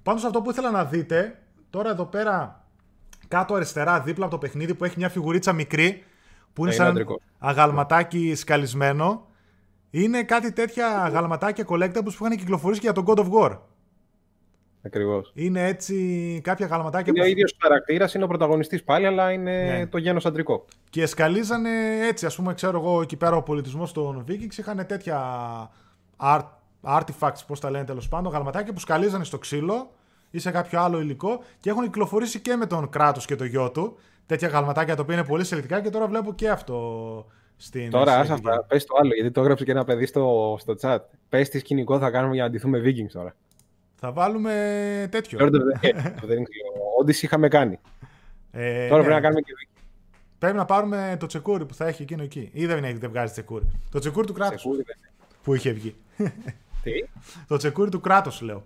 Πάντω 0.03 0.27
αυτό 0.27 0.43
που 0.43 0.51
ήθελα 0.51 0.71
να 0.71 0.85
δείτε, 0.85 1.39
τώρα 1.71 1.91
εδώ 1.91 2.05
πέρα 2.05 2.65
κάτω 3.29 3.55
αριστερά 3.55 4.01
δίπλα 4.01 4.25
από 4.25 4.35
το 4.35 4.41
παιχνίδι 4.41 4.75
που 4.75 4.85
έχει 4.85 4.95
μια 4.99 5.09
φιγουρίτσα 5.09 5.53
μικρή 5.53 6.05
που 6.53 6.63
είναι, 6.63 6.75
ε, 6.75 6.77
σαν 6.77 7.07
αγαλματάκι 7.39 8.35
σκαλισμένο. 8.35 9.27
Είναι 9.91 10.23
κάτι 10.23 10.53
τέτοια 10.53 11.03
αγαλματάκια 11.03 11.65
collectibles 11.69 12.15
που 12.17 12.25
είχαν 12.25 12.37
κυκλοφορήσει 12.37 12.81
για 12.81 12.93
τον 12.93 13.05
God 13.07 13.19
of 13.19 13.31
War. 13.31 13.59
Ακριβώς. 14.83 15.33
Είναι 15.35 15.67
έτσι 15.67 16.41
κάποια 16.45 16.67
γαλματάκια. 16.67 17.13
Είναι 17.13 17.21
που... 17.21 17.27
ο 17.27 17.31
ίδιος 17.31 17.57
χαρακτήρας, 17.61 18.15
είναι 18.15 18.25
ο 18.25 18.27
πρωταγωνιστής 18.27 18.85
πάλι, 18.85 19.07
αλλά 19.07 19.33
είναι 19.33 19.65
ναι. 19.65 19.87
το 19.87 19.99
γένος 19.99 20.27
αντρικό. 20.27 20.65
Και 20.91 21.07
σκαλίζανε 21.07 21.71
έτσι, 22.07 22.27
ας 22.27 22.37
πούμε, 22.37 22.55
ξέρω 22.55 22.79
εγώ, 22.79 23.03
εκεί 23.03 23.17
πέρα 23.17 23.37
ο 23.37 23.43
πολιτισμός 23.43 23.93
των 23.93 24.25
Vikings 24.29 24.57
είχαν 24.59 24.87
τέτοια 24.87 25.21
art, 26.17 26.45
artifacts, 26.83 27.41
πώς 27.47 27.61
τα 27.61 27.71
λένε 27.71 27.85
τέλος 27.85 28.09
πάντων, 28.09 28.33
γαλματάκια 28.33 28.73
που 28.73 28.81
σκαλίζανε 28.81 29.25
στο 29.25 29.39
ξύλο 29.39 29.91
ή 30.31 30.39
σε 30.39 30.51
κάποιο 30.51 30.81
άλλο 30.81 31.01
υλικό 31.01 31.43
και 31.61 31.71
έχουν 31.71 31.83
κυκλοφορήσει 31.83 32.41
και 32.41 32.57
με 32.57 32.67
τον 32.67 32.89
κράτος 32.89 33.27
και 33.27 33.37
το 33.37 33.45
γιο 33.45 33.71
του. 33.71 33.97
Τέτοια 34.27 34.49
γαλματάκια 34.49 34.97
τα 34.97 35.03
οποία 35.03 35.15
είναι 35.15 35.25
πολύ 35.25 35.45
συλλεκτικά 35.45 35.81
και 35.81 35.91
τώρα 35.91 36.07
βλέπω 36.07 36.35
και 36.35 36.49
αυτό 36.49 37.27
στην. 37.61 37.91
Τώρα, 37.91 38.19
άσε 38.19 38.33
αυτά. 38.33 38.65
Πες 38.69 38.85
το 38.85 38.95
άλλο, 39.01 39.15
γιατί 39.15 39.31
το 39.31 39.41
έγραψε 39.41 39.65
και 39.65 39.71
ένα 39.71 39.85
παιδί 39.85 40.07
στο, 40.07 40.57
στο 40.61 40.75
chat. 40.81 40.99
Πες 41.29 41.49
τι 41.49 41.59
σκηνικό 41.59 41.99
θα 41.99 42.11
κάνουμε 42.11 42.35
για 42.35 42.43
να 42.43 42.49
αντιθούμε 42.49 42.79
Vikings 42.79 43.11
τώρα. 43.13 43.37
Θα 43.95 44.13
βάλουμε 44.13 45.09
τέτοιο. 45.11 45.51
Ό,τι 47.01 47.19
είχαμε 47.23 47.49
κάνει. 47.49 47.79
Ε, 48.51 48.89
τώρα 48.89 49.03
ναι. 49.03 49.07
πρέπει 49.07 49.15
να 49.15 49.21
κάνουμε 49.21 49.41
και 49.41 49.53
Vikings. 49.53 49.83
Πρέπει 50.39 50.57
να 50.57 50.65
πάρουμε 50.65 51.17
το 51.21 51.27
τσεκούρι 51.27 51.67
που 51.67 51.75
θα 51.75 51.87
έχει 51.87 52.03
εκείνο 52.03 52.23
εκεί. 52.23 52.51
Ή 52.53 52.67
δεν, 52.67 52.99
δεν 52.99 53.11
βγάζει 53.11 53.33
τσεκούρι. 53.33 53.71
Το 53.91 53.99
τσεκούρι 53.99 54.27
του 54.27 54.33
κράτους. 54.33 54.67
Που 55.43 55.55
είχε 55.55 55.71
βγει. 55.71 55.97
Τι; 56.83 56.93
το 57.47 57.57
τσεκούρι 57.57 57.91
του 57.91 58.01
κράτους, 58.01 58.41
λέω. 58.41 58.63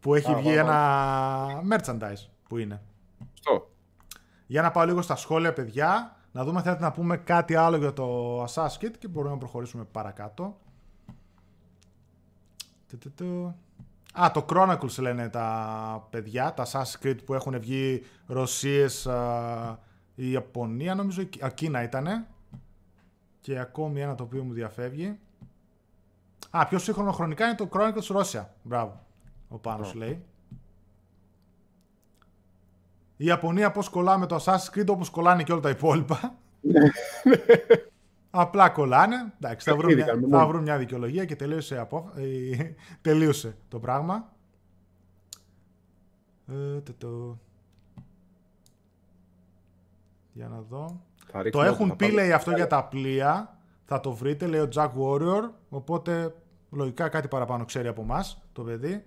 Που 0.00 0.14
έχει 0.14 0.34
βγει 0.34 0.52
ένα 0.52 1.62
merchandise 1.70 2.28
που 2.48 2.58
είναι. 2.58 2.82
Στο. 3.34 3.70
Για 4.46 4.62
να 4.62 4.70
πάω 4.70 4.84
λίγο 4.84 5.02
στα 5.02 5.16
σχόλια, 5.16 5.52
παιδιά. 5.52 6.15
Να 6.36 6.44
δούμε, 6.44 6.62
θέλετε 6.62 6.82
να 6.82 6.92
πούμε 6.92 7.16
κάτι 7.16 7.54
άλλο 7.54 7.76
για 7.76 7.92
το 7.92 8.44
Assassin's 8.44 8.78
Creed 8.80 8.92
και 8.98 9.08
μπορούμε 9.08 9.32
να 9.32 9.38
προχωρήσουμε 9.38 9.84
παρακάτω. 9.84 10.56
Α, 14.20 14.30
το 14.30 14.44
Chronicles 14.48 14.98
λένε 14.98 15.28
τα 15.28 16.06
παιδιά, 16.10 16.54
τα 16.54 16.66
Assassin's 16.66 17.04
Creed 17.06 17.16
που 17.24 17.34
έχουν 17.34 17.60
βγει 17.60 18.02
Ρωσίες, 18.26 19.08
η 20.14 20.30
Ιαπωνία 20.30 20.94
νομίζω, 20.94 21.20
η 21.20 21.28
Κίνα 21.54 21.82
ήτανε. 21.82 22.26
Και 23.40 23.58
ακόμη 23.58 24.00
ένα 24.00 24.14
το 24.14 24.22
οποίο 24.22 24.44
μου 24.44 24.52
διαφεύγει. 24.52 25.18
Α, 26.50 26.66
πιο 26.66 26.78
σύγχρονο 26.78 27.12
χρονικά 27.12 27.46
είναι 27.46 27.56
το 27.56 27.68
Chronicles 27.72 28.06
Ρώσια. 28.08 28.54
Μπράβο. 28.62 29.06
Ο 29.48 29.58
Πάνος 29.58 29.94
λέει. 29.94 30.24
Η 33.16 33.24
Ιαπωνία 33.24 33.70
πώς 33.70 33.88
κολλάμε 33.88 34.26
το 34.26 34.36
Assassin's 34.44 34.74
Creed 34.74 34.86
όπως 34.86 35.10
κολλάνε 35.10 35.42
και 35.42 35.52
όλα 35.52 35.60
τα 35.60 35.70
υπόλοιπα. 35.70 36.34
Απλά 38.30 38.68
κολλάνε. 38.68 39.32
Εντάξει, 39.40 39.70
θα 39.70 39.76
βρουν, 39.76 39.94
μια, 39.94 40.20
θα 40.30 40.46
βρουν 40.46 40.62
μια 40.62 40.78
δικαιολογία 40.78 41.24
και 41.24 41.36
τελείωσε, 41.36 41.78
απο... 41.78 42.10
Ε, 42.16 42.70
τελείωσε 43.00 43.56
το 43.68 43.78
πράγμα. 43.78 44.32
Ε, 46.46 46.80
το, 46.98 47.38
Για 50.32 50.48
να 50.48 50.60
δω. 50.60 51.00
Το 51.50 51.62
έχουν 51.62 51.96
πει, 51.96 52.10
λέει, 52.10 52.32
αυτό 52.32 52.50
για 52.50 52.66
τα 52.66 52.84
πλοία. 52.84 53.58
Θα 53.84 54.00
το 54.00 54.12
βρείτε, 54.12 54.46
λέει 54.46 54.60
ο 54.60 54.68
Jack 54.74 54.90
Warrior. 54.98 55.50
Οπότε, 55.68 56.34
λογικά 56.70 57.08
κάτι 57.08 57.28
παραπάνω 57.28 57.64
ξέρει 57.64 57.88
από 57.88 58.02
εμάς 58.02 58.42
το 58.52 58.62
παιδί. 58.62 59.04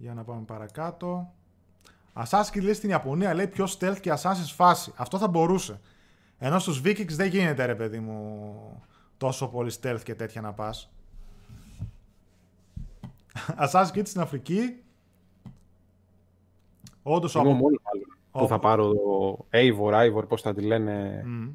Για 0.00 0.14
να 0.14 0.24
πάμε 0.24 0.42
παρακάτω. 0.46 1.32
Assassin's 2.14 2.62
λέει 2.62 2.72
στην 2.72 2.90
Ιαπωνία 2.90 3.34
λέει 3.34 3.46
πιο 3.46 3.66
stealth 3.78 3.98
και 4.00 4.12
Assassin's 4.16 4.52
φάση. 4.54 4.92
Αυτό 4.96 5.18
θα 5.18 5.28
μπορούσε. 5.28 5.80
Ενώ 6.38 6.58
στους 6.58 6.82
Vikings 6.84 7.12
δεν 7.12 7.28
γίνεται 7.28 7.64
ρε 7.64 7.74
παιδί 7.74 8.00
μου 8.00 8.82
τόσο 9.16 9.48
πολύ 9.48 9.72
stealth 9.80 10.00
και 10.02 10.14
τέτοια 10.14 10.40
να 10.40 10.52
πας. 10.52 10.90
Assassin's 13.58 13.90
Creed 13.94 14.06
στην 14.06 14.20
Αφρική. 14.20 14.82
Όντως 17.02 17.34
ο... 17.34 17.44
μόνο 17.44 17.80
που 18.30 18.46
θα 18.46 18.58
πάρω 18.58 18.92
το 18.92 19.46
Eivor, 19.50 19.92
Eivor, 19.92 20.28
πώς 20.28 20.42
θα 20.42 20.54
τη 20.54 20.62
λένε 20.62 21.24
mm. 21.26 21.54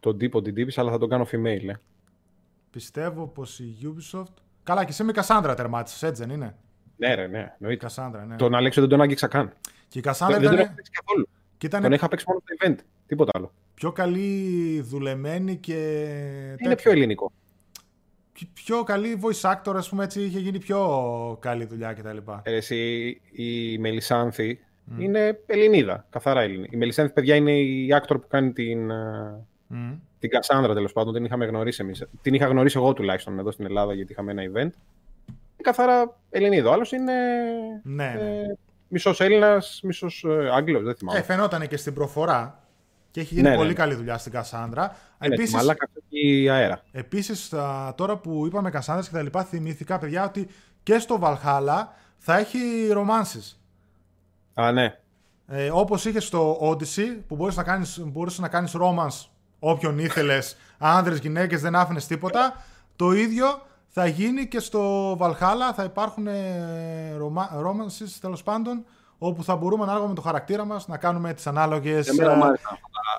τον 0.00 0.18
τύπο 0.18 0.42
την 0.42 0.54
τύπης, 0.54 0.78
αλλά 0.78 0.90
θα 0.90 0.98
τον 0.98 1.08
κάνω 1.08 1.26
female. 1.32 1.68
Ε. 1.68 1.74
Πιστεύω 2.70 3.26
πως 3.26 3.58
η 3.58 3.76
Ubisoft... 3.82 4.34
Καλά 4.62 4.84
και 4.84 4.90
εσύ 4.90 5.04
με 5.04 5.12
Κασάνδρα 5.12 5.54
τερμάτισες, 5.54 6.02
έτσι 6.02 6.24
δεν 6.24 6.34
είναι; 6.34 6.56
Ναι 7.00 7.14
ρε, 7.14 7.26
ναι. 7.26 7.54
Νοείται. 7.58 7.84
Κασάνδρα, 7.84 8.24
ναι. 8.24 8.36
Τον 8.36 8.54
Αλέξο 8.54 8.80
δεν 8.80 8.90
τον 8.90 9.00
άγγιξα 9.00 9.26
καν. 9.26 9.52
Και 9.88 9.98
η 9.98 10.02
Κασάνδρα 10.02 10.38
δεν, 10.38 10.52
ήταν... 10.52 10.56
δεν 10.56 10.66
τον 10.66 10.82
είχα 10.82 11.02
καθόλου. 11.04 11.28
Ήταν... 11.62 11.82
Τον 11.82 11.92
είχα 11.92 12.08
παίξει 12.08 12.24
μόνο 12.28 12.40
στο 12.44 12.56
event. 12.58 12.84
Τίποτα 13.06 13.30
άλλο. 13.34 13.52
Πιο 13.74 13.92
καλή 13.92 14.80
δουλεμένη 14.80 15.56
και. 15.56 15.74
Είναι 16.58 16.76
πιο 16.76 16.90
ελληνικό. 16.90 17.32
Πιο 18.54 18.82
καλή 18.82 19.20
voice 19.22 19.52
actor, 19.52 19.74
ας 19.76 19.88
πούμε 19.88 20.04
έτσι, 20.04 20.22
είχε 20.22 20.38
γίνει 20.38 20.58
πιο 20.58 21.38
καλή 21.40 21.64
δουλειά 21.64 21.92
κτλ. 21.92 22.16
Ε, 22.42 22.54
εσύ, 22.54 23.20
η 23.32 23.78
Μελισάνθη 23.78 24.60
mm. 24.90 25.00
είναι 25.00 25.40
Ελληνίδα, 25.46 26.06
καθαρά 26.10 26.40
Ελληνίδα. 26.40 26.68
Η 26.70 26.76
Μελισάνθη, 26.76 27.12
παιδιά, 27.12 27.34
είναι 27.34 27.58
η 27.58 27.88
actor 28.00 28.14
που 28.20 28.26
κάνει 28.28 28.52
την, 28.52 28.90
mm. 29.70 29.98
την 30.18 30.30
Κασάνδρα 30.30 30.74
τέλος 30.74 30.92
πάντων. 30.92 31.14
Την 31.14 31.24
είχαμε 31.24 31.46
γνωρίσει 31.46 31.82
εμείς. 31.82 32.06
Την 32.22 32.34
είχα 32.34 32.46
γνωρίσει 32.46 32.78
εγώ 32.78 32.92
τουλάχιστον 32.92 33.38
εδώ 33.38 33.50
στην 33.50 33.64
Ελλάδα 33.64 33.94
γιατί 33.94 34.12
είχαμε 34.12 34.30
ένα 34.30 34.42
event. 34.52 34.70
Καθαρά 35.62 36.16
Ελληνίδα. 36.30 36.68
Ο 36.68 36.72
άλλος 36.72 36.92
είναι. 36.92 37.12
Ναι, 37.82 38.04
ναι. 38.04 38.40
Ε, 38.40 38.56
μισός 38.88 39.20
Έλληνας, 39.20 39.80
μισός 39.82 40.24
ε, 40.28 40.50
Άγγλος, 40.54 40.82
δεν 40.82 40.94
θυμάμαι. 40.94 41.18
Ε, 41.18 41.22
φαινόταν 41.22 41.68
και 41.68 41.76
στην 41.76 41.94
προφορά. 41.94 42.64
Και 43.10 43.20
έχει 43.20 43.34
γίνει 43.34 43.48
ναι, 43.48 43.56
πολύ 43.56 43.68
ναι. 43.68 43.74
καλή 43.74 43.94
δουλειά 43.94 44.18
στην 44.18 44.32
Κασάνδρα. 44.32 44.96
Ναι, 45.18 45.34
επίσης, 45.34 45.54
μαλάκα 45.54 45.88
η 46.08 46.48
αέρα. 46.48 46.82
Επίσης, 46.92 47.54
τώρα 47.94 48.16
που 48.16 48.46
είπαμε 48.46 48.70
Κασάνδρας 48.70 49.08
και 49.08 49.14
τα 49.14 49.22
λοιπά, 49.22 49.44
θυμήθηκα, 49.44 49.98
παιδιά, 49.98 50.24
ότι 50.24 50.48
και 50.82 50.98
στο 50.98 51.18
Βαλχάλα 51.18 51.92
θα 52.18 52.38
έχει 52.38 52.58
ρομάνσεις. 52.92 53.60
Α, 54.54 54.72
ναι. 54.72 54.98
Ε, 55.46 55.70
όπως 55.72 56.04
είχε 56.04 56.20
στο 56.20 56.58
Odyssey, 56.62 57.18
που 57.26 57.36
μπορείς 57.36 57.56
να 57.56 57.62
κάνεις, 57.62 58.00
μπορείς 58.04 58.38
να 58.38 58.48
κάνεις 58.48 58.74
romance 58.80 59.28
όποιον 59.58 59.98
ήθελες, 59.98 60.56
άνδρες, 60.78 61.18
γυναίκες, 61.18 61.60
δεν 61.60 61.74
άφηνες 61.76 62.06
τίποτα. 62.06 62.64
Το 62.96 63.12
ίδιο 63.12 63.46
θα 63.92 64.06
γίνει 64.06 64.46
και 64.46 64.60
στο 64.60 65.12
Valhalla, 65.20 65.72
θα 65.74 65.84
υπάρχουν 65.84 66.26
ε, 66.26 67.16
romances 67.64 68.08
τέλος 68.20 68.42
πάντων, 68.42 68.84
όπου 69.18 69.44
θα 69.44 69.56
μπορούμε 69.56 69.82
ανάλογα 69.82 70.06
με 70.06 70.14
το 70.14 70.20
χαρακτήρα 70.20 70.64
μας 70.64 70.88
να 70.88 70.96
κάνουμε 70.96 71.34
τις 71.34 71.46
ανάλογες 71.46 72.08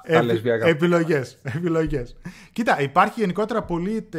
ε, 0.04 0.20
επιλογές, 0.64 1.38
επιλογές. 1.56 2.16
Κοίτα, 2.54 2.82
υπάρχει 2.82 3.20
γενικότερα 3.20 3.64
πολύ, 3.64 4.10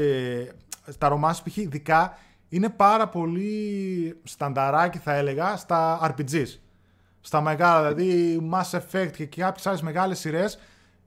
στα 0.89 1.09
ρομάς 1.09 1.43
π.χ. 1.43 1.57
ειδικά 1.57 2.19
είναι 2.49 2.69
πάρα 2.69 3.09
πολύ 3.09 4.16
στανταράκι 4.23 4.99
θα 4.99 5.15
έλεγα 5.15 5.57
στα 5.57 6.15
RPGs. 6.16 6.59
Στα 7.20 7.41
μεγάλα, 7.41 7.93
δηλαδή 7.93 8.41
Mass 8.53 8.79
Effect 8.79 9.11
και 9.12 9.27
κάποιες 9.27 9.66
άλλες 9.66 9.83
μεγάλες 9.83 10.19
σειρές 10.19 10.59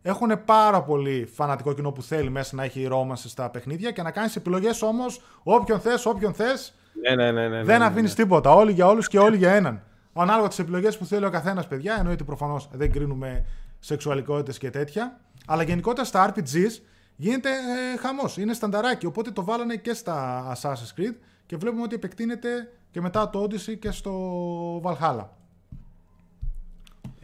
έχουν 0.08 0.44
πάρα 0.46 0.82
πολύ 0.84 1.30
φανατικό 1.34 1.74
κοινό 1.74 1.92
που 1.92 2.02
θέλει 2.02 2.30
μέσα 2.30 2.56
να 2.56 2.64
έχει 2.64 2.86
ρόμανση 2.86 3.30
στα 3.30 3.50
παιχνίδια 3.50 3.92
και 3.92 4.02
να 4.02 4.12
κάνεις 4.12 4.36
επιλογές 4.36 4.82
όμως 4.82 5.22
όποιον 5.44 5.80
θες, 5.80 6.06
όποιον 6.06 6.34
θες. 6.34 6.74
Ναι, 7.02 7.16
ναι, 7.16 7.32
ναι, 7.32 7.48
ναι, 7.48 7.64
δεν 7.64 7.80
ναι, 7.80 7.86
αφήνεις 7.86 8.14
τίποτα. 8.14 8.52
Όλοι 8.52 8.72
για 8.72 8.88
όλους 8.88 9.08
και 9.08 9.20
όλοι 9.20 9.38
για 9.38 9.52
έναν. 9.52 9.84
Ανάλογα 10.14 10.48
τις 10.48 10.60
επιλογές 10.60 10.98
που 10.98 11.06
θέλει 11.06 11.26
ο 11.26 11.30
καθένας, 11.30 11.68
παιδιά, 11.68 11.96
εννοείται 11.98 12.24
προφανώς 12.24 12.70
δεν 12.72 12.92
κρίνουμε 12.92 13.46
σεξουαλικότητες 13.80 14.58
και 14.58 14.70
τέτοια. 14.70 15.20
Αλλά 15.46 15.64
γενικότερα 15.64 16.06
στα 16.06 16.34
RPGs 16.34 16.82
γίνεται 17.16 17.50
ε, 17.50 17.98
χαμός. 17.98 18.38
Είναι 18.38 18.54
στανταράκι. 18.54 19.06
Οπότε 19.06 19.32
το 19.32 19.44
βάλανε 19.44 19.76
και 19.76 19.94
στα 19.94 20.44
Assassin's 20.56 21.00
Creed 21.00 21.16
και 21.46 21.58
βλέπουμε 21.58 21.82
ότι 21.84 21.96
επεκτείνεται 21.96 22.50
και 22.92 23.02
μετά 23.02 23.30
το 23.30 23.44
Odyssey 23.44 23.78
και 23.80 23.92
στο 23.92 24.82
Valhalla. 24.84 25.26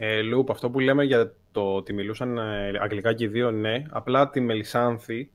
Ε, 0.04 0.22
Λουπ, 0.22 0.50
αυτό 0.50 0.70
που 0.70 0.80
λέμε 0.80 1.04
για 1.04 1.32
το 1.52 1.74
ότι 1.74 1.92
μιλούσαν 1.92 2.38
ε, 2.38 2.78
αγγλικά 2.80 3.12
και 3.12 3.24
οι 3.24 3.28
δύο, 3.28 3.50
ναι. 3.50 3.82
Απλά 3.90 4.30
τη 4.30 4.40
Μελισάνθη, 4.40 5.30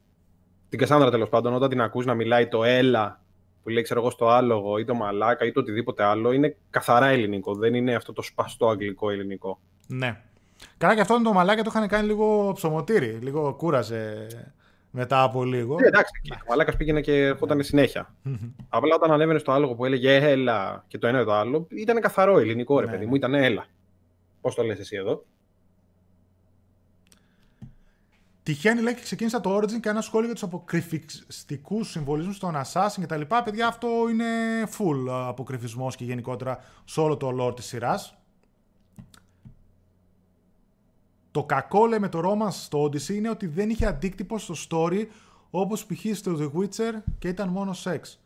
την 0.70 0.80
Κασάνδρα 0.80 1.12
τέλος 1.12 1.30
πάντων, 1.30 1.54
όταν 1.54 1.70
την 1.70 1.82
ακούς 1.82 2.06
να 2.06 2.14
μιλάει 2.14 2.48
το 2.48 2.64
έλα 2.64 3.22
που 3.64 3.70
λέει 3.70 3.84
ξέρω 3.84 4.00
εγώ 4.00 4.10
στο 4.10 4.28
άλογο 4.28 4.78
ή 4.78 4.86
το 4.86 4.94
μαλάκα 4.94 5.46
ή 5.46 5.52
το 5.52 5.60
οτιδήποτε 5.60 6.04
άλλο, 6.04 6.32
είναι 6.32 6.56
καθαρά 6.70 7.06
ελληνικό. 7.06 7.56
Δεν 7.56 7.74
είναι 7.74 7.96
αυτό 7.96 8.14
το 8.14 8.22
σπαστό 8.22 8.70
αγγλικό 8.70 9.10
ελληνικό. 9.10 9.60
Ναι. 9.88 10.22
Καλά 10.78 10.96
και 10.96 11.02
αυτό 11.02 11.22
το 11.22 11.34
μαλάκα 11.34 11.64
το 11.64 11.72
είχαν 11.76 11.88
κάνει 11.88 12.08
λίγο 12.08 12.52
ψωμοτήρι. 12.56 13.20
Λίγο 13.22 13.54
κούραζε 13.54 14.28
μετά 14.92 15.24
από 15.24 15.44
λίγο. 15.44 15.76
Ναι, 15.80 15.88
εντάξει, 15.88 16.12
ο 16.34 16.46
μαλάκας 16.50 16.76
πήγαινε 16.78 17.02
και 17.02 17.26
ερχόταν 17.26 17.64
συνέχεια. 17.64 18.14
Απλά 18.70 18.96
όταν 18.96 19.12
ανέβαινε 19.12 19.40
στο 19.40 19.52
άλογο 19.52 19.76
που 19.76 19.86
έλεγε 19.86 20.16
έλα 20.16 20.86
και 20.88 20.98
το 20.98 21.08
ένα 21.08 21.22
ή 21.22 21.24
το 21.24 21.34
άλλο, 21.34 21.68
ήταν 21.70 22.02
καθαρό 22.02 22.40
ελληνικό 22.40 22.80
ρε 22.80 22.86
ναι. 22.86 22.92
παιδί 22.92 23.06
μου, 23.06 23.16
ήταν 23.16 23.34
έλα. 23.34 23.66
Πώς 24.48 24.56
το 24.56 24.64
λες 24.64 24.80
εσύ 24.80 24.96
εδώ; 24.96 25.26
Τυχαίνει 28.44 28.82
λέει 28.82 28.96
και 28.96 29.02
ξεκίνησα 29.02 29.42
το 29.42 29.58
Origin 29.58 29.80
και 29.80 29.90
ένα 29.90 30.02
σχόλιο 30.02 30.26
για 30.26 30.34
τους 30.34 30.44
αποκρυφιστικούς 30.44 31.90
συμβολισμούς 31.90 32.40
των 32.40 32.56
Assassin 32.56 33.02
κτλ. 33.02 33.22
Παιδιά, 33.44 33.68
αυτό 33.68 33.88
είναι 34.10 34.26
full 34.78 35.10
αποκρυφισμός 35.10 35.96
και 35.96 36.04
γενικότερα 36.04 36.64
σε 36.86 37.00
όλο 37.00 37.18
το 37.18 37.36
lore 37.40 37.56
της 37.56 37.66
σειράς. 37.66 38.18
Το 41.32 41.44
κακό 41.44 41.86
λέει 41.86 42.00
με 42.00 42.10
το 42.10 42.22
romance 42.24 42.52
στο 42.52 42.84
Odyssey 42.84 43.10
είναι 43.10 43.30
ότι 43.30 43.48
δεν 43.48 43.70
είχε 43.70 43.86
αντίκτυπο 43.86 44.38
στο 44.38 44.56
story 44.70 45.06
όπως 45.50 45.86
π.χ. 45.86 46.18
στο 46.18 46.38
The 46.40 46.60
Witcher 46.60 47.02
και 47.20 47.28
ήταν 47.28 47.50
μόνο 47.50 47.74
σεξ. 47.74 48.22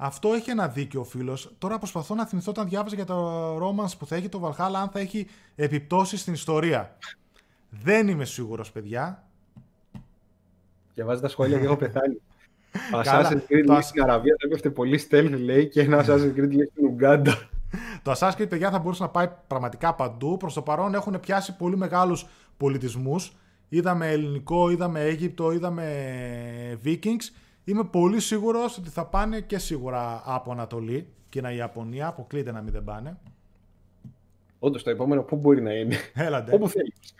Αυτό 0.00 0.32
έχει 0.32 0.50
ένα 0.50 0.68
δίκιο 0.68 1.00
ο 1.00 1.04
φίλος. 1.04 1.54
Τώρα 1.58 1.78
προσπαθώ 1.78 2.14
να 2.14 2.26
θυμηθώ 2.26 2.50
όταν 2.50 2.68
διάβαζα 2.68 2.94
για 2.94 3.04
το 3.04 3.56
romance 3.56 3.98
που 3.98 4.06
θα 4.06 4.16
έχει 4.16 4.28
το 4.28 4.40
Valhalla 4.44 4.74
αν 4.74 4.88
θα 4.88 4.98
έχει 4.98 5.26
επιπτώσεις 5.54 6.20
στην 6.20 6.32
ιστορία. 6.32 6.96
Δεν 7.70 8.08
είμαι 8.08 8.24
σίγουρος, 8.24 8.72
παιδιά. 8.72 9.28
Διαβάζει 10.94 11.20
τα 11.20 11.28
σχόλια 11.28 11.58
και 11.58 11.64
έχω 11.64 11.76
πεθάνει. 11.76 12.20
Ο 12.94 13.00
Assassin's 13.04 13.52
Creed 13.52 13.66
λέει 13.66 13.80
στην 13.80 14.02
Αραβία 14.02 14.36
θα 14.40 14.46
έπεφτε 14.46 14.70
πολύ 14.70 15.06
stealth 15.10 15.38
λέει 15.38 15.68
και 15.68 15.80
ένα 15.80 16.04
Assassin's 16.04 16.32
Creed 16.36 16.50
λέει 16.52 16.68
στην 16.70 16.86
Ουγκάντα. 16.86 17.48
Το 18.02 18.12
Assassin's 18.18 18.40
Creed, 18.40 18.48
παιδιά, 18.48 18.70
θα 18.70 18.78
μπορούσε 18.78 19.02
να 19.02 19.08
πάει 19.08 19.30
πραγματικά 19.46 19.94
παντού. 19.94 20.36
Προς 20.36 20.54
το 20.54 20.62
παρόν 20.62 20.94
έχουν 20.94 21.20
πιάσει 21.20 21.56
πολύ 21.56 21.76
μεγάλους 21.76 22.26
πολιτισμούς. 22.56 23.32
Είδαμε 23.68 24.10
ελληνικό, 24.10 24.70
είδαμε 24.70 25.00
Αίγυπτο, 25.00 25.52
είδαμε 25.52 25.84
Vikings. 26.84 27.32
Είμαι 27.68 27.84
πολύ 27.84 28.20
σίγουρος 28.20 28.78
ότι 28.78 28.88
θα 28.88 29.06
πάνε 29.06 29.40
και 29.40 29.58
σίγουρα 29.58 30.22
από 30.24 30.52
Ανατολή. 30.52 31.12
και 31.28 31.42
η 31.48 31.56
Ιαπωνία. 31.56 32.06
Αποκλείται 32.06 32.52
να 32.52 32.62
μην 32.62 32.72
δεν 32.72 32.84
πάνε. 32.84 33.18
Όντως 34.58 34.82
το 34.82 34.90
επόμενο 34.90 35.22
πού 35.22 35.36
μπορεί 35.36 35.62
να 35.62 35.72
είναι. 35.72 35.96
Έλατε. 36.14 36.54
Όπου 36.54 36.68
θέλεις. 36.68 37.14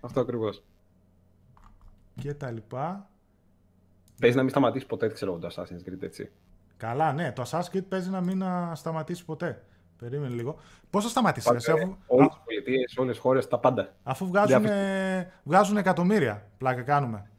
Αυτό 0.00 0.20
ακριβώς 0.20 0.62
και 2.20 2.34
τα 2.34 2.50
λοιπά. 2.50 3.08
Παίζει 4.20 4.36
να 4.36 4.42
μην 4.42 4.50
σταματήσει 4.50 4.86
ποτέ, 4.86 5.08
ξέρω 5.08 5.38
το 5.38 5.48
Assassin's 5.54 5.88
Creed, 5.88 6.02
έτσι. 6.02 6.30
Καλά, 6.76 7.12
ναι. 7.12 7.32
Το 7.32 7.42
Assassin's 7.46 7.76
Creed 7.76 7.84
παίζει 7.88 8.10
να 8.10 8.20
μην 8.20 8.42
σταματήσει 8.72 9.24
ποτέ. 9.24 9.64
Περίμενε 9.98 10.34
λίγο. 10.34 10.56
Πώ 10.90 11.00
θα 11.00 11.08
σταματήσει, 11.08 11.50
εσύ, 11.54 11.70
αφού. 11.70 11.96
Όλες 12.06 12.28
τις 12.28 12.40
πολιτείες, 12.44 12.96
όλες 12.96 13.12
τις 13.12 13.20
χώρες, 13.20 13.48
τα 13.48 13.58
πάντα. 13.58 13.94
Αφού 14.02 14.26
βγάζουν, 14.26 14.66
βγάζουν 15.42 15.76
εκατομμύρια. 15.76 16.50
Πλάκα 16.58 16.82
κάνουμε. 16.82 17.30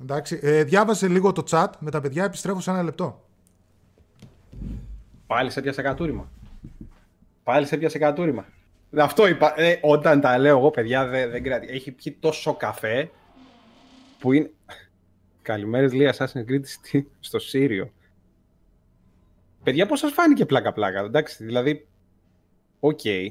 Εντάξει. 0.00 0.38
Ε, 0.42 0.64
διάβασε 0.64 1.08
λίγο 1.08 1.32
το 1.32 1.44
chat 1.50 1.70
με 1.78 1.90
τα 1.90 2.00
παιδιά, 2.00 2.24
επιστρέφω 2.24 2.60
σε 2.60 2.70
ένα 2.70 2.82
λεπτό. 2.82 3.24
Πάλι 5.26 5.50
σ' 5.50 5.60
έπιασε 5.60 5.82
κατούρημα. 5.82 6.30
Πάλι 7.42 7.66
σ' 7.66 7.76
έπιασε 7.76 7.98
κατούρημα. 7.98 8.46
Αυτό 8.96 9.26
είπα. 9.26 9.60
Ε, 9.60 9.78
όταν 9.82 10.20
τα 10.20 10.38
λέω 10.38 10.58
εγώ, 10.58 10.70
παιδιά, 10.70 11.06
δεν, 11.06 11.30
δεν 11.30 11.42
κρατάει. 11.42 11.68
Έχει 11.68 11.92
πιει 11.92 12.16
τόσο 12.20 12.54
καφέ 12.54 13.10
που 14.18 14.32
είναι... 14.32 14.50
Καλημέρες 15.42 15.92
λέει 15.92 16.10
Assassin's 16.14 16.44
Creed 16.50 17.02
στο 17.20 17.38
Σύριο. 17.38 17.92
Παιδιά, 19.62 19.86
πώς 19.86 19.98
σας 19.98 20.12
φάνηκε 20.12 20.46
πλάκα-πλάκα, 20.46 21.00
εντάξει, 21.00 21.44
δηλαδή, 21.44 21.88
okay. 22.80 23.28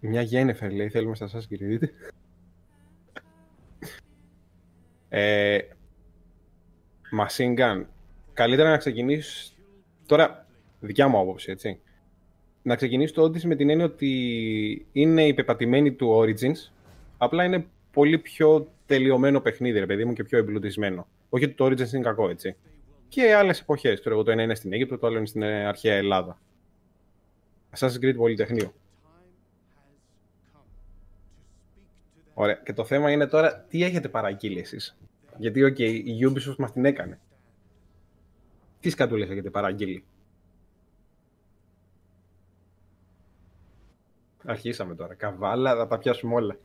Μια 0.00 0.22
Yennefer 0.22 0.72
λέει, 0.72 0.88
θέλουμε 0.88 1.14
στα 1.14 1.28
Assassin's 1.28 1.54
Creed. 1.54 1.82
Ε, 5.10 5.58
Machine 7.18 7.58
Gun. 7.58 7.84
Καλύτερα 8.32 8.70
να 8.70 8.76
ξεκινήσεις. 8.76 9.54
Τώρα, 10.06 10.46
δικιά 10.80 11.08
μου 11.08 11.18
άποψη, 11.18 11.50
έτσι. 11.50 11.80
Να 12.62 12.76
ξεκινήσεις 12.76 13.14
το 13.14 13.24
Odyssey 13.24 13.42
με 13.42 13.54
την 13.54 13.70
έννοια 13.70 13.84
ότι 13.84 14.86
είναι 14.92 15.26
υπεπατημένη 15.26 15.92
του 15.92 16.18
Origins, 16.20 16.72
απλά 17.18 17.44
είναι 17.44 17.66
πολύ 17.92 18.18
πιο 18.18 18.72
τελειωμένο 18.86 19.40
παιχνίδι, 19.40 19.78
ρε 19.78 19.86
παιδί 19.86 20.04
μου, 20.04 20.12
και 20.12 20.24
πιο 20.24 20.38
εμπλουτισμένο. 20.38 21.06
Όχι 21.28 21.44
ότι 21.44 21.54
το 21.54 21.64
Origins 21.66 21.92
είναι 21.92 22.02
κακό, 22.02 22.28
έτσι. 22.28 22.56
Και 23.08 23.34
άλλες 23.34 23.60
εποχές. 23.60 24.00
Το 24.00 24.24
ένα 24.26 24.42
είναι 24.42 24.54
στην 24.54 24.72
Αίγυπτο, 24.72 24.98
το 24.98 25.06
άλλο 25.06 25.16
είναι 25.16 25.26
στην 25.26 25.42
ε, 25.42 25.66
αρχαία 25.66 25.94
Ελλάδα. 25.94 26.38
Assassin's 27.76 28.04
Creed 28.04 28.14
Πολυτεχνείο. 28.16 28.72
Ωραία. 32.40 32.54
Και 32.54 32.72
το 32.72 32.84
θέμα 32.84 33.10
είναι 33.10 33.26
τώρα 33.26 33.64
τι 33.68 33.84
έχετε 33.84 34.08
παραγγείλει 34.08 34.60
εσείς; 34.60 34.98
Γιατί, 35.36 35.64
okay, 35.64 36.02
η 36.04 36.26
Ubisoft 36.26 36.56
μας 36.58 36.72
την 36.72 36.84
έκανε. 36.84 37.20
Τι 38.80 38.90
σκατούλες 38.90 39.30
έχετε 39.30 39.50
παραγγείλει; 39.50 40.04
Αρχίσαμε 44.44 44.94
τώρα. 44.94 45.14
Καβάλα, 45.14 45.76
θα 45.76 45.86
τα 45.86 45.98
πιάσουμε 45.98 46.34
όλα. 46.34 46.56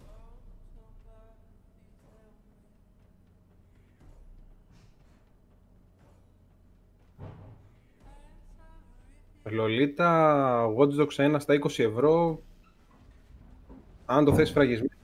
Λολίτα, 9.44 10.68
Watch 10.78 11.00
Dogs 11.00 11.36
1 11.36 11.36
στα 11.40 11.54
20 11.54 11.84
ευρώ. 11.84 12.42
Αν 14.06 14.26
το 14.26 14.34
θες 14.34 14.52
φραγισμένο, 14.52 14.95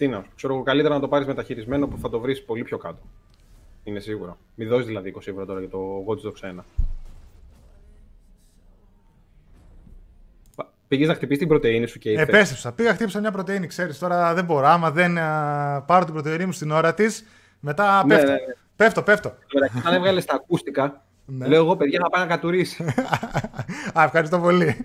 τι 0.00 0.08
να 0.08 0.24
ξέρω 0.36 0.54
εγώ, 0.54 0.62
καλύτερα 0.62 0.94
να 0.94 1.00
το 1.00 1.08
πάρεις 1.08 1.26
μεταχειρισμένο 1.26 1.86
που 1.86 1.98
θα 1.98 2.08
το 2.08 2.20
βρεις 2.20 2.44
πολύ 2.44 2.62
πιο 2.62 2.78
κάτω. 2.78 3.02
Είναι 3.84 4.00
σίγουρο. 4.00 4.38
Μην 4.54 4.68
δώσεις 4.68 4.86
δηλαδή 4.86 5.14
20 5.16 5.26
ευρώ 5.26 5.44
τώρα 5.44 5.60
για 5.60 5.68
το 5.68 6.04
Watch 6.06 6.26
Dogs 6.26 6.58
1. 6.58 6.62
Πήγες 10.88 11.08
να 11.08 11.14
χτυπήσεις 11.14 11.38
την 11.38 11.48
πρωτενη 11.48 11.86
σου 11.86 11.98
και 11.98 12.10
ήρθε. 12.10 12.22
Επέστρεψα. 12.22 12.72
Πήγα 12.72 12.94
χτύπησα 12.94 13.20
μια 13.20 13.30
πρωτενη, 13.30 13.66
ξέρεις. 13.66 13.98
Τώρα 13.98 14.34
δεν 14.34 14.44
μπορώ. 14.44 14.66
Άμα 14.66 14.90
δεν 14.90 15.18
α, 15.18 15.82
πάρω 15.86 16.04
την 16.04 16.14
πρωτενη 16.14 16.46
μου 16.46 16.52
στην 16.52 16.70
ώρα 16.70 16.94
της, 16.94 17.24
μετά 17.60 18.06
ναι, 18.06 18.14
πέφτω. 18.14 18.30
Ναι, 18.30 18.32
ναι. 18.32 18.54
Πέφτω, 18.76 19.02
πέφτω. 19.02 19.34
Αν 19.84 19.94
έβγαλες 19.94 20.24
τα 20.24 20.34
ακούστικα, 20.34 21.04
ναι. 21.26 21.46
Λέω 21.46 21.64
εγώ, 21.64 21.76
παιδιά, 21.76 22.00
θα 22.02 22.10
πάει 22.10 22.22
να 22.22 22.28
κατουρίσει. 22.28 22.84
Α, 23.98 24.02
ευχαριστώ 24.04 24.38
πολύ. 24.38 24.84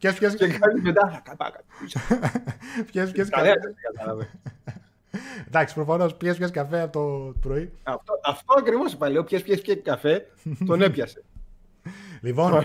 Ποιες, 0.00 0.14
ποιες... 0.18 0.34
Και 0.34 0.46
κάνει 0.46 0.80
μετά, 0.80 1.22
θα 1.24 1.36
πάει 1.36 1.50
να 1.50 1.56
κατουρίσει. 1.56 1.98
Ποιες, 2.90 3.10
ποιες 3.10 3.28
καφέ. 3.28 3.54
Εντάξει, 5.46 5.74
προφανώς 5.74 6.14
πιες 6.14 6.36
πιες 6.36 6.50
καφέ 6.50 6.80
από 6.80 6.92
το 6.92 7.34
πρωί. 7.40 7.72
Αυτό, 7.82 8.20
αυτό 8.24 8.54
ακριβώς 8.58 8.92
είπα. 8.92 9.08
Λέω 9.08 9.24
πιες 9.24 9.42
πιες 9.42 9.60
πιες 9.60 9.80
καφέ, 9.82 10.26
τον 10.66 10.82
έπιασε. 10.82 11.22
Λοιπόν. 12.20 12.62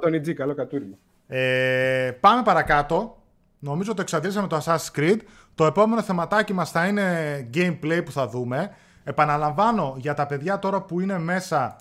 Τον 0.00 0.14
Ιτζή, 0.14 0.34
καλό 0.34 0.54
κατούρισμα. 0.54 0.96
Ε, 1.26 2.10
πάμε 2.20 2.42
παρακάτω. 2.42 3.22
Νομίζω 3.58 3.94
το 3.94 4.00
εξαντλήσαμε 4.00 4.48
το 4.48 4.62
Assassin's 4.64 4.98
Creed. 4.98 5.18
Το 5.54 5.64
επόμενο 5.64 6.02
θεματάκι 6.02 6.52
μας 6.52 6.70
θα 6.70 6.86
είναι 6.86 7.48
gameplay 7.54 8.02
που 8.04 8.12
θα 8.12 8.28
δούμε. 8.28 8.74
Επαναλαμβάνω 9.04 9.94
για 9.98 10.14
τα 10.14 10.26
παιδιά 10.26 10.58
τώρα 10.58 10.82
που 10.82 11.00
είναι 11.00 11.18
μέσα 11.18 11.76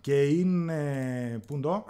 και 0.00 0.22
είναι. 0.22 1.40
Πού 1.46 1.60
το; 1.60 1.84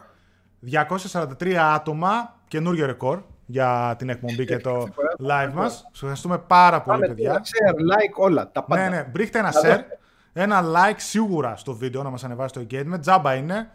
243 0.64 1.54
άτομα, 1.54 2.36
καινούριο 2.48 2.86
ρεκόρ 2.86 3.22
για 3.46 3.94
την 3.98 4.08
εκπομπή 4.08 4.44
και 4.44 4.58
το 4.58 4.88
live 5.20 5.52
μας. 5.54 5.72
Σας 5.72 5.92
ευχαριστούμε 5.94 6.38
πάρα 6.38 6.82
πολύ, 6.82 7.06
παιδιά. 7.06 7.42
Share, 7.44 7.74
like, 7.74 8.14
όλα, 8.14 8.50
τα 8.52 8.64
πάντα. 8.64 8.82
Ναι, 8.82 8.96
ναι, 8.96 9.02
μπρίχτε 9.10 9.38
ένα 9.38 9.52
share. 9.64 9.80
ένα 10.32 10.62
like 10.64 10.96
σίγουρα 10.96 11.56
στο 11.56 11.74
βίντεο 11.74 12.02
να 12.02 12.10
μας 12.10 12.24
ανεβάσει 12.24 12.54
το 12.54 12.66
engagement, 12.70 13.00
τζάμπα 13.00 13.34
είναι. 13.34 13.70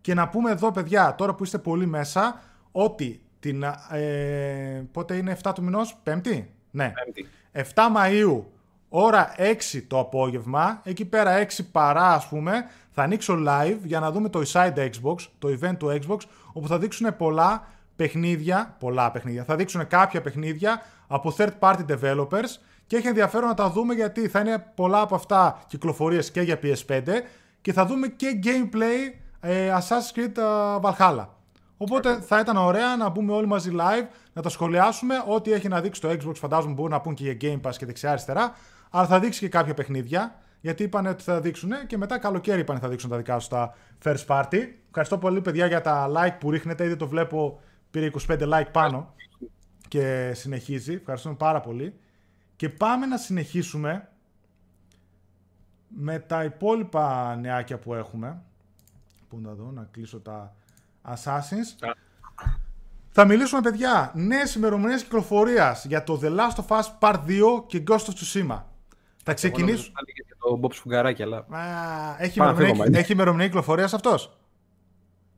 Και 0.00 0.14
να 0.14 0.28
πούμε 0.28 0.50
εδώ 0.50 0.72
παιδιά, 0.72 1.14
τώρα 1.14 1.34
που 1.34 1.44
είστε 1.44 1.58
πολύ 1.58 1.86
μέσα, 1.86 2.40
ότι 2.72 3.22
την, 3.40 3.62
ε, 3.90 4.86
πότε 4.92 5.16
είναι 5.16 5.36
7 5.42 5.52
του 5.54 5.62
μηνός, 5.62 5.96
πέμπτη, 6.02 6.54
ναι. 6.70 6.92
Πέμπτη. 7.04 7.28
7 7.52 7.62
Μαΐου, 7.96 8.42
ώρα 8.88 9.32
6 9.36 9.82
το 9.86 9.98
απόγευμα, 9.98 10.80
εκεί 10.84 11.04
πέρα 11.04 11.36
6 11.36 11.62
παρά 11.72 12.12
ας 12.12 12.28
πούμε, 12.28 12.64
θα 12.94 13.02
ανοίξω 13.02 13.36
live 13.48 13.78
για 13.84 14.00
να 14.00 14.10
δούμε 14.10 14.28
το 14.28 14.42
Inside 14.46 14.76
Xbox, 14.76 15.16
το 15.38 15.48
event 15.48 15.76
του 15.78 16.00
Xbox, 16.00 16.18
όπου 16.52 16.68
θα 16.68 16.78
δείξουν 16.78 17.16
πολλά 17.16 17.66
παιχνίδια, 17.96 18.76
πολλά 18.78 19.10
παιχνίδια, 19.10 19.44
θα 19.44 19.56
δείξουν 19.56 19.86
κάποια 19.86 20.20
παιχνίδια 20.20 20.82
από 21.06 21.34
third 21.38 21.52
party 21.58 21.84
developers 21.88 22.58
και 22.86 22.96
έχει 22.96 23.06
ενδιαφέρον 23.06 23.48
να 23.48 23.54
τα 23.54 23.70
δούμε 23.70 23.94
γιατί 23.94 24.28
θα 24.28 24.40
είναι 24.40 24.66
πολλά 24.74 25.00
από 25.00 25.14
αυτά 25.14 25.62
κυκλοφορίες 25.66 26.30
και 26.30 26.40
για 26.40 26.58
PS5 26.62 27.02
και 27.60 27.72
θα 27.72 27.86
δούμε 27.86 28.06
και 28.08 28.40
gameplay 28.44 29.20
ε, 29.40 29.72
Assassin's 29.78 30.18
Creed 30.18 30.36
ε, 30.36 30.42
Valhalla. 30.82 31.26
Οπότε 31.76 32.20
θα 32.20 32.38
ήταν 32.38 32.56
ωραία 32.56 32.96
να 32.96 33.08
μπούμε 33.08 33.32
όλοι 33.32 33.46
μαζί 33.46 33.70
live, 33.74 34.06
να 34.32 34.42
τα 34.42 34.48
σχολιάσουμε. 34.48 35.14
Ό,τι 35.26 35.52
έχει 35.52 35.68
να 35.68 35.80
δείξει 35.80 36.00
το 36.00 36.08
Xbox 36.08 36.34
φαντάζομαι 36.34 36.74
μπορούν 36.74 36.90
να 36.90 37.00
πούν 37.00 37.14
και 37.14 37.32
για 37.32 37.36
Game 37.40 37.68
Pass 37.68 37.74
και 37.76 37.86
δεξιά-αριστερά. 37.86 38.54
Αλλά 38.90 39.06
θα 39.06 39.18
δείξει 39.18 39.40
και 39.40 39.48
κάποια 39.48 39.74
παιχνίδια. 39.74 40.34
Γιατί 40.62 40.82
είπαν 40.82 41.06
ότι 41.06 41.22
θα 41.22 41.40
δείξουν 41.40 41.70
και 41.86 41.96
μετά 41.96 42.18
καλοκαίρι 42.18 42.60
είπαν 42.60 42.78
θα 42.78 42.88
δείξουν 42.88 43.10
τα 43.10 43.16
δικά 43.16 43.38
σου 43.38 43.48
τα 43.48 43.74
first 44.04 44.26
party. 44.26 44.58
Ευχαριστώ 44.88 45.18
πολύ 45.18 45.40
παιδιά 45.40 45.66
για 45.66 45.80
τα 45.80 46.10
like 46.16 46.36
που 46.40 46.50
ρίχνετε. 46.50 46.84
Ήδη 46.84 46.96
το 46.96 47.08
βλέπω 47.08 47.60
πήρε 47.90 48.10
25 48.28 48.40
like 48.48 48.68
πάνω 48.72 49.14
και 49.88 50.32
συνεχίζει. 50.34 50.92
Ευχαριστούμε 50.92 51.34
πάρα 51.34 51.60
πολύ. 51.60 51.94
Και 52.56 52.68
πάμε 52.68 53.06
να 53.06 53.16
συνεχίσουμε 53.16 54.08
με 55.88 56.18
τα 56.18 56.44
υπόλοιπα 56.44 57.36
νεάκια 57.36 57.78
που 57.78 57.94
έχουμε. 57.94 58.42
Πού 59.28 59.40
να 59.40 59.52
δω, 59.52 59.70
να 59.70 59.88
κλείσω 59.90 60.20
τα 60.20 60.54
Assassins. 61.02 61.92
Θα 63.10 63.24
μιλήσουμε, 63.24 63.60
παιδιά, 63.60 64.12
νέες 64.14 64.54
ημερομηνίες 64.54 65.02
κυκλοφορίας 65.02 65.84
για 65.84 66.04
το 66.04 66.20
The 66.22 66.36
Last 66.36 66.64
of 66.64 66.78
Us 66.78 66.84
Part 67.00 67.20
2 67.26 67.64
και 67.66 67.82
Ghost 67.86 67.96
of 67.96 68.12
Tsushima. 68.14 68.62
Θα 69.22 69.34
ξεκινήσουμε. 69.34 69.94
Το 70.38 70.60
Bob 70.62 70.72
Σφουγγαράκι, 70.72 71.22
αλλά. 71.22 71.36
Α, 71.36 71.60
έχει, 72.18 72.38
ημερομηνία, 72.38 72.98
έχει 72.98 73.12
ημερομηνία 73.12 73.46
κυκλοφορίας 73.46 73.94
αυτός; 73.94 74.38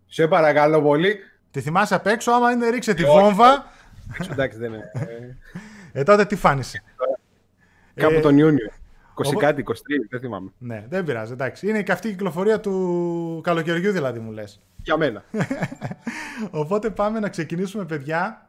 Σε 0.06 0.28
παρακαλώ 0.28 0.82
πολύ. 0.82 1.16
Τη 1.50 1.60
θυμάσαι 1.60 1.94
απ' 1.94 2.06
έξω, 2.06 2.32
άμα 2.32 2.50
είναι 2.50 2.68
ρίξε 2.68 2.94
τη 2.94 3.04
βόμβα. 3.04 3.66
Εντάξει, 4.30 4.58
δεν 4.58 4.72
είναι. 4.72 4.92
Ε, 5.92 6.02
τότε 6.02 6.24
τι 6.24 6.36
φάνησε; 6.36 6.82
Κάπου 7.94 8.20
τον 8.20 8.38
Ιούνιο. 8.38 8.70
20 9.14 9.36
κάτι, 9.38 9.64
23, 9.66 9.72
δεν 10.10 10.20
θυμάμαι. 10.20 10.50
Ναι, 10.58 10.84
δεν 10.88 11.04
πειράζει, 11.04 11.32
εντάξει. 11.32 11.68
Είναι 11.68 11.78
η 11.78 11.82
καυτή 11.82 12.08
κυκλοφορία 12.08 12.60
του 12.60 13.40
καλοκαιριού 13.44 13.92
δηλαδή 13.92 14.18
μου 14.18 14.30
λες. 14.30 14.60
Για 14.76 14.96
μένα. 14.96 15.24
Οπότε 16.50 16.90
πάμε 16.90 17.20
να 17.20 17.28
ξεκινήσουμε 17.28 17.84
παιδιά. 17.84 18.48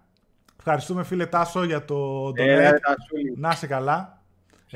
Ευχαριστούμε 0.58 1.04
φίλε 1.04 1.26
Τάσο 1.26 1.64
για 1.64 1.86
το 1.86 2.32
Ε, 2.36 2.70
donate. 2.70 2.78
Τασούλη. 2.82 3.34
να 3.38 3.50
είσαι 3.50 3.68
καλά. 3.68 4.15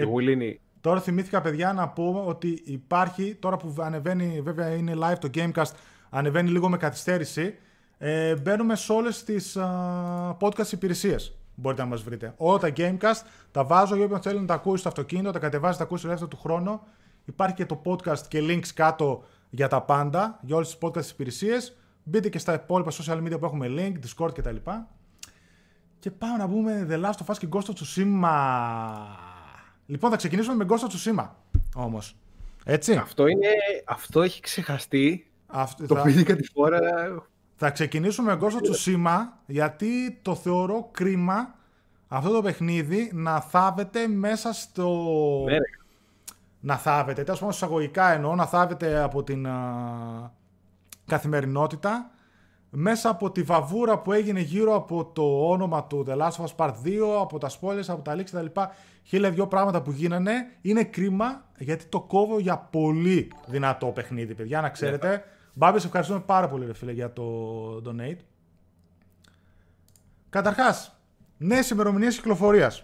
Η 0.02 0.06
Γουλίνη. 0.06 0.60
Τώρα 0.82 1.02
θυμήθηκα 1.02 1.42
παιδιά 1.42 1.74
να 1.74 1.88
πω 1.88 2.24
ότι 2.28 2.62
υπάρχει, 2.66 3.36
τώρα 3.36 3.58
που 3.58 3.74
ανεβαίνει, 3.80 4.42
βέβαια 4.42 4.70
είναι 4.70 4.94
live 5.02 5.18
το 5.20 5.30
Gamecast, 5.34 5.72
ανεβαίνει 6.10 6.50
λίγο 6.50 6.70
με 6.70 6.78
καθυστέρηση, 6.78 7.56
ε, 7.98 8.36
μπαίνουμε 8.36 8.76
σε 8.76 8.92
όλες 8.92 9.24
τις 9.24 9.58
α, 9.58 10.38
podcast 10.40 10.72
υπηρεσίες. 10.72 11.38
Μπορείτε 11.56 11.82
να 11.82 11.88
μας 11.88 12.02
βρείτε. 12.02 12.34
Όλα 12.38 12.58
τα 12.58 12.72
Gamecast 12.76 13.22
τα 13.52 13.64
βάζω 13.64 13.96
για 13.96 14.06
όποιον 14.06 14.22
θέλει 14.22 14.40
να 14.40 14.46
τα 14.46 14.54
ακούσει 14.54 14.80
στο 14.80 14.88
αυτοκίνητο, 14.90 15.32
τα 15.32 15.40
κατεβάζει, 15.40 15.78
τα 15.78 15.84
ακούσει 15.84 16.06
ελεύθερο 16.06 16.30
του 16.30 16.38
χρόνου. 16.38 16.82
Υπάρχει 17.26 17.56
και 17.56 17.66
το 17.66 17.82
podcast 17.86 18.20
και 18.28 18.40
links 18.42 18.68
κάτω 18.74 19.24
για 19.50 19.68
τα 19.68 19.82
πάντα, 19.82 20.40
για 20.42 20.56
όλες 20.56 20.68
τις 20.68 20.78
podcast 20.82 21.12
υπηρεσίες. 21.12 21.78
Μπείτε 22.04 22.30
και 22.30 22.40
στα 22.40 22.54
υπόλοιπα 22.54 22.92
social 22.92 23.18
media 23.24 23.40
που 23.40 23.46
έχουμε 23.46 23.68
link, 23.70 23.94
Discord 23.94 24.34
κτλ. 24.34 24.56
Και 26.00 26.12
πάμε 26.12 26.38
να 26.38 26.50
πούμε 26.50 26.88
The 26.90 27.06
Last 27.06 27.26
of 27.26 27.34
Us 27.34 27.38
και 27.38 27.48
Ghost 27.52 27.66
of 27.66 27.74
Tsushima. 27.74 29.29
Λοιπόν, 29.90 30.10
θα 30.10 30.16
ξεκινήσουμε 30.18 30.56
με 30.56 30.66
Ghost 30.70 30.74
of 30.74 31.20
Tsushima, 31.20 31.28
όμως. 31.76 32.16
Έτσι. 32.64 32.96
Αυτό, 32.96 33.28
είναι, 33.28 33.48
αυτό 33.86 34.22
έχει 34.22 34.42
ξεχαστεί. 34.42 35.28
Αυτό, 35.48 35.86
Το 35.86 35.96
θα, 35.96 36.02
πήδηκα 36.02 36.36
τη 36.36 36.44
φορά. 36.54 36.80
θα 37.56 37.70
ξεκινήσουμε 37.70 38.36
με 38.36 38.40
Ghost 38.42 38.54
of 38.54 38.74
Tsushima, 38.74 39.18
γιατί 39.46 40.20
το 40.22 40.36
θεωρώ 40.36 40.90
κρίμα 40.92 41.56
αυτό 42.08 42.30
το 42.30 42.42
παιχνίδι 42.42 43.12
να 43.14 43.42
θάβεται 43.42 44.08
μέσα 44.08 44.54
στο... 44.54 44.88
Ναι, 45.46 45.52
ρε. 45.52 45.60
να 46.60 46.78
θάβεται, 46.78 47.24
τέλος 47.24 47.40
πάντων 47.40 47.54
εισαγωγικά 47.56 48.12
εννοώ, 48.12 48.36
να 48.36 48.46
θάβεται 48.46 49.00
από 49.00 49.24
την 49.24 49.48
α, 49.48 50.32
καθημερινότητα 51.06 52.12
μέσα 52.70 53.10
από 53.10 53.32
τη 53.32 53.42
βαβούρα 53.42 54.00
που 54.00 54.12
έγινε 54.12 54.40
γύρω 54.40 54.76
από 54.76 55.06
το 55.06 55.50
όνομα 55.50 55.84
του 55.84 56.06
The 56.08 56.18
Last 56.18 56.32
of 56.32 56.46
Us 56.46 56.56
Part 56.56 56.74
2, 56.86 57.00
από 57.22 57.38
τα 57.38 57.50
spoilers, 57.50 57.88
από 57.88 58.02
τα 58.02 58.16
leaks 58.16 58.24
κτλ. 58.24 58.46
Χίλια 59.04 59.32
δυο 59.32 59.48
πράγματα 59.48 59.82
που 59.82 59.92
γίνανε. 59.92 60.32
Είναι 60.62 60.84
κρίμα 60.84 61.46
γιατί 61.58 61.86
το 61.86 62.02
κόβω 62.02 62.40
για 62.40 62.58
πολύ 62.58 63.32
δυνατό 63.48 63.88
παιχνίδι, 63.88 64.36
παιδιά, 64.36 64.62
να 64.62 64.70
ξέρετε. 64.70 65.24
Μπάμπη, 65.54 65.80
σε 65.80 65.86
ευχαριστούμε 65.86 66.20
πάρα 66.20 66.48
πολύ, 66.48 66.66
ρε 66.66 66.74
φίλε, 66.74 66.92
για 66.92 67.14
το 67.14 67.24
donate. 67.86 68.18
Καταρχάς, 70.30 71.00
νέες 71.38 71.70
ημερομηνίες 71.70 72.16
κυκλοφορίας. 72.16 72.84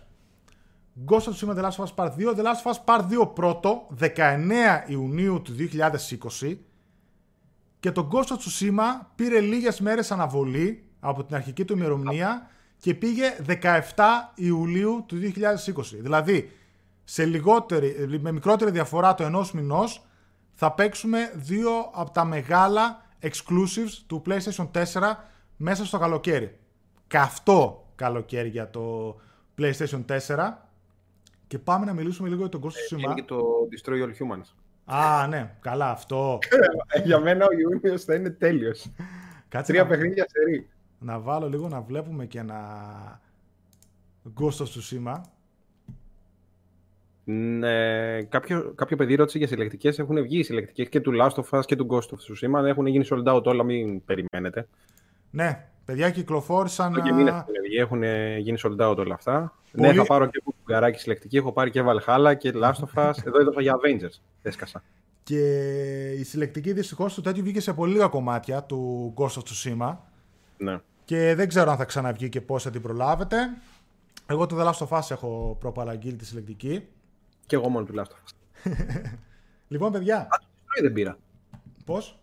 Ghost 1.05 1.19
of 1.19 1.33
Tsushima 1.33 1.55
The 1.55 1.63
Last 1.63 1.77
of 1.77 1.85
Us 1.85 1.93
Part 1.95 2.11
2. 2.17 2.33
The 2.35 2.43
Last 2.43 2.63
of 2.63 2.71
Us 2.71 2.79
Part 2.85 3.03
2 3.21 3.33
πρώτο, 3.33 3.87
19 3.99 4.83
Ιουνίου 4.87 5.41
του 5.41 5.53
2020. 5.53 6.57
Και 7.85 7.91
το 7.91 8.07
Ghost 8.11 8.25
of 8.25 8.35
Tsushima 8.35 9.05
πήρε 9.15 9.39
λίγες 9.39 9.79
μέρες 9.79 10.11
αναβολή 10.11 10.83
από 10.99 11.23
την 11.23 11.35
αρχική 11.35 11.65
του 11.65 11.73
ημερομηνία 11.73 12.49
και 12.77 12.93
πήγε 12.93 13.35
17 13.47 13.61
Ιουλίου 14.35 15.03
του 15.07 15.15
2020. 15.15 15.31
Δηλαδή, 15.99 16.51
σε 17.03 17.25
λιγότερη, 17.25 18.19
με 18.21 18.31
μικρότερη 18.31 18.71
διαφορά 18.71 19.15
το 19.15 19.23
ενός 19.23 19.51
μηνός 19.51 20.05
θα 20.53 20.71
παίξουμε 20.71 21.31
δύο 21.35 21.69
από 21.93 22.11
τα 22.11 22.25
μεγάλα 22.25 23.05
exclusives 23.21 24.03
του 24.07 24.21
PlayStation 24.25 24.67
4 24.71 24.83
μέσα 25.57 25.85
στο 25.85 25.97
καλοκαίρι. 25.97 26.57
Καυτό 27.07 27.87
καλοκαίρι 27.95 28.49
για 28.49 28.69
το 28.69 29.15
PlayStation 29.57 30.05
4. 30.27 30.53
Και 31.47 31.59
πάμε 31.59 31.85
να 31.85 31.93
μιλήσουμε 31.93 32.27
λίγο 32.29 32.39
για 32.39 32.49
τον 32.49 32.61
Ghost 32.63 32.93
of 32.95 32.97
Είναι 32.97 33.07
Tsushima. 33.07 33.15
και 33.15 33.23
το 33.23 33.41
Destroy 33.71 34.03
All 34.03 34.09
Humans. 34.09 34.64
Α, 34.85 35.27
ναι, 35.27 35.51
καλά 35.61 35.89
αυτό. 35.89 36.39
Ε, 36.87 37.01
Για 37.01 37.19
μένα 37.19 37.45
ο 37.45 37.49
Ιούνιος 37.59 38.03
θα 38.03 38.15
είναι 38.15 38.29
τέλειος. 38.29 38.91
Κάτσε 39.49 39.71
Τρία 39.71 39.83
να, 39.83 39.89
παιχνίδια 39.89 40.25
σε 40.29 40.43
ρί. 40.49 40.69
να 40.99 41.19
βάλω 41.19 41.49
λίγο 41.49 41.67
να 41.67 41.81
βλέπουμε 41.81 42.25
και 42.25 42.39
ένα 42.39 42.59
Ghost 44.39 44.57
of 44.57 44.65
Tsushima. 44.65 45.21
Ναι, 47.27 48.21
κάποιο, 48.23 48.73
κάποιο 48.75 48.97
παιδί 48.97 49.15
ρώτησε 49.15 49.37
για 49.37 49.47
συλλεκτικές. 49.47 49.99
Έχουν 49.99 50.21
βγει 50.21 50.37
οι 50.39 50.43
συλλεκτικές 50.43 50.89
και 50.89 50.99
του 50.99 51.11
Last 51.21 51.43
of 51.43 51.59
Us 51.59 51.65
και 51.65 51.75
του 51.75 51.87
Ghost 51.89 51.97
of 51.97 52.17
Tsushima. 52.59 52.65
Έχουν 52.65 52.85
γίνει 52.85 53.07
sold 53.09 53.35
out 53.35 53.43
όλα, 53.43 53.63
μην 53.63 54.05
περιμένετε. 54.05 54.67
Ναι, 55.31 55.67
παιδιά 55.85 56.09
κυκλοφόρησαν. 56.09 56.93
Και 57.03 57.09
α, 57.09 57.13
μήνες 57.13 57.33
έχουν 57.33 57.53
βγει, 57.63 57.77
έχουν 57.77 58.03
γίνει 58.37 58.57
sold 58.63 58.89
out 58.89 58.97
όλα 58.97 59.13
αυτά. 59.13 59.53
Πολύ- 59.75 59.87
Ναι, 59.89 59.93
θα 59.95 60.05
πάρω 60.05 60.25
και 60.25 60.41
κουκαράκι 60.43 60.99
συλλεκτική. 60.99 61.37
Έχω 61.37 61.51
πάρει 61.51 61.69
και 61.71 61.81
Valhalla 61.85 62.33
και 62.37 62.51
Last 62.55 62.73
of 62.73 63.09
Us. 63.09 63.13
Εδώ 63.25 63.39
έδωσα 63.39 63.61
για 63.61 63.73
Avengers. 63.75 64.19
Έσκασα. 64.41 64.83
Και 65.23 65.39
η 66.11 66.23
συλλεκτική 66.23 66.73
δυστυχώς 66.73 67.13
του 67.13 67.21
τέτοιου 67.21 67.43
βγήκε 67.43 67.59
σε 67.61 67.73
πολύ 67.73 67.91
λίγα 67.93 68.07
κομμάτια 68.07 68.63
του 68.63 69.13
Ghost 69.17 69.27
of 69.29 69.41
Tsushima. 69.41 69.97
Ναι. 70.57 70.79
Και 71.05 71.33
δεν 71.35 71.47
ξέρω 71.47 71.71
αν 71.71 71.77
θα 71.77 71.85
ξαναβγεί 71.85 72.29
και 72.29 72.41
πώς 72.41 72.63
θα 72.63 72.69
την 72.69 72.81
προλάβετε. 72.81 73.37
Εγώ 74.27 74.45
το 74.45 74.57
The 74.59 74.65
Last 74.71 74.87
of 74.87 74.99
Us 74.99 75.11
έχω 75.11 75.57
προπαραγγείλει 75.59 76.15
τη 76.15 76.25
συλλεκτική. 76.25 76.87
Και 77.45 77.55
εγώ 77.55 77.69
μόνο 77.69 77.85
του 77.85 77.93
Last 77.97 77.99
of 78.01 78.05
Us. 78.05 78.33
Λοιπόν, 79.67 79.91
παιδιά, 79.91 80.27
Το 80.29 80.37
Destroy 80.41 80.81
δεν 80.81 80.93
πήρα. 80.93 81.17
πώς; 81.85 82.19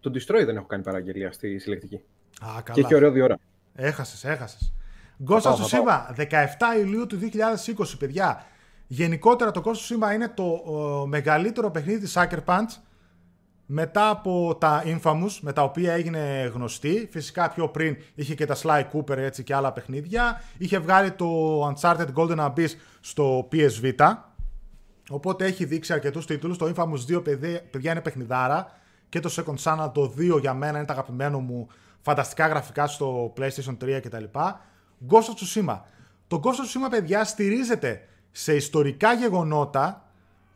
Το 0.00 0.10
Destroy 0.14 0.44
δεν 0.44 0.56
έχω 0.56 0.66
κάνει 0.66 0.82
παραγγελία 0.82 1.32
στη 1.32 1.58
συλλεκτική. 1.58 1.94
Α, 2.40 2.62
Και 2.64 2.70
έχει 2.70 2.82
καλά. 2.82 2.96
ωραίο 2.96 3.10
δύο 3.10 3.24
ώρα. 3.24 3.38
Έχασες, 3.74 4.24
έχασες. 4.24 4.72
Ghost 5.26 5.42
πάω, 5.42 5.54
of 5.54 5.56
θα 5.56 6.14
Tsushima, 6.16 6.20
17 6.76 6.78
Ιουλίου 6.78 7.06
του 7.06 7.18
2020, 7.76 7.98
παιδιά. 7.98 8.44
Γενικότερα 8.86 9.50
το 9.50 9.62
Ghost 9.64 9.68
of 9.68 10.08
Tsushima 10.08 10.14
είναι 10.14 10.28
το 10.28 10.62
ε, 11.04 11.08
μεγαλύτερο 11.08 11.70
παιχνίδι 11.70 11.98
της 11.98 12.16
Sucker 12.16 12.44
Punch 12.44 12.80
μετά 13.70 14.08
από 14.08 14.56
τα 14.60 14.82
Infamous, 14.86 15.38
με 15.40 15.52
τα 15.52 15.62
οποία 15.62 15.92
έγινε 15.92 16.50
γνωστή. 16.54 17.08
Φυσικά 17.10 17.50
πιο 17.50 17.68
πριν 17.68 17.96
είχε 18.14 18.34
και 18.34 18.46
τα 18.46 18.56
Sly 18.62 18.84
Cooper 18.92 19.16
έτσι, 19.16 19.42
και 19.42 19.54
άλλα 19.54 19.72
παιχνίδια. 19.72 20.42
Είχε 20.58 20.78
βγάλει 20.78 21.10
το 21.10 21.26
Uncharted 21.68 22.06
Golden 22.14 22.38
Abyss 22.38 22.70
στο 23.00 23.48
PS 23.52 23.82
Vita. 23.82 24.16
Οπότε 25.10 25.44
έχει 25.44 25.64
δείξει 25.64 25.92
αρκετούς 25.92 26.26
τίτλους. 26.26 26.58
Το 26.58 26.72
Infamous 26.74 27.16
2 27.16 27.24
παιδιά, 27.24 27.62
παιδιά 27.70 27.90
είναι 27.90 28.00
παιχνιδάρα. 28.00 28.66
Και 29.08 29.20
το 29.20 29.30
Second 29.36 29.56
Son 29.62 29.90
το 29.94 30.14
2 30.18 30.40
για 30.40 30.54
μένα 30.54 30.76
είναι 30.76 30.86
το 30.86 30.92
αγαπημένο 30.92 31.38
μου 31.38 31.68
φανταστικά 32.00 32.46
γραφικά 32.46 32.86
στο 32.86 33.32
PlayStation 33.36 33.76
3 33.84 34.00
κτλ. 34.02 34.24
Ghost 35.10 35.16
of 35.16 35.34
Tsushima. 35.34 35.80
Το 36.26 36.40
Ghost 36.44 36.48
of 36.48 36.86
Tsushima 36.86 36.90
παιδιά 36.90 37.24
στηρίζεται 37.24 38.08
σε 38.30 38.54
ιστορικά 38.54 39.12
γεγονότα 39.12 40.02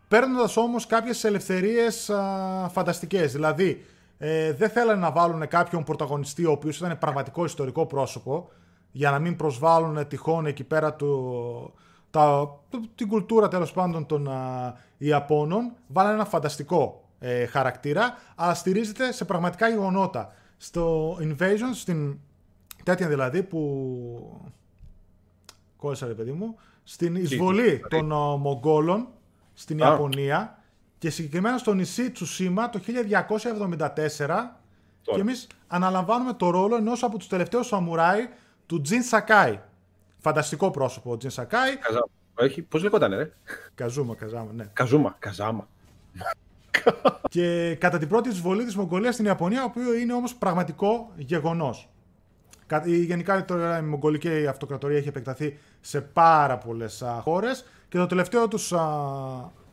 παίρνοντας 0.08 0.56
όμως 0.56 0.86
κάποιες 0.86 1.24
ελευθερίες 1.24 2.10
φανταστικές. 2.70 3.32
Δηλαδή, 3.32 3.84
ε, 4.18 4.52
δεν 4.52 4.70
θέλανε 4.70 5.00
να 5.00 5.10
βάλουν 5.10 5.48
κάποιον 5.48 5.84
πρωταγωνιστή 5.84 6.44
ο 6.44 6.50
οποίος 6.50 6.78
ήταν 6.78 6.98
πραγματικό 6.98 7.44
ιστορικό 7.44 7.86
πρόσωπο 7.86 8.50
για 8.92 9.10
να 9.10 9.18
μην 9.18 9.36
προσβάλλουν 9.36 10.08
τυχόν 10.08 10.46
εκεί 10.46 10.64
πέρα 10.64 10.96
το, 10.96 11.72
τα, 12.10 12.50
την 12.94 13.08
κουλτούρα 13.08 13.48
τέλος 13.48 13.72
πάντων 13.72 14.06
των 14.06 14.28
α, 14.28 14.74
Ιαπώνων. 14.98 15.72
Βάλανε 15.86 16.14
ένα 16.14 16.24
φανταστικό 16.24 17.04
ε, 17.18 17.46
χαρακτήρα, 17.46 18.14
αλλά 18.34 18.54
στηρίζεται 18.54 19.12
σε 19.12 19.24
πραγματικά 19.24 19.68
γεγονότα. 19.68 20.32
Στο 20.56 21.16
Invasion, 21.20 21.70
στην 21.74 22.18
τέτοια 22.82 23.08
δηλαδή 23.08 23.42
που. 23.42 24.42
Κόλλησα 25.76 26.06
ρε 26.06 26.14
παιδί 26.14 26.32
μου. 26.32 26.58
Στην 26.84 27.14
εισβολή 27.14 27.84
των 27.88 28.06
Μογγόλων 28.40 29.08
στην 29.54 29.78
Ιαπωνία 29.78 30.58
και 30.98 31.10
συγκεκριμένα 31.10 31.58
στο 31.58 31.74
νησί 31.74 32.10
Τσουσίμα 32.10 32.70
το 32.70 32.80
1274 34.16 34.50
και 35.02 35.20
εμείς 35.20 35.46
αναλαμβάνουμε 35.66 36.32
το 36.32 36.50
ρόλο 36.50 36.76
ενός 36.76 37.02
από 37.02 37.18
τους 37.18 37.28
τελευταίους 37.28 37.66
σαμουράι 37.66 38.28
του 38.66 38.80
Τζιν 38.80 39.02
Σακάι. 39.02 39.60
Φανταστικό 40.18 40.70
πρόσωπο 40.70 41.10
ο 41.10 41.16
Τζιν 41.16 41.30
Σακάι. 41.30 41.76
Καζάμα. 41.76 42.06
Όχι, 42.34 42.62
πώς 42.62 42.82
λεγόταν 42.82 43.14
ρε; 43.14 43.32
Καζούμα, 43.74 44.14
Καζάμα, 44.14 44.52
ναι. 44.52 44.64
Καζούμα, 44.72 45.16
Καζάμα. 45.18 45.68
και 47.28 47.76
κατά 47.80 47.98
την 47.98 48.08
πρώτη 48.08 48.28
εισβολή 48.28 48.64
της 48.64 48.76
Μογγολίας 48.76 49.14
στην 49.14 49.26
Ιαπωνία, 49.26 49.62
ο 49.62 49.64
οποίος 49.64 50.00
είναι 50.00 50.12
όμως 50.12 50.34
πραγματικό 50.34 51.10
γεγονός. 51.16 51.88
Γενικά 52.84 53.46
η 53.78 53.82
Μογγολική 53.82 54.46
Αυτοκρατορία 54.46 54.96
έχει 54.96 55.08
επεκταθεί 55.08 55.58
σε 55.80 56.00
πάρα 56.00 56.58
πολλές 56.58 57.02
χώρες 57.20 57.64
και 57.88 57.98
το 57.98 58.06
τελευταίο 58.06 58.48
τους, 58.48 58.72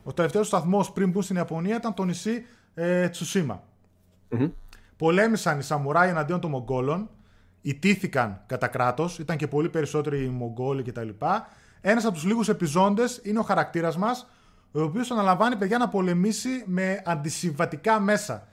ο 0.02 0.12
τελευταίος 0.14 0.46
σταθμός 0.46 0.92
πριν 0.92 1.10
μπουν 1.10 1.22
στην 1.22 1.36
Ιαπωνία 1.36 1.76
ήταν 1.76 1.94
το 1.94 2.04
νησί 2.04 2.44
ε, 2.74 3.08
τσουσιμα 3.08 3.62
Πολέμησαν 4.96 5.58
οι 5.58 5.62
Σαμουράι 5.62 6.08
εναντίον 6.08 6.40
των 6.40 6.50
Μογγόλων, 6.50 7.10
ιτήθηκαν 7.60 8.42
κατά 8.46 8.66
κράτος, 8.66 9.18
ήταν 9.18 9.36
και 9.36 9.46
πολύ 9.46 9.68
περισσότεροι 9.68 10.24
οι 10.24 10.28
Μογγόλοι 10.28 10.82
κτλ. 10.82 11.08
Ένας 11.80 12.04
από 12.04 12.14
τους 12.14 12.24
λίγους 12.24 12.48
επιζώντες 12.48 13.20
είναι 13.22 13.38
ο 13.38 13.42
χαρακτήρας 13.42 13.96
μας, 13.96 14.26
ο 14.72 14.82
οποίος 14.82 15.10
αναλαμβάνει 15.10 15.56
παιδιά 15.56 15.78
να 15.78 15.88
πολεμήσει 15.88 16.62
με 16.66 17.02
αντισυμβατικά 17.04 18.00
μέσα. 18.00 18.48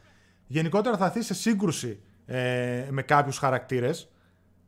Γενικότερα 0.48 0.98
θα 0.98 1.06
έρθει 1.06 1.22
σε 1.22 1.34
σύγκρουση 1.34 2.00
ε, 2.26 2.88
με 2.90 3.02
κάποιους 3.02 3.38
χαρακτήρες 3.38 4.10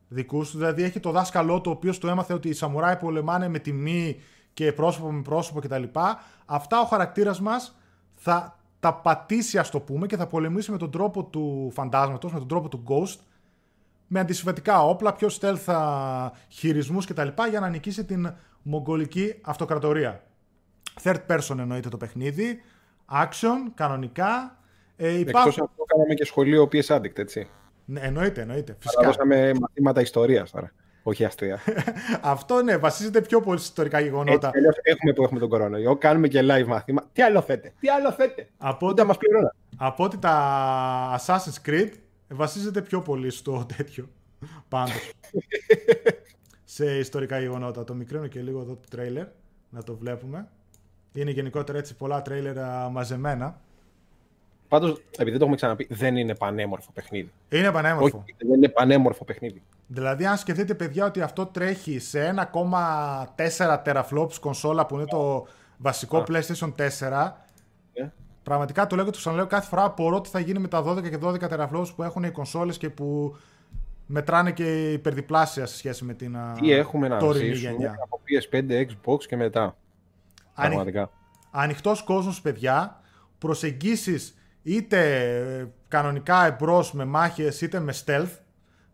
δικούς 0.09 0.51
του. 0.51 0.57
Δηλαδή 0.57 0.83
έχει 0.83 0.99
το 0.99 1.11
δάσκαλό 1.11 1.61
του, 1.61 1.71
ο 1.71 1.73
οποίος 1.73 1.97
του 1.97 2.07
έμαθε 2.07 2.33
ότι 2.33 2.49
οι 2.49 2.53
Σαμουράι 2.53 2.95
πολεμάνε 2.97 3.47
με 3.47 3.59
τιμή 3.59 4.21
και 4.53 4.73
πρόσωπο 4.73 5.11
με 5.11 5.21
πρόσωπο 5.21 5.59
κτλ. 5.59 5.83
Αυτά 6.45 6.81
ο 6.81 6.85
χαρακτήρας 6.85 7.41
μας 7.41 7.77
θα 8.15 8.59
τα 8.79 8.93
πατήσει, 8.93 9.57
ας 9.57 9.69
το 9.69 9.79
πούμε, 9.79 10.07
και 10.07 10.17
θα 10.17 10.27
πολεμήσει 10.27 10.71
με 10.71 10.77
τον 10.77 10.91
τρόπο 10.91 11.23
του 11.23 11.71
φαντάσματος, 11.73 12.33
με 12.33 12.39
τον 12.39 12.47
τρόπο 12.47 12.69
του 12.69 12.83
Ghost, 12.87 13.19
με 14.07 14.19
αντισυμβατικά 14.19 14.83
όπλα, 14.83 15.13
πιο 15.13 15.29
stealth 15.39 16.29
χειρισμούς 16.47 17.05
κτλ. 17.05 17.27
για 17.49 17.59
να 17.59 17.69
νικήσει 17.69 18.05
την 18.05 18.33
μογγολική 18.61 19.35
αυτοκρατορία. 19.41 20.23
Third 21.03 21.19
person 21.27 21.57
εννοείται 21.57 21.89
το 21.89 21.97
παιχνίδι. 21.97 22.61
Action, 23.11 23.71
κανονικά. 23.73 24.57
Ε, 24.95 25.19
υπάρχουν... 25.19 25.49
Εκτός 25.49 25.63
αυτό 25.69 25.83
κάναμε 25.83 26.13
και 26.13 26.25
σχολείο 26.25 26.67
PS 26.71 26.95
Addict, 26.97 27.17
έτσι. 27.17 27.49
Ναι, 27.91 27.99
εννοείται, 27.99 28.41
εννοείται. 28.41 28.75
Φυσικά. 28.79 29.05
Δώσαμε 29.05 29.53
μαθήματα 29.59 30.01
ιστορίας 30.01 30.51
τώρα. 30.51 30.71
Όχι 31.03 31.25
αστεία. 31.25 31.59
Αυτό 32.21 32.61
ναι, 32.61 32.77
βασίζεται 32.77 33.21
πιο 33.21 33.41
πολύ 33.41 33.59
σε 33.59 33.65
ιστορικά 33.65 33.99
γεγονότα. 33.99 34.51
Έτσι, 34.53 34.81
έχουμε 34.83 35.13
που 35.13 35.23
έχουμε 35.23 35.39
τον 35.39 35.49
κορονοϊό, 35.49 35.95
κάνουμε 35.95 36.27
και 36.27 36.39
live 36.43 36.65
μάθημα. 36.65 37.09
Τι 37.13 37.21
άλλο 37.21 37.41
θέτε, 37.41 37.73
τι 37.79 37.89
άλλο 37.89 38.11
θέτε. 38.11 38.47
Από 38.57 38.87
ότι, 38.87 39.03
μας 39.03 39.17
Από 39.77 40.03
ότι 40.03 40.17
τα 40.17 41.19
Assassin's 41.19 41.69
Creed 41.69 41.89
βασίζεται 42.27 42.81
πιο 42.81 43.01
πολύ 43.01 43.29
στο 43.29 43.65
τέτοιο. 43.77 44.09
Πάντως. 44.67 45.11
σε 46.63 46.97
ιστορικά 46.97 47.39
γεγονότα. 47.39 47.83
Το 47.83 47.93
μικρύνω 47.93 48.27
και 48.27 48.41
λίγο 48.41 48.59
εδώ 48.61 48.73
το 48.73 48.87
τρέιλερ, 48.89 49.25
να 49.69 49.83
το 49.83 49.95
βλέπουμε. 49.95 50.47
Είναι 51.13 51.31
γενικότερα 51.31 51.77
έτσι 51.77 51.95
πολλά 51.95 52.21
τρέιλερ 52.21 52.55
μαζεμένα. 52.91 53.61
Πάντως, 54.69 55.01
επειδή 55.17 55.37
το 55.37 55.41
έχουμε 55.41 55.55
ξαναπεί, 55.55 55.87
δεν 55.89 56.17
είναι 56.17 56.35
πανέμορφο 56.35 56.91
παιχνίδι. 56.93 57.31
Είναι 57.49 57.71
πανέμορφο. 57.71 58.17
Όχι, 58.17 58.35
δεν 58.37 58.53
είναι 58.53 58.69
πανέμορφο 58.69 59.25
παιχνίδι. 59.25 59.61
Δηλαδή, 59.87 60.25
αν 60.25 60.37
σκεφτείτε, 60.37 60.73
παιδιά, 60.73 61.05
ότι 61.05 61.21
αυτό 61.21 61.45
τρέχει 61.45 61.99
σε 61.99 62.19
1,4 62.19 63.81
teraflops 63.85 64.33
κονσόλα 64.39 64.85
που 64.85 64.95
είναι 64.95 65.05
το 65.05 65.47
βασικό 65.77 66.23
PlayStation 66.27 66.73
4. 66.75 67.35
Yeah. 67.93 68.09
Πραγματικά 68.43 68.87
το 68.87 68.95
λέω 68.95 69.05
και 69.05 69.11
το 69.11 69.17
ξαναλέω 69.17 69.47
κάθε 69.47 69.67
φορά. 69.67 69.83
Απορώ 69.83 70.15
ότι 70.15 70.29
θα 70.29 70.39
γίνει 70.39 70.59
με 70.59 70.67
τα 70.67 70.83
12 70.83 71.09
και 71.09 71.17
12 71.21 71.39
teraflops 71.49 71.95
που 71.95 72.03
έχουν 72.03 72.23
οι 72.23 72.31
κονσόλες 72.31 72.77
και 72.77 72.89
που 72.89 73.37
μετράνε 74.05 74.51
και 74.51 74.91
υπερδιπλάσια 74.91 75.65
σε 75.65 75.77
σχέση 75.77 76.03
με 76.03 76.13
την 76.13 76.37
Τι 76.61 76.71
έχουμε 76.71 77.07
να 77.07 77.31
ζήσουμε 77.31 77.95
από 78.03 78.21
PS5, 78.27 78.85
Xbox 78.85 79.23
και 79.27 79.35
μετά. 79.35 79.75
Πραγματικά. 80.55 81.09
Ανοιχτός 81.51 82.03
κόσμος, 82.03 82.41
παιδιά. 82.41 83.01
Προσεγγίσεις 83.37 84.33
είτε 84.63 85.71
κανονικά 85.87 86.45
εμπρός 86.45 86.93
με 86.93 87.05
μάχες 87.05 87.61
είτε 87.61 87.79
με 87.79 87.93
stealth. 88.05 88.37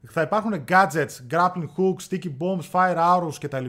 Θα 0.07 0.21
υπάρχουν 0.21 0.63
gadgets, 0.67 1.31
grappling 1.31 1.69
hooks, 1.77 2.09
sticky 2.09 2.31
bombs, 2.39 2.71
fire 2.71 2.97
arrows 2.97 3.33
κτλ. 3.39 3.65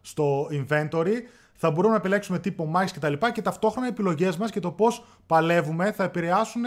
στο 0.00 0.48
inventory. 0.50 1.14
Θα 1.54 1.70
μπορούμε 1.70 1.92
να 1.92 1.98
επιλέξουμε 1.98 2.38
τύπο 2.38 2.66
μάχης 2.66 2.92
κτλ. 2.92 3.12
Και, 3.12 3.30
και 3.32 3.42
ταυτόχρονα 3.42 3.86
οι 3.86 3.90
επιλογές 3.90 4.36
μας 4.36 4.50
και 4.50 4.60
το 4.60 4.70
πώς 4.70 5.04
παλεύουμε 5.26 5.92
θα 5.92 6.04
επηρεάσουν 6.04 6.62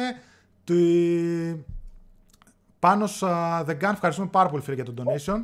τη... 0.64 0.76
πάνω 2.80 3.08
σε 3.08 3.26
The 3.68 3.78
Gun. 3.82 3.92
Ευχαριστούμε 3.92 4.28
πάρα 4.28 4.50
πολύ 4.50 4.64
φίλε 4.64 4.76
για 4.76 4.86
τον 4.86 4.96
donation. 4.98 5.42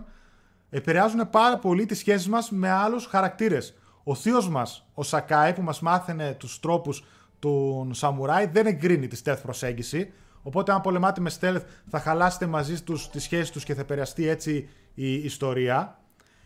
Επηρεάζουν 0.69 1.29
πάρα 1.29 1.57
πολύ 1.57 1.85
τις 1.85 1.97
σχέσεις 1.97 2.27
μας 2.27 2.51
με 2.51 2.69
άλλους 2.69 3.05
χαρακτήρες. 3.05 3.77
Ο 4.03 4.15
θείος 4.15 4.49
μας, 4.49 4.87
ο 4.93 5.03
Σακάι 5.03 5.53
που 5.53 5.61
μας 5.61 5.79
μάθαινε 5.79 6.33
τους 6.33 6.59
τρόπους 6.59 7.05
του 7.39 7.89
Σαμουράι 7.91 8.45
δεν 8.45 8.65
εγκρίνει 8.65 9.07
τη 9.07 9.21
stealth 9.23 9.39
προσέγγιση. 9.41 10.13
Οπότε, 10.41 10.71
αν 10.71 10.81
πολεμάτε 10.81 11.21
με 11.21 11.31
stealth, 11.39 11.61
θα 11.89 11.99
χαλάσετε 11.99 12.45
μαζί 12.45 12.81
τους 12.81 13.09
τις 13.09 13.23
σχέσεις 13.23 13.51
τους 13.51 13.63
και 13.63 13.73
θα 13.73 13.81
επηρεαστεί 13.81 14.27
έτσι 14.27 14.69
η 14.93 15.13
ιστορία. 15.13 15.99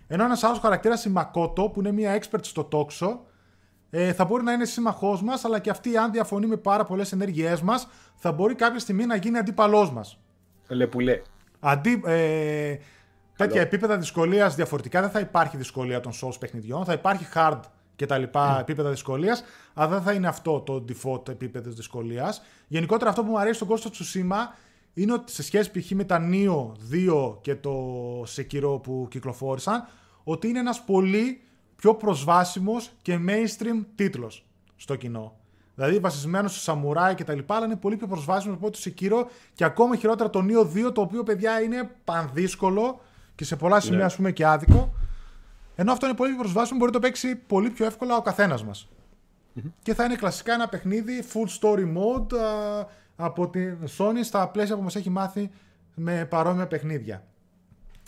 Ενώ 0.07 0.23
ένας 0.23 0.43
άλλος 0.43 0.59
χαρακτήρας, 0.59 1.05
η 1.05 1.09
Μακότο, 1.09 1.69
που 1.69 1.80
είναι 1.80 1.91
μια 1.91 2.19
expert 2.22 2.39
στο 2.41 2.63
τόξο, 2.63 3.26
ε, 3.89 4.13
θα 4.13 4.26
μπορεί 4.26 4.43
να 4.43 4.51
είναι 4.51 4.65
σύμμαχός 4.65 5.22
μας, 5.23 5.45
αλλά 5.45 5.59
και 5.59 5.69
αυτή, 5.69 5.97
αν 5.97 6.11
διαφωνεί 6.11 6.45
με 6.45 6.57
πάρα 6.57 6.84
πολλές 6.84 7.11
ενέργειές 7.11 7.61
μας, 7.61 7.88
θα 8.15 8.31
μπορεί 8.31 8.55
κάποια 8.55 8.80
στιγμή 8.80 9.05
να 9.05 9.15
γίνει 9.15 9.38
αντίπαλός 9.38 9.91
μας. 9.91 10.19
Λεπουλέ. 10.68 11.22
Αντί, 11.59 12.01
ε, 12.05 12.76
τέτοια 13.35 13.61
επίπεδα 13.61 13.97
δυσκολίας 13.97 14.55
διαφορετικά 14.55 15.01
δεν 15.01 15.09
θα 15.09 15.19
υπάρχει 15.19 15.57
δυσκολία 15.57 15.99
των 15.99 16.11
Souls 16.11 16.39
παιχνιδιών. 16.39 16.85
Θα 16.85 16.93
υπάρχει 16.93 17.27
hard 17.34 17.59
και 18.02 18.07
τα 18.07 18.18
λοιπά 18.18 18.57
mm. 18.57 18.60
επίπεδα 18.60 18.90
δυσκολίας, 18.90 19.44
αλλά 19.73 19.88
δεν 19.88 20.02
θα 20.02 20.14
είναι 20.14 20.28
αυτό 20.28 20.60
το 20.60 20.86
default 20.90 21.30
επίπεδο 21.30 21.72
δυσκολίας. 21.72 22.41
Γενικότερα 22.68 23.10
αυτό 23.10 23.23
που 23.23 23.30
μου 23.30 23.40
αρέσει 23.40 23.56
στον 23.56 23.68
Κώστα 23.68 23.90
Τσουσίμα 23.90 24.56
είναι 24.94 25.14
ότι 25.14 25.32
σε 25.32 25.44
σχέση 25.44 25.72
π.χ. 25.72 25.91
με 25.91 26.03
τα 26.03 26.30
Neo 26.32 26.72
2 26.91 27.38
και 27.41 27.56
το 27.56 27.73
Sekiro 28.22 28.82
που 28.84 29.07
κυκλοφόρησαν, 29.10 29.88
ότι 30.23 30.48
είναι 30.48 30.60
ένας 30.60 30.84
πολύ 30.84 31.41
πιο 31.76 31.95
προσβάσιμος 31.95 32.91
και 33.02 33.19
mainstream 33.28 33.86
τίτλος 33.95 34.45
στο 34.76 34.95
κοινό. 34.95 35.36
Δηλαδή 35.76 35.99
βασισμένο 35.99 36.48
σε 36.48 36.60
σαμουράι 36.60 37.15
και 37.15 37.23
τα 37.23 37.34
λοιπά, 37.34 37.56
αλλά 37.56 37.65
είναι 37.65 37.76
πολύ 37.76 37.95
πιο 37.95 38.07
προσβάσιμος 38.07 38.57
από 38.57 38.72
το 38.72 38.80
Sekiro 38.84 39.26
και 39.53 39.64
ακόμα 39.64 39.95
χειρότερα 39.95 40.30
το 40.30 40.45
Neo 40.49 40.88
2, 40.88 40.94
το 40.94 41.02
οποίο 41.02 41.23
παιδιά 41.23 41.61
είναι 41.61 41.91
πανδύσκολο 42.03 43.02
και 43.36 43.44
σε 43.44 43.56
πολλά 43.56 43.80
σημεία 43.80 44.10
yeah. 44.10 44.15
πούμε 44.15 44.32
και 44.32 44.45
άδικο. 44.45 44.94
Ενώ 45.76 45.91
αυτό 45.91 46.06
είναι 46.06 46.15
πολύ 46.15 46.34
προσβάσιμο, 46.34 46.80
μπορεί 46.80 46.91
να 46.91 46.99
το 46.99 47.07
παίξει 47.07 47.35
πολύ 47.35 47.69
πιο 47.69 47.85
εύκολα 47.85 48.18
ο 48.18 48.22
καθένας 48.22 48.64
μας. 48.64 48.89
Και 49.84 49.93
θα 49.93 50.03
είναι 50.03 50.15
κλασικά 50.15 50.53
ένα 50.53 50.69
παιχνίδι 50.69 51.23
full 51.34 51.60
story 51.60 51.84
mode 51.98 52.38
α, 52.38 52.85
από 53.15 53.49
την 53.49 53.77
Sony 53.98 54.19
στα 54.23 54.49
πλαίσια 54.49 54.76
που 54.76 54.81
μας 54.81 54.95
έχει 54.95 55.10
μάθει 55.10 55.52
με 55.95 56.26
παρόμοια 56.26 56.68
παιχνίδια. 56.68 57.23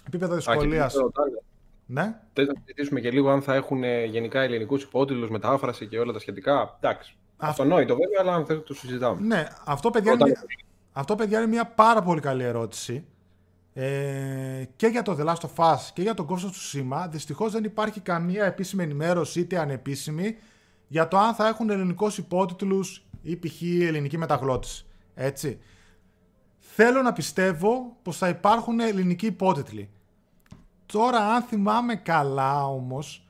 Επίπεδο 0.08 0.36
δυσκολίας. 0.36 0.96
Ναι. 1.86 2.16
Θες 2.34 2.48
να 2.48 2.54
συζητήσουμε 2.58 3.00
και 3.00 3.12
λίγο 3.12 3.30
αν 3.30 3.42
θα 3.42 3.54
έχουν 3.54 3.84
ε, 3.84 4.04
γενικά 4.04 4.42
ελληνικούς 4.42 4.84
υπότιτλους, 4.84 5.30
μετάφραση 5.30 5.88
και 5.88 6.00
όλα 6.00 6.14
τα 6.14 6.20
σχετικά. 6.20 6.78
Εντάξει. 6.80 7.16
Αυτονόητο 7.38 7.96
βέβαια, 7.96 8.20
αλλά 8.20 8.34
αν 8.34 8.46
θέλετε 8.46 8.66
το 8.66 8.74
συζητάμε. 8.74 9.22
Ναι, 9.22 9.48
αυτό 9.66 9.90
παιδιά, 9.90 10.12
είναι, 10.12 10.34
αυτό 10.94 11.16
παιδιά 11.16 11.38
είναι 11.38 11.48
μια 11.48 11.66
πάρα 11.66 12.02
πολύ 12.02 12.22
καλή 12.22 12.44
ερώτηση. 12.44 13.06
Ε, 13.74 14.64
και 14.76 14.88
για 14.88 15.02
το 15.02 15.18
The 15.20 15.26
Last 15.26 15.50
of 15.50 15.74
Us 15.74 15.80
και 15.94 16.02
για 16.02 16.14
τον 16.14 16.28
Ghost 16.30 16.34
of 16.34 16.50
Tsushima 16.50 17.08
δυστυχώς 17.10 17.52
δεν 17.52 17.64
υπάρχει 17.64 18.00
καμία 18.00 18.46
επίσημη 18.46 18.84
ενημέρωση 18.84 19.40
είτε 19.40 19.60
ανεπίσημη 19.60 20.36
για 20.88 21.08
το 21.08 21.18
αν 21.18 21.34
θα 21.34 21.48
έχουν 21.48 21.70
ελληνικούς 21.70 22.18
υπότιτλους 22.18 23.06
ή 23.22 23.36
π.χ. 23.36 23.62
ελληνική 23.62 24.18
μεταγλώτηση. 24.18 24.86
Έτσι. 25.14 25.60
Θέλω 26.60 27.02
να 27.02 27.14
πιστεύω 27.14 27.98
πως 28.02 28.18
θα 28.18 28.28
υπάρχουν 28.30 28.80
ελληνικοί 28.80 29.26
υπότιτλοι. 29.26 29.90
Τώρα 30.86 31.20
αν 31.20 31.42
θυμάμαι 31.42 31.96
καλά 31.96 32.66
όμως, 32.66 33.28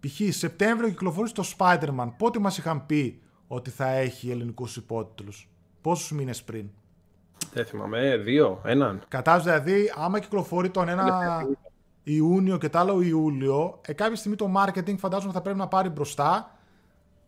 π.χ. 0.00 0.34
Σεπτέμβριο 0.34 0.88
κυκλοφορεί 0.88 1.30
το 1.30 1.44
Spider-Man. 1.56 2.12
Πότε 2.18 2.38
μας 2.38 2.58
είχαν 2.58 2.86
πει 2.86 3.20
ότι 3.46 3.70
θα 3.70 3.88
έχει 3.88 4.30
ελληνικούς 4.30 4.76
υπότιτλους; 4.76 5.48
Πόσους 5.80 6.10
μήνες 6.10 6.42
πριν; 6.42 6.70
Δεν 7.54 7.64
θυμάμαι, 7.64 8.16
δύο, 8.16 8.60
έναν. 8.64 9.02
Κατάλαβε 9.08 9.58
δηλαδή, 9.58 9.92
άμα 9.96 10.18
κυκλοφορεί 10.18 10.70
τον 10.70 10.88
ένα 10.88 11.46
Ιούνιο 12.02 12.58
και 12.58 12.68
το 12.68 12.78
άλλο 12.78 13.00
Ιούλιο, 13.00 13.80
ε, 13.86 13.92
κάποια 13.92 14.16
στιγμή 14.16 14.36
το 14.36 14.52
marketing 14.56 14.96
φαντάζομαι 14.98 15.32
θα 15.32 15.40
πρέπει 15.40 15.58
να 15.58 15.68
πάρει 15.68 15.88
μπροστά. 15.88 16.58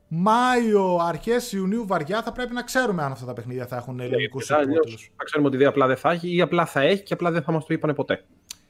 Μάιο, 0.09 0.97
αρχές 0.97 1.53
Ιουνίου, 1.53 1.87
βαριά 1.87 2.23
θα 2.23 2.33
πρέπει 2.33 2.55
να 2.55 2.63
ξέρουμε 2.63 3.03
αν 3.03 3.13
αυτά 3.13 3.27
τα 3.27 3.33
παιχνίδια 3.33 3.67
θα 3.67 3.77
έχουν 3.77 4.01
ελληνικούς 4.01 4.49
υπότιτλου. 4.49 4.99
Θα 5.17 5.25
ξέρουμε 5.25 5.49
ότι 5.49 5.65
απλά 5.65 5.87
δεν 5.87 5.97
θα 5.97 6.11
έχει 6.11 6.37
ή 6.37 6.41
απλά 6.41 6.67
θα 6.67 6.81
έχει 6.81 7.03
και 7.03 7.13
απλά 7.13 7.31
δεν 7.31 7.43
θα 7.43 7.53
μας 7.53 7.67
το 7.67 7.75
είπαν 7.75 7.95
ποτέ. 7.95 8.25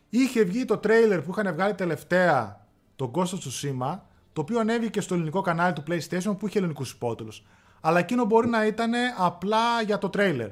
Είχε 0.08 0.42
βγει 0.42 0.64
το 0.64 0.76
τρέιλερ 0.76 1.20
που 1.20 1.30
είχαν 1.30 1.54
βγάλει 1.54 1.74
τελευταία 1.74 2.66
τον 2.96 3.10
Ghost 3.14 3.20
of 3.20 3.22
Tsushima, 3.22 3.98
το 4.32 4.40
οποίο 4.40 4.58
ανέβηκε 4.58 5.00
στο 5.00 5.14
ελληνικό 5.14 5.40
κανάλι 5.40 5.72
του 5.72 5.82
PlayStation 5.88 6.36
που 6.38 6.46
είχε 6.46 6.58
ελληνικούς 6.58 6.90
υπότιτλου. 6.92 7.32
Αλλά 7.80 7.98
εκείνο 7.98 8.24
μπορεί 8.24 8.48
να 8.48 8.66
ήταν 8.66 8.92
απλά 9.18 9.82
για 9.82 9.98
το 9.98 10.08
τρέιλερ. 10.08 10.48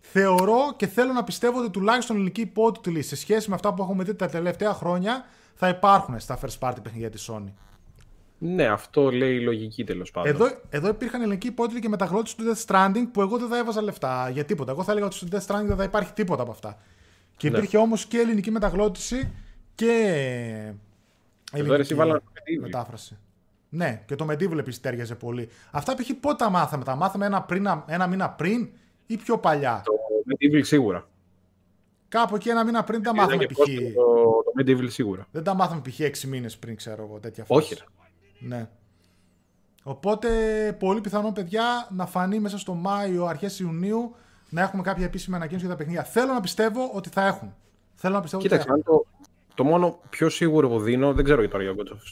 Θεωρώ 0.00 0.74
και 0.76 0.86
θέλω 0.86 1.12
να 1.12 1.24
πιστεύω 1.24 1.58
ότι 1.60 1.70
τουλάχιστον 1.70 2.16
ελληνικοί 2.16 2.40
υπότιτλοι 2.40 3.02
σε 3.02 3.16
σχέση 3.16 3.48
με 3.48 3.54
αυτά 3.54 3.74
που 3.74 3.82
έχουμε 3.82 4.04
δει 4.04 4.14
τα 4.14 4.28
τελευταία 4.28 4.72
χρόνια 4.72 5.24
θα 5.54 5.68
υπάρχουν 5.68 6.20
στα 6.20 6.38
first 6.40 6.58
party 6.68 6.76
παιχνίδια 6.82 7.10
της 7.10 7.30
Sony. 7.32 7.52
Ναι, 8.38 8.66
αυτό 8.66 9.10
λέει 9.10 9.34
η 9.34 9.40
λογική 9.40 9.84
τέλος 9.84 10.10
πάντων. 10.10 10.30
Εδώ, 10.30 10.60
εδώ 10.68 10.88
υπήρχαν 10.88 11.20
ελληνικοί 11.20 11.46
υπότιτλοι 11.46 11.80
και 11.80 11.88
μεταγλώτηση 11.88 12.36
του 12.36 12.44
Death 12.44 12.66
Stranding 12.66 13.04
που 13.12 13.20
εγώ 13.20 13.38
δεν 13.38 13.48
θα 13.48 13.58
έβαζα 13.58 13.82
λεφτά 13.82 14.30
για 14.30 14.44
τίποτα. 14.44 14.70
Εγώ 14.70 14.82
θα 14.82 14.90
έλεγα 14.90 15.06
ότι 15.06 15.14
στο 15.14 15.26
Death 15.30 15.46
Stranding 15.46 15.66
δεν 15.66 15.76
θα 15.76 15.84
υπάρχει 15.84 16.12
τίποτα 16.12 16.42
από 16.42 16.50
αυτά. 16.50 16.78
Και 17.36 17.50
ναι. 17.50 17.56
υπήρχε 17.56 17.76
όμως 17.76 18.06
και 18.06 18.18
ελληνική 18.18 18.50
μεταγλώτηση 18.50 19.32
και 19.74 20.72
ελληνική 21.52 21.94
μετάφραση. 22.60 23.18
Ναι, 23.68 24.02
και 24.06 24.14
το 24.14 24.26
Medieval 24.30 24.58
επίσης 24.58 24.80
τέριαζε 24.80 25.14
πολύ. 25.14 25.48
Αυτά 25.70 25.94
π.χ. 25.94 26.10
πότε 26.20 26.36
τα 26.44 26.50
μάθαμε. 26.50 26.84
Τα 26.84 26.94
μάθαμε 26.94 27.26
ένα, 27.26 27.42
πριν, 27.42 27.66
ένα 27.86 28.06
μήνα 28.06 28.30
πριν 28.30 28.68
ή 29.10 29.16
πιο 29.16 29.38
παλιά; 29.38 29.82
Το 29.84 29.92
Medieval 30.32 30.60
σίγουρα. 30.64 31.08
Κάπου 32.08 32.34
εκεί 32.34 32.48
ένα 32.48 32.64
μήνα 32.64 32.84
πριν 32.84 33.02
τα 33.02 33.14
μάθαμε 33.14 33.46
π.χ. 33.46 33.56
Το, 33.56 34.42
το 34.44 34.52
Medieval 34.60 34.90
σίγουρα. 34.90 35.26
Δεν 35.30 35.42
τα 35.42 35.54
μάθαμε 35.54 35.80
π.χ. 35.80 36.00
6 36.00 36.28
μήνες 36.28 36.56
πριν, 36.56 36.76
ξέρω 36.76 37.02
εγώ. 37.02 37.18
Τέτοια 37.18 37.44
Όχι. 37.46 37.76
Ναι. 38.38 38.68
Οπότε, 39.82 40.28
πολύ 40.78 41.00
πιθανό, 41.00 41.32
παιδιά, 41.32 41.88
να 41.90 42.06
φανεί 42.06 42.38
μέσα 42.38 42.58
στο 42.58 42.74
Μάιο, 42.74 43.24
αρχές 43.24 43.58
Ιουνίου, 43.60 44.14
να 44.48 44.62
έχουμε 44.62 44.82
κάποια 44.82 45.04
επίσημη 45.04 45.36
ανακοίνωση 45.36 45.66
για 45.66 45.74
τα 45.74 45.80
παιχνίδια. 45.80 46.04
Θέλω 46.04 46.32
να 46.32 46.40
πιστεύω 46.40 46.90
ότι 46.94 47.08
θα 47.08 47.26
έχουν. 47.26 47.54
Θέλω 47.94 48.14
να 48.14 48.20
πιστεύω 48.20 48.42
Κοίταξε, 48.42 48.70
ότι 48.70 48.82
θα 48.82 48.90
το, 48.90 49.06
το 49.54 49.64
μόνο 49.64 50.00
πιο 50.10 50.28
σίγουρο 50.28 50.68
που 50.68 50.80
δίνω, 50.80 51.12
δεν 51.12 51.24
ξέρω 51.24 51.40
για, 51.40 51.50
τώρα 51.50 51.64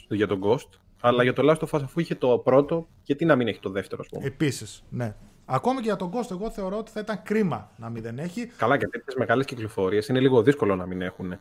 για 0.08 0.26
τον 0.26 0.40
Ghost, 0.44 0.68
αλλά 1.00 1.22
για 1.22 1.32
το 1.32 1.50
Last 1.50 1.68
of 1.68 1.78
Us 1.78 1.82
αφού 1.82 2.00
είχε 2.00 2.14
το 2.14 2.38
πρώτο, 2.38 2.88
γιατί 3.02 3.24
να 3.24 3.36
μην 3.36 3.48
έχει 3.48 3.60
το 3.60 3.70
δεύτερο, 3.70 4.02
ας 4.04 4.08
πούμε. 4.08 4.26
Επίσης, 4.26 4.84
ναι. 4.88 5.14
Ακόμα 5.50 5.80
και 5.80 5.86
για 5.86 5.96
τον 5.96 6.10
Ghost, 6.14 6.30
εγώ 6.30 6.50
θεωρώ 6.50 6.78
ότι 6.78 6.90
θα 6.90 7.00
ήταν 7.00 7.22
κρίμα 7.22 7.70
να 7.76 7.88
μην 7.88 8.02
δεν 8.02 8.18
έχει. 8.18 8.46
Καλά, 8.46 8.76
και 8.76 8.86
τέτοιες 8.86 9.14
μεγάλες 9.16 9.46
κυκλοφορίες 9.46 10.08
είναι 10.08 10.20
λίγο 10.20 10.42
δύσκολο 10.42 10.76
να 10.76 10.86
μην 10.86 11.02
έχουν. 11.02 11.38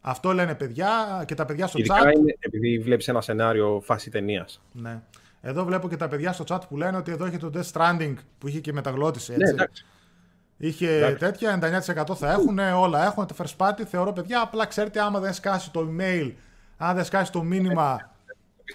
Αυτό 0.00 0.32
λένε 0.32 0.54
παιδιά 0.54 1.22
και 1.26 1.34
τα 1.34 1.44
παιδιά 1.44 1.66
στο 1.66 1.78
Ειδικά 1.78 1.94
chat. 1.94 2.16
Είναι 2.16 2.36
επειδή 2.38 2.78
βλέπεις 2.78 3.08
ένα 3.08 3.20
σενάριο 3.20 3.80
φάση 3.84 4.10
ταινίας. 4.10 4.62
Ναι. 4.72 5.00
Εδώ 5.40 5.64
βλέπω 5.64 5.88
και 5.88 5.96
τα 5.96 6.08
παιδιά 6.08 6.32
στο 6.32 6.44
chat 6.48 6.60
που 6.68 6.76
λένε 6.76 6.96
ότι 6.96 7.12
εδώ 7.12 7.24
έχει 7.24 7.36
το 7.36 7.50
Death 7.54 7.70
Stranding 7.72 8.14
που 8.38 8.48
είχε 8.48 8.60
και 8.60 8.72
μεταγλώτηση. 8.72 9.32
Έτσι. 9.32 9.44
Ναι, 9.44 9.50
εντάξει. 9.50 9.84
Είχε 10.56 10.96
εντάξει. 10.96 11.16
τέτοια, 11.16 11.58
99% 12.08 12.14
θα 12.14 12.32
έχουν, 12.32 12.58
όλα 12.58 13.04
έχουν 13.04 13.26
το 13.26 13.34
first 13.38 13.66
party. 13.66 13.82
Θεωρώ 13.86 14.12
παιδιά, 14.12 14.40
απλά 14.40 14.66
ξέρετε, 14.66 15.00
άμα 15.00 15.20
δεν 15.20 15.32
σκάσει 15.32 15.72
το 15.72 15.88
email, 15.90 16.32
αν 16.76 16.94
δεν 16.94 17.04
σκάσει 17.04 17.32
το 17.32 17.42
μήνυμα. 17.42 18.12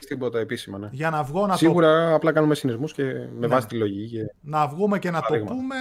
Τίποτα 0.05 0.39
επίσημα, 0.39 0.77
ναι. 0.77 0.89
Για 0.91 1.09
να 1.09 1.23
βγω 1.23 1.47
να 1.47 1.55
Σίγουρα 1.55 2.09
το... 2.09 2.15
απλά 2.15 2.31
κάνουμε 2.31 2.55
συνειρμούς 2.55 2.93
και 2.93 3.03
με 3.03 3.29
ναι. 3.39 3.47
βάση 3.47 3.67
τη 3.67 3.75
λογική. 3.75 4.17
Και... 4.17 4.33
Να 4.41 4.67
βγούμε 4.67 4.99
και 4.99 5.11
να 5.11 5.21
το 5.21 5.37
πούμε, 5.45 5.75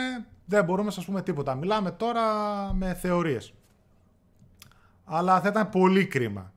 δεν 0.45 0.65
μπορούμε 0.65 0.87
να 0.87 0.91
σας 0.91 1.05
πούμε 1.05 1.23
τίποτα. 1.23 1.55
Μιλάμε 1.55 1.91
τώρα 1.91 2.23
με 2.75 2.95
θεωρίες 2.95 3.53
αλλά 5.09 5.41
θα 5.41 5.49
ήταν 5.49 5.69
πολύ 5.69 6.07
κρίμα. 6.07 6.53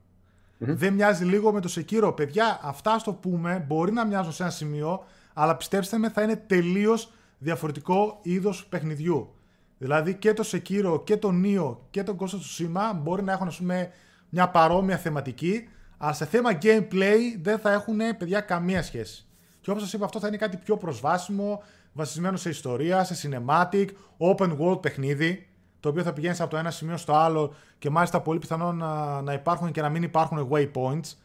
Δεν 0.58 0.92
μοιάζει 0.92 1.24
λίγο 1.24 1.52
με 1.52 1.60
το 1.60 1.74
Sekiro. 1.76 2.12
Παιδιά, 2.16 2.60
αυτά 2.62 2.98
στο 2.98 3.12
πούμε 3.12 3.64
μπορεί 3.66 3.92
να 3.92 4.06
μοιάζουν 4.06 4.32
σε 4.32 4.42
ένα 4.42 4.52
σημείο, 4.52 5.04
αλλά 5.32 5.56
πιστέψτε 5.56 5.98
με, 5.98 6.10
θα 6.10 6.22
είναι 6.22 6.36
τελείως 6.36 7.12
διαφορετικό 7.38 8.18
είδος 8.22 8.66
παιχνιδιού. 8.66 9.34
Δηλαδή 9.78 10.14
και 10.14 10.32
το 10.32 10.44
Sekiro 10.52 11.04
και 11.04 11.16
το 11.16 11.30
Nio 11.44 11.76
και 11.90 12.02
το 12.02 12.16
Ghost 12.18 12.24
of 12.24 12.26
Tsushima 12.26 12.96
μπορεί 13.02 13.22
να 13.22 13.32
έχουν 13.32 13.46
ας 13.46 13.56
πούμε, 13.56 13.90
μια 14.28 14.48
παρόμοια 14.48 14.96
θεματική, 14.96 15.68
αλλά 16.04 16.12
σε 16.12 16.24
θέμα 16.24 16.58
gameplay 16.62 17.18
δεν 17.42 17.58
θα 17.58 17.72
έχουν 17.72 17.98
παιδιά 18.18 18.40
καμία 18.40 18.82
σχέση. 18.82 19.26
Και 19.60 19.70
όπως 19.70 19.82
σας 19.82 19.92
είπα, 19.92 20.04
αυτό 20.04 20.18
θα 20.20 20.26
είναι 20.26 20.36
κάτι 20.36 20.56
πιο 20.56 20.76
προσβάσιμο, 20.76 21.62
βασισμένο 21.92 22.36
σε 22.36 22.48
ιστορία, 22.48 23.04
σε 23.04 23.28
cinematic, 23.28 23.86
open 24.18 24.56
world 24.58 24.82
παιχνίδι 24.82 25.48
το 25.80 25.88
οποίο 25.88 26.02
θα 26.02 26.12
πηγαίνει 26.12 26.36
από 26.38 26.50
το 26.50 26.56
ένα 26.56 26.70
σημείο 26.70 26.96
στο 26.96 27.12
άλλο 27.12 27.54
και 27.78 27.90
μάλιστα 27.90 28.20
πολύ 28.20 28.38
πιθανό 28.38 28.72
να, 28.72 29.22
να 29.22 29.32
υπάρχουν 29.32 29.70
και 29.70 29.80
να 29.80 29.88
μην 29.88 30.02
υπάρχουν 30.02 30.48
waypoints, 30.52 31.16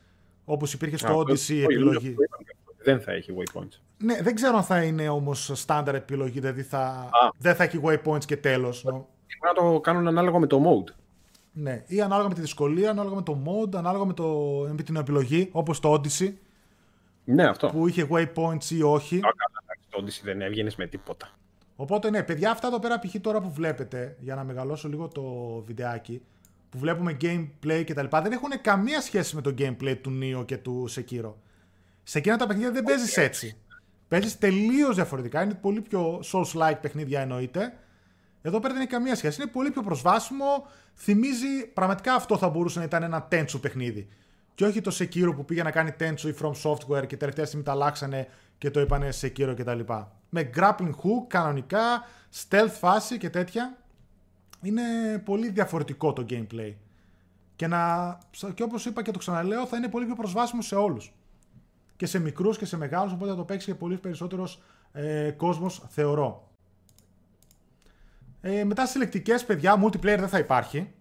όπως 0.45 0.73
υπήρχε 0.73 0.97
στο 0.97 1.19
Odyssey 1.19 1.49
η 1.49 1.63
επιλογή. 1.63 2.15
Δεν 2.83 3.01
θα 3.01 3.11
έχει 3.11 3.33
waypoints. 3.37 3.79
Ναι, 3.97 4.21
δεν 4.21 4.35
ξέρω 4.35 4.57
αν 4.57 4.63
θα 4.63 4.83
είναι 4.83 5.09
όμως 5.09 5.65
standard 5.67 5.93
επιλογή, 5.93 6.39
δηλαδή 6.39 6.61
θα, 6.61 7.09
δεν 7.37 7.55
θα 7.55 7.63
έχει 7.63 7.79
waypoints 7.83 8.25
και 8.25 8.37
τέλος. 8.37 8.83
Μπορεί 8.83 9.05
να 9.41 9.53
το 9.53 9.79
κάνουν 9.79 10.07
ανάλογα 10.07 10.39
με 10.39 10.47
το 10.47 10.61
mode. 10.65 10.93
Ναι, 11.59 11.83
ή 11.87 12.01
ανάλογα 12.01 12.27
με 12.27 12.33
τη 12.33 12.41
δυσκολία, 12.41 12.89
ανάλογα 12.89 13.15
με 13.15 13.21
το 13.21 13.41
mode, 13.45 13.75
ανάλογα 13.75 14.05
με, 14.05 14.13
το, 14.13 14.27
με 14.75 14.83
την 14.83 14.95
επιλογή, 14.95 15.49
όπως 15.51 15.79
το 15.79 15.93
Odyssey. 15.93 16.33
Ναι, 17.23 17.47
αυτό. 17.47 17.67
Που 17.67 17.87
είχε 17.87 18.07
waypoints 18.11 18.69
ή 18.69 18.81
όχι. 18.81 19.19
Το 19.89 20.03
Odyssey 20.03 20.21
δεν 20.23 20.41
έβγαινες 20.41 20.75
με 20.75 20.87
τίποτα. 20.87 21.29
Οπότε 21.75 22.09
ναι, 22.09 22.23
παιδιά, 22.23 22.51
αυτά 22.51 22.67
εδώ 22.67 22.79
πέρα 22.79 22.99
π.χ. 22.99 23.15
τώρα 23.21 23.41
που 23.41 23.51
βλέπετε, 23.51 24.15
για 24.19 24.35
να 24.35 24.43
μεγαλώσω 24.43 24.87
λίγο 24.87 25.07
το 25.07 25.23
βιντεάκι, 25.65 26.21
που 26.69 26.77
βλέπουμε 26.77 27.17
gameplay 27.21 27.83
κτλ. 27.85 28.05
δεν 28.09 28.31
έχουν 28.31 28.49
καμία 28.61 29.01
σχέση 29.01 29.35
με 29.35 29.41
το 29.41 29.53
gameplay 29.57 29.97
του 30.01 30.19
Neo 30.21 30.45
και 30.45 30.57
του 30.57 30.89
Sekiro. 30.89 31.33
Σε 32.03 32.17
εκείνα 32.17 32.37
τα 32.37 32.47
παιχνίδια 32.47 32.71
δεν 32.71 32.83
παίζεις 32.83 33.17
έτσι. 33.17 33.57
Παίζεις 34.07 34.37
τελείως 34.37 34.95
διαφορετικά. 34.95 35.43
Είναι 35.43 35.53
πολύ 35.53 35.81
πιο 35.81 36.19
Souls-like 36.31 36.77
παιχνίδια 36.81 37.21
εννοείται. 37.21 37.77
Εδώ 38.47 38.59
πέρα 38.59 38.73
δεν 38.73 38.81
έχει 38.81 38.91
καμία 38.91 39.15
σχέση. 39.15 39.41
Είναι 39.41 39.51
πολύ 39.51 39.71
πιο 39.71 39.81
προσβάσιμο. 39.81 40.67
Θυμίζει 40.95 41.67
πραγματικά 41.73 42.13
αυτό 42.13 42.37
θα 42.37 42.49
μπορούσε 42.49 42.79
να 42.79 42.85
ήταν 42.85 43.03
ένα 43.03 43.27
Tenchu 43.31 43.61
παιχνίδι. 43.61 44.07
Και 44.55 44.65
όχι 44.65 44.81
το 44.81 44.95
Sekiro 44.99 45.35
που 45.35 45.45
πήγε 45.45 45.63
να 45.63 45.71
κάνει 45.71 45.91
Tenchu 45.99 46.23
ή 46.23 46.33
From 46.41 46.51
Software 46.63 47.07
και 47.07 47.17
τελευταία 47.17 47.45
στιγμή 47.45 47.65
τα 47.65 47.71
αλλάξανε 47.71 48.27
και 48.57 48.71
το 48.71 48.79
είπανε 48.79 49.09
Sekiro 49.21 49.53
κτλ 49.57 49.79
με 50.29 50.49
grappling 50.55 50.89
hook, 50.89 51.27
κανονικά, 51.27 52.03
stealth 52.33 52.71
φάση 52.79 53.17
και 53.17 53.29
τέτοια. 53.29 53.77
Είναι 54.61 54.83
πολύ 55.25 55.49
διαφορετικό 55.49 56.13
το 56.13 56.25
gameplay. 56.29 56.73
Και, 57.55 57.67
να, 57.67 58.17
και 58.53 58.63
όπως 58.63 58.85
είπα 58.85 59.01
και 59.01 59.11
το 59.11 59.19
ξαναλέω, 59.19 59.65
θα 59.65 59.77
είναι 59.77 59.87
πολύ 59.87 60.05
πιο 60.05 60.15
προσβάσιμο 60.15 60.61
σε 60.61 60.75
όλους. 60.75 61.13
Και 61.95 62.05
σε 62.05 62.19
μικρούς 62.19 62.57
και 62.57 62.65
σε 62.65 62.77
μεγάλους, 62.77 63.13
οπότε 63.13 63.29
θα 63.29 63.37
το 63.37 63.43
παίξει 63.43 63.65
και 63.65 63.75
πολύ 63.75 63.97
περισσότερος 63.97 64.61
ε, 64.91 65.31
κόσμος, 65.31 65.85
θεωρώ. 65.89 66.46
Ε, 68.41 68.63
μετά 68.63 68.85
συλλεκτικές, 68.85 69.45
παιδιά, 69.45 69.83
multiplayer 69.83 70.01
δεν 70.01 70.27
θα 70.27 70.37
υπάρχει. 70.37 70.91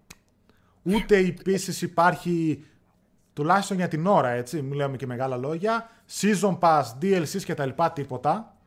Ούτε 0.83 1.17
επίσης 1.39 1.81
υπάρχει, 1.81 2.65
τουλάχιστον 3.33 3.77
για 3.77 3.87
την 3.87 4.07
ώρα, 4.07 4.29
έτσι, 4.29 4.61
μιλάμε 4.61 4.97
και 4.97 5.05
μεγάλα 5.05 5.37
λόγια, 5.37 5.89
season 6.19 6.57
pass, 6.59 6.83
DLCs 7.01 7.43
και 7.43 7.53
τα 7.53 7.65
λοιπά, 7.65 7.91
τίποτα. 7.91 8.57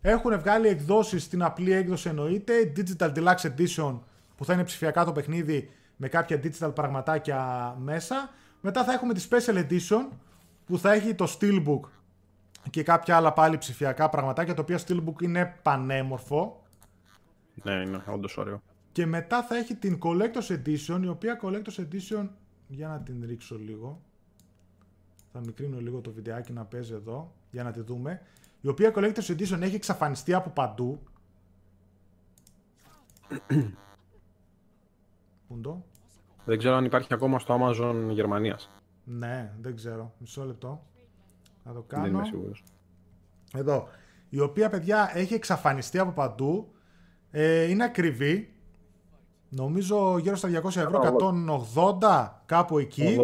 Έχουν 0.00 0.38
βγάλει 0.38 0.68
εκδόσεις 0.68 1.22
στην 1.22 1.42
απλή 1.42 1.72
έκδοση 1.72 2.08
εννοείται, 2.08 2.72
Digital 2.76 3.12
Deluxe 3.14 3.52
Edition 3.56 3.98
που 4.36 4.44
θα 4.44 4.52
είναι 4.52 4.64
ψηφιακά 4.64 5.04
το 5.04 5.12
παιχνίδι 5.12 5.70
με 5.96 6.08
κάποια 6.08 6.40
digital 6.42 6.74
πραγματάκια 6.74 7.74
μέσα. 7.78 8.30
Μετά 8.60 8.84
θα 8.84 8.92
έχουμε 8.92 9.14
τη 9.14 9.26
Special 9.30 9.54
Edition 9.54 10.06
που 10.66 10.78
θα 10.78 10.92
έχει 10.92 11.14
το 11.14 11.36
Steelbook 11.40 11.80
και 12.70 12.82
κάποια 12.82 13.16
άλλα 13.16 13.32
πάλι 13.32 13.58
ψηφιακά 13.58 14.08
πραγματάκια, 14.08 14.54
το 14.54 14.62
οποίο 14.62 14.78
Steelbook 14.86 15.22
είναι 15.22 15.54
πανέμορφο. 15.62 16.62
Ναι, 17.62 17.72
είναι 17.72 18.02
όντως 18.06 18.36
ωραίο. 18.36 18.62
Και 18.92 19.06
μετά 19.06 19.42
θα 19.42 19.56
έχει 19.56 19.74
την 19.74 19.98
Collector's 20.02 20.58
Edition, 20.64 21.00
η 21.02 21.08
οποία 21.08 21.40
Collector's 21.42 21.86
Edition, 21.88 22.28
για 22.68 22.88
να 22.88 23.00
την 23.00 23.24
ρίξω 23.26 23.58
λίγο, 23.58 24.00
θα 25.32 25.40
μικρύνω 25.40 25.80
λίγο 25.80 26.00
το 26.00 26.12
βιντεάκι 26.12 26.52
να 26.52 26.64
παίζει 26.64 26.92
εδώ, 26.92 27.32
για 27.50 27.62
να 27.62 27.70
τη 27.70 27.80
δούμε 27.80 28.22
η 28.60 28.68
οποία 28.68 28.92
Collector's 28.94 29.36
Edition 29.36 29.60
έχει 29.60 29.74
εξαφανιστεί 29.74 30.34
από 30.34 30.50
παντού. 30.50 31.00
Πούντο. 35.48 35.84
Δεν 36.44 36.58
ξέρω 36.58 36.74
αν 36.74 36.84
υπάρχει 36.84 37.14
ακόμα 37.14 37.38
στο 37.38 37.58
Amazon 37.60 38.08
Γερμανίας. 38.10 38.70
Ναι, 39.04 39.52
δεν 39.60 39.76
ξέρω. 39.76 40.14
Μισό 40.18 40.44
λεπτό. 40.44 40.86
Θα 41.64 41.72
το 41.72 41.82
κάνω. 41.82 42.02
Δεν 42.02 42.12
είμαι 42.12 42.24
σίγουρος. 42.24 42.64
Εδώ. 43.54 43.88
Η 44.28 44.40
οποία, 44.40 44.70
παιδιά, 44.70 45.10
έχει 45.14 45.34
εξαφανιστεί 45.34 45.98
από 45.98 46.12
παντού. 46.12 46.72
Ε, 47.30 47.62
είναι 47.62 47.84
ακριβή. 47.84 48.48
Νομίζω 49.48 50.18
γύρω 50.18 50.36
στα 50.36 50.48
200 50.48 50.64
ευρώ, 50.64 51.00
180, 51.74 52.28
κάπου 52.46 52.78
εκεί. 52.78 53.16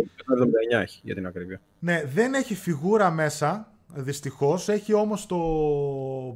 79 0.76 0.80
έχει 0.82 1.00
για 1.02 1.14
την 1.14 1.26
ακριβή. 1.26 1.58
Ναι, 1.78 2.04
δεν 2.04 2.34
έχει 2.34 2.54
φιγούρα 2.54 3.10
μέσα 3.10 3.72
δυστυχώς. 3.86 4.68
Έχει 4.68 4.94
όμως 4.94 5.26
το 5.26 5.38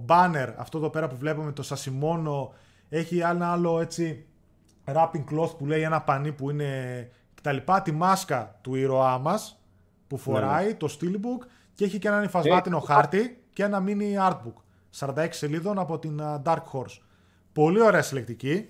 banner, 0.07 0.53
αυτό 0.57 0.79
εδώ 0.79 0.91
πέρα 0.91 1.09
που 1.09 1.17
βλέπουμε, 1.17 1.53
το 1.53 1.63
σασιμόνο, 1.63 2.53
έχει 2.89 3.19
ένα 3.19 3.53
άλλο 3.53 3.81
έτσι 3.81 4.27
wrapping 4.85 5.25
cloth 5.31 5.57
που 5.59 5.67
λέει 5.67 5.83
ένα 5.83 6.03
πανί 6.03 6.33
που 6.33 6.51
είναι 6.51 7.11
κτλ. 7.35 7.57
Τη 7.83 7.93
μάσκα 7.93 8.59
του 8.61 8.75
ήρωά 8.75 9.19
μας 9.19 9.63
που 10.07 10.17
Ναι, 10.17 10.23
φοράει, 10.23 10.75
το 10.75 10.97
steelbook 11.01 11.47
και 11.75 11.85
έχει 11.85 11.99
και 11.99 12.09
έναν 12.09 12.25
υφασμάτινο 12.25 12.79
χάρτη 12.79 13.43
και 13.53 13.63
ένα 13.63 13.85
mini 13.87 14.31
artbook. 14.31 14.63
46 14.99 15.27
σελίδων 15.31 15.79
από 15.79 15.99
την 15.99 16.23
α, 16.23 16.43
Dark 16.45 16.63
Horse. 16.73 16.99
Πολύ 17.59 17.81
ωραία 17.81 18.03
συλλεκτική. 18.03 18.69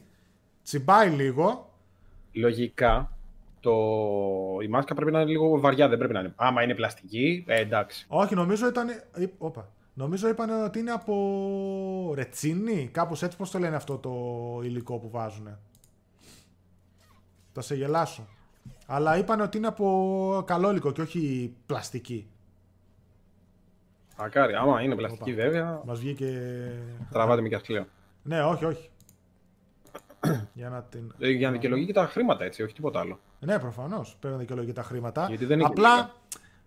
Τσιμπάει 0.63 1.11
λίγο. 1.11 1.71
Λογικά, 2.33 3.17
το... 3.61 3.73
η 4.63 4.69
μάσκα 4.69 4.95
πρέπει 4.95 5.11
να 5.11 5.21
είναι 5.21 5.31
λίγο 5.31 5.61
βαριά, 5.61 5.89
δεν 5.89 5.99
πρέπει 5.99 6.13
να 6.13 6.21
είναι. 6.21 6.33
Άμα 6.37 6.63
είναι 6.63 6.75
πλαστική, 6.75 7.45
ε, 7.47 7.61
εντάξει. 7.61 8.07
Όχι, 8.09 8.35
νομίζω 8.35 8.69
ήταν. 8.69 8.89
ε, 8.89 9.27
Όπα. 9.39 9.69
Νομίζω 9.95 10.29
είπαν 10.29 10.65
ότι 10.65 10.79
είναι 10.79 10.91
από 10.91 12.13
ρετσίνη. 12.15 12.89
Κάπως 12.93 13.23
έτσι 13.23 13.37
πώς 13.37 13.51
το 13.51 13.59
λένε 13.59 13.77
αυτό 13.77 13.99
το 13.99 14.13
υλικό 14.65 14.99
που 14.99 15.11
βάζουν. 15.11 15.59
Θα 17.53 17.61
σε 17.61 17.75
γελάσω. 17.75 18.27
Αλλά 18.87 19.17
είπαν 19.19 19.41
ότι 19.41 19.57
είναι 19.57 19.67
από 19.67 20.43
καλό 20.47 20.71
υλικό 20.71 20.93
και 20.93 21.01
όχι 21.01 21.55
πλαστική. 21.67 22.27
Μακάρι, 24.19 24.55
άμα 24.55 24.83
είναι 24.83 24.95
πλαστική 24.95 25.33
Οπα. 25.33 25.43
βέβαια, 25.43 25.83
Μας 25.85 25.99
βγήκε... 25.99 26.33
τραβάτε 27.13 27.41
με 27.41 27.49
κι 27.49 27.55
ασκλείο. 27.55 27.87
Ναι, 28.29 28.43
όχι, 28.43 28.65
όχι. 28.65 28.91
Για 30.53 30.69
να 30.69 30.83
την... 30.83 31.13
Ε, 31.19 31.29
για 31.31 31.47
να 31.47 31.53
δικαιολογεί 31.53 31.87
και 31.87 31.93
τα 31.93 32.07
χρήματα 32.07 32.45
έτσι, 32.45 32.63
όχι 32.63 32.75
τίποτα 32.75 33.01
άλλο. 33.01 33.19
Ναι, 33.41 33.59
προφανώς. 33.59 34.17
Πρέπει 34.21 34.35
να 34.35 34.41
δικαιολογεί 34.41 34.73
τα 34.73 34.83
χρήματα. 34.83 35.27
Γιατί 35.29 35.45
δεν 35.45 35.59
είναι 35.59 35.69
Απλά 35.69 35.89
κοινωνικά. 35.95 36.15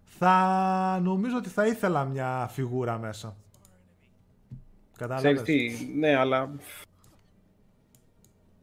θα 0.03 0.99
νομίζω 1.03 1.37
ότι 1.37 1.49
θα 1.49 1.65
ήθελα 1.67 2.05
μια 2.05 2.47
φιγούρα 2.51 2.97
μέσα. 2.97 3.35
Ξέρεις 4.95 5.15
Κατάλαβες. 5.15 5.41
τι, 5.41 5.71
ναι, 5.97 6.15
αλλά... 6.15 6.51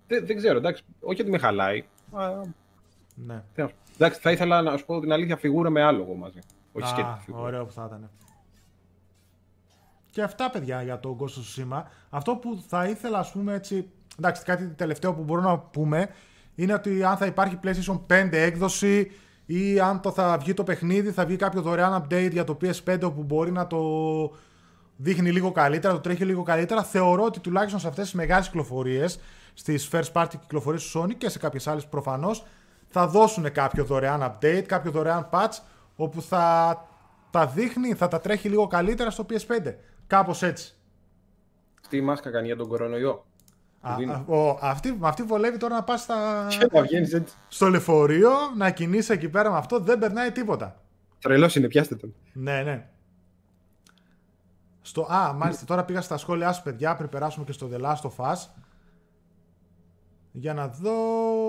Δεν, 0.07 0.27
δεν 0.27 0.37
ξέρω, 0.37 0.59
εντάξει, 0.59 0.83
όχι 1.01 1.21
ότι 1.21 1.31
με 1.31 1.39
χαλάει. 1.39 1.85
Α, 2.13 2.31
Ναι. 3.15 3.43
τι 3.55 3.61
να 3.63 3.69
σου 3.69 3.75
πω. 3.75 3.81
εντάξει, 3.95 4.21
θα 4.21 4.31
ήθελα 4.31 4.63
να 4.63 4.77
σου 4.77 4.85
πω 4.87 5.01
την 5.01 5.13
αλήθεια 5.13 5.37
φιγούρα 5.37 5.71
με 5.71 5.83
άλογο 5.83 6.15
μαζί. 6.15 6.39
Όχι 6.73 6.85
Α, 6.87 6.89
σκέτη 6.89 7.09
φιγούρα. 7.25 7.43
ωραίο 7.43 7.65
που 7.65 7.73
θα 7.73 7.85
ήταν. 7.87 8.11
Και 10.19 10.25
αυτά, 10.25 10.51
παιδιά, 10.51 10.83
για 10.83 11.01
τον 11.01 11.17
Ghost 11.19 11.25
of 11.25 11.27
Tsushima. 11.27 11.83
Αυτό 12.11 12.37
που 12.37 12.63
θα 12.69 12.85
ήθελα, 12.85 13.19
ας 13.19 13.31
πούμε, 13.31 13.55
έτσι... 13.55 13.91
Εντάξει, 14.19 14.43
κάτι 14.43 14.67
τελευταίο 14.67 15.15
που 15.15 15.23
μπορούμε 15.23 15.49
να 15.49 15.59
πούμε 15.59 16.09
είναι 16.55 16.73
ότι 16.73 17.05
αν 17.05 17.17
θα 17.17 17.27
υπάρχει 17.27 17.59
PlayStation 17.65 18.01
5 18.07 18.29
έκδοση 18.33 19.11
ή 19.47 19.81
αν 19.81 20.01
το 20.01 20.11
θα 20.11 20.39
βγει 20.39 20.55
το 20.55 20.65
παιχνίδι, 20.65 21.11
θα 21.11 21.27
βγει 21.27 21.37
κάποιο 21.37 21.63
δωρεάν 21.63 22.03
update 22.03 22.29
για 22.33 22.45
το 22.45 22.57
PS5 22.61 23.01
όπου 23.03 23.23
μπορεί 23.23 23.53
να 23.53 23.67
το 23.67 23.81
δείχνει 24.97 25.31
λίγο 25.31 25.53
καλύτερα, 25.53 25.93
το 25.95 26.01
τρέχει 26.01 26.25
λίγο 26.25 26.43
καλύτερα. 26.43 26.83
Θεωρώ 26.83 27.25
ότι 27.25 27.41
τουλάχιστον 27.41 27.81
σε 27.81 27.89
αυτές 27.89 28.05
τις 28.05 28.15
μεγάλες 28.15 28.47
κυκλοφορίες, 28.47 29.21
στις 29.55 29.89
first 29.93 30.13
party 30.13 30.35
κυκλοφορίες 30.41 30.91
του 30.91 31.01
Sony 31.01 31.15
και 31.19 31.29
σε 31.29 31.39
κάποιες 31.39 31.67
άλλες 31.67 31.87
προφανώς, 31.87 32.45
θα 32.89 33.07
δώσουν 33.07 33.53
κάποιο 33.53 33.85
δωρεάν 33.85 34.23
update, 34.23 34.65
κάποιο 34.67 34.91
δωρεάν 34.91 35.29
patch, 35.33 35.59
όπου 35.97 36.23
θα 36.23 36.77
τα 37.31 37.47
δείχνει, 37.47 37.95
θα 37.95 38.09
τα 38.09 38.21
τρέχει 38.21 38.49
λίγο 38.49 38.67
καλύτερα 38.67 39.11
στο 39.11 39.27
PS5. 39.31 39.75
Κάπως 40.09 40.43
έτσι. 40.43 40.73
Τι 41.89 42.01
μάσκα 42.01 42.31
κάνει 42.31 42.47
για 42.47 42.57
τον 42.57 42.69
κορονοϊό; 42.69 43.25
Α, 43.81 43.95
δίνει. 43.97 44.13
α, 44.13 44.25
ο, 44.27 44.59
αυτή, 44.61 44.93
με 44.93 45.09
αυτή 45.09 45.23
βολεύει 45.23 45.57
τώρα 45.57 45.75
να 45.75 45.83
πας 45.85 46.01
στα... 46.01 46.47
Και 46.59 46.69
να 46.73 46.83
βγαίνεις 46.83 47.13
έτσι. 47.13 47.35
στο 47.49 47.69
λεωφορείο, 47.69 48.31
να 48.57 48.71
κινείσαι 48.71 49.13
εκεί 49.13 49.29
πέρα 49.29 49.51
με 49.51 49.57
αυτό, 49.57 49.79
δεν 49.81 49.99
περνάει 49.99 50.33
τίποτα. 50.33 50.81
Τρελός 51.21 51.57
είναι, 51.57 51.69
πιάστε 51.69 51.95
τον. 51.95 52.15
Ναι, 52.33 52.63
ναι. 52.63 52.89
Στο... 54.81 55.03
Α, 55.13 55.33
μάλιστα, 55.33 55.65
τώρα 55.65 55.85
πήγα 55.85 56.01
στα 56.01 56.17
σχόλιά 56.17 56.53
σας, 56.53 56.63
παιδιά, 56.63 56.97
πριν 56.97 57.09
περάσουμε 57.09 57.45
και 57.45 57.53
στο 57.53 57.69
The 57.73 57.81
Last 57.81 58.01
of 58.11 58.33
Us. 58.33 58.37
Για 60.33 60.55
να 60.55 60.69
δω. 60.69 60.93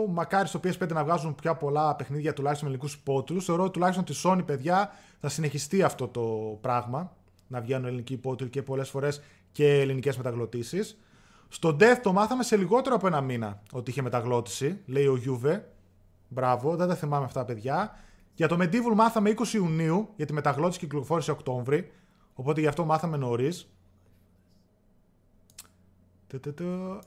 Μακάρι 0.07 0.47
στο 0.47 0.59
PS5 0.63 0.91
να 0.91 1.03
βγάζουν 1.03 1.35
πιο 1.35 1.55
πολλά 1.55 1.95
παιχνίδια 1.95 2.33
τουλάχιστον 2.33 2.69
με 2.69 2.75
ελληνικού 2.75 2.99
υπότιτλου. 3.01 3.41
Θεωρώ 3.41 3.63
ότι 3.63 3.71
τουλάχιστον 3.71 4.05
τη 4.05 4.21
Sony, 4.23 4.45
παιδιά, 4.45 4.91
θα 5.19 5.29
συνεχιστεί 5.29 5.83
αυτό 5.83 6.07
το 6.07 6.21
πράγμα. 6.61 7.15
Να 7.51 7.61
βγαίνουν 7.61 7.85
ελληνικοί 7.85 8.13
υπότιτλοι 8.13 8.49
και 8.49 8.61
πολλές 8.61 8.89
φορές 8.89 9.21
και 9.51 9.79
ελληνικές 9.79 10.17
μεταγλωτήσεις. 10.17 10.99
Στο 11.49 11.69
Death 11.79 11.99
το 12.03 12.13
μάθαμε 12.13 12.43
σε 12.43 12.57
λιγότερο 12.57 12.95
από 12.95 13.07
ένα 13.07 13.21
μήνα 13.21 13.61
ότι 13.71 13.89
είχε 13.89 14.01
μεταγλώτηση, 14.01 14.79
λέει 14.85 15.05
ο 15.05 15.19
Juve. 15.25 15.59
Μπράβο, 16.27 16.75
δεν 16.75 16.87
τα 16.87 16.95
θυμάμαι 16.95 17.25
αυτά, 17.25 17.45
παιδιά. 17.45 17.99
Για 18.35 18.47
το 18.47 18.57
Medieval 18.59 18.93
μάθαμε 18.95 19.33
20 19.37 19.53
Ιουνίου, 19.53 20.09
γιατί 20.15 20.31
η 20.31 20.35
μεταγλώτηση 20.35 20.79
κυκλοφόρησε 20.79 21.31
Οκτώβρη. 21.31 21.91
Οπότε 22.33 22.61
γι' 22.61 22.67
αυτό 22.67 22.85
μάθαμε 22.85 23.17
νωρίς. 23.17 23.69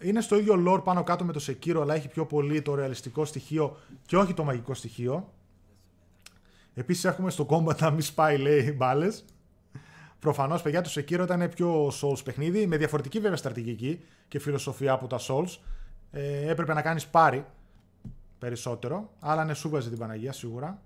Είναι 0.00 0.20
στο 0.20 0.38
ίδιο 0.38 0.64
lore 0.66 0.84
πάνω 0.84 1.02
κάτω 1.02 1.24
με 1.24 1.32
το 1.32 1.44
Sekiro, 1.46 1.78
αλλά 1.80 1.94
έχει 1.94 2.08
πιο 2.08 2.26
πολύ 2.26 2.62
το 2.62 2.74
ρεαλιστικό 2.74 3.24
στοιχείο 3.24 3.76
και 4.06 4.16
όχι 4.16 4.34
το 4.34 4.44
μαγικό 4.44 4.74
στοιχείο. 4.74 5.32
Επίσης 6.74 7.04
έχουμε 7.04 7.30
στο 7.30 7.46
combat 7.50 7.78
να 7.78 7.90
μην 7.90 8.02
σπάει, 8.02 8.38
λέει, 8.38 8.74
μπάλες. 8.76 9.24
Προφανώς, 10.22 10.62
παιδιά, 10.62 10.80
το 10.80 10.90
Sekiro 10.94 11.20
ήταν 11.22 11.48
πιο 11.48 11.86
Souls 11.86 12.24
παιχνίδι, 12.24 12.66
με 12.66 12.76
διαφορετική 12.76 13.20
βέβαια 13.20 13.36
στρατηγική 13.36 14.04
και 14.28 14.38
φιλοσοφία 14.38 14.92
από 14.92 15.06
τα 15.06 15.18
Souls. 15.20 15.58
Ε, 16.10 16.50
έπρεπε 16.50 16.74
να 16.74 16.82
κάνεις 16.82 17.06
πάρη 17.06 17.44
περισσότερο, 18.38 19.10
αλλά 19.20 19.44
ναι, 19.44 19.54
σου 19.54 19.68
βάζει 19.68 19.88
την 19.88 19.98
Παναγία 19.98 20.32
σίγουρα. 20.32 20.82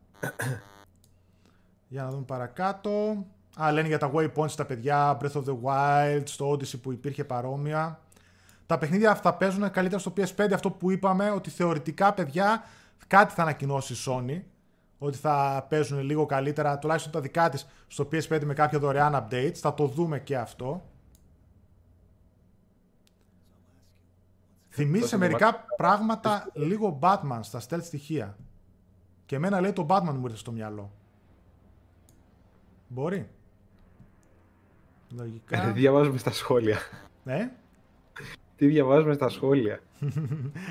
για 1.89 2.03
να 2.03 2.11
δούμε 2.11 2.23
παρακάτω. 2.23 3.25
Α, 3.57 3.73
λένε 3.73 3.89
για 3.89 3.99
τα 3.99 4.11
waypoints 4.15 4.51
τα 4.51 4.65
παιδιά, 4.65 5.19
Breath 5.21 5.33
of 5.33 5.45
the 5.45 5.57
Wild, 5.63 6.23
στο 6.25 6.51
Odyssey 6.51 6.81
που 6.83 6.93
υπήρχε 6.93 7.25
παρόμοια. 7.25 8.01
Τα 8.67 8.79
παιχνίδια 8.79 9.11
αυτά 9.11 9.35
παίζουν 9.35 9.71
καλύτερα 9.71 10.01
στο 10.01 10.13
PS5, 10.17 10.53
αυτό 10.53 10.71
που 10.71 10.91
είπαμε, 10.91 11.31
ότι 11.31 11.51
θεωρητικά, 11.51 12.13
παιδιά, 12.15 12.65
κάτι 13.07 13.35
θα 13.35 13.43
ανακοινώσει 13.43 13.93
η 13.93 13.97
Sony, 14.07 14.41
ότι 14.99 15.17
θα 15.17 15.67
παίζουν 15.69 16.01
λίγο 16.01 16.27
καλύτερα, 16.27 16.79
τουλάχιστον 16.79 17.13
τα 17.13 17.21
δικά 17.21 17.49
της, 17.49 17.67
στο 17.87 18.09
PS5 18.13 18.45
με 18.45 18.55
κάποια 18.55 18.79
δωρεάν 18.79 19.15
updates. 19.15 19.55
Θα 19.55 19.75
το 19.75 19.87
δούμε 19.87 20.21
και 20.21 20.37
αυτό. 20.37 20.85
Θυμίζει 24.69 25.07
σε 25.07 25.17
μερικά 25.17 25.65
πράγματα 25.77 26.51
λίγο 26.53 26.99
Batman 27.03 27.39
στα 27.41 27.61
stealth 27.69 27.83
στοιχεία. 27.83 28.37
Και 29.27 29.37
εμένα 29.37 29.61
λέει 29.61 29.73
το 29.73 29.87
Batman 29.89 30.15
μου 30.15 30.25
ήρθε 30.25 30.37
στο 30.37 30.53
μυαλό. 30.53 30.93
Μπορεί. 32.89 33.29
Λογικά. 35.17 35.61
Τι 35.61 35.71
διαβάζουμε 35.71 36.19
στα 36.19 36.33
σχόλια. 36.33 36.79
ναι. 37.25 37.53
Τι 38.57 38.67
διαβάζουμε 38.67 39.15
στα 39.15 39.29
σχόλια. 39.29 39.81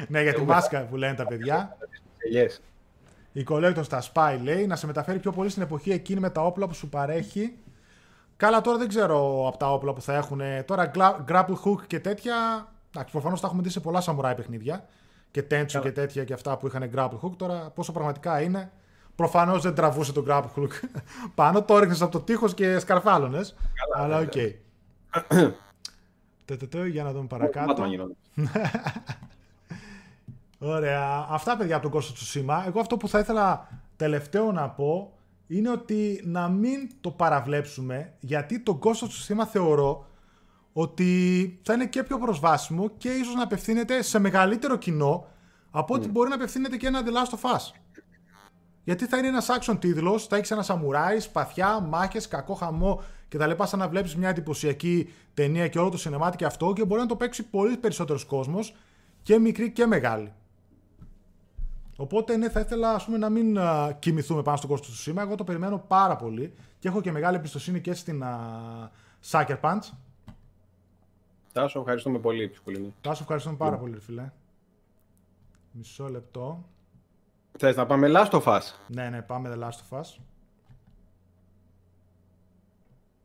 ναι, 0.07 0.21
για 0.21 0.33
τη 0.33 0.41
μάσκα 0.41 0.85
που 0.85 0.95
λένε 0.95 1.15
τα 1.15 1.25
παιδιά. 1.25 1.77
Yes. 2.33 2.59
Η 3.37 3.45
Collector 3.49 3.79
στα 3.83 4.03
Spy 4.13 4.37
λέει 4.43 4.67
να 4.67 4.75
σε 4.75 4.85
μεταφέρει 4.85 5.19
πιο 5.19 5.31
πολύ 5.31 5.49
στην 5.49 5.61
εποχή 5.61 5.91
εκείνη 5.91 6.19
με 6.19 6.29
τα 6.29 6.41
όπλα 6.45 6.67
που 6.67 6.73
σου 6.73 6.89
παρέχει. 6.89 7.57
Καλά, 8.37 8.61
τώρα 8.61 8.77
δεν 8.77 8.87
ξέρω 8.87 9.47
από 9.47 9.57
τα 9.57 9.73
όπλα 9.73 9.93
που 9.93 10.01
θα 10.01 10.15
έχουν. 10.15 10.41
Τώρα 10.65 10.91
gla- 10.95 11.15
grapple 11.31 11.55
hook 11.65 11.85
και 11.87 11.99
τέτοια. 11.99 12.35
Εντάξει, 12.95 13.11
προφανώς 13.11 13.41
τα 13.41 13.47
έχουμε 13.47 13.61
δει 13.61 13.69
σε 13.69 13.79
πολλά 13.79 14.03
samurai 14.05 14.33
παιχνίδια. 14.35 14.85
Και 15.31 15.41
Tenchu 15.41 15.65
Καλά. 15.71 15.83
και 15.83 15.91
τέτοια 15.91 16.23
και 16.23 16.33
αυτά 16.33 16.57
που 16.57 16.67
είχαν 16.67 16.89
grapple 16.95 17.19
hook. 17.21 17.31
Τώρα 17.37 17.69
πόσο 17.75 17.91
πραγματικά 17.91 18.41
είναι. 18.41 18.71
Προφανώς 19.15 19.61
δεν 19.61 19.75
τραβούσε 19.75 20.13
τον 20.13 20.25
grapple 20.27 20.49
hook 20.57 20.69
πάνω. 21.35 21.63
Το 21.63 21.75
έριχνες 21.77 22.01
από 22.01 22.11
το 22.11 22.19
τείχος 22.19 22.53
και 22.53 22.79
σκαρφάλωνες. 22.79 23.55
Αλλά 23.95 24.17
οκ. 24.19 24.31
Τε-τε-τε, 26.45 26.87
Για 26.87 27.03
να 27.03 27.11
δούμε 27.11 27.27
παρακάτω. 27.27 27.83
Batman 30.65 30.73
γινόταν. 30.73 30.73
Ωραία. 30.73 31.25
Αυτά 31.29 31.57
παιδιά 31.57 31.75
από 31.75 31.89
τον 31.89 32.01
Ghost 32.01 32.05
of 32.05 32.15
Tsushima. 32.15 32.63
Εγώ 32.67 32.79
αυτό 32.79 32.97
που 32.97 33.07
θα 33.07 33.19
ήθελα 33.19 33.67
τελευταίο 33.95 34.51
να 34.51 34.69
πω 34.69 35.13
είναι 35.47 35.69
ότι 35.69 36.21
να 36.25 36.49
μην 36.49 36.89
το 37.01 37.11
παραβλέψουμε 37.11 38.13
γιατί 38.19 38.59
το 38.59 38.79
Ghost 38.83 38.89
of 38.89 39.07
Tsushima 39.07 39.45
θεωρώ 39.51 40.05
ότι 40.73 41.59
θα 41.63 41.73
είναι 41.73 41.85
και 41.85 42.03
πιο 42.03 42.17
προσβάσιμο 42.17 42.89
και 42.97 43.09
ίσως 43.09 43.35
να 43.35 43.43
απευθύνεται 43.43 44.01
σε 44.01 44.19
μεγαλύτερο 44.19 44.75
κοινό 44.75 45.27
από 45.71 45.93
ότι 45.93 46.07
μπορεί 46.07 46.29
να 46.29 46.35
απευθύνεται 46.35 46.77
και 46.77 46.87
ένα 46.87 47.01
The 47.05 47.09
Last 47.09 47.39
of 47.39 47.55
Us. 47.55 47.71
Γιατί 48.83 49.05
θα 49.05 49.17
είναι 49.17 49.27
ένας 49.27 49.47
action 49.59 49.77
τίτλος, 49.79 50.27
θα 50.27 50.35
έχεις 50.35 50.51
ένα 50.51 50.61
σαμουράι, 50.61 51.19
σπαθιά, 51.19 51.79
μάχες, 51.79 52.27
κακό 52.27 52.53
χαμό 52.53 53.03
κτλ. 53.29 53.51
Σαν 53.63 53.79
να 53.79 53.87
βλέπεις 53.87 54.15
μια 54.15 54.29
εντυπωσιακή 54.29 55.09
ταινία 55.33 55.67
και 55.67 55.79
όλο 55.79 55.89
το 55.89 55.97
cinematic 56.03 56.35
και 56.35 56.45
αυτό 56.45 56.73
και 56.73 56.85
μπορεί 56.85 57.01
να 57.01 57.07
το 57.07 57.15
παίξει 57.15 57.43
πολύ 57.43 57.77
περισσότερος 57.77 58.25
κόσμος 58.25 58.75
και 59.21 59.39
μικρή 59.39 59.71
και 59.71 59.85
μεγάλη. 59.85 60.33
Οπότε 61.97 62.37
ναι, 62.37 62.49
θα 62.49 62.59
ήθελα 62.59 62.93
ας 62.93 63.05
πούμε, 63.05 63.17
να 63.17 63.29
μην 63.29 63.57
α, 63.59 63.93
κοιμηθούμε 63.99 64.41
πάνω 64.41 64.57
στον 64.57 64.69
κόσμο 64.69 64.85
του 64.85 64.91
Tsushima. 64.91 65.21
Εγώ 65.21 65.35
το 65.35 65.43
περιμένω 65.43 65.77
πάρα 65.87 66.15
πολύ 66.15 66.53
και 66.79 66.87
έχω 66.87 67.01
και 67.01 67.11
μεγάλη 67.11 67.35
εμπιστοσύνη 67.37 67.81
και 67.81 67.93
στην 67.93 68.23
α, 68.23 68.39
Sucker 69.31 69.59
Punch. 69.61 69.91
Τάσο, 71.51 71.79
ευχαριστούμε 71.79 72.19
πολύ, 72.19 72.49
Ψυχολίνη. 72.49 72.93
Τάσο, 73.01 73.21
ευχαριστούμε 73.21 73.55
πάρα 73.55 73.77
πολύ, 73.77 73.93
ρε 73.93 73.99
φίλε. 73.99 74.31
Μισό 75.71 76.09
λεπτό. 76.09 76.65
Θες 77.57 77.75
να 77.75 77.85
πάμε 77.85 78.07
Last 78.11 78.29
of 78.29 78.43
Us; 78.43 78.61
Ναι, 78.87 79.09
ναι, 79.09 79.21
πάμε 79.21 79.53
The 79.55 79.63
Last 79.63 79.69
of 79.89 79.99
Us. 79.99 80.17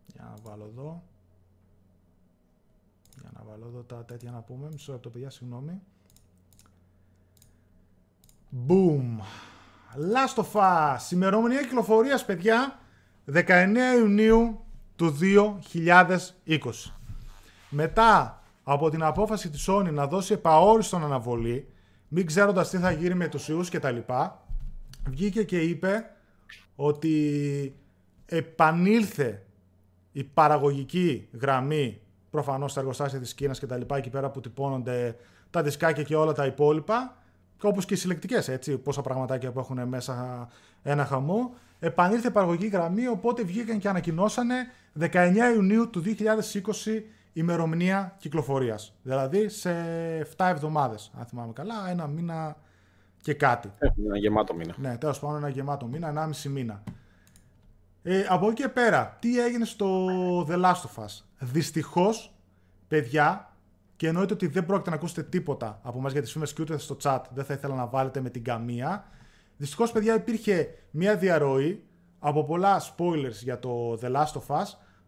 Για 0.06 0.24
να 0.24 0.34
βάλω 0.42 0.64
εδώ. 0.64 1.02
Για 3.20 3.30
να 3.32 3.44
βάλω 3.44 3.66
εδώ 3.66 3.82
τα 3.82 4.05
τέτοια 4.05 4.30
να 4.30 4.40
πούμε. 4.40 4.68
Μισό 4.72 4.92
λεπτό 4.92 5.10
παιδιά, 5.10 5.30
συγγνώμη. 5.30 5.80
Boom. 8.51 9.22
Last 9.97 10.43
of 10.43 10.60
Us. 10.60 10.97
Σημερομηνία 10.98 11.62
κυκλοφορίας, 11.62 12.24
παιδιά. 12.24 12.78
19 13.32 13.94
Ιουνίου 13.98 14.64
του 14.97 15.10
2020. 15.10 16.93
Μετά 17.68 18.43
από 18.62 18.90
την 18.90 19.02
απόφαση 19.02 19.51
της 19.51 19.68
Sony 19.68 19.93
να 19.93 20.06
δώσει 20.06 20.32
επαόριστον 20.32 21.05
αναβολή, 21.05 21.68
μην 22.09 22.27
ξέροντας 22.27 22.70
τι 22.70 22.78
θα 22.78 22.90
γίνει 22.90 23.14
με 23.14 23.28
τους 23.28 23.48
ιούς 23.48 23.68
και 23.68 23.78
τα 23.78 23.90
λοιπά, 23.90 24.47
βγήκε 25.09 25.43
και 25.43 25.60
είπε 25.60 26.10
ότι 26.77 27.74
επανήλθε 28.27 29.47
η 30.12 30.24
παραγωγική 30.24 31.28
γραμμή 31.40 32.01
προφανώς 32.31 32.70
στα 32.70 32.81
εργοστάσια 32.81 33.20
της 33.20 33.35
Κίνας 33.35 33.59
και 33.59 33.66
τα 33.66 33.77
λοιπά 33.77 33.97
εκεί 33.97 34.10
πέρα 34.10 34.31
που 34.31 34.40
τυπώνονται 34.40 35.16
τα 35.51 35.62
δισκάκια 35.62 36.02
και 36.02 36.16
όλα 36.16 36.32
τα 36.32 36.47
υπόλοιπα 36.47 37.19
όπως 37.68 37.84
και 37.84 37.94
οι 37.94 37.96
συλλεκτικές 37.96 38.48
έτσι, 38.48 38.78
πόσα 38.78 39.02
πραγματάκια 39.02 39.52
που 39.52 39.58
έχουν 39.58 39.88
μέσα 39.88 40.48
ένα 40.82 41.04
χαμό 41.04 41.54
επανήλθε 41.78 42.28
η 42.28 42.30
παραγωγική 42.30 42.66
γραμμή 42.66 43.06
οπότε 43.06 43.42
βγήκαν 43.42 43.78
και 43.78 43.88
ανακοινώσανε 43.88 44.54
19 45.00 45.34
Ιουνίου 45.54 45.90
του 45.90 46.02
2020 46.06 46.12
ημερομηνία 47.32 48.16
κυκλοφορίας 48.18 48.94
δηλαδή 49.02 49.48
σε 49.48 49.70
7 50.36 50.46
εβδομάδες 50.48 51.10
αν 51.18 51.24
θυμάμαι 51.26 51.52
καλά, 51.52 51.90
ένα 51.90 52.06
μήνα 52.06 52.56
και 53.22 53.34
κάτι. 53.34 53.72
Ένα 53.78 54.18
γεμάτο 54.18 54.54
μήνα. 54.54 54.74
Ναι, 54.78 54.96
τέλος 54.96 55.18
πάντων 55.18 55.36
ένα 55.36 55.48
γεμάτο 55.48 55.86
μήνα, 55.86 56.30
1,5 56.42 56.50
μήνα. 56.50 56.82
Ε, 58.02 58.26
από 58.28 58.50
εκεί 58.50 58.62
και 58.62 58.68
πέρα, 58.68 59.16
τι 59.20 59.40
έγινε 59.40 59.64
στο 59.64 60.06
The 60.48 60.64
Last 60.64 60.82
of 60.82 61.04
Us; 61.04 61.22
Δυστυχώς, 61.38 62.34
παιδιά, 62.88 63.49
και 64.01 64.06
εννοείται 64.06 64.35
ότι 64.35 64.47
δεν 64.47 64.66
πρόκειται 64.66 64.90
να 64.90 64.97
ακούσετε 64.97 65.22
τίποτα 65.22 65.81
από 65.82 65.98
εμάς 65.98 66.12
για 66.12 66.22
τις 66.22 66.32
φήμες 66.32 66.52
και 66.52 66.62
ούτε 66.62 66.78
στο 66.78 66.97
chat 67.02 67.20
δεν 67.35 67.44
θα 67.44 67.55
ήθελα 67.55 67.74
να 67.74 67.86
βάλετε 67.86 68.20
με 68.20 68.31
την 68.31 68.44
καμία. 68.44 69.05
Δυστυχώς, 69.56 69.93
παιδιά, 69.93 70.14
υπήρχε 70.14 70.68
μια 70.90 71.16
διαρροή 71.16 71.82
από 72.18 72.44
πολλά 72.44 72.81
spoilers 72.81 73.32
για 73.43 73.59
το 73.59 73.98
The 74.02 74.06
Last 74.06 74.32
of 74.32 74.56
Us, 74.56 74.64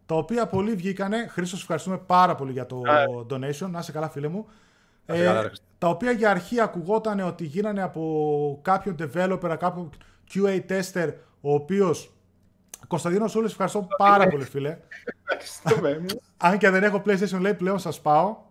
τα 0.06 0.14
οποία 0.14 0.47
πολλοί 0.47 0.74
βγήκανε. 0.74 1.27
Χρήστο, 1.27 1.56
ευχαριστούμε 1.56 1.98
πάρα 1.98 2.35
πολύ 2.35 2.52
για 2.52 2.66
το 2.66 2.82
donation. 3.31 3.69
Να 3.70 3.78
είσαι 3.78 3.93
καλά, 3.93 4.09
φίλε 4.09 4.28
μου. 4.28 4.47
Ε, 5.06 5.51
τα 5.78 5.89
οποία 5.89 6.10
για 6.10 6.31
αρχή 6.31 6.60
ακουγόταν 6.60 7.20
ότι 7.20 7.44
γίνανε 7.44 7.82
από 7.82 8.59
κάποιον 8.62 8.97
developer, 8.98 9.56
κάποιον 9.59 9.90
QA 10.35 10.60
tester, 10.69 11.12
ο 11.40 11.55
οποίος. 11.55 12.12
Κωνσταντίνος 12.86 13.31
Σούλης, 13.31 13.51
ευχαριστώ 13.51 13.89
πάρα 13.97 14.28
πολύ, 14.28 14.44
φίλε. 14.44 14.78
Αν 16.36 16.59
και 16.59 16.70
δεν 16.70 16.82
έχω 16.82 17.02
PlayStation, 17.06 17.40
λέει 17.40 17.55
πλέον 17.55 17.78
σας 17.78 18.01
πάω. 18.01 18.51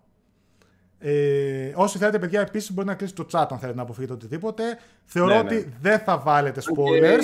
Ε, 1.03 1.71
όσοι 1.75 1.97
θέλετε, 1.97 2.19
παιδιά, 2.19 2.41
επίσης 2.41 2.73
μπορείτε 2.73 2.91
να 2.91 2.97
κλείσετε 2.97 3.23
το 3.23 3.27
chat 3.31 3.45
αν 3.49 3.57
θέλετε 3.57 3.77
να 3.77 3.83
αποφύγετε 3.83 4.13
οτιδήποτε. 4.13 4.63
Θεωρώ 5.05 5.33
ναι, 5.33 5.41
ναι. 5.41 5.55
ότι 5.55 5.73
δεν 5.81 5.99
θα 5.99 6.17
βάλετε 6.17 6.61
spoilers. 6.61 7.23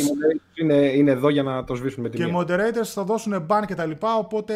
Είναι, 0.54 0.76
είναι 0.76 1.12
εδώ 1.12 1.30
για 1.30 1.44
να 1.44 1.64
το 1.64 1.76
σβήσουμε 1.76 2.10
με 2.10 2.16
την 2.16 2.26
Και 2.26 2.34
moderators 2.38 2.86
θα 2.86 3.04
δώσουν 3.04 3.46
ban 3.50 3.62
και 3.68 3.76
τα 3.76 3.86
λοιπά. 3.86 4.18
Οπότε 4.18 4.54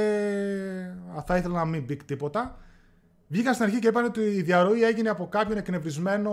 θα 1.25 1.37
ήθελα 1.37 1.53
να 1.53 1.65
μην 1.65 1.83
μπει 1.83 1.95
τίποτα. 1.95 2.57
Βγήκαν 3.27 3.53
στην 3.53 3.65
αρχή 3.65 3.79
και 3.79 3.87
είπαν 3.87 4.05
ότι 4.05 4.21
η 4.21 4.41
διαρροή 4.41 4.83
έγινε 4.83 5.09
από 5.09 5.27
κάποιον 5.27 5.57
εκνευρισμένο 5.57 6.31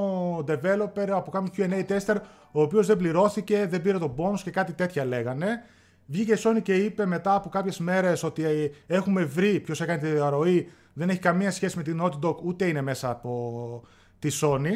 developer, 0.48 1.08
από 1.08 1.30
κάποιον 1.30 1.70
QA 1.70 1.92
tester, 1.92 2.16
ο 2.52 2.62
οποίος 2.62 2.86
δεν 2.86 2.96
πληρώθηκε, 2.96 3.66
δεν 3.70 3.82
πήρε 3.82 3.98
τον 3.98 4.14
bonus 4.16 4.40
και 4.42 4.50
κάτι 4.50 4.72
τέτοια 4.72 5.04
λέγανε. 5.04 5.62
Βγήκε 6.10 6.32
η 6.32 6.38
Sony 6.42 6.62
και 6.62 6.74
είπε 6.74 7.06
μετά 7.06 7.34
από 7.34 7.48
κάποιες 7.48 7.78
μέρες 7.78 8.22
ότι 8.22 8.44
έχουμε 8.86 9.24
βρει 9.24 9.60
ποιος 9.60 9.80
έκανε 9.80 9.98
τη 9.98 10.06
διαρροή, 10.06 10.70
δεν 10.92 11.08
έχει 11.08 11.18
καμία 11.18 11.50
σχέση 11.50 11.76
με 11.76 11.82
την 11.82 12.00
Naughty 12.02 12.18
Dog, 12.20 12.36
ούτε 12.42 12.66
είναι 12.66 12.82
μέσα 12.82 13.10
από 13.10 13.82
τη 14.18 14.28
Sony. 14.40 14.70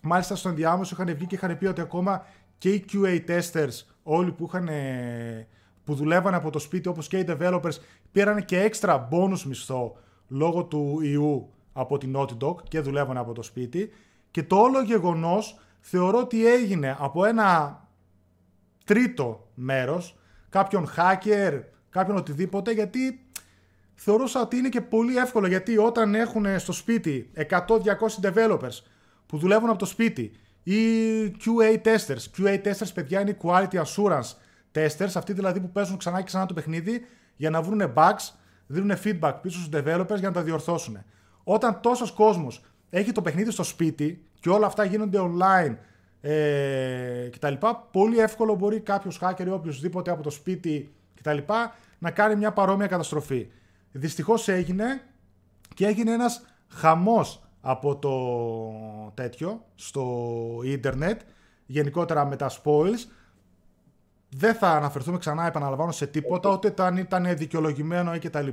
Μάλιστα 0.00 0.36
στον 0.36 0.50
ενδιάμεσο 0.50 0.94
είχαν 0.94 1.14
βγει 1.14 1.26
και 1.26 1.34
είχαν 1.34 1.58
πει 1.58 1.66
ότι 1.66 1.80
ακόμα 1.80 2.26
και 2.58 2.70
οι 2.70 2.84
QA 2.92 3.20
testers, 3.28 3.84
όλοι 4.02 4.32
που, 4.32 4.44
είχαν, 4.44 4.68
που 5.84 5.94
δουλεύαν 5.94 6.34
από 6.34 6.50
το 6.50 6.58
σπίτι, 6.58 6.88
όπως 6.88 7.08
και 7.08 7.18
οι 7.18 7.24
developers, 7.28 7.74
πήραν 8.12 8.44
και 8.44 8.60
έξτρα 8.60 9.08
bonus 9.10 9.40
μισθό 9.40 9.96
λόγω 10.28 10.64
του 10.64 10.98
ιού 11.02 11.52
από 11.72 11.98
την 11.98 12.14
Naughty 12.16 12.36
Dog 12.38 12.62
και 12.68 12.80
δουλεύουν 12.80 13.16
από 13.16 13.32
το 13.32 13.42
σπίτι 13.42 13.90
και 14.30 14.42
το 14.42 14.56
όλο 14.56 14.82
γεγονός 14.82 15.58
θεωρώ 15.80 16.18
ότι 16.18 16.46
έγινε 16.46 16.96
από 16.98 17.24
ένα 17.24 17.80
τρίτο 18.84 19.48
μέρος, 19.54 20.16
κάποιον 20.52 20.88
hacker, 20.96 21.60
κάποιον 21.90 22.16
οτιδήποτε, 22.16 22.72
γιατί 22.72 23.26
θεωρούσα 23.94 24.40
ότι 24.40 24.56
είναι 24.56 24.68
και 24.68 24.80
πολύ 24.80 25.16
εύκολο, 25.16 25.46
γιατί 25.46 25.78
όταν 25.78 26.14
έχουν 26.14 26.58
στο 26.58 26.72
σπίτι 26.72 27.30
100-200 27.36 27.56
developers 28.22 28.82
που 29.26 29.38
δουλεύουν 29.38 29.68
από 29.68 29.78
το 29.78 29.84
σπίτι 29.84 30.32
ή 30.62 30.76
QA 31.26 31.82
testers, 31.84 32.24
QA 32.36 32.62
testers 32.64 32.90
παιδιά 32.94 33.20
είναι 33.20 33.36
quality 33.42 33.82
assurance 33.82 34.30
testers, 34.72 35.10
αυτοί 35.14 35.32
δηλαδή 35.32 35.60
που 35.60 35.70
παίζουν 35.70 35.96
ξανά 35.96 36.18
και 36.18 36.24
ξανά 36.24 36.46
το 36.46 36.54
παιχνίδι 36.54 37.04
για 37.36 37.50
να 37.50 37.62
βρουν 37.62 37.92
bugs 37.96 38.30
δίνουν 38.66 38.96
feedback 39.04 39.34
πίσω 39.42 39.58
στους 39.58 39.80
developers 39.80 40.18
για 40.18 40.28
να 40.28 40.32
τα 40.32 40.42
διορθώσουν. 40.42 41.04
Όταν 41.44 41.80
τόσος 41.80 42.12
κόσμος 42.12 42.64
έχει 42.90 43.12
το 43.12 43.22
παιχνίδι 43.22 43.50
στο 43.50 43.62
σπίτι 43.62 44.24
και 44.40 44.48
όλα 44.48 44.66
αυτά 44.66 44.84
γίνονται 44.84 45.18
online 45.20 45.76
ε, 46.24 47.28
κτλ. 47.32 47.54
Πολύ 47.90 48.18
εύκολο 48.18 48.54
μπορεί 48.54 48.80
κάποιος 48.80 49.18
hacker 49.22 49.46
ή 49.46 49.50
οποιοδήποτε 49.50 50.10
από 50.10 50.22
το 50.22 50.30
σπίτι 50.30 50.94
κτλ. 51.14 51.38
να 51.98 52.10
κάνει 52.10 52.36
μια 52.36 52.52
παρόμοια 52.52 52.86
καταστροφή. 52.86 53.48
Δυστυχώς 53.92 54.48
έγινε 54.48 55.02
και 55.74 55.86
έγινε 55.86 56.12
ένας 56.12 56.44
χαμός 56.68 57.42
από 57.60 57.96
το 57.96 58.12
τέτοιο 59.14 59.64
στο 59.74 60.26
ίντερνετ 60.64 61.20
γενικότερα 61.66 62.24
με 62.24 62.36
τα 62.36 62.50
spoils 62.50 63.10
δεν 64.36 64.54
θα 64.54 64.70
αναφερθούμε 64.70 65.18
ξανά, 65.18 65.46
επαναλαμβάνω, 65.46 65.92
σε 65.92 66.06
τίποτα, 66.06 66.50
ούτε 66.50 66.68
ήταν, 66.68 66.96
ήταν 66.96 67.36
δικαιολογημένο 67.36 68.14
ή 68.14 68.18
κτλ. 68.18 68.48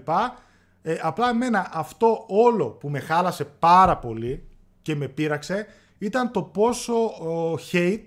Ε, 0.81 0.97
απλά 1.01 1.29
εμένα 1.29 1.69
αυτό 1.73 2.25
όλο 2.27 2.65
που 2.65 2.89
με 2.89 2.99
χάλασε 2.99 3.45
πάρα 3.45 3.97
πολύ 3.97 4.47
και 4.81 4.95
με 4.95 5.07
πείραξε 5.07 5.67
ήταν 5.99 6.31
το 6.31 6.43
πόσο 6.43 7.05
ο, 7.05 7.59
hate, 7.71 8.03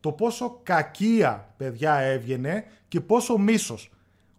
το 0.00 0.12
πόσο 0.12 0.60
κακία 0.62 1.54
παιδιά 1.56 1.94
έβγαινε 1.94 2.64
και 2.88 3.00
πόσο 3.00 3.38
μίσος. 3.38 3.90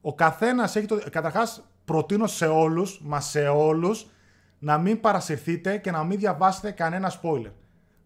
Ο 0.02 0.15
καθένας 0.15 0.76
έχει 0.76 0.86
το... 0.86 0.99
Καταρχάς 1.11 1.64
προτείνω 1.86 2.28
σε 2.28 2.48
όλους, 2.48 3.02
μα 3.03 3.22
σε 3.22 3.48
όλους, 3.48 4.07
να 4.60 4.78
μην 4.78 4.99
παρασυρθείτε 4.99 5.78
και 5.78 5.91
να 5.91 6.03
μην 6.03 6.19
διαβάσετε 6.19 6.72
κανένα 6.72 7.11
spoiler. 7.22 7.52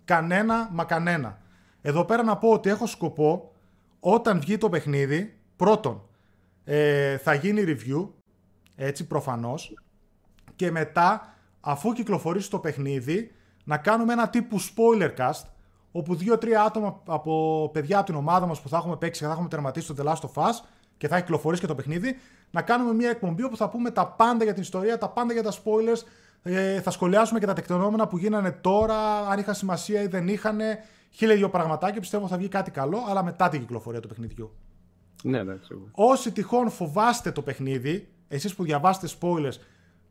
Κανένα, 0.05 0.69
μα 0.71 0.83
κανένα. 0.83 1.41
Εδώ 1.81 2.05
πέρα 2.05 2.23
να 2.23 2.37
πω 2.37 2.49
ότι 2.49 2.69
έχω 2.69 2.85
σκοπό 2.85 3.51
όταν 3.99 4.39
βγει 4.39 4.57
το 4.57 4.69
παιχνίδι, 4.69 5.37
πρώτον, 5.55 6.01
ε, 6.63 7.17
θα 7.17 7.33
γίνει 7.33 7.63
review, 7.65 8.07
έτσι 8.75 9.07
προφανώς, 9.07 9.73
και 10.55 10.71
μετά, 10.71 11.35
αφού 11.61 11.93
κυκλοφορήσει 11.93 12.49
το 12.49 12.59
παιχνίδι, 12.59 13.31
να 13.63 13.77
κάνουμε 13.77 14.13
ένα 14.13 14.29
τύπου 14.29 14.61
spoiler 14.61 15.09
cast, 15.17 15.43
όπου 15.91 16.15
δύο-τρία 16.15 16.63
άτομα 16.63 17.01
από 17.05 17.69
παιδιά 17.73 17.97
από 17.97 18.05
την 18.05 18.15
ομάδα 18.15 18.45
μας 18.45 18.61
που 18.61 18.69
θα 18.69 18.77
έχουμε 18.77 18.95
παίξει 18.95 19.19
και 19.19 19.25
θα 19.25 19.31
έχουμε 19.31 19.47
τερματίσει 19.47 19.93
το 19.93 20.03
The 20.03 20.11
Last 20.11 20.19
of 20.19 20.43
Us 20.43 20.53
και 20.97 21.07
θα 21.07 21.15
έχει 21.15 21.23
κυκλοφορήσει 21.23 21.61
και 21.61 21.67
το 21.67 21.75
παιχνίδι, 21.75 22.15
να 22.51 22.61
κάνουμε 22.61 22.93
μια 22.93 23.09
εκπομπή 23.09 23.43
όπου 23.43 23.57
θα 23.57 23.69
πούμε 23.69 23.91
τα 23.91 24.07
πάντα 24.07 24.43
για 24.43 24.53
την 24.53 24.61
ιστορία, 24.61 24.97
τα 24.97 25.09
πάντα 25.09 25.33
για 25.33 25.43
τα 25.43 25.51
spoilers, 25.51 26.01
ε, 26.43 26.81
θα 26.81 26.91
σχολιάσουμε 26.91 27.39
και 27.39 27.45
τα 27.45 27.53
τεκτενόμενα 27.53 28.07
που 28.07 28.17
γίνανε 28.17 28.51
τώρα, 28.51 29.27
αν 29.29 29.39
είχαν 29.39 29.55
σημασία 29.55 30.01
ή 30.01 30.07
δεν 30.07 30.27
είχαν, 30.27 30.59
χίλια 31.09 31.35
δυο 31.35 31.49
πραγματάκια. 31.49 31.99
Πιστεύω 31.99 32.27
θα 32.27 32.37
βγει 32.37 32.47
κάτι 32.47 32.71
καλό, 32.71 32.97
αλλά 33.09 33.23
μετά 33.23 33.49
την 33.49 33.59
κυκλοφορία 33.59 33.99
του 33.99 34.07
παιχνιδιού. 34.07 34.51
Ναι, 35.23 35.43
ναι, 35.43 35.55
σίγουρα. 35.61 35.89
Όσοι 35.91 36.31
τυχόν 36.31 36.69
φοβάστε 36.69 37.31
το 37.31 37.41
παιχνίδι, 37.41 38.07
εσείς 38.27 38.55
που 38.55 38.63
διαβάσετε 38.63 39.07
spoilers, 39.19 39.53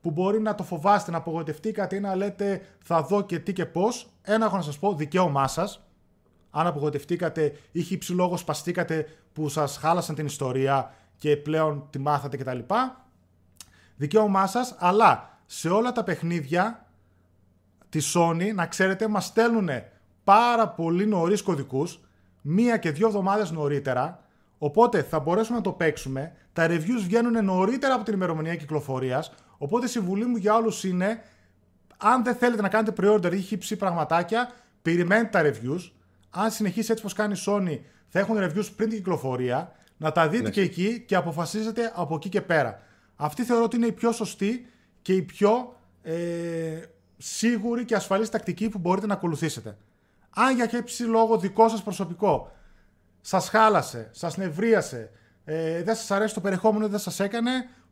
που 0.00 0.10
μπορεί 0.10 0.40
να 0.40 0.54
το 0.54 0.62
φοβάστε, 0.62 1.10
να 1.10 1.16
απογοητευτήκατε 1.16 1.96
ή 1.96 2.00
να 2.00 2.14
λέτε 2.14 2.62
θα 2.84 3.02
δω 3.02 3.22
και 3.22 3.38
τι 3.38 3.52
και 3.52 3.66
πώς, 3.66 4.08
ένα 4.22 4.44
έχω 4.44 4.56
να 4.56 4.62
σας 4.62 4.78
πω, 4.78 4.94
δικαίωμά 4.94 5.48
σας. 5.48 5.84
Αν 6.50 6.66
απογοητευτήκατε 6.66 7.52
ή 7.72 7.98
λόγος 8.10 8.40
σπαστήκατε 8.40 9.06
που 9.32 9.48
σας 9.48 9.76
χάλασαν 9.76 10.14
την 10.14 10.26
ιστορία 10.26 10.94
και 11.16 11.36
πλέον 11.36 11.86
τη 11.90 11.98
μάθατε 11.98 12.36
κτλ. 12.36 12.58
Δικαίωμά 13.96 14.46
σας, 14.46 14.74
αλλά 14.78 15.38
σε 15.46 15.68
όλα 15.68 15.92
τα 15.92 16.04
παιχνίδια 16.04 16.86
της 17.88 18.16
Sony, 18.16 18.54
να 18.54 18.66
ξέρετε, 18.66 19.08
μας 19.08 19.24
στέλνουν 19.24 19.68
πάρα 20.24 20.68
πολύ 20.68 21.06
νωρίς 21.06 21.42
κωδικούς, 21.42 22.00
μία 22.40 22.76
και 22.76 22.90
δύο 22.90 23.06
εβδομάδες 23.06 23.50
νωρίτερα. 23.50 24.22
Οπότε 24.58 25.02
θα 25.02 25.20
μπορέσουμε 25.20 25.56
να 25.56 25.62
το 25.62 25.72
παίξουμε. 25.72 26.32
Τα 26.52 26.66
reviews 26.66 27.02
βγαίνουν 27.02 27.44
νωρίτερα 27.44 27.94
από 27.94 28.04
την 28.04 28.14
ημερομηνία 28.14 28.56
κυκλοφορίας. 28.56 29.32
Οπότε 29.62 29.86
η 29.86 29.88
συμβουλή 29.88 30.26
μου 30.26 30.36
για 30.36 30.54
όλους 30.54 30.84
είναι, 30.84 31.22
αν 31.96 32.24
δεν 32.24 32.34
θέλετε 32.34 32.62
να 32.62 32.68
κάνετε 32.68 32.92
pre-order 33.00 33.32
ή 33.32 33.40
χύψη 33.40 33.76
πραγματάκια, 33.76 34.52
περιμένετε 34.82 35.28
τα 35.28 35.50
reviews. 35.50 35.90
Αν 36.30 36.50
συνεχίσει 36.50 36.90
έτσι 36.90 37.02
όπως 37.02 37.12
κάνει 37.12 37.32
η 37.32 37.42
Sony, 37.46 37.78
θα 38.08 38.18
έχουν 38.18 38.36
reviews 38.38 38.68
πριν 38.76 38.88
την 38.88 38.98
κυκλοφορία. 38.98 39.72
Να 39.96 40.12
τα 40.12 40.28
δείτε 40.28 40.42
ναι. 40.42 40.50
και 40.50 40.60
εκεί 40.60 41.04
και 41.06 41.16
αποφασίζετε 41.16 41.92
από 41.94 42.14
εκεί 42.14 42.28
και 42.28 42.40
πέρα. 42.40 42.82
Αυτή 43.16 43.44
θεωρώ 43.44 43.64
ότι 43.64 43.76
είναι 43.76 43.86
η 43.86 43.92
πιο 43.92 44.12
σωστή 44.12 44.66
και 45.02 45.12
η 45.12 45.22
πιο 45.22 45.76
ε, 46.02 46.82
σίγουρη 47.16 47.84
και 47.84 47.94
ασφαλής 47.94 48.28
τακτική 48.28 48.68
που 48.68 48.78
μπορείτε 48.78 49.06
να 49.06 49.14
ακολουθήσετε. 49.14 49.76
Αν 50.30 50.54
για 50.54 50.66
κάποιο 50.66 51.06
λόγο 51.06 51.38
δικό 51.38 51.68
σας 51.68 51.82
προσωπικό 51.82 52.52
σας 53.20 53.48
χάλασε, 53.48 54.10
σας 54.12 54.36
νευρίασε, 54.36 55.10
ε, 55.44 55.82
δεν 55.82 55.94
σας 55.94 56.10
αρέσει 56.10 56.34
το 56.34 56.40
περιεχόμενο, 56.40 56.88
δεν 56.88 56.98
σας 56.98 57.20
έκανε, 57.20 57.50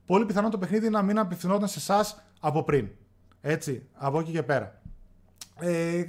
πολύ 0.08 0.26
πιθανό 0.26 0.48
το 0.48 0.58
παιχνίδι 0.58 0.88
να 0.88 1.02
μην 1.02 1.18
απευθυνόταν 1.18 1.68
σε 1.68 1.78
εσάς 1.78 2.22
από 2.40 2.62
πριν. 2.62 2.88
Έτσι, 3.40 3.88
από 3.94 4.20
εκεί 4.20 4.32
και 4.32 4.42
πέρα. 4.42 4.80
Ε, 5.58 6.04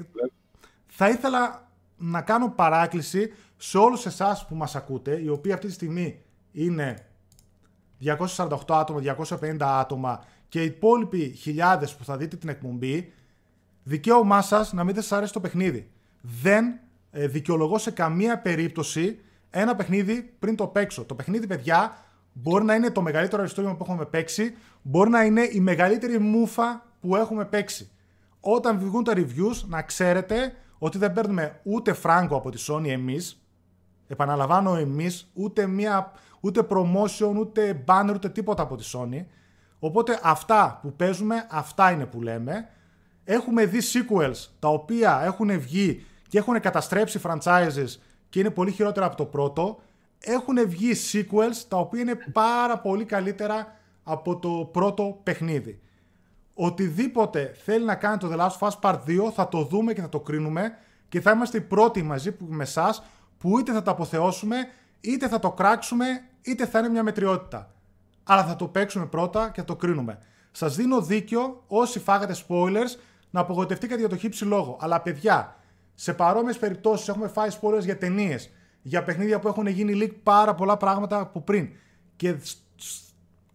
θα 0.88 1.10
ήθελα 1.10 1.68
να 1.98 2.22
κάνω 2.22 2.50
παράκληση 2.50 3.34
σε 3.58 3.78
όλους 3.78 4.06
εσάς 4.06 4.46
που 4.48 4.56
μας 4.56 4.76
ακούτε, 4.76 5.22
οι 5.22 5.28
οποίοι 5.28 5.52
αυτή 5.52 5.68
τη 5.68 5.74
στιγμή 5.74 6.22
είναι 6.52 7.06
248 8.04 8.48
άτομα, 8.68 9.00
250 9.00 9.58
άτομα 9.60 10.24
και 10.50 10.62
οι 10.62 10.66
υπόλοιποι 10.66 11.30
χιλιάδες 11.30 11.96
που 11.96 12.04
θα 12.04 12.18
δείτε 12.18 12.36
την 12.36 12.50
εκπομπή, 12.50 13.14
δικαίωμά 13.84 14.42
σας 14.42 14.74
να 14.74 14.84
μην 14.84 14.94
δεν 14.94 15.04
σας 15.04 15.18
αρέσει 15.18 15.34
το 15.34 15.40
παιχνίδι. 15.40 15.92
Δεν 16.22 16.80
ε, 17.12 17.28
δικαιολογώ 17.28 17.78
σε 17.78 17.92
καμία 17.92 18.40
περίπτωση 18.40 19.20
ένα 19.50 19.76
παιχνίδι 19.76 20.34
πριν 20.40 20.56
το 20.56 20.68
παίξω. 20.68 21.04
Το 21.06 21.16
παιχνίδι, 21.16 21.48
παιδιά, 21.48 22.04
μπορεί 22.42 22.64
να 22.64 22.76
είναι 22.76 22.92
το 22.92 23.02
μεγαλύτερο 23.02 23.42
αριστούργημα 23.42 23.76
που 23.76 23.84
έχουμε 23.84 24.06
παίξει, 24.06 24.56
μπορεί 24.82 25.10
να 25.10 25.24
είναι 25.24 25.42
η 25.52 25.60
μεγαλύτερη 25.60 26.20
μούφα 26.20 26.86
που 27.02 27.16
έχουμε 27.16 27.46
παίξει. 27.46 27.90
Όταν 28.40 28.80
βγουν 28.80 29.04
τα 29.04 29.14
reviews, 29.16 29.68
να 29.68 29.82
ξέρετε 29.82 30.54
ότι 30.78 30.98
δεν 30.98 31.14
παίρνουμε 31.14 31.60
ούτε 31.64 31.94
φράγκο 31.94 32.36
από 32.36 32.50
τη 32.50 32.64
Sony 32.68 32.88
εμείς, 32.88 33.44
επαναλαμβάνω 34.08 34.76
εμείς, 34.76 35.32
ούτε, 35.34 35.68
μια, 35.68 36.12
ούτε 36.40 36.68
promotion, 36.70 37.36
ούτε 37.38 37.84
banner, 37.88 38.12
ούτε 38.14 38.30
τίποτα 38.30 38.64
από 38.64 38.76
τη 38.76 38.90
Sony. 38.94 39.26
Οπότε 39.80 40.20
αυτά 40.24 40.80
που 40.82 40.94
παίζουμε, 40.94 41.48
αυτά 41.50 41.92
είναι 41.92 42.06
που 42.06 42.22
λέμε. 42.22 42.70
Έχουμε 43.24 43.66
δει 43.66 43.80
sequels 43.94 44.48
τα 44.60 44.68
οποία 44.68 45.22
έχουν 45.24 45.60
βγει 45.60 46.06
και 46.28 46.38
έχουν 46.38 46.60
καταστρέψει 46.60 47.20
franchises 47.24 47.88
και 48.30 48.40
είναι 48.40 48.50
πολύ 48.50 48.72
χειρότερα 48.72 49.06
από 49.06 49.16
το 49.16 49.26
πρώτο. 49.26 49.80
Έχουν 50.20 50.70
βγει 50.70 50.94
sequels 51.12 51.66
τα 51.68 51.78
οποία 51.78 52.02
είναι 52.02 52.16
πάρα 52.32 52.80
πολύ 52.80 53.06
καλύτερα 53.06 53.78
από 54.04 54.40
το 54.40 54.70
πρώτο 54.72 55.20
παιχνίδι. 55.24 55.82
Οτιδήποτε 56.54 57.56
θέλει 57.64 57.86
να 57.86 57.96
κάνει 57.96 58.18
το 58.18 58.30
The 58.32 58.38
Last 58.40 58.58
of 58.60 58.70
Us 58.70 58.80
Part 58.82 59.00
2 59.08 59.32
θα 59.34 59.48
το 59.50 59.64
δούμε 59.64 59.94
και 59.94 60.02
θα 60.02 60.10
το 60.10 60.20
κρίνουμε 60.20 60.78
και 61.10 61.22
θα 61.22 61.32
είμαστε 61.32 61.58
οι 61.58 61.62
πρώτοι 61.62 62.04
μαζί 62.04 62.36
με 62.40 62.64
εσάς 62.64 63.04
που 63.38 63.60
είτε 63.60 63.74
θα 63.74 63.82
το 63.82 63.92
αποθεώσουμε, 63.92 64.56
είτε 65.02 65.28
θα 65.28 65.40
το 65.40 65.52
κράξουμε, 65.52 66.06
είτε 66.42 66.66
θα 66.66 66.80
είναι 66.80 66.90
μια 66.90 67.04
μετριότητα. 67.04 67.74
Αλλά 68.24 68.46
θα 68.46 68.56
το 68.56 68.68
παίξουμε 68.68 69.06
πρώτα 69.06 69.50
και 69.50 69.60
θα 69.60 69.66
το 69.66 69.76
κρίνουμε. 69.76 70.20
Σας 70.52 70.76
δίνω 70.76 71.02
δίκιο 71.02 71.64
όσοι 71.68 72.00
φάγατε 72.00 72.36
spoilers 72.48 73.00
να 73.30 73.40
απογοητευτήκατε 73.40 74.00
για 74.00 74.10
το 74.10 74.16
χύψη 74.16 74.46
λόγο. 74.46 74.78
Αλλά 74.82 75.02
παιδιά, 75.02 75.56
σε 75.96 76.14
παρόμοιες 76.14 76.58
περιπτώσεις 76.58 77.08
έχουμε 77.08 77.28
φάει 77.28 77.50
spoilers 77.62 77.84
για 77.84 77.98
ταινίες, 77.98 78.50
για 78.82 79.04
παιχνίδια 79.04 79.40
που 79.40 79.48
έχουν 79.48 79.68
γίνει 79.68 80.00
leak 80.04 80.16
πάρα 80.24 80.56
πολλά 80.56 80.78
πράγματα 80.78 81.20
από 81.20 81.42
πριν. 81.42 81.70
Και, 82.16 82.36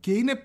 και 0.01 0.12
είναι, 0.12 0.42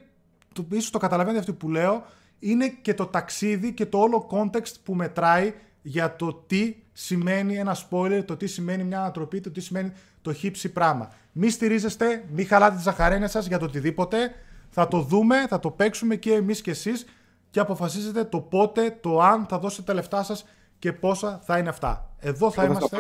το, 0.54 0.66
ίσως 0.72 0.90
το 0.90 0.98
καταλαβαίνετε 0.98 1.40
αυτό 1.40 1.54
που 1.54 1.70
λέω, 1.70 2.04
είναι 2.40 2.68
και 2.68 2.94
το 2.94 3.06
ταξίδι 3.06 3.74
και 3.74 3.86
το 3.86 3.98
όλο 3.98 4.28
context 4.32 4.74
που 4.84 4.96
μετράει 4.96 5.54
για 5.82 6.16
το 6.16 6.34
τι 6.48 6.76
σημαίνει 6.94 7.58
ένα 7.58 7.78
spoiler, 7.90 8.24
το 8.26 8.38
τι 8.38 8.48
σημαίνει 8.48 8.84
μια 8.84 9.00
ανατροπή, 9.00 9.42
το 9.42 9.52
τι 9.52 9.62
σημαίνει 9.62 9.92
το 10.22 10.34
χύψη 10.34 10.70
πράγμα. 10.70 11.10
Μη 11.32 11.50
στηρίζεστε, 11.50 12.26
μη 12.32 12.44
χαλάτε 12.44 12.76
τις 12.76 12.84
ζαχαρένες 12.84 13.32
σας 13.32 13.48
για 13.48 13.60
το 13.60 13.66
οτιδήποτε. 13.66 14.36
Θα 14.70 14.88
το 14.88 15.02
δούμε, 15.02 15.48
θα 15.48 15.60
το 15.60 15.72
παίξουμε 15.72 16.16
και 16.16 16.34
εμείς 16.34 16.62
και 16.62 16.72
εσείς 16.72 17.06
και 17.50 17.60
αποφασίζετε 17.60 18.24
το 18.24 18.40
πότε, 18.40 18.98
το 19.02 19.22
αν 19.22 19.46
θα 19.50 19.60
δώσετε 19.60 19.84
τα 19.84 19.94
λεφτά 19.94 20.24
σας 20.24 20.46
και 20.80 20.94
πόσα 20.94 21.40
θα 21.44 21.58
είναι 21.58 21.70
αυτά. 21.70 22.10
Εδώ 22.20 22.52
θα 22.52 22.64
είμαστε. 22.64 22.98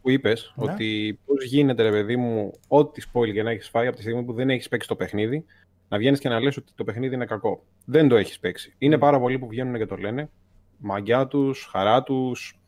Αυτό 0.00 0.08
που 0.08 0.10
είπες, 0.10 0.54
ναι. 0.56 0.72
ότι 0.72 1.18
πώς 1.26 1.44
γίνεται, 1.44 1.82
ρε 1.82 1.90
παιδί 1.90 2.16
μου, 2.16 2.52
ό,τι 2.68 3.02
spoil 3.12 3.32
για 3.32 3.42
να 3.42 3.50
έχεις 3.50 3.68
φάει 3.68 3.86
από 3.86 3.96
τη 3.96 4.02
στιγμή 4.02 4.22
που 4.22 4.32
δεν 4.32 4.50
έχεις 4.50 4.68
παίξει 4.68 4.88
το 4.88 4.96
παιχνίδι, 4.96 5.44
να 5.88 5.98
βγαίνεις 5.98 6.20
και 6.20 6.28
να 6.28 6.40
λες 6.40 6.56
ότι 6.56 6.72
το 6.74 6.84
παιχνίδι 6.84 7.14
είναι 7.14 7.24
κακό. 7.24 7.64
Δεν 7.84 8.08
το 8.08 8.16
έχεις 8.16 8.38
παίξει. 8.38 8.74
Είναι 8.78 8.98
πάρα 8.98 9.18
πολλοί 9.20 9.38
που 9.38 9.46
βγαίνουν 9.48 9.76
και 9.76 9.86
το 9.86 9.96
λένε. 9.96 10.30
Μαγκιά 10.78 11.26
τους, 11.26 11.68
χαρά 11.70 12.02
τους, 12.02 12.58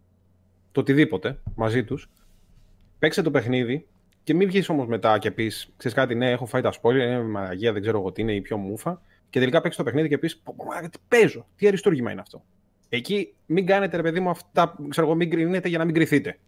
το 0.73 0.81
οτιδήποτε 0.81 1.39
μαζί 1.55 1.85
τους. 1.85 2.11
Παίξε 2.99 3.23
το 3.23 3.31
παιχνίδι 3.31 3.87
και 4.23 4.35
μην 4.35 4.49
βγεις 4.49 4.69
όμως 4.69 4.87
μετά 4.87 5.19
και 5.19 5.31
πεις: 5.31 5.73
Ξέρεις 5.77 5.97
κάτι, 5.97 6.15
ναι, 6.15 6.31
έχω 6.31 6.47
φάει 6.47 6.63
τα 6.63 6.73
spoiler, 6.83 6.95
είναι 6.95 7.23
μαγεία, 7.23 7.73
δεν 7.73 7.83
ξέρω 7.83 7.99
εγώ 7.99 8.13
τι 8.13 8.23
είναι, 8.23 8.35
η 8.35 8.41
πιο 8.41 8.57
μούφα. 8.57 9.01
Και 9.31 9.39
τελικά 9.39 9.61
παίξει 9.61 9.79
το 9.79 9.85
παιχνίδι 9.85 10.09
και 10.09 10.19
πεις: 10.19 10.43
Τι 10.91 10.99
παίζω, 11.09 11.47
τι 11.57 11.67
αριστούργημα 11.67 12.11
είναι 12.11 12.21
αυτό. 12.21 12.45
Εκεί 12.89 13.35
μην 13.47 13.67
κάνετε, 13.67 13.97
ρε 13.97 14.03
παιδί 14.03 14.21
μου, 14.21 14.31
αυτά, 14.31 14.77
ξέρω 14.89 15.07
εγώ, 15.07 15.17
μην 15.17 15.31
κρίνετε 15.31 15.69
για 15.69 15.79
να 15.79 15.85
μην 15.85 15.95
κρυθείτε. 15.95 16.39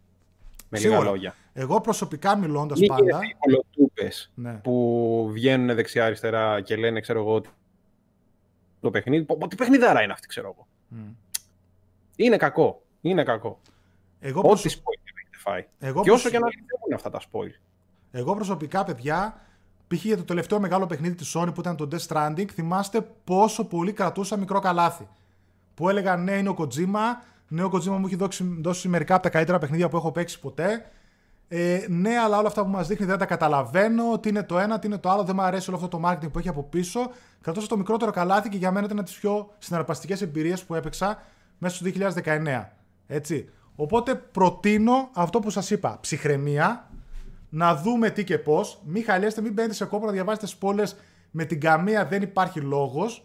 Με 0.81 0.89
λίγα 0.89 1.01
λόγια. 1.01 1.35
Εγώ 1.53 1.81
προσωπικά 1.81 2.37
μιλώντας 2.37 2.81
πάντα. 2.87 3.21
Οι 3.27 4.09
ναι. 4.35 4.53
που 4.53 5.29
βγαίνουν 5.33 5.75
δεξιά-αριστερά 5.75 6.61
και 6.61 6.77
λένε, 6.77 7.01
ξέρω 7.01 7.21
εγώ, 7.21 7.43
το 8.81 8.91
παιχνίδι. 8.91 9.27
Τι 9.49 9.57
παιχνιδάρα 9.57 10.03
είναι 10.03 10.13
αυτή, 10.13 10.27
ξέρω 10.27 10.55
εγώ. 10.57 10.67
Mm. 10.95 11.15
Είναι 12.17 12.37
κακό. 12.37 12.83
Είναι 13.01 13.23
κακό. 13.23 13.61
Εγώ 14.21 14.41
Ό,τι 14.41 14.49
προσω... 14.49 14.69
spoil 14.69 15.01
έχετε 15.05 15.37
φάει. 15.39 15.67
Εγώ 15.79 16.03
και 16.03 16.11
όσο 16.11 16.31
και 16.31 16.39
να 16.39 16.47
λυθούν 16.47 16.95
αυτά 16.95 17.11
τα 17.11 17.21
spoil. 17.21 17.51
Εγώ 18.11 18.35
προσωπικά, 18.35 18.85
παιδιά, 18.85 19.41
π.χ. 19.89 20.05
για 20.05 20.17
το 20.17 20.25
τελευταίο 20.25 20.61
μεγάλο 20.61 20.87
παιχνίδι 20.87 21.15
της 21.15 21.37
Sony 21.37 21.51
που 21.55 21.61
ήταν 21.61 21.77
το 21.77 21.89
Death 21.93 22.07
Stranding, 22.07 22.47
θυμάστε 22.53 23.07
πόσο 23.25 23.65
πολύ 23.65 23.93
κρατούσα 23.93 24.37
μικρό 24.37 24.61
καλάθι 24.61 25.09
που 25.75 25.89
έλεγαν 25.89 26.25
ναι, 26.25 26.33
είναι 26.33 26.49
ο 26.49 26.57
Kojima. 26.59 27.25
Ναι, 27.55 27.63
ο 27.63 27.71
Kojima 27.73 27.85
μου 27.85 28.07
έχει 28.07 28.17
δώσει, 28.17 28.59
δώσει 28.61 28.89
μερικά 28.89 29.15
από 29.15 29.23
τα 29.23 29.29
καλύτερα 29.29 29.59
παιχνίδια 29.59 29.89
που 29.89 29.97
έχω 29.97 30.13
παίξει 30.13 30.41
ποτέ. 30.41 30.87
Ε, 31.49 31.85
ναι, 31.89 32.19
αλλά 32.19 32.39
όλα 32.39 32.49
αυτά 32.49 32.63
που 32.63 32.71
μας 32.71 32.87
δείχνει 32.87 33.07
δεν 33.07 33.19
τα 33.19 33.27
καταλαβαίνω. 33.27 34.19
Τι 34.19 34.29
είναι 34.29 34.43
το 34.43 34.59
ένα, 34.59 34.79
τι 34.79 34.87
είναι 34.87 34.99
το 34.99 35.11
άλλο. 35.11 35.25
Δεν 35.25 35.35
μου 35.39 35.43
αρέσει 35.43 35.71
όλο 35.71 35.79
αυτό 35.85 35.99
το 35.99 36.09
marketing 36.09 36.33
που 36.33 36.39
έχει 36.39 36.49
από 36.49 36.63
πίσω. 36.63 37.11
Κρατώσα 37.41 37.67
το 37.67 37.77
μικρότερο 37.77 38.11
καλάθι 38.11 38.49
και 38.49 38.57
για 38.57 38.71
μένα 38.71 38.87
ήταν 38.87 38.99
από 38.99 39.07
τις 39.07 39.19
πιο 39.19 39.51
συναρπαστικές 39.59 40.23
εμπειρίες 40.23 40.65
που 40.65 40.75
έπαιξα 40.75 41.23
μέσα 41.59 41.77
στο 41.77 41.87
2019. 42.25 42.65
Έτσι. 43.07 43.49
Οπότε 43.77 44.15
προτείνω 44.15 45.11
αυτό 45.15 45.41
που 45.41 45.51
σας 45.51 45.71
είπα. 45.71 45.99
Ψυχραιμία. 46.01 46.89
Να 47.49 47.77
δούμε 47.77 48.11
τι 48.11 48.25
και 48.25 48.39
πώς. 48.39 48.81
Μην 48.85 49.05
χαλιέστε, 49.05 49.41
μην 49.41 49.53
μπαίνετε 49.53 49.75
σε 49.75 49.85
κόπο 49.85 50.07
να 50.07 50.13
διαβάσετε 50.13 50.47
σπόλε 50.47 50.83
με 51.31 51.45
την 51.45 51.61
καμία 51.61 52.07
δεν 52.07 52.23
υπάρχει 52.23 52.61
λόγος. 52.61 53.25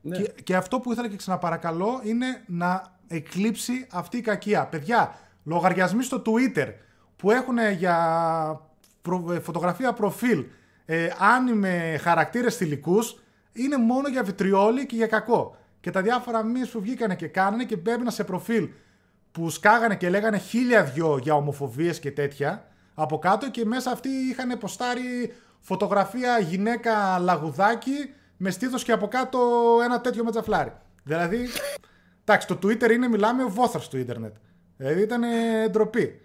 Ναι. 0.00 0.16
Και, 0.16 0.42
και 0.42 0.56
αυτό 0.56 0.80
που 0.80 0.92
ήθελα 0.92 1.08
και 1.08 1.16
ξαναπαρακαλώ 1.16 2.00
είναι 2.04 2.42
να 2.46 2.93
εκλείψει 3.08 3.86
αυτή 3.90 4.16
η 4.16 4.20
κακία. 4.20 4.66
Παιδιά, 4.66 5.18
λογαριασμοί 5.44 6.02
στο 6.02 6.22
Twitter 6.26 6.72
που 7.16 7.30
έχουν 7.30 7.58
για 7.78 7.96
ε, 9.32 9.40
φωτογραφία 9.40 9.92
προφίλ 9.92 10.44
ε, 10.84 11.08
άνιμε 11.18 11.98
χαρακτήρες 12.02 12.56
θηλυκούς 12.56 13.18
είναι 13.52 13.76
μόνο 13.76 14.08
για 14.08 14.22
βιτριόλι 14.22 14.86
και 14.86 14.96
για 14.96 15.06
κακό. 15.06 15.56
Και 15.80 15.90
τα 15.90 16.02
διάφορα 16.02 16.42
μήνες 16.42 16.68
που 16.68 16.80
βγήκανε 16.80 17.14
και 17.14 17.26
κάνανε 17.26 17.64
και 17.64 17.76
μπαίνουν 17.76 18.10
σε 18.10 18.24
προφίλ 18.24 18.68
που 19.32 19.50
σκάγανε 19.50 19.96
και 19.96 20.08
λέγανε 20.08 20.38
χίλια 20.38 20.84
δυο 20.84 21.18
για 21.22 21.34
ομοφοβίες 21.34 21.98
και 22.00 22.10
τέτοια 22.10 22.68
από 22.94 23.18
κάτω 23.18 23.50
και 23.50 23.64
μέσα 23.64 23.90
αυτοί 23.90 24.08
είχαν 24.08 24.58
ποστάρει 24.58 25.34
φωτογραφία 25.60 26.38
γυναίκα 26.38 27.18
λαγουδάκι 27.18 28.12
με 28.36 28.50
στήθος 28.50 28.84
και 28.84 28.92
από 28.92 29.08
κάτω 29.08 29.38
ένα 29.84 30.00
τέτοιο 30.00 30.24
μετζαφλάρι. 30.24 30.72
Δηλαδή, 31.04 31.48
εντάξει, 32.24 32.46
το 32.46 32.58
Twitter 32.62 32.90
είναι, 32.90 33.08
μιλάμε, 33.08 33.44
ο 33.44 33.48
βόθρο 33.48 33.82
του 33.90 33.98
Ιντερνετ. 33.98 34.34
Δηλαδή 34.76 35.02
ήταν 35.02 35.22
ντροπή. 35.70 36.20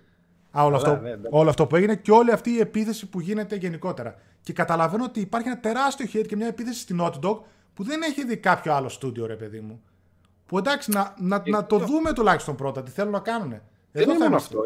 Α, 0.57 0.65
όλο, 0.65 0.75
αυτό, 0.75 0.95
ναι, 0.95 1.09
ναι. 1.09 1.27
όλο 1.29 1.49
αυτό 1.49 1.67
που 1.67 1.75
έγινε 1.75 1.95
και 1.95 2.11
όλη 2.11 2.31
αυτή 2.31 2.49
η 2.49 2.59
επίθεση 2.59 3.09
που 3.09 3.19
γίνεται 3.19 3.55
γενικότερα. 3.55 4.15
Και 4.41 4.53
καταλαβαίνω 4.53 5.03
ότι 5.03 5.19
υπάρχει 5.19 5.47
ένα 5.47 5.59
τεράστιο 5.59 6.07
hate 6.13 6.25
και 6.27 6.35
μια 6.35 6.47
επίθεση 6.47 6.79
στην 6.79 6.99
Naughty 7.01 7.19
Dog 7.21 7.39
που 7.73 7.83
δεν 7.83 8.01
έχει 8.01 8.25
δει 8.25 8.37
κάποιο 8.37 8.73
άλλο 8.73 8.89
στούντιο, 8.89 9.25
ρε 9.25 9.35
παιδί 9.35 9.59
μου. 9.59 9.81
Που 10.45 10.57
εντάξει, 10.57 10.91
να, 10.91 11.15
να, 11.19 11.43
να 11.45 11.65
το 11.65 11.77
δούμε 11.77 12.13
τουλάχιστον 12.13 12.55
πρώτα, 12.55 12.83
τι 12.83 12.91
θέλουν 12.91 13.11
να 13.11 13.19
κάνουν. 13.19 13.61
Δεν 13.91 14.09
είναι 14.09 14.17
μόνο 14.17 14.35
αυτό. 14.35 14.59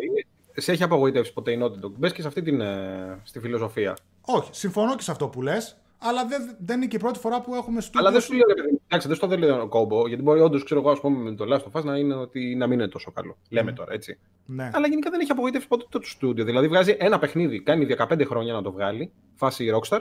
Σε 0.55 0.72
έχει 0.72 0.84
απογοητεύσει 0.84 1.34
ποτέ 1.34 1.51
η 1.51 1.60
Naughty 1.61 1.85
Dog. 1.85 1.91
Μπες 1.97 2.14
και 2.14 2.22
σε 2.22 2.27
αυτή 2.27 2.41
την 2.41 2.61
ε, 2.61 3.19
στη 3.23 3.39
φιλοσοφία. 3.39 3.97
Όχι, 4.22 4.49
συμφωνώ 4.53 4.95
και 4.95 5.03
σε 5.03 5.11
αυτό 5.11 5.27
που 5.27 5.41
λες 5.41 5.77
αλλά 6.04 6.26
δεν, 6.26 6.56
δεν 6.60 6.78
είναι 6.78 6.86
και 6.86 6.96
η 6.96 7.00
πρώτη 7.00 7.20
φορά 7.20 7.42
που 7.42 7.56
έχουμε 7.56 7.82
στο 7.82 8.00
Αλλά 8.00 8.12
δεν 8.12 8.22
σου 8.22 8.34
λέω, 8.34 8.46
εντάξει, 8.88 9.08
δεν 9.08 9.16
στο 9.16 9.28
δεν 9.28 9.40
λέω 9.40 9.68
κόμπο, 9.68 10.08
γιατί 10.08 10.24
μπορεί 10.24 10.40
όντως 10.40 10.64
ξέρω 10.64 10.80
εγώ, 10.80 10.92
ας 10.92 11.00
πούμε, 11.00 11.18
με 11.30 11.36
το 11.36 11.46
Last 11.54 11.72
of 11.72 11.80
Us 11.80 11.84
να, 11.84 11.98
είναι 11.98 12.14
ότι, 12.14 12.56
να 12.56 12.68
μην 12.68 12.80
είναι 12.80 12.88
τόσο 12.88 13.12
καλό. 13.12 13.38
Λέμε 13.50 13.72
τώρα, 13.72 13.94
έτσι. 13.94 14.20
Ναι. 14.46 14.70
Αλλά 14.74 14.88
γενικά 14.88 15.10
δεν 15.10 15.20
έχει 15.20 15.32
απογοητεύσει 15.32 15.68
ποτέ 15.68 15.86
το 15.90 16.00
στούντιο. 16.04 16.44
Δηλαδή 16.46 16.68
βγάζει 16.68 16.96
ένα 17.00 17.20
παιχνίδι, 17.20 17.62
κάνει 17.62 17.88
15 17.98 18.26
χρόνια 18.26 18.54
να 18.54 18.62
το 18.62 18.72
βγάλει, 18.72 19.12
φάση 19.36 19.72
Rockstar, 19.74 20.00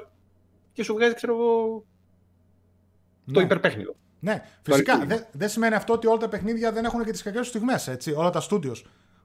και 0.72 0.82
σου 0.82 0.94
βγάζει, 0.94 1.14
ξέρω 1.14 1.34
εγώ, 1.34 1.84
το 3.32 3.38
ναι. 3.38 3.44
υπερπέχνιδο. 3.44 3.94
Ναι, 4.20 4.42
φυσικά 4.62 5.04
δεν 5.06 5.26
δε 5.32 5.48
σημαίνει 5.48 5.74
αυτό 5.74 5.92
ότι 5.92 6.06
όλα 6.06 6.16
τα 6.16 6.28
παιχνίδια 6.28 6.72
δεν 6.72 6.84
έχουν 6.84 7.04
και 7.04 7.10
τις 7.10 7.22
κακές 7.22 7.40
τους 7.40 7.48
στιγμές, 7.48 7.96
όλα 8.16 8.30
τα 8.30 8.40
στούντιο. 8.40 8.74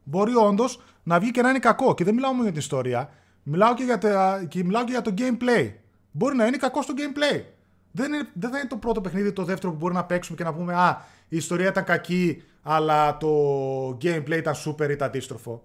Μπορεί 0.03 0.35
όντως 0.35 0.81
να 1.03 1.19
βγει 1.19 1.31
και 1.31 1.41
να 1.41 1.49
είναι 1.49 1.59
κακό. 1.59 1.93
Και 1.93 2.03
δεν 2.03 2.13
μιλάω 2.13 2.31
μόνο 2.31 2.43
για 2.43 2.51
την 2.51 2.61
ιστορία. 2.61 3.09
Μιλάω 3.43 3.73
και 3.73 3.83
για, 3.83 3.97
τα, 3.97 4.45
και 4.49 4.63
μιλάω 4.63 4.83
και 4.83 4.91
για 4.91 5.01
το 5.01 5.13
gameplay. 5.17 5.73
Μπορεί 6.17 6.35
να 6.35 6.45
είναι 6.45 6.57
κακό 6.57 6.81
στο 6.81 6.93
gameplay. 6.97 7.43
Δεν, 7.91 8.13
είναι, 8.13 8.29
δεν 8.33 8.49
θα 8.49 8.59
είναι 8.59 8.67
το 8.67 8.77
πρώτο 8.77 9.01
παιχνίδι, 9.01 9.31
το 9.31 9.43
δεύτερο 9.43 9.71
που 9.71 9.77
μπορεί 9.77 9.93
να 9.93 10.05
παίξουμε 10.05 10.37
και 10.37 10.43
να 10.43 10.53
πούμε 10.53 10.73
Α, 10.73 11.01
η 11.27 11.37
ιστορία 11.37 11.67
ήταν 11.67 11.83
κακή, 11.83 12.43
αλλά 12.61 13.17
το 13.17 13.27
gameplay 13.89 14.37
ήταν 14.37 14.53
super 14.65 14.89
ή 14.89 14.95
το 14.95 15.05
αντίστροφο. 15.05 15.63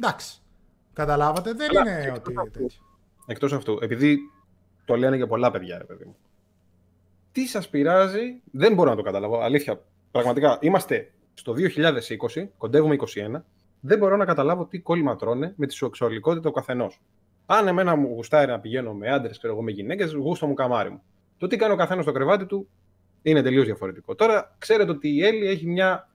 Εντάξει. 0.00 0.40
Καταλάβατε, 0.92 1.52
δεν 1.52 1.78
αλλά, 1.78 2.02
είναι 2.02 2.12
ότι. 2.16 2.34
Εκτός 3.26 3.52
αυτού, 3.52 3.78
επειδή 3.82 4.18
το 4.84 4.96
λένε 4.96 5.16
για 5.16 5.26
πολλά 5.26 5.50
παιδιά, 5.50 5.78
ρε 5.78 5.84
παιδί 5.84 6.04
μου. 6.04 6.16
Τι 7.32 7.46
σας 7.46 7.68
πειράζει, 7.68 8.40
δεν 8.50 8.74
μπορώ 8.74 8.90
να 8.90 8.96
το 8.96 9.02
καταλάβω. 9.02 9.40
Αλήθεια, 9.40 9.82
πραγματικά 10.10 10.58
είμαστε 10.60 11.12
στο 11.34 11.54
2020, 12.32 12.48
κοντεύουμε 12.58 12.96
21, 12.98 13.40
δεν 13.80 13.98
μπορώ 13.98 14.16
να 14.16 14.24
καταλάβω 14.24 14.66
τι 14.66 14.78
κόλλημα 14.78 15.16
τρώνε 15.16 15.54
με 15.56 15.66
τη 15.66 15.74
σεξουαλικότητα 15.74 16.48
ο 16.48 16.52
καθενός. 16.52 17.00
Αν 17.46 17.68
εμένα 17.68 17.96
μου 17.96 18.08
γουστάρει 18.08 18.50
να 18.50 18.60
πηγαίνω 18.60 18.94
με 18.94 19.08
άντρες, 19.08 19.38
ξέρω 19.38 19.52
εγώ 19.52 19.62
με 19.62 19.70
γυναίκες, 19.70 20.12
γούστο 20.12 20.46
μου 20.46 20.54
καμάρι 20.54 20.90
μου. 20.90 21.02
Το 21.38 21.46
τι 21.46 21.56
κάνει 21.56 21.72
ο 21.72 21.76
καθένας 21.76 22.04
στο 22.04 22.12
κρεβάτι 22.12 22.46
του 22.46 22.68
είναι 23.22 23.42
τελείως 23.42 23.64
διαφορετικό. 23.64 24.14
Τώρα 24.14 24.54
ξέρετε 24.58 24.90
ότι 24.90 25.08
η 25.08 25.24
Έλλη 25.24 25.46
έχει 25.46 25.66
μια. 25.66 26.08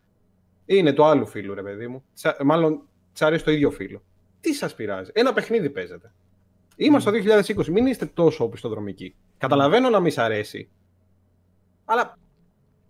είναι 0.65 0.93
το 0.93 1.05
άλλο 1.05 1.25
φίλο, 1.25 1.53
ρε 1.53 1.61
παιδί 1.61 1.87
μου. 1.87 2.03
Μάλλον 2.43 2.81
της 3.11 3.21
αρέσει 3.21 3.43
το 3.43 3.51
ίδιο 3.51 3.71
φίλο. 3.71 4.01
Τι 4.39 4.53
σας 4.53 4.75
πειράζει; 4.75 5.11
Ένα 5.13 5.33
παιχνίδι 5.33 5.69
παίζετε. 5.69 6.11
Είμαστε 6.75 7.11
mm. 7.13 7.23
το 7.23 7.63
2020, 7.63 7.65
μην 7.65 7.85
είστε 7.85 8.05
τόσο 8.05 8.43
οπισθοδρομικοί. 8.43 9.15
Καταλαβαίνω 9.37 9.89
να 9.89 9.99
μην 9.99 10.11
σ' 10.11 10.17
αρέσει. 10.17 10.69
Αλλά. 11.85 12.17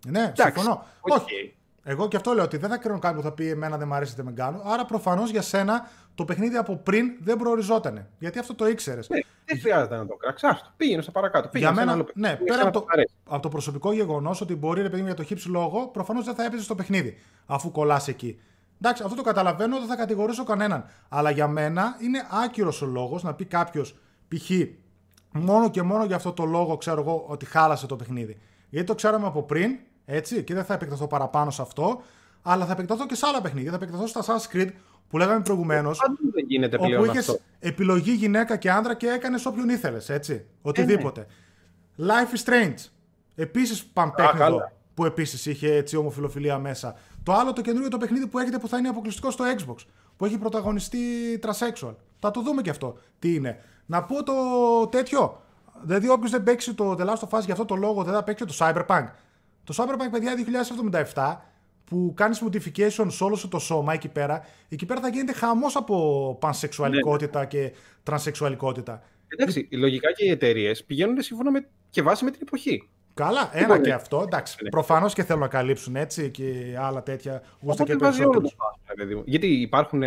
Ναι, 0.08 0.32
συμφωνώ. 0.36 0.86
Okay. 1.02 1.22
Όχι. 1.22 1.56
Εγώ 1.84 2.08
και 2.08 2.16
αυτό 2.16 2.34
λέω 2.34 2.44
ότι 2.44 2.58
δεν 2.58 2.70
θα 2.70 2.78
κρίνω 2.78 3.00
κάποιον 3.00 3.22
που 3.22 3.28
θα 3.28 3.34
πει 3.34 3.50
Εμένα 3.50 3.78
δεν 3.78 3.88
μου 3.88 3.94
αρέσει, 3.94 4.16
δεν 4.16 4.26
με 4.26 4.32
κάνω. 4.32 4.62
Άρα 4.66 4.86
προφανώς 4.86 5.30
για 5.30 5.42
σένα 5.42 5.90
το 6.18 6.26
παιχνίδι 6.26 6.56
από 6.56 6.76
πριν 6.76 7.11
δεν 7.19 7.38
προοριζόταν. 7.38 8.07
Γιατί 8.19 8.39
αυτό 8.39 8.56
το 8.56 8.68
ήξερες. 8.68 9.10
Ναι, 9.10 9.19
δεν 9.45 9.60
χρειάζεται 9.60 9.95
να 9.95 10.06
το 10.07 10.15
κράξεις. 10.15 10.49
Άστο, 10.49 10.69
πήγαινε 10.77 11.02
στο 11.02 11.11
παρακάτω. 11.11 11.48
Πήγαινε 11.48 11.72
για 11.73 11.85
μένα, 11.85 12.06
ναι, 12.14 12.35
πέρα 12.35 12.61
από 12.61 12.72
το, 12.72 12.85
από 13.27 13.41
το 13.41 13.49
προσωπικό 13.49 13.94
γεγονός 13.94 14.41
ότι 14.41 14.56
μπορεί 14.56 14.81
ρε 14.81 14.89
παιδί 14.89 15.03
για 15.03 15.14
το 15.14 15.23
χύψη 15.23 15.49
λόγο, 15.49 15.88
προφανώς 15.88 16.26
δεν 16.26 16.35
θα 16.35 16.44
έπαιζες 16.44 16.65
στο 16.65 16.76
παιχνίδι 16.76 17.18
αφού 17.45 17.72
κολλάς 17.72 18.07
εκεί. 18.07 18.39
Εντάξει, 18.81 19.03
αυτό 19.03 19.15
το 19.15 19.22
καταλαβαίνω, 19.22 19.77
δεν 19.80 19.88
θα 19.88 19.95
κατηγορήσω 19.95 20.44
κανέναν. 20.44 20.85
Αλλά 21.10 21.30
για 21.30 21.48
μένα 21.48 21.98
είναι 22.02 22.27
άκυρος 22.44 22.81
ο 22.81 22.85
λόγος 22.85 23.23
να 23.23 23.34
πει 23.34 23.45
κάποιος 23.45 23.95
π.χ. 24.27 24.49
μόνο 25.31 25.69
και 25.69 25.81
μόνο 25.81 26.06
για 26.06 26.15
αυτό 26.15 26.31
το 26.31 26.45
λόγο 26.45 26.77
ξέρω 26.77 27.02
εγώ 27.02 27.26
ότι 27.27 27.45
χάλασε 27.45 27.88
το 27.88 27.95
παιχνίδι. 27.95 28.38
Γιατί 28.69 28.88
το 28.88 28.95
ξέραμε 28.95 29.27
από 29.27 29.44
πριν, 29.44 29.77
έτσι, 30.06 30.44
και 30.44 30.53
δεν 30.53 30.64
θα 30.64 30.73
επεκταθώ 30.73 31.07
παραπάνω 31.07 31.52
σε 31.52 31.61
αυτό, 31.61 32.02
αλλά 32.41 32.65
θα 32.65 32.72
επεκταθώ 32.72 33.06
και 33.06 33.15
σε 33.15 33.26
άλλα 33.27 33.41
παιχνίδια. 33.41 33.69
Θα 33.69 33.76
επεκταθώ 33.76 34.07
στα 34.07 34.22
Assassin's 34.23 34.56
Creed 34.56 34.69
που 35.10 35.18
λέγαμε 35.18 35.42
προηγουμένως. 35.42 36.00
Δεν 36.34 36.46
γίνεται 36.48 36.78
πλέον. 36.78 37.10
Όπου 37.10 37.18
είχε 37.18 37.40
επιλογή 37.60 38.12
γυναίκα 38.12 38.58
και 38.58 38.72
άνδρα 38.72 38.96
και 38.96 39.08
έκανες 39.08 39.46
όποιον 39.46 39.70
ήθελες, 39.70 40.10
έτσι. 40.10 40.46
Οτιδήποτε. 40.62 41.22
Ε, 41.22 41.26
ναι. 41.96 42.08
Life 42.08 42.36
is 42.36 42.50
Strange. 42.50 42.90
Επίσης 43.36 43.86
πανπέχνητο 43.86 44.72
που 44.94 45.06
επίσης 45.06 45.46
είχε 45.46 45.74
έτσι 45.74 45.96
ομοφιλοφιλία 45.96 46.58
μέσα. 46.58 46.96
Το 47.24 47.34
άλλο 47.34 47.54
το 47.54 47.62
καινούριο 47.62 47.90
το 47.90 47.98
παιχνίδι 47.98 48.28
που 48.28 48.40
έχετε 48.40 48.58
που 48.58 48.68
θα 48.68 48.78
είναι 48.78 48.88
αποκλειστικό 48.88 49.32
στο 49.32 49.46
Xbox. 49.58 49.76
Που 50.18 50.26
έχει 50.26 50.38
πρωταγωνιστεί 50.38 50.98
τρασέξουαλ. 51.42 51.94
Θα 52.20 52.32
το 52.32 52.42
δούμε 52.42 52.62
και 52.62 52.70
αυτό. 52.70 52.98
Τι 53.20 53.36
είναι. 53.36 53.60
Να 53.86 54.04
πω 54.04 54.24
το 54.24 54.34
τέτοιο. 54.88 55.42
Δηλαδή, 55.82 56.10
όποιος 56.10 56.32
δεν 56.32 56.44
παίξει 56.44 56.74
το 56.74 56.96
The 57.00 57.06
Last 57.06 57.30
of 57.30 57.40
Us 57.40 57.44
για 57.44 57.54
αυτό 57.54 57.66
το 57.66 57.76
λόγο 57.76 58.04
δεν 58.04 58.14
θα 58.14 58.24
παίξει 58.24 58.46
το 58.46 58.56
Cyberpunk. 58.58 59.06
Το 59.64 59.74
Cyberpunk, 59.78 60.12
παιδιά, 60.12 60.34
2077 61.14 61.36
που 61.90 62.14
κάνεις 62.16 62.44
modification 62.46 63.06
σε 63.08 63.24
όλο 63.24 63.36
σου 63.36 63.48
το 63.48 63.60
σώμα 63.60 63.94
εκεί 63.94 64.08
πέρα, 64.08 64.46
εκεί 64.70 64.86
πέρα 64.86 65.00
θα 65.02 65.08
γίνεται 65.08 65.34
χαμός 65.34 65.76
από 65.76 66.38
πανσεξουαλικότητα 66.40 67.40
ναι. 67.40 67.46
και 67.46 67.72
τρανσεξουαλικότητα. 68.04 69.04
Εντάξει, 69.28 69.68
λογικά 69.72 70.12
και 70.12 70.26
οι 70.26 70.30
εταιρείες 70.30 70.84
πηγαίνουν 70.84 71.22
σύμφωνα 71.22 71.52
με 71.52 71.68
και 71.90 72.02
βάση 72.02 72.24
με 72.24 72.32
την 72.32 72.40
εποχή. 72.44 72.90
Καλά, 73.14 73.50
ένα 73.54 73.62
λοιπόν, 73.62 73.82
και 73.82 73.94
αυτό. 73.94 74.22
Εντάξει, 74.26 74.58
ναι. 74.64 74.70
προφανώς 74.70 75.14
και 75.14 75.24
θέλουν 75.24 75.42
να 75.42 75.48
καλύψουν 75.48 75.96
έτσι 75.96 76.30
και 76.30 76.76
άλλα 76.80 77.04
τέτοια 77.04 77.44
γούστα 77.62 77.84
και 77.84 77.96
περισσότερο. 77.96 78.48
Γιατί 79.26 79.48
υπάρχουν, 79.48 80.04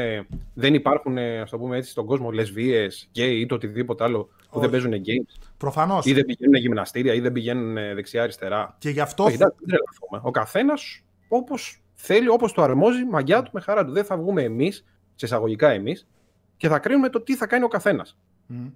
δεν 0.55 0.75
υπάρχουν, 0.75 1.19
ας 1.19 1.51
το 1.51 1.59
πούμε 1.59 1.77
έτσι, 1.77 1.91
στον 1.91 2.07
κόσμο 2.07 2.31
λεσβείε, 2.31 2.89
γκέι 3.11 3.41
ή 3.41 3.47
το 3.47 3.55
οτιδήποτε 3.55 4.05
άλλο 4.05 4.23
που 4.23 4.47
Όχι. 4.49 4.61
δεν 4.61 4.71
παίζουν 4.71 4.93
games. 4.93 5.49
Προφανώς. 5.57 6.07
Ή 6.07 6.13
δεν 6.13 6.25
πηγαίνουν 6.25 6.55
γυμναστήρια 6.55 7.15
ή 7.15 7.21
δεν 7.21 7.33
πηγαίνουν 7.33 7.75
δεξιά-αριστερά. 7.95 8.77
Και 8.79 8.91
γι' 8.91 9.01
αυτό. 9.01 9.25
Όχι, 9.25 9.37
δεν 9.37 9.49
Ο 10.23 10.31
καθένας 10.31 11.03
όπως 11.33 11.83
θέλει, 11.95 12.29
όπως 12.29 12.53
το 12.53 12.63
αρμόζει, 12.63 13.05
μαγιά 13.05 13.43
του 13.43 13.51
με 13.53 13.61
χαρά 13.61 13.85
του. 13.85 13.93
Δεν 13.93 14.05
θα 14.05 14.17
βγούμε 14.17 14.43
εμείς, 14.43 14.85
σε 15.15 15.27
εισαγωγικά 15.27 15.69
εμείς, 15.69 16.07
και 16.57 16.69
θα 16.69 16.79
κρίνουμε 16.79 17.09
το 17.09 17.21
τι 17.21 17.37
θα 17.37 17.47
κάνει 17.47 17.65
ο 17.65 17.69
καθένας. 17.69 18.19
Mm. 18.51 18.71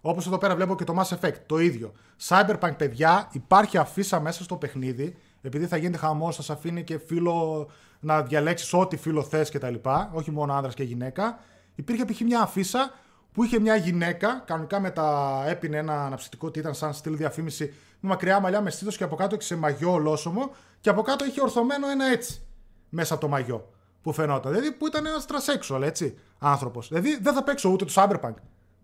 Όπως 0.00 0.26
εδώ 0.26 0.38
πέρα 0.38 0.54
βλέπω 0.54 0.76
και 0.76 0.84
το 0.84 0.94
Mass 0.98 1.16
Effect, 1.16 1.36
το 1.46 1.58
ίδιο. 1.58 1.92
Cyberpunk, 2.28 2.72
παιδιά, 2.76 3.28
υπάρχει 3.32 3.78
αφίσα 3.78 4.20
μέσα 4.20 4.44
στο 4.44 4.56
παιχνίδι, 4.56 5.16
επειδή 5.42 5.66
θα 5.66 5.76
γίνεται 5.76 5.98
χαμός, 5.98 6.36
θα 6.36 6.42
σε 6.42 6.52
αφήνει 6.52 6.84
και 6.84 6.98
φίλο 6.98 7.68
να 8.00 8.22
διαλέξεις 8.22 8.72
ό,τι 8.72 8.96
φίλο 8.96 9.22
θες 9.22 9.50
κτλ. 9.50 9.74
Όχι 10.12 10.30
μόνο 10.30 10.54
άνδρας 10.54 10.74
και 10.74 10.82
γυναίκα. 10.82 11.38
Υπήρχε 11.74 12.04
π.χ. 12.04 12.20
μια 12.20 12.40
αφίσα 12.40 12.94
που 13.32 13.44
είχε 13.44 13.60
μια 13.60 13.76
γυναίκα, 13.76 14.42
κανονικά 14.46 14.80
με 14.80 14.90
τα 14.90 15.44
έπινε 15.48 15.76
ένα 15.76 16.04
αναψυκτικό 16.04 16.50
τι 16.50 16.58
ήταν 16.58 16.74
σαν 16.74 16.92
στυλ 16.92 17.16
διαφήμιση, 17.16 17.74
με 17.95 17.95
μακριά 18.06 18.40
μαλλιά 18.40 18.60
με 18.60 18.70
στήθος 18.70 18.96
και 18.96 19.04
από 19.04 19.16
κάτω 19.16 19.36
σε 19.40 19.56
μαγιό 19.56 19.92
ολόσωμο 19.92 20.50
και 20.80 20.88
από 20.88 21.02
κάτω 21.02 21.24
είχε 21.24 21.40
ορθωμένο 21.40 21.88
ένα 21.88 22.04
έτσι 22.04 22.40
μέσα 22.88 23.14
από 23.14 23.22
το 23.22 23.28
μαγιό 23.28 23.72
που 24.02 24.12
φαινόταν. 24.12 24.52
Δηλαδή 24.52 24.72
που 24.72 24.86
ήταν 24.86 25.06
ένας 25.06 25.26
τρασέξουαλ, 25.26 25.82
έτσι, 25.82 26.18
άνθρωπος. 26.38 26.88
Δηλαδή 26.88 27.18
δεν 27.22 27.34
θα 27.34 27.42
παίξω 27.42 27.68
ούτε 27.68 27.84
το 27.84 27.92
Cyberpunk 27.94 28.34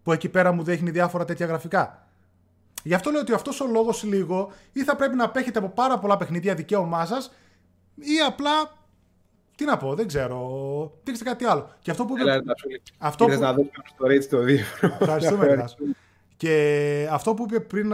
που 0.02 0.12
εκεί 0.12 0.28
πέρα 0.28 0.52
μου 0.52 0.62
δείχνει 0.62 0.90
διάφορα 0.90 1.24
τέτοια 1.24 1.46
γραφικά. 1.46 2.06
Γι' 2.82 2.94
αυτό 2.94 3.10
λέω 3.10 3.20
ότι 3.20 3.32
αυτός 3.32 3.60
ο 3.60 3.66
λόγος 3.66 4.02
λίγο 4.02 4.52
ή 4.72 4.84
θα 4.84 4.96
πρέπει 4.96 5.16
να 5.16 5.24
απέχετε 5.24 5.58
από 5.58 5.68
πάρα 5.68 5.98
πολλά 5.98 6.16
παιχνίδια 6.16 6.54
δικαίωμά 6.54 7.06
σας 7.06 7.32
ή 7.94 8.20
απλά. 8.26 8.80
Τι 9.56 9.64
να 9.64 9.76
πω, 9.76 9.94
δεν 9.94 10.06
ξέρω. 10.06 10.38
Δείξτε 11.04 11.24
κάτι 11.24 11.44
άλλο. 11.44 11.70
Και 11.80 11.90
αυτό 11.90 12.04
που. 12.04 12.16
Έλα, 12.16 12.42
αυτό 12.98 13.24
που... 13.24 13.38
να 13.38 13.52
δω 13.52 13.62
το 13.96 14.06
Rage 14.06 14.24
το 14.30 14.38
2. 14.38 14.58
Ευχαριστούμε. 15.00 15.64
και 16.42 17.08
αυτό 17.10 17.34
που 17.34 17.44
είπε 17.44 17.60
πριν 17.60 17.92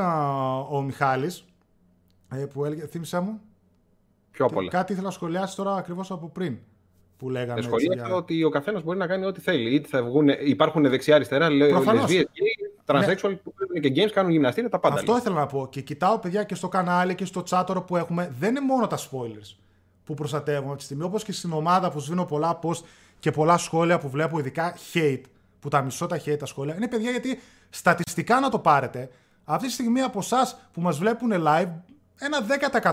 ο 0.70 0.82
Μιχάλης, 0.82 1.44
ε, 2.32 2.36
που 2.36 2.64
έλεγε, 2.64 2.86
θύμισα 2.86 3.20
μου. 3.20 3.40
Πιο 4.30 4.44
απ' 4.44 4.68
Κάτι 4.68 4.92
ήθελα 4.92 5.06
να 5.06 5.12
σχολιάσει 5.12 5.56
τώρα 5.56 5.74
ακριβώς 5.74 6.10
από 6.10 6.28
πριν 6.28 6.58
που 7.16 7.30
λέγαμε. 7.30 7.62
Σχολίασα 7.62 8.06
για... 8.06 8.14
ότι 8.14 8.44
ο 8.44 8.48
καθένας 8.48 8.82
μπορεί 8.82 8.98
να 8.98 9.06
κάνει 9.06 9.24
ό,τι 9.24 9.40
θέλει. 9.40 9.74
Είτε 9.74 9.88
θα 9.88 10.02
βγουν, 10.02 10.28
υπάρχουν 10.28 10.88
δεξιά-αριστερά, 10.88 11.50
λεσβείε 11.50 12.22
και 12.22 12.42
τρανσέξουαλ 12.84 13.32
ναι. 13.32 13.38
που 13.38 13.52
παίζουν 13.52 13.92
και 13.92 14.02
games, 14.02 14.10
κάνουν 14.12 14.30
γυμναστήρια, 14.30 14.70
τα 14.70 14.78
πάντα. 14.78 14.94
Αυτό 14.94 15.16
ήθελα 15.16 15.34
να 15.34 15.46
πω. 15.46 15.68
Και 15.70 15.80
κοιτάω, 15.80 16.18
παιδιά, 16.18 16.42
και 16.44 16.54
στο 16.54 16.68
κανάλι 16.68 17.14
και 17.14 17.24
στο 17.24 17.42
chat 17.50 17.82
που 17.86 17.96
έχουμε, 17.96 18.34
δεν 18.38 18.50
είναι 18.50 18.60
μόνο 18.60 18.86
τα 18.86 18.98
spoilers 18.98 19.56
που 20.04 20.14
προστατεύουμε 20.14 20.66
αυτή 20.66 20.78
τη 20.78 20.84
στιγμή. 20.84 21.02
Όπως 21.02 21.24
και 21.24 21.32
στην 21.32 21.52
ομάδα 21.52 21.90
που 21.90 22.00
σβήνω 22.00 22.24
πολλά 22.24 22.58
post 22.62 22.82
και 23.18 23.30
πολλά 23.30 23.58
σχόλια 23.58 23.98
που 23.98 24.08
βλέπω, 24.08 24.38
ειδικά 24.38 24.74
hate, 24.92 25.22
που 25.60 25.68
τα 25.68 25.82
μισώ 25.82 26.06
τα 26.06 26.20
hate 26.24 26.38
τα 26.38 26.46
σχόλια. 26.46 26.76
Είναι 26.76 26.88
παιδιά 26.88 27.10
γιατί 27.10 27.40
στατιστικά 27.70 28.40
να 28.40 28.48
το 28.48 28.58
πάρετε, 28.58 29.10
αυτή 29.44 29.66
τη 29.66 29.72
στιγμή 29.72 30.00
από 30.00 30.18
εσάς 30.18 30.58
που 30.72 30.80
μας 30.80 30.98
βλέπουν 30.98 31.32
live, 31.32 31.72
ένα 32.18 32.46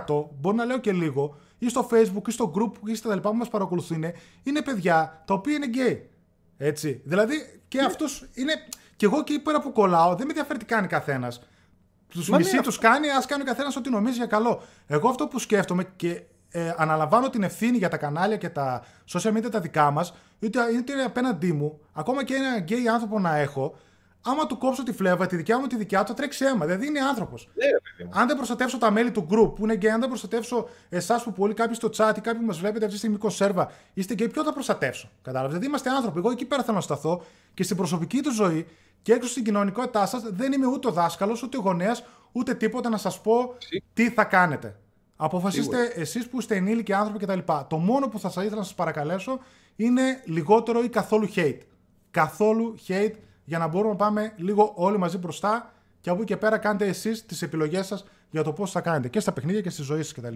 10% 0.06 0.26
μπορεί 0.40 0.56
να 0.56 0.66
λέω 0.66 0.78
και 0.78 0.92
λίγο, 0.92 1.38
ή 1.58 1.70
στο 1.70 1.88
facebook 1.92 2.28
ή 2.28 2.32
στο 2.32 2.54
group 2.56 2.90
ή 2.90 2.96
στα 2.96 3.16
λοιπά 3.16 3.30
που 3.30 3.36
μας 3.36 3.50
παρακολουθούν 3.50 4.04
είναι 4.44 4.62
παιδιά 4.62 5.24
τα 5.26 5.34
οποία 5.34 5.56
είναι 5.56 5.70
gay. 5.74 5.98
Έτσι. 6.58 7.02
Δηλαδή 7.06 7.62
και 7.68 7.80
ναι. 7.80 7.86
αυτούς 7.86 8.30
είναι... 8.34 8.54
Και 8.96 9.06
εγώ 9.06 9.18
εκεί 9.18 9.40
πέρα 9.40 9.62
που 9.62 9.72
κολλάω 9.72 10.10
δεν 10.10 10.26
με 10.26 10.30
ενδιαφέρει 10.30 10.60
τι 10.60 10.66
κάνει 10.66 10.88
καθένας. 10.88 11.42
Τους 12.08 12.30
μισή 12.30 12.56
ναι, 12.56 12.62
τους 12.62 12.78
κάνει, 12.78 13.10
ας 13.10 13.26
κάνει 13.26 13.42
ο 13.42 13.46
καθένας 13.46 13.76
ό,τι 13.76 13.90
νομίζει 13.90 14.18
για 14.18 14.26
καλό. 14.26 14.62
Εγώ 14.88 15.10
αυτό 15.10 15.28
που 15.28 15.40
σκέφτομαι 15.40 15.84
και 15.96 16.22
ε, 16.56 16.74
αναλαμβάνω 16.78 17.30
την 17.30 17.44
ευθύνη 17.44 17.78
για 17.78 17.90
τα 17.90 17.98
κανάλια 17.98 18.38
και 18.38 18.50
τα 18.50 18.84
social 19.12 19.38
media 19.38 19.52
τα 19.52 19.60
δικά 19.60 19.92
μας, 19.92 20.14
είτε, 20.40 20.60
είτε 20.78 20.94
είναι 20.94 21.04
απέναντί 21.04 21.54
μου, 21.54 21.80
ακόμα 21.94 22.24
και 22.24 22.34
ένα 22.34 22.58
γκέι 22.58 22.88
άνθρωπο 22.88 23.20
να 23.20 23.36
έχω, 23.36 23.76
άμα 24.22 24.46
του 24.46 24.58
κόψω 24.58 24.84
τη 24.84 24.92
φλέβα, 24.92 25.26
τη 25.28 25.36
δικιά 25.36 25.60
μου 25.60 25.68
τη 25.68 25.76
δικιά 25.76 26.00
του, 26.00 26.08
θα 26.08 26.14
τρέξει 26.14 26.46
αίμα. 26.46 26.66
Δηλαδή 26.66 26.88
είναι 26.88 27.00
άνθρωπος. 27.00 27.50
Ναι, 27.54 28.10
αν 28.20 28.28
δεν 28.28 28.36
προστατεύσω 28.36 28.78
τα 28.78 28.92
μέλη 28.92 29.12
του 29.12 29.28
group 29.30 29.56
που 29.56 29.64
είναι 29.64 29.74
γκέι, 29.74 29.90
αν 29.90 30.00
δεν 30.00 30.10
προστατεύσω 30.10 30.70
εσάς 30.90 31.24
που 31.24 31.32
πολύ 31.32 31.54
κάποιοι 31.54 31.76
στο 31.76 31.90
chat 31.98 32.14
ή 32.18 32.22
κάποιοι 32.22 32.40
που 32.40 32.46
μας 32.46 32.58
βλέπετε 32.60 32.80
αυτή 32.80 32.92
τη 32.92 32.98
στιγμή 32.98 33.18
κονσέρβα, 33.18 33.72
είστε 33.94 34.14
γκέι, 34.14 34.28
ποιο 34.28 34.44
θα 34.44 34.54
προστατεύσω. 34.54 35.10
Κατάλαβες; 35.22 35.52
Δηλαδή 35.52 35.68
είμαστε 35.68 35.90
άνθρωποι. 35.90 36.18
Εγώ 36.20 36.32
εκεί 36.32 36.46
πέρα 36.46 36.64
θέλω 36.64 36.76
να 36.76 36.82
σταθώ 36.82 37.24
και 37.54 37.64
στην 37.64 37.78
προσωπική 37.78 38.22
του 38.22 38.34
ζωή 38.34 38.68
και 39.02 39.14
έξω 39.14 39.30
στην 39.30 39.44
κοινωνικότητά 39.44 40.06
σας 40.06 40.22
δεν 40.30 40.52
είμαι 40.52 40.68
ούτε 40.68 40.88
ο 40.88 40.92
δάσκαλος, 40.92 41.44
ούτε 41.44 41.58
γονέας, 41.58 42.04
ούτε 42.32 42.54
τίποτα 42.54 42.90
να 42.90 42.98
σας 42.98 43.22
πω 43.22 43.56
τι 43.94 44.10
θα 44.10 44.24
κάνετε. 44.24 44.76
Αποφασίστε 45.16 45.92
εσείς 45.96 46.28
που 46.30 46.40
είστε 46.40 46.56
ενήλικοι 46.56 46.94
άνθρωποι 46.94 47.26
κτλ. 47.26 47.40
Το 47.68 47.78
μόνο 47.78 48.08
που 48.08 48.20
θα 48.20 48.30
σας 48.30 48.44
ήθελα 48.44 48.60
να 48.60 48.66
σας 48.66 48.76
παρακαλέσω 48.76 49.40
είναι 49.76 50.22
λιγότερο 50.26 50.84
ή 50.84 50.90
καθόλου 50.90 51.30
hate. 51.36 51.60
Καθόλου 52.12 52.76
hate 52.88 53.14
για 53.46 53.58
να 53.58 53.68
μπορούμε 53.68 53.92
να 53.92 53.96
πάμε 53.96 54.34
λίγο 54.38 54.72
όλοι 54.76 54.98
μαζί 54.98 55.18
μπροστά 55.18 55.74
και 56.02 56.10
από 56.10 56.22
εκεί 56.22 56.34
και 56.34 56.38
πέρα 56.38 56.58
κάντε 56.58 56.88
εσείς 56.88 57.26
τις 57.26 57.42
επιλογές 57.42 57.86
σας 57.86 58.06
για 58.30 58.44
το 58.44 58.54
πώς 58.54 58.72
θα 58.72 58.82
κάνετε 58.82 59.08
και 59.08 59.20
στα 59.20 59.32
παιχνίδια 59.32 59.62
και 59.62 59.70
στη 59.70 59.82
ζωή 59.82 60.04
σας 60.04 60.14
κτλ. 60.14 60.34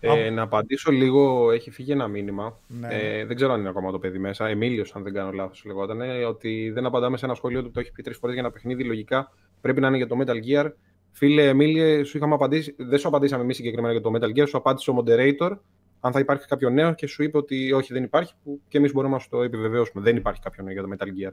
Ε, 0.00 0.30
να 0.30 0.42
απαντήσω 0.42 0.90
λίγο, 0.90 1.50
έχει 1.50 1.70
φύγει 1.70 1.92
ένα 1.92 2.08
μήνυμα. 2.08 2.58
Ναι. 2.66 2.88
Ε, 2.90 3.24
δεν 3.24 3.36
ξέρω 3.36 3.52
αν 3.52 3.60
είναι 3.60 3.68
ακόμα 3.68 3.90
το 3.90 3.98
παιδί 3.98 4.18
μέσα. 4.18 4.48
Εμίλιος, 4.48 4.94
αν 4.94 5.02
δεν 5.02 5.12
κάνω 5.12 5.30
λάθος, 5.30 5.64
λεγόταν. 5.64 6.00
Ότι 6.28 6.70
δεν 6.70 6.86
απαντάμε 6.86 7.16
σε 7.16 7.24
ένα 7.24 7.34
σχόλιο 7.34 7.60
του 7.60 7.66
που 7.66 7.72
το 7.72 7.80
έχει 7.80 7.92
πει 7.92 8.02
τρεις 8.02 8.16
φορές 8.16 8.34
για 8.34 8.44
ένα 8.44 8.52
παιχνίδι. 8.52 8.84
Λογικά 8.84 9.32
πρέπει 9.60 9.80
να 9.80 9.86
είναι 9.86 9.96
για 9.96 10.06
το 10.06 10.16
Metal 10.20 10.36
Gear. 10.46 10.70
Φίλε 11.18 11.48
Εμίλιο, 11.48 12.04
σου 12.04 12.16
είχαμε 12.16 12.34
απαντήσει. 12.34 12.74
Δεν 12.78 12.98
σου 12.98 13.08
απαντήσαμε 13.08 13.42
εμείς 13.42 13.56
συγκεκριμένα 13.56 13.92
για 13.92 14.02
το 14.02 14.10
Metal 14.14 14.38
Gear. 14.38 14.48
Σου 14.48 14.56
απάντησε 14.56 14.90
ο 14.90 15.02
moderator 15.04 15.58
αν 16.00 16.12
θα 16.12 16.18
υπάρχει 16.18 16.46
κάποιο 16.46 16.70
νέο 16.70 16.94
και 16.94 17.06
σου 17.06 17.22
είπε 17.22 17.36
ότι 17.36 17.72
όχι, 17.72 17.92
δεν 17.92 18.02
υπάρχει. 18.02 18.34
Που 18.44 18.60
και 18.68 18.78
εμείς 18.78 18.92
μπορούμε 18.92 19.14
να 19.14 19.20
σου 19.20 19.28
το 19.28 19.42
επιβεβαιώσουμε. 19.42 20.02
Δεν 20.02 20.16
υπάρχει 20.16 20.40
κάποιο 20.40 20.64
νέο 20.64 20.72
για 20.72 20.82
το 20.82 20.88
Metal 20.92 21.06
Gear. 21.06 21.32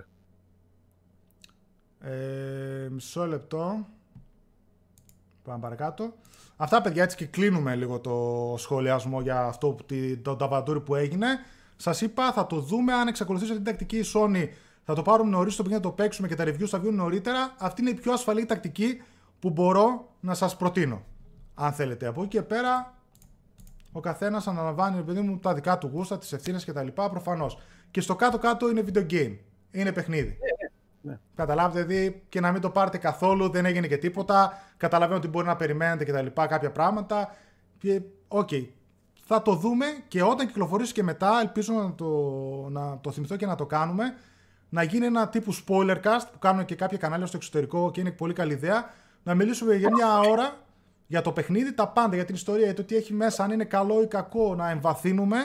Ε, 2.10 2.90
μισό 2.90 3.26
λεπτό. 3.26 3.88
Πάμε 5.44 5.60
παρακάτω. 5.60 6.14
Αυτά 6.56 6.82
παιδιά 6.82 7.03
έτσι 7.03 7.18
και 7.18 7.26
κλείνουμε 7.26 7.76
λίγο 7.76 7.99
το 7.99 8.56
σχολιασμό 8.57 9.22
για 9.22 9.41
αυτό 9.41 9.76
το 10.22 10.36
ταβαντούρι 10.36 10.80
που 10.80 10.95
έγινε. 10.95 11.28
Σας 11.76 12.02
είπα, 12.02 12.32
θα 12.32 12.48
το 12.48 12.60
δούμε. 12.60 12.94
Αν 12.94 13.07
εξακολουθήσει 13.07 13.53
την 13.53 13.64
τακτική 13.64 13.98
η 13.98 14.06
Sony, 14.14 14.48
θα 14.84 14.94
το 14.94 15.02
πάρουμε 15.02 15.30
νωρίς 15.30 15.56
το 15.56 15.64
παιχνίδι 15.64 15.84
να 15.84 15.90
το 15.90 15.95
παίξουμε 15.95 16.28
και 16.28 16.36
τα 16.36 16.44
reviews 16.44 16.68
θα 16.68 16.80
βγουν 16.80 16.95
νωρίτερα. 16.95 17.56
Αυτή 17.57 17.82
είναι 17.82 17.90
η 17.90 17.94
πιο 17.94 18.14
ασφαλή 18.14 18.45
τακτική 18.45 19.02
που 19.40 19.49
μπορώ 19.49 20.16
να 20.20 20.34
σας 20.34 20.57
προτείνω. 20.57 21.02
Αν 21.53 21.74
θέλετε. 21.74 22.07
Από 22.07 22.22
εκεί 22.22 22.30
και 22.30 22.41
πέρα, 22.41 22.94
ο 23.91 23.99
καθένας 23.99 24.48
αναλαμβάνει 24.48 25.03
παιδί 25.03 25.22
μου 25.22 25.40
τα 25.40 25.53
δικά 25.53 25.78
του 25.78 25.90
γούστα, 25.94 26.18
τις 26.18 26.34
ευθύνες 26.34 26.66
κτλ. 26.66 26.88
Προφανώς. 26.88 27.57
Και 27.91 28.02
στο 28.02 28.16
κάτω-κάτω 28.16 28.70
είναι 28.70 28.84
video 28.88 29.12
game. 29.12 29.38
Είναι 29.72 29.91
παιχνίδι. 29.91 30.38
Ναι, 31.02 31.12
ναι. 31.12 31.20
Καταλάβετε, 31.36 31.84
δηλαδή 31.84 32.24
και 32.30 32.40
να 32.40 32.52
μην 32.52 32.62
το 32.62 32.70
πάρετε 32.70 32.98
καθόλου, 32.98 33.49
δεν 33.49 33.66
έγινε 33.66 33.88
και 33.88 33.98
τίποτα. 33.98 34.62
Καταλαβαίνω 34.78 35.18
ότι 35.18 35.28
μπορεί 35.28 35.48
να 35.48 35.56
περιμένετε 35.56 36.03
κτλ. 36.03 36.41
κάποια 36.41 36.72
πράγματα. 36.72 37.36
Και 37.78 38.02
οκ. 38.28 38.49
Okay. 38.52 38.68
Θα 39.28 39.41
το 39.41 39.56
δούμε 39.56 39.86
και 40.07 40.24
όταν 40.24 40.48
κυκλοφορήσει 40.48 40.94
και 40.94 41.03
μετά, 41.03 41.40
ελπίζω 41.41 41.74
να 41.74 41.94
το, 41.94 42.06
να 42.70 42.99
το 43.02 43.12
θυμηθώ 43.12 43.36
και 43.36 43.45
να 43.45 43.56
το 43.56 43.66
κάνουμε. 43.66 44.16
Να 44.70 44.84
γίνει 44.84 45.06
ένα 45.06 45.30
τύπου 45.30 45.56
spoiler 45.56 45.95
cast 45.95 46.26
που 46.32 46.40
κάνουν 46.40 46.66
και 46.66 46.76
κάποια 46.76 46.98
κανάλια 46.98 47.26
στο 47.26 47.38
εξωτερικό 47.38 47.91
και 47.91 47.99
είναι 47.99 48.12
πολύ 48.12 48.34
καλή 48.34 48.53
ιδέα. 48.53 48.90
Να 49.26 49.34
μιλήσουμε 49.34 49.76
για 49.76 49.89
μια 49.93 50.19
ώρα 50.19 50.64
για 51.07 51.22
το 51.22 51.31
παιχνίδι, 51.31 51.73
τα 51.73 51.88
πάντα, 51.88 52.15
για 52.15 52.26
την 52.26 52.35
ιστορία, 52.35 52.65
για 52.65 52.73
το 52.73 52.84
τι 52.84 52.95
έχει 52.95 53.14
μέσα, 53.14 53.43
αν 53.43 53.52
είναι 53.52 53.64
καλό 53.64 54.02
ή 54.02 54.07
κακό, 54.07 54.56
να 54.56 54.69
εμβαθύνουμε 54.69 55.38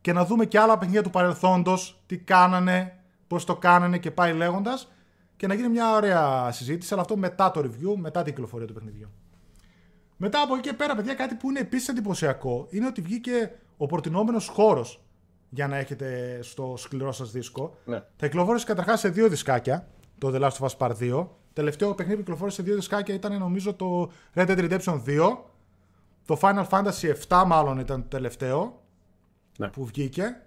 και 0.00 0.12
να 0.12 0.24
δούμε 0.24 0.44
και 0.44 0.58
άλλα 0.58 0.78
παιχνίδια 0.78 1.02
του 1.02 1.10
παρελθόντος, 1.10 2.02
τι 2.06 2.18
κάνανε, 2.18 2.98
πώς 3.26 3.44
το 3.44 3.56
κάνανε 3.56 3.98
και 3.98 4.10
πάει 4.10 4.32
λέγοντας 4.32 4.92
και 5.36 5.46
να 5.46 5.54
γίνει 5.54 5.68
μια 5.68 5.94
ωραία 5.94 6.52
συζήτηση, 6.52 6.92
αλλά 6.92 7.02
αυτό 7.02 7.16
μετά 7.16 7.50
το 7.50 7.60
review, 7.60 7.96
μετά 7.96 8.22
την 8.22 8.32
κυκλοφορία 8.32 8.66
του 8.66 8.72
παιχνιδιού. 8.72 9.10
Μετά 10.16 10.42
από 10.42 10.54
εκεί 10.54 10.68
και 10.68 10.74
πέρα, 10.74 10.94
παιδιά, 10.94 11.14
κάτι 11.14 11.34
που 11.34 11.50
είναι 11.50 11.60
επίσης 11.60 11.88
εντυπωσιακό 11.88 12.66
είναι 12.70 12.86
ότι 12.86 13.00
βγήκε 13.00 13.52
ο 13.76 13.86
προτινόμενος 13.86 14.48
χώρος 14.48 15.04
για 15.48 15.68
να 15.68 15.76
έχετε 15.76 16.38
στο 16.42 16.74
σκληρό 16.76 17.12
σας 17.12 17.30
δίσκο. 17.30 17.76
Ναι. 17.84 18.02
Θα 18.16 18.26
κυκλοφόρησε 18.26 18.64
καταρχάς 18.64 19.00
σε 19.00 19.08
δύο 19.08 19.28
δισκάκια, 19.28 19.88
το 20.18 20.32
The 20.34 20.40
Last 20.40 20.56
of 20.58 20.66
Us 20.68 20.76
Part 20.78 20.96
2. 21.00 21.26
Τελευταίο 21.56 21.94
παιχνίδι 21.94 22.16
που 22.16 22.22
κυκλοφόρησε 22.22 22.56
σε 22.56 22.62
δύο 22.62 22.74
δισκάκια 22.74 23.14
ήταν 23.14 23.38
νομίζω 23.38 23.74
το 23.74 24.10
Red 24.34 24.46
Dead 24.48 24.70
Redemption 24.70 25.02
2. 25.06 25.36
Το 26.26 26.38
Final 26.40 26.68
Fantasy 26.68 27.12
7 27.28 27.44
μάλλον 27.46 27.78
ήταν 27.78 28.02
το 28.02 28.08
τελευταίο 28.08 28.82
ναι. 29.58 29.68
που 29.68 29.84
βγήκε. 29.84 30.42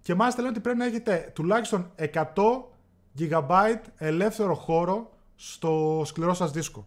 Και 0.00 0.14
μάλιστα 0.14 0.40
λένε 0.40 0.52
ότι 0.52 0.62
πρέπει 0.62 0.78
να 0.78 0.84
έχετε 0.84 1.30
τουλάχιστον 1.34 1.90
100 2.12 2.24
GB 3.18 3.74
ελεύθερο 3.96 4.54
χώρο 4.54 5.10
στο 5.36 6.02
σκληρό 6.04 6.34
σας 6.34 6.50
δίσκο. 6.50 6.86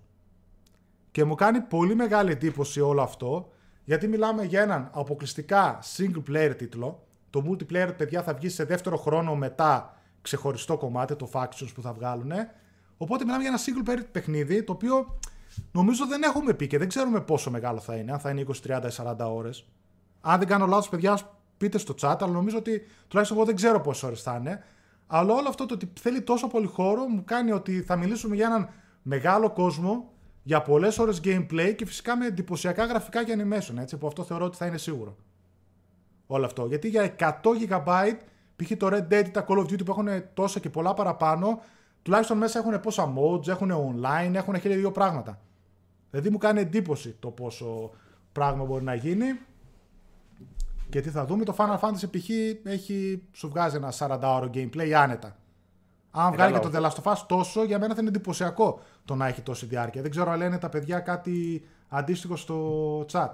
Και 1.12 1.24
μου 1.24 1.36
κάνει 1.36 1.62
πολύ 1.62 1.96
μεγάλη 1.96 2.32
εντύπωση 2.32 2.82
όλο 2.82 3.02
αυτό, 3.02 3.50
γιατί 3.84 4.08
μιλάμε 4.08 4.44
για 4.44 4.62
έναν 4.62 4.90
αποκλειστικά 4.94 5.80
single 5.98 6.24
player 6.30 6.54
τίτλο. 6.58 7.04
Το 7.30 7.44
multiplayer, 7.50 7.92
παιδιά, 7.98 8.24
θα 8.24 8.34
βγει 8.34 8.50
σε 8.50 8.64
δεύτερο 8.64 8.98
χρόνο 8.98 9.36
μετά 9.36 9.98
ξεχωριστό 10.22 10.78
κομμάτι, 10.78 11.16
το 11.16 11.30
Factions 11.34 11.74
που 11.74 11.82
θα 11.82 11.94
βγάλουν. 11.94 12.32
Οπότε 13.02 13.24
μιλάμε 13.24 13.42
για 13.44 13.52
ένα 13.52 13.60
single 13.60 13.90
player 13.90 14.06
παιχνίδι, 14.12 14.64
το 14.64 14.72
οποίο 14.72 15.20
νομίζω 15.72 16.08
δεν 16.08 16.24
έχουμε 16.24 16.54
πει 16.54 16.68
και 16.68 16.78
δεν 16.78 16.88
ξέρουμε 16.88 17.22
πόσο 17.22 17.52
μεγάλο 17.52 17.80
θα 17.80 17.96
είναι, 17.96 18.12
αν 18.12 18.20
θα 18.20 18.30
είναι 18.30 18.46
20, 18.64 18.82
30, 18.82 18.90
40 18.90 19.16
ώρες. 19.20 19.66
Αν 20.22 20.40
δεν 20.40 20.48
κάνω 20.48 20.66
λάθος, 20.66 20.90
παιδιά, 20.90 21.20
πείτε 21.58 21.78
στο 21.78 21.94
chat, 22.02 22.16
αλλά 22.20 22.32
νομίζω 22.32 22.58
ότι 22.58 22.82
τουλάχιστον 23.08 23.38
εγώ 23.38 23.46
δεν 23.46 23.56
ξέρω 23.56 23.82
πόσες 23.82 24.04
ώρες 24.04 24.22
θα 24.22 24.38
είναι. 24.40 24.64
Αλλά 25.08 25.34
όλο 25.34 25.48
αυτό 25.50 25.66
το 25.66 25.74
ότι 25.74 25.92
θέλει 26.00 26.22
τόσο 26.22 26.48
πολύ 26.48 26.68
χώρο 26.68 27.08
μου 27.08 27.24
κάνει 27.24 27.52
ότι 27.52 27.82
θα 27.82 27.96
μιλήσουμε 27.96 28.36
για 28.36 28.46
έναν 28.46 28.70
μεγάλο 29.02 29.52
κόσμο, 29.52 30.12
για 30.44 30.62
πολλές 30.62 31.00
ώρες 31.00 31.22
gameplay 31.24 31.74
και 31.76 31.86
φυσικά 31.86 32.18
με 32.18 32.26
εντυπωσιακά 32.26 32.86
γραφικά 32.86 33.24
και 33.24 33.36
animation. 33.38 33.78
Έτσι, 33.80 33.98
που 33.98 34.08
αυτό 34.08 34.24
θεωρώ 34.24 34.46
ότι 34.46 34.58
θα 34.58 34.66
είναι 34.66 34.78
σίγουρο. 34.78 35.16
Όλο 36.28 36.46
αυτό. 36.46 36.66
Γιατί 36.66 36.90
για 36.90 37.16
100 37.20 37.34
GB, 37.68 38.12
π.χ. 38.56 38.72
το 38.78 38.88
Red 38.88 39.14
Dead 39.14 39.26
ή 39.26 39.30
τα 39.30 39.46
Call 39.48 39.58
of 39.58 39.64
Duty 39.64 39.86
που 39.86 39.92
έχουν 39.92 40.08
τόσα 40.34 40.60
και 40.60 40.70
πολλά 40.70 40.94
παραπάνω, 40.94 41.62
τουλάχιστον 42.02 42.38
μέσα 42.38 42.60
έχουν 42.60 42.80
πόσα 42.80 43.14
modes, 43.18 43.48
έχουν 43.48 43.72
online, 43.72 44.34
έχουν 44.34 44.60
χίλια 44.60 44.78
δύο 44.78 44.92
πράγματα. 44.92 45.40
Δηλαδή 46.10 46.30
μου 46.30 46.38
κάνει 46.38 46.60
εντύπωση 46.60 47.16
το 47.20 47.30
πόσο 47.30 47.92
πράγμα 48.32 48.66
μπορεί 48.66 48.84
να 48.84 48.94
γίνει. 48.94 49.40
Και 50.90 51.02
τι 51.02 51.10
θα 51.10 51.26
δούμε, 51.26 51.46
το 51.46 51.56
Final 51.58 51.80
Fantasy 51.80 52.10
π.χ. 52.12 52.30
Έχει, 52.64 53.24
σου 53.32 53.50
βγάζει 53.50 53.76
ένα 53.76 53.94
40 53.98 54.20
ώρο 54.24 54.50
gameplay 54.54 54.92
άνετα. 54.92 55.38
Αν 56.12 56.34
βγάλει 56.34 56.54
και 56.54 56.60
το 56.60 56.72
The 56.74 56.82
Last 56.82 57.04
of 57.04 57.14
Us 57.14 57.18
τόσο, 57.28 57.64
για 57.64 57.80
μένα 57.80 57.94
θα 57.94 58.00
είναι 58.02 58.10
εντυπωσιακό 58.10 58.82
το 59.06 59.16
να 59.16 59.28
έχει 59.28 59.42
τόση 59.42 59.66
διάρκεια. 59.66 60.02
Δεν 60.02 60.12
ξέρω 60.12 60.32
αν 60.32 60.38
λένε 60.38 60.58
τα 60.58 60.70
παιδιά 60.70 61.00
κάτι 61.00 61.66
αντίστοιχο 61.90 62.36
στο 62.36 63.06
chat. 63.12 63.30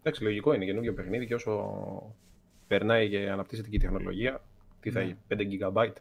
Εντάξει, 0.00 0.22
λογικό 0.22 0.52
είναι 0.52 0.64
καινούργιο 0.64 0.94
παιχνίδι 0.94 1.26
και 1.26 1.34
όσο 1.34 2.16
περνάει 2.66 3.08
και 3.08 3.30
αναπτύσσεται 3.30 3.68
και 3.68 3.76
η 3.76 3.78
τεχνολογία, 3.78 4.42
τι 4.80 4.90
θα 4.90 5.00
έχει, 5.00 5.16
5 5.28 5.34
GB. 5.72 5.92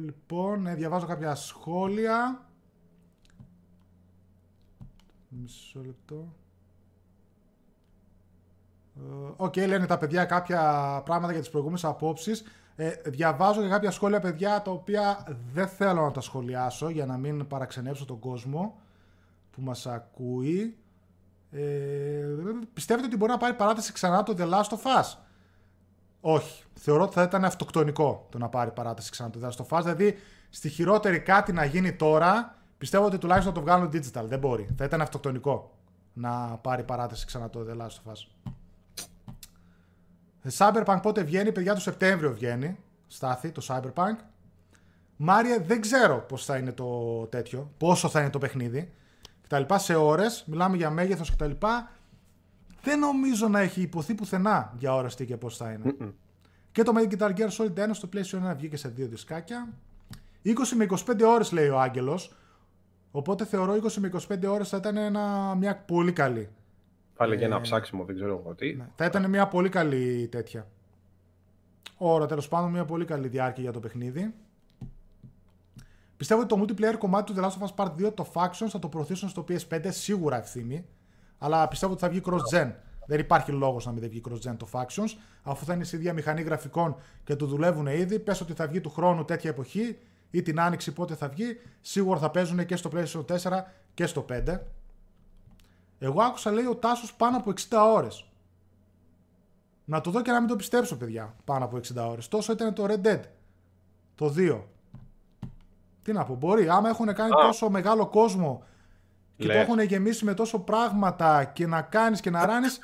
Λοιπόν, 0.00 0.66
ε, 0.66 0.74
διαβάζω 0.74 1.06
κάποια 1.06 1.34
σχόλια. 1.34 2.46
Μισό 5.28 5.80
λεπτό. 5.84 6.32
Ε, 8.96 9.32
οκ, 9.36 9.52
okay, 9.52 9.66
λένε 9.66 9.86
τα 9.86 9.98
παιδιά 9.98 10.24
κάποια 10.24 10.60
πράγματα 11.04 11.32
για 11.32 11.40
τις 11.40 11.50
προηγούμενες 11.50 11.84
απόψεις. 11.84 12.44
Ε, 12.76 12.94
διαβάζω 13.04 13.62
και 13.62 13.68
κάποια 13.68 13.90
σχόλια, 13.90 14.20
παιδιά, 14.20 14.62
τα 14.62 14.70
οποία 14.70 15.36
δεν 15.52 15.68
θέλω 15.68 16.02
να 16.02 16.10
τα 16.10 16.20
σχολιάσω 16.20 16.88
για 16.88 17.06
να 17.06 17.16
μην 17.16 17.46
παραξενεύσω 17.46 18.04
τον 18.04 18.18
κόσμο 18.18 18.80
που 19.50 19.60
μας 19.60 19.86
ακούει. 19.86 20.76
Ε, 21.50 21.60
πιστεύετε 22.74 23.06
ότι 23.06 23.16
μπορεί 23.16 23.30
να 23.30 23.38
πάρει 23.38 23.54
παράταση 23.54 23.92
ξανά 23.92 24.22
το 24.22 24.34
The 24.38 24.50
Last 24.50 24.68
of 24.68 25.00
Us; 25.00 25.16
Όχι. 26.20 26.62
Θεωρώ 26.74 27.02
ότι 27.02 27.14
θα 27.14 27.22
ήταν 27.22 27.44
αυτοκτονικό 27.44 28.26
το 28.30 28.38
να 28.38 28.48
πάρει 28.48 28.70
παράταση 28.70 29.10
ξανά 29.10 29.30
το 29.30 29.40
The 29.42 29.48
Last 29.48 29.66
of 29.66 29.78
Us. 29.78 29.82
Δηλαδή, 29.82 30.18
στη 30.50 30.68
χειρότερη 30.68 31.20
κάτι 31.20 31.52
να 31.52 31.64
γίνει 31.64 31.92
τώρα 31.92 32.58
Πιστεύω 32.78 33.04
ότι 33.04 33.18
τουλάχιστον 33.18 33.54
το 33.54 33.60
βγάλουν 33.60 33.90
digital. 33.92 34.24
Δεν 34.24 34.38
μπορεί. 34.38 34.68
Θα 34.76 34.84
ήταν 34.84 35.00
αυτοκτονικό 35.00 35.76
να 36.12 36.58
πάρει 36.62 36.82
παράταση 36.82 37.26
ξανά 37.26 37.50
το 37.50 37.66
The 37.68 37.76
Last 37.80 37.86
of 37.86 38.12
Us. 38.12 38.52
Ε, 40.42 40.48
Cyberpunk 40.58 40.98
πότε 41.02 41.22
βγαίνει, 41.22 41.52
παιδιά 41.52 41.74
το 41.74 41.80
Σεπτέμβριο 41.80 42.32
βγαίνει. 42.32 42.78
Στάθη, 43.06 43.50
το 43.50 43.66
Cyberpunk. 43.68 44.16
Μάρια, 45.16 45.60
δεν 45.60 45.80
ξέρω 45.80 46.18
πώς 46.28 46.44
θα 46.44 46.56
είναι 46.56 46.72
το 46.72 47.26
τέτοιο, 47.26 47.70
πόσο 47.78 48.08
θα 48.08 48.20
είναι 48.20 48.30
το 48.30 48.38
παιχνίδι. 48.38 48.92
Λοιπά 49.56 49.78
σε 49.78 49.94
ώρες, 49.94 50.44
μιλάμε 50.46 50.76
για 50.76 50.90
μέγεθος 50.90 51.30
κτλ. 51.30 51.50
Δεν 52.82 52.98
νομίζω 52.98 53.48
να 53.48 53.60
έχει 53.60 53.80
υποθεί 53.80 54.14
πουθενά 54.14 54.74
για 54.78 54.94
ώρες 54.94 55.14
τι 55.14 55.26
και 55.26 55.36
πώς 55.36 55.56
θα 55.56 55.72
ειναι 55.72 55.94
Και 56.72 56.82
το 56.82 56.92
Metal 56.96 57.12
Guitar 57.12 57.30
Gear 57.34 57.48
Solid 57.48 57.74
1 57.74 57.88
στο 57.90 58.08
PlayStation 58.12 58.52
1 58.52 58.54
βγήκε 58.56 58.76
σε 58.76 58.88
δύο 58.88 59.06
δισκάκια. 59.06 59.68
20 60.44 60.50
με 60.76 60.86
25 60.90 61.20
ώρες 61.26 61.52
λέει 61.52 61.68
ο 61.68 61.80
Άγγελος. 61.80 62.32
Οπότε 63.10 63.44
θεωρώ 63.44 63.74
20 63.74 63.92
με 63.92 64.10
25 64.28 64.44
ώρες 64.48 64.68
θα 64.68 64.76
ήταν 64.76 64.96
ένα, 64.96 65.54
μια 65.54 65.76
πολύ 65.76 66.12
καλή. 66.12 66.48
Πάλι 67.16 67.36
για 67.36 67.46
ένα 67.46 67.56
ε, 67.56 67.60
ψάξιμο, 67.60 68.04
δεν 68.04 68.14
ξέρω 68.14 68.42
εγώ 68.42 68.54
τι. 68.54 68.74
Ναι. 68.74 68.88
Θα 68.96 69.04
ήταν 69.04 69.30
μια 69.30 69.48
πολύ 69.48 69.68
καλή 69.68 70.28
τέτοια. 70.30 70.66
Ώρα 71.96 72.26
τέλος 72.26 72.48
πάντων, 72.48 72.70
μια 72.70 72.84
πολύ 72.84 73.04
καλή 73.04 73.28
διάρκεια 73.28 73.62
για 73.62 73.72
το 73.72 73.80
παιχνίδι. 73.80 74.34
Πιστεύω 76.18 76.40
ότι 76.40 76.56
το 76.56 76.62
multiplayer 76.62 76.98
κομμάτι 76.98 77.32
του 77.32 77.40
The 77.40 77.44
Last 77.44 77.50
of 77.50 77.66
Us 77.66 77.74
Part 77.84 78.06
2, 78.06 78.14
το 78.14 78.30
Factions, 78.32 78.68
θα 78.68 78.78
το 78.78 78.88
προωθήσουν 78.88 79.28
στο 79.28 79.44
PS5 79.48 79.86
σίγουρα 79.88 80.36
ευθύνη. 80.36 80.86
Αλλά 81.38 81.68
πιστεύω 81.68 81.92
ότι 81.92 82.00
θα 82.02 82.08
βγει 82.08 82.22
cross-gen. 82.24 82.72
Δεν 83.06 83.18
υπάρχει 83.18 83.52
λόγος 83.52 83.86
να 83.86 83.92
μην 83.92 84.08
βγει 84.08 84.20
cross-gen 84.28 84.56
το 84.56 84.68
Factions, 84.72 85.16
αφού 85.42 85.64
θα 85.64 85.74
είναι 85.74 85.84
σε 85.84 85.96
ίδια 85.96 86.12
μηχανή 86.12 86.42
γραφικών 86.42 86.96
και 87.24 87.36
το 87.36 87.46
δουλεύουν 87.46 87.86
ήδη. 87.86 88.18
Πες 88.18 88.40
ότι 88.40 88.52
θα 88.52 88.66
βγει 88.66 88.80
του 88.80 88.90
χρόνου 88.90 89.24
τέτοια 89.24 89.50
εποχή, 89.50 89.98
ή 90.30 90.42
την 90.42 90.60
άνοιξη 90.60 90.92
πότε 90.92 91.14
θα 91.14 91.28
βγει, 91.28 91.60
σίγουρα 91.80 92.18
θα 92.18 92.30
παίζουν 92.30 92.66
και 92.66 92.76
στο 92.76 92.90
PlayStation 92.92 93.24
4 93.24 93.64
και 93.94 94.06
στο 94.06 94.24
5. 94.28 94.58
Εγώ 95.98 96.22
άκουσα 96.22 96.50
λέει 96.50 96.66
ο 96.66 96.74
Τάσος 96.76 97.14
πάνω 97.14 97.36
από 97.36 97.50
60 97.50 97.92
ώρες. 97.94 98.26
Να 99.84 100.00
το 100.00 100.10
δω 100.10 100.22
και 100.22 100.30
να 100.30 100.38
μην 100.38 100.48
το 100.48 100.56
πιστέψω 100.56 100.96
παιδιά, 100.96 101.34
πάνω 101.44 101.64
από 101.64 101.76
60 101.76 102.08
ώρες. 102.08 102.28
Τόσο 102.28 102.52
ήταν 102.52 102.74
το 102.74 102.86
Red 102.88 103.06
Dead, 103.06 103.20
το 104.14 104.34
2. 104.36 104.64
Τι 106.08 106.14
να 106.14 106.24
πω, 106.24 106.34
μπορεί. 106.34 106.68
Άμα 106.68 106.88
έχουν 106.88 107.14
κάνει 107.14 107.30
τόσο 107.30 107.70
μεγάλο 107.70 108.06
κόσμο 108.06 108.62
και 109.36 109.46
το 109.46 109.52
έχουν 109.52 109.80
γεμίσει 109.80 110.24
με 110.24 110.34
τόσο 110.34 110.58
πράγματα 110.58 111.44
και 111.44 111.66
να 111.66 111.82
κάνεις 111.82 112.20
και 112.20 112.30
να 112.30 112.46
ράνεις, 112.46 112.78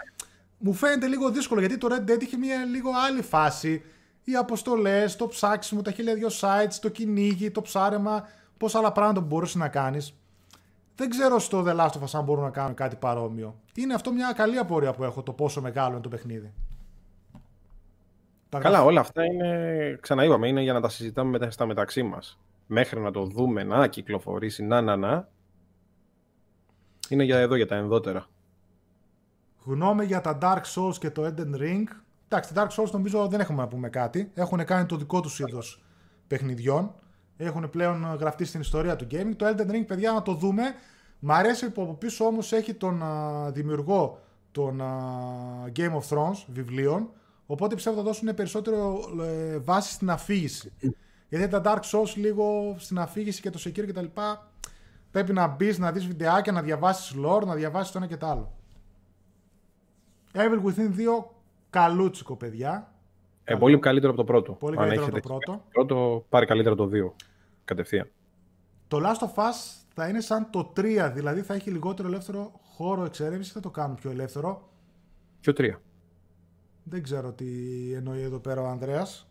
μου 0.59 0.73
φαίνεται 0.73 1.07
λίγο 1.07 1.31
δύσκολο 1.31 1.61
γιατί 1.61 1.79
το 1.79 1.89
Red 1.91 2.11
Dead 2.11 2.23
είχε 2.23 2.37
μια 2.37 2.65
λίγο 2.65 2.91
άλλη 3.07 3.23
φάση. 3.23 3.83
Οι 4.25 4.37
αποστολές, 4.37 5.17
το 5.17 5.27
ψάξιμο, 5.27 5.83
τα 5.83 5.91
χίλια 5.91 6.15
δυο 6.15 6.29
sites, 6.41 6.75
το 6.81 6.89
κυνήγι, 6.89 7.51
το 7.51 7.63
ψάρεμα, 7.63 8.29
πόσα 8.57 8.79
άλλα 8.79 8.93
πράγματα 8.93 9.21
που 9.21 9.27
μπορούσες 9.27 9.55
να 9.55 9.69
κάνεις. 9.69 10.15
Δεν 10.97 11.11
ξέρω 11.11 11.39
στο 11.39 11.65
The 11.67 11.77
Last 11.77 11.91
of 11.91 12.03
Us 12.03 12.13
αν 12.13 12.25
μπορούν 12.25 12.45
να 12.45 12.51
κάνουν 12.51 12.75
κάτι 12.75 12.97
παρόμοιο. 12.97 13.55
Είναι 13.75 13.95
αυτό 13.95 14.13
μια 14.13 14.33
καλή 14.37 14.59
απορία 14.59 14.93
που 14.93 15.05
έχω 15.05 15.23
το 15.23 15.33
πόσο 15.33 15.61
μεγάλο 15.61 15.93
είναι 15.93 16.03
το 16.03 16.09
παιχνίδι. 16.09 16.53
Καλά, 18.49 18.85
όλα 18.85 19.01
αυτά 19.01 19.25
είναι, 19.25 19.99
ξαναείπαμε, 20.01 20.49
είναι 20.49 20.63
για 20.63 20.73
να 20.73 20.81
τα 20.81 20.89
συζητάμε 20.89 21.31
μετά 21.31 21.51
στα 21.51 21.67
μεταξύ 21.67 22.03
μας. 22.03 22.39
Μέχρι 22.67 23.01
να 23.01 23.11
το 23.11 23.25
δούμε 23.25 23.63
να 23.63 23.89
κυκλοφορήσει, 23.89 24.63
να, 24.63 24.81
να, 24.81 24.97
να. 24.97 25.29
Είναι 27.09 27.25
για 27.25 27.39
εδώ, 27.39 27.55
για 27.55 27.67
τα 27.67 27.77
ενδότερα. 27.77 28.27
Γνώμη 29.65 30.05
για 30.05 30.21
τα 30.21 30.39
Dark 30.43 30.63
Souls 30.75 30.97
και 30.99 31.11
το 31.11 31.25
Elden 31.25 31.61
Ring. 31.61 31.85
Εντάξει, 32.29 32.55
τα 32.55 32.67
Dark 32.67 32.83
Souls 32.83 32.91
νομίζω 32.91 33.29
δεν 33.29 33.41
έχουμε 33.41 33.63
να 33.63 33.69
πούμε 33.69 33.89
κάτι. 33.89 34.31
Έχουν 34.35 34.65
κάνει 34.65 34.87
το 34.87 34.97
δικό 34.97 35.21
τους 35.21 35.39
είδος 35.39 35.85
παιχνιδιών. 36.27 36.95
Έχουν 37.37 37.71
πλέον 37.71 38.05
γραφτεί 38.21 38.45
στην 38.45 38.61
ιστορία 38.61 38.97
του 38.97 39.07
gaming. 39.11 39.33
Το 39.37 39.47
Elden 39.47 39.71
Ring, 39.71 39.87
παιδιά, 39.87 40.13
να 40.13 40.23
το 40.23 40.35
δούμε. 40.35 40.63
Μ' 41.19 41.33
αρέσει 41.33 41.71
που 41.71 41.83
από 41.83 41.95
πίσω 41.95 42.25
όμως 42.25 42.53
έχει 42.53 42.75
τον 42.75 43.03
δημιουργό 43.53 44.19
των 44.53 44.81
Game 45.77 45.93
of 45.93 46.09
Thrones 46.09 46.45
βιβλίων, 46.47 47.11
οπότε 47.47 47.75
πιστεύω 47.75 47.97
θα 47.97 48.03
δώσουν 48.03 48.35
περισσότερο 48.35 49.01
ε, 49.23 49.59
βάση 49.59 49.93
στην 49.93 50.11
αφήγηση. 50.11 50.73
Γιατί 51.37 51.61
τα 51.61 51.63
Dark 51.65 51.81
Souls 51.81 52.15
λίγο 52.15 52.75
στην 52.79 52.99
αφήγηση 52.99 53.41
και 53.41 53.51
το 53.51 53.61
Sekiro 53.65 53.87
κτλ. 53.87 54.05
Πρέπει 55.11 55.33
να 55.33 55.47
μπεις, 55.47 55.79
να 55.79 55.93
δεις 55.93 56.07
βιντεάκια, 56.07 56.53
να 56.53 56.63
διαβάσεις 56.63 57.17
lore, 57.25 57.47
να 57.47 57.55
διαβάσεις 57.55 57.93
το 57.93 57.99
ένα 57.99 58.07
και 58.07 58.17
το 58.17 58.27
άλλο. 58.27 58.53
Evil 60.33 60.63
Within 60.65 60.97
2, 61.21 61.25
καλούτσικο 61.71 62.37
παιδιά. 62.37 62.93
Ε, 63.45 63.55
πολύ 63.55 63.79
καλύτερο 63.79 64.13
από 64.13 64.21
το 64.21 64.33
πρώτο. 64.33 64.53
Πολύ 64.53 64.77
καλύτερο 64.77 65.05
από 65.05 65.15
το 65.15 65.29
πρώτο. 65.29 65.65
πρώτο 65.73 66.27
πάρει 66.29 66.47
καλύτερο 66.47 66.75
το 66.75 66.91
2. 66.93 67.13
Κατευθείαν. 67.65 68.09
Το 68.89 69.01
Last 69.03 69.27
of 69.27 69.43
Us 69.43 69.85
θα 69.95 70.09
είναι 70.09 70.21
σαν 70.21 70.51
το 70.51 70.73
3, 70.77 71.11
δηλαδή 71.15 71.41
θα 71.41 71.55
έχει 71.55 71.71
λιγότερο 71.71 72.09
ελεύθερο 72.09 72.53
χώρο 72.75 73.05
εξέρευνηση 73.05 73.51
ή 73.51 73.53
θα 73.53 73.61
το 73.61 73.71
κάνουν 73.71 73.97
πιο 73.97 74.11
ελεύθερο. 74.11 74.69
Ποιο 75.41 75.53
3. 75.57 75.71
Δεν 76.83 77.03
ξέρω 77.03 77.33
τι 77.33 77.47
εννοεί 77.93 78.23
εδώ 78.23 78.39
πέρα 78.39 78.61
ο 78.61 78.67
Ανδρέας. 78.67 79.29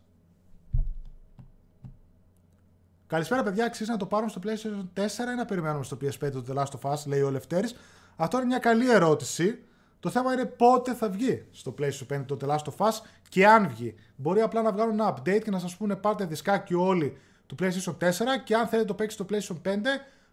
Καλησπέρα, 3.06 3.42
παιδιά. 3.42 3.64
Αξίζει 3.64 3.90
να 3.90 3.96
το 3.96 4.06
πάρουμε 4.06 4.30
στο 4.30 4.40
PlayStation 4.44 5.00
4 5.00 5.32
ή 5.32 5.36
να 5.36 5.44
περιμένουμε 5.44 5.84
στο 5.84 5.96
PS5 6.00 6.30
το 6.32 6.44
The 6.48 6.54
Last 6.58 6.80
of 6.80 6.92
Us, 6.92 7.06
λέει 7.06 7.20
ο 7.20 7.30
Λευτέρης. 7.30 7.74
Αυτό 8.16 8.36
είναι 8.36 8.46
μια 8.46 8.58
καλή 8.58 8.90
ερώτηση. 8.90 9.58
Το 10.00 10.10
θέμα 10.10 10.32
είναι 10.32 10.44
πότε 10.44 10.94
θα 10.94 11.08
βγει 11.08 11.46
στο 11.50 11.74
PlayStation 11.78 12.16
5 12.16 12.24
το 12.26 12.36
The 12.40 12.48
Last 12.48 12.64
of 12.64 12.86
Us 12.86 12.92
και 13.28 13.46
αν 13.46 13.68
βγει. 13.68 13.94
Μπορεί 14.16 14.40
απλά 14.40 14.62
να 14.62 14.72
βγάλουν 14.72 14.92
ένα 14.92 15.14
update 15.14 15.40
και 15.44 15.50
να 15.50 15.58
σας 15.58 15.76
πούνε 15.76 15.96
πάρτε 15.96 16.24
δισκάκι 16.24 16.74
όλοι 16.74 17.16
του 17.46 17.54
PlayStation 17.60 17.96
4 17.98 18.10
και 18.44 18.54
αν 18.54 18.66
θέλετε 18.66 18.88
το 18.88 18.94
παίξει 18.94 19.16
στο 19.16 19.26
PlayStation 19.30 19.68
5 19.68 19.76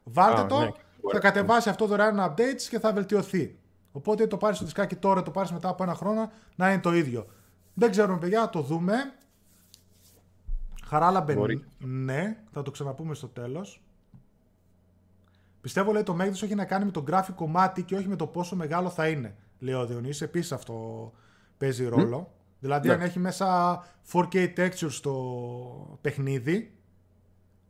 Βάλτε 0.03 0.43
το, 0.43 0.59
ναι, 0.59 0.71
θα 1.11 1.19
κατεβάσει 1.19 1.69
αυτό 1.69 1.85
δωρεάν 1.85 2.19
updates 2.19 2.61
και 2.69 2.79
θα 2.79 2.93
βελτιωθεί. 2.93 3.55
Οπότε 3.91 4.27
το 4.27 4.37
πάρεις 4.37 4.55
στο 4.55 4.65
δισκάκι 4.65 4.95
τώρα, 4.95 5.23
το 5.23 5.31
πάρεις 5.31 5.51
μετά 5.51 5.69
από 5.69 5.83
ένα 5.83 5.93
χρόνο 5.93 6.31
να 6.55 6.71
είναι 6.71 6.81
το 6.81 6.93
ίδιο. 6.93 7.27
Δεν 7.73 7.91
ξέρουμε, 7.91 8.17
παιδιά, 8.17 8.49
το 8.49 8.61
δούμε. 8.61 8.93
Χαράλα 10.91 11.21
μπαίνει. 11.21 11.63
Ναι, 11.79 12.37
θα 12.51 12.61
το 12.61 12.71
ξαναπούμε 12.71 13.13
στο 13.13 13.27
τέλος. 13.27 13.81
Πιστεύω 15.61 15.91
λέει 15.91 16.03
το 16.03 16.13
μέγεθος 16.13 16.43
έχει 16.43 16.55
να 16.55 16.65
κάνει 16.65 16.85
με 16.85 16.91
το 16.91 17.03
graphic 17.07 17.33
κομμάτι 17.35 17.83
και 17.83 17.95
όχι 17.95 18.07
με 18.07 18.15
το 18.15 18.27
πόσο 18.27 18.55
μεγάλο 18.55 18.89
θα 18.89 19.07
είναι. 19.07 19.35
Λέει 19.59 19.73
ο 19.73 19.85
Διονύσης. 19.85 20.21
Επίσης 20.21 20.51
αυτό 20.51 21.11
παίζει 21.57 21.87
ρόλο. 21.87 22.33
Δηλαδή, 22.59 22.87
ναι. 22.87 22.93
αν 22.93 23.01
έχει 23.01 23.19
μέσα 23.19 23.79
4K 24.11 24.57
texture 24.57 24.89
στο 24.89 25.97
παιχνίδι, 26.01 26.73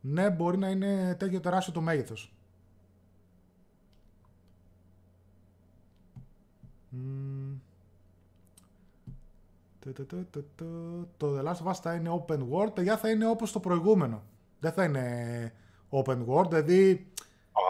ναι, 0.02 0.30
μπορεί 0.30 0.58
να 0.58 0.70
είναι 0.70 1.16
τέτοιο 1.20 1.40
τεράστιο 1.40 1.74
το 1.74 1.82
μέγεθος. 1.82 2.34
Το 11.18 11.38
The 11.38 11.44
Last 11.46 11.66
of 11.66 11.72
Us 11.72 11.76
θα 11.82 11.94
είναι 11.94 12.24
open 12.28 12.40
world, 12.52 12.74
παιδιά 12.74 12.98
θα 12.98 13.10
είναι 13.10 13.28
όπως 13.28 13.52
το 13.52 13.60
προηγούμενο. 13.60 14.24
Δεν 14.60 14.72
θα 14.72 14.84
είναι 14.84 15.54
open 15.90 16.18
world, 16.28 16.50
δηλαδή... 16.50 17.08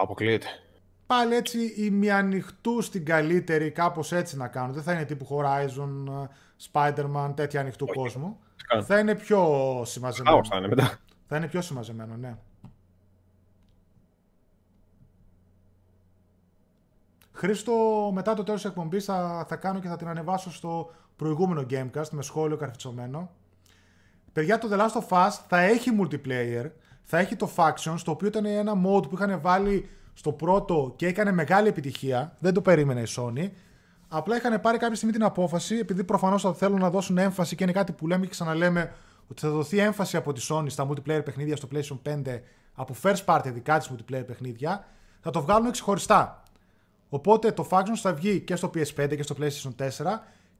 Αποκλείεται. 0.02 0.46
Πάλι 1.06 1.34
έτσι 1.34 1.74
ημιανοιχτού 1.76 2.80
στην 2.80 3.04
καλύτερη, 3.04 3.70
κάπως 3.70 4.12
έτσι 4.12 4.36
να 4.36 4.48
κάνουν. 4.48 4.72
Δεν 4.72 4.82
θα 4.82 4.92
είναι 4.92 5.04
τύπου 5.04 5.26
Horizon, 5.30 6.26
Spider-Man, 6.72 7.32
τέτοια 7.36 7.60
ανοιχτού 7.60 7.86
κόσμου. 7.86 8.38
Θα 8.82 8.98
είναι 8.98 9.14
πιο 9.14 9.82
συμμαζεμένο. 9.84 10.44
θα 10.44 10.56
είναι 10.56 10.68
μετά. 10.68 10.98
Θα 11.28 11.36
είναι 11.36 11.48
πιο 11.48 11.60
συμμαζεμένο, 11.60 12.16
ναι. 12.16 12.36
Χρήστο, 17.32 18.10
μετά 18.14 18.34
το 18.34 18.42
τέλος 18.42 18.60
της 18.60 18.70
εκπομπής 18.70 19.04
θα, 19.04 19.44
θα 19.48 19.56
κάνω 19.56 19.78
και 19.80 19.88
θα 19.88 19.96
την 19.96 20.08
ανεβάσω 20.08 20.52
στο 20.52 20.90
προηγούμενο 21.16 21.66
Gamecast 21.70 22.08
με 22.10 22.22
σχόλιο 22.22 22.56
καρφιτσωμένο. 22.56 23.30
Παιδιά, 24.32 24.58
το 24.58 24.68
The 24.72 24.78
Last 24.78 25.00
of 25.00 25.26
Us 25.26 25.30
θα 25.48 25.60
έχει 25.60 25.90
multiplayer, 26.00 26.70
θα 27.02 27.18
έχει 27.18 27.36
το 27.36 27.50
Factions, 27.56 27.98
το 28.04 28.10
οποίο 28.10 28.28
ήταν 28.28 28.44
ένα 28.44 28.72
mode 28.72 29.08
που 29.08 29.14
είχαν 29.14 29.40
βάλει 29.40 29.88
στο 30.14 30.32
πρώτο 30.32 30.92
και 30.96 31.06
έκανε 31.06 31.32
μεγάλη 31.32 31.68
επιτυχία. 31.68 32.36
Δεν 32.38 32.54
το 32.54 32.60
περίμενε 32.60 33.00
η 33.00 33.06
Sony. 33.16 33.50
Απλά 34.08 34.36
είχαν 34.36 34.60
πάρει 34.60 34.78
κάποια 34.78 34.96
στιγμή 34.96 35.14
την 35.14 35.24
απόφαση, 35.24 35.76
επειδή 35.76 36.04
προφανώς 36.04 36.42
θα 36.42 36.54
θέλουν 36.54 36.80
να 36.80 36.90
δώσουν 36.90 37.18
έμφαση 37.18 37.56
και 37.56 37.62
είναι 37.62 37.72
κάτι 37.72 37.92
που 37.92 38.06
λέμε 38.06 38.24
και 38.24 38.30
ξαναλέμε 38.30 38.92
ότι 39.28 39.40
θα 39.40 39.50
δοθεί 39.50 39.78
έμφαση 39.78 40.16
από 40.16 40.32
τη 40.32 40.46
Sony 40.50 40.66
στα 40.68 40.88
multiplayer 40.88 41.24
παιχνίδια 41.24 41.56
στο 41.56 41.68
PlayStation 41.72 41.98
5 42.24 42.40
από 42.74 42.94
first 43.02 43.24
party 43.24 43.50
δικά 43.52 43.78
της 43.78 43.90
multiplayer 43.90 44.26
παιχνίδια, 44.26 44.84
θα 45.20 45.30
το 45.30 45.42
βγάλουν 45.42 45.70
ξεχωριστά. 45.70 46.42
Οπότε 47.08 47.52
το 47.52 47.66
Factions 47.70 47.98
θα 48.00 48.12
βγει 48.14 48.40
και 48.40 48.56
στο 48.56 48.70
PS5 48.74 49.16
και 49.16 49.22
στο 49.22 49.34
PlayStation 49.38 49.70
4 49.76 49.88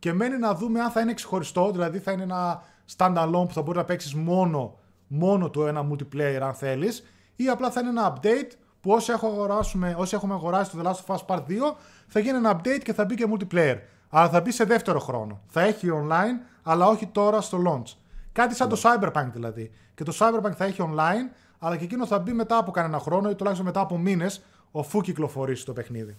και 0.03 0.13
μένει 0.13 0.39
να 0.39 0.55
δούμε 0.55 0.81
αν 0.81 0.91
θα 0.91 1.01
είναι 1.01 1.15
ξεχωριστό, 1.15 1.71
δηλαδή 1.71 1.99
θα 1.99 2.13
είναι 2.13 2.23
ένα 2.23 2.63
standalone 2.97 3.45
που 3.47 3.53
θα 3.53 3.63
μπορεί 3.63 3.79
να 3.79 3.85
παίξεις 3.85 4.15
μόνο, 4.15 4.79
μόνο 5.07 5.51
του 5.51 5.63
ένα 5.63 5.87
multiplayer 5.91 6.39
αν 6.43 6.55
θέλεις, 6.55 7.05
ή 7.37 7.49
απλά 7.49 7.71
θα 7.71 7.81
είναι 7.81 7.89
ένα 7.89 8.13
update 8.13 8.51
που 8.81 8.91
όσοι, 8.91 9.13
όσοι 9.97 10.15
έχουμε 10.15 10.35
αγοράσει 10.35 10.71
το 10.71 10.79
The 10.83 10.87
Last 10.87 11.05
of 11.07 11.17
Us 11.17 11.25
Part 11.27 11.39
2 11.39 11.43
θα 12.07 12.21
γίνει 12.21 12.37
ένα 12.37 12.57
update 12.61 12.81
και 12.83 12.93
θα 12.93 13.05
μπει 13.05 13.15
και 13.15 13.27
multiplayer. 13.31 13.77
Αλλά 14.09 14.29
θα 14.29 14.41
μπει 14.41 14.51
σε 14.51 14.65
δεύτερο 14.65 14.99
χρόνο. 14.99 15.41
Θα 15.47 15.61
έχει 15.61 15.89
online, 15.93 16.47
αλλά 16.63 16.87
όχι 16.87 17.07
τώρα 17.07 17.41
στο 17.41 17.63
launch. 17.67 17.97
Κάτι 18.33 18.55
σαν 18.55 18.69
το 18.69 18.75
ναι. 18.75 18.83
Cyberpunk 18.83 19.29
δηλαδή. 19.33 19.71
Και 19.95 20.05
το 20.05 20.13
Cyberpunk 20.19 20.53
θα 20.57 20.65
έχει 20.65 20.83
online, 20.95 21.35
αλλά 21.59 21.77
και 21.77 21.85
εκείνο 21.85 22.07
θα 22.07 22.19
μπει 22.19 22.33
μετά 22.33 22.57
από 22.57 22.71
κανένα 22.71 22.99
χρόνο 22.99 23.31
ή 23.31 23.35
τουλάχιστον 23.35 23.67
μετά 23.67 23.81
από 23.81 23.99
μήνες, 23.99 24.43
αφού 24.73 25.01
κυκλοφορήσει 25.01 25.65
το 25.65 25.73
παιχνίδι. 25.73 26.17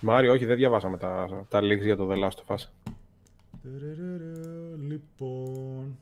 Μάριο, 0.00 0.32
όχι, 0.32 0.44
δεν 0.44 0.56
διαβάσαμε 0.56 0.96
τα, 0.96 1.28
τα 1.48 1.58
links 1.58 1.82
για 1.82 1.96
το 1.96 2.08
The 2.10 2.14
Last 2.14 2.38
of 2.46 2.56
Us. 2.56 2.68
Λοιπόν... 4.88 5.98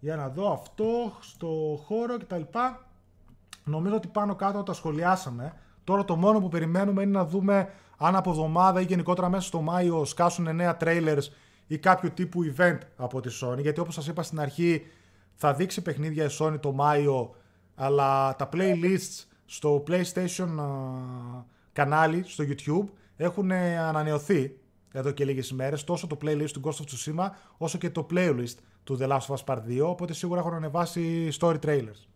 Για 0.00 0.16
να 0.16 0.28
δω 0.28 0.52
αυτό 0.52 1.12
στο 1.20 1.80
χώρο 1.84 2.18
κτλ. 2.18 2.42
Νομίζω 3.64 3.94
ότι 3.94 4.08
πάνω 4.08 4.34
κάτω 4.34 4.62
τα 4.62 4.72
σχολιάσαμε. 4.72 5.52
Τώρα 5.84 6.04
το 6.04 6.16
μόνο 6.16 6.40
που 6.40 6.48
περιμένουμε 6.48 7.02
είναι 7.02 7.18
να 7.18 7.24
δούμε 7.24 7.72
αν 7.96 8.16
από 8.16 8.30
εβδομάδα 8.30 8.80
ή 8.80 8.84
γενικότερα 8.84 9.28
μέσα 9.28 9.46
στο 9.46 9.60
Μάιο 9.60 10.04
σκάσουν 10.04 10.54
νέα 10.54 10.76
trailers 10.80 11.22
ή 11.66 11.78
κάποιο 11.78 12.10
τύπου 12.10 12.54
event 12.56 12.78
από 12.96 13.20
τη 13.20 13.38
Sony. 13.42 13.58
Γιατί 13.58 13.80
όπως 13.80 13.94
σας 13.94 14.06
είπα 14.06 14.22
στην 14.22 14.40
αρχή 14.40 14.86
θα 15.34 15.54
δείξει 15.54 15.82
παιχνίδια 15.82 16.24
η 16.24 16.28
Sony 16.38 16.60
το 16.60 16.72
Μάιο 16.72 17.34
αλλά 17.74 18.36
τα 18.36 18.48
playlists 18.52 19.24
στο 19.46 19.84
PlayStation 19.86 20.48
κανάλι 21.72 22.22
στο 22.26 22.44
YouTube 22.48 22.88
έχουν 23.16 23.52
ανανεωθεί 23.52 24.58
εδώ 24.92 25.10
και 25.10 25.24
λίγες 25.24 25.48
ημέρες 25.48 25.84
τόσο 25.84 26.06
το 26.06 26.18
playlist 26.22 26.50
του 26.52 26.60
Ghost 26.64 26.70
of 26.70 26.84
Tsushima 26.84 27.28
όσο 27.56 27.78
και 27.78 27.90
το 27.90 28.06
playlist 28.10 28.54
του 28.84 28.98
The 29.00 29.08
Last 29.08 29.18
of 29.18 29.34
Us 29.36 29.44
Part 29.44 29.62
2 29.68 29.80
οπότε 29.82 30.12
σίγουρα 30.12 30.40
έχουν 30.40 30.54
ανεβάσει 30.54 31.28
story 31.40 31.58
trailers. 31.66 32.06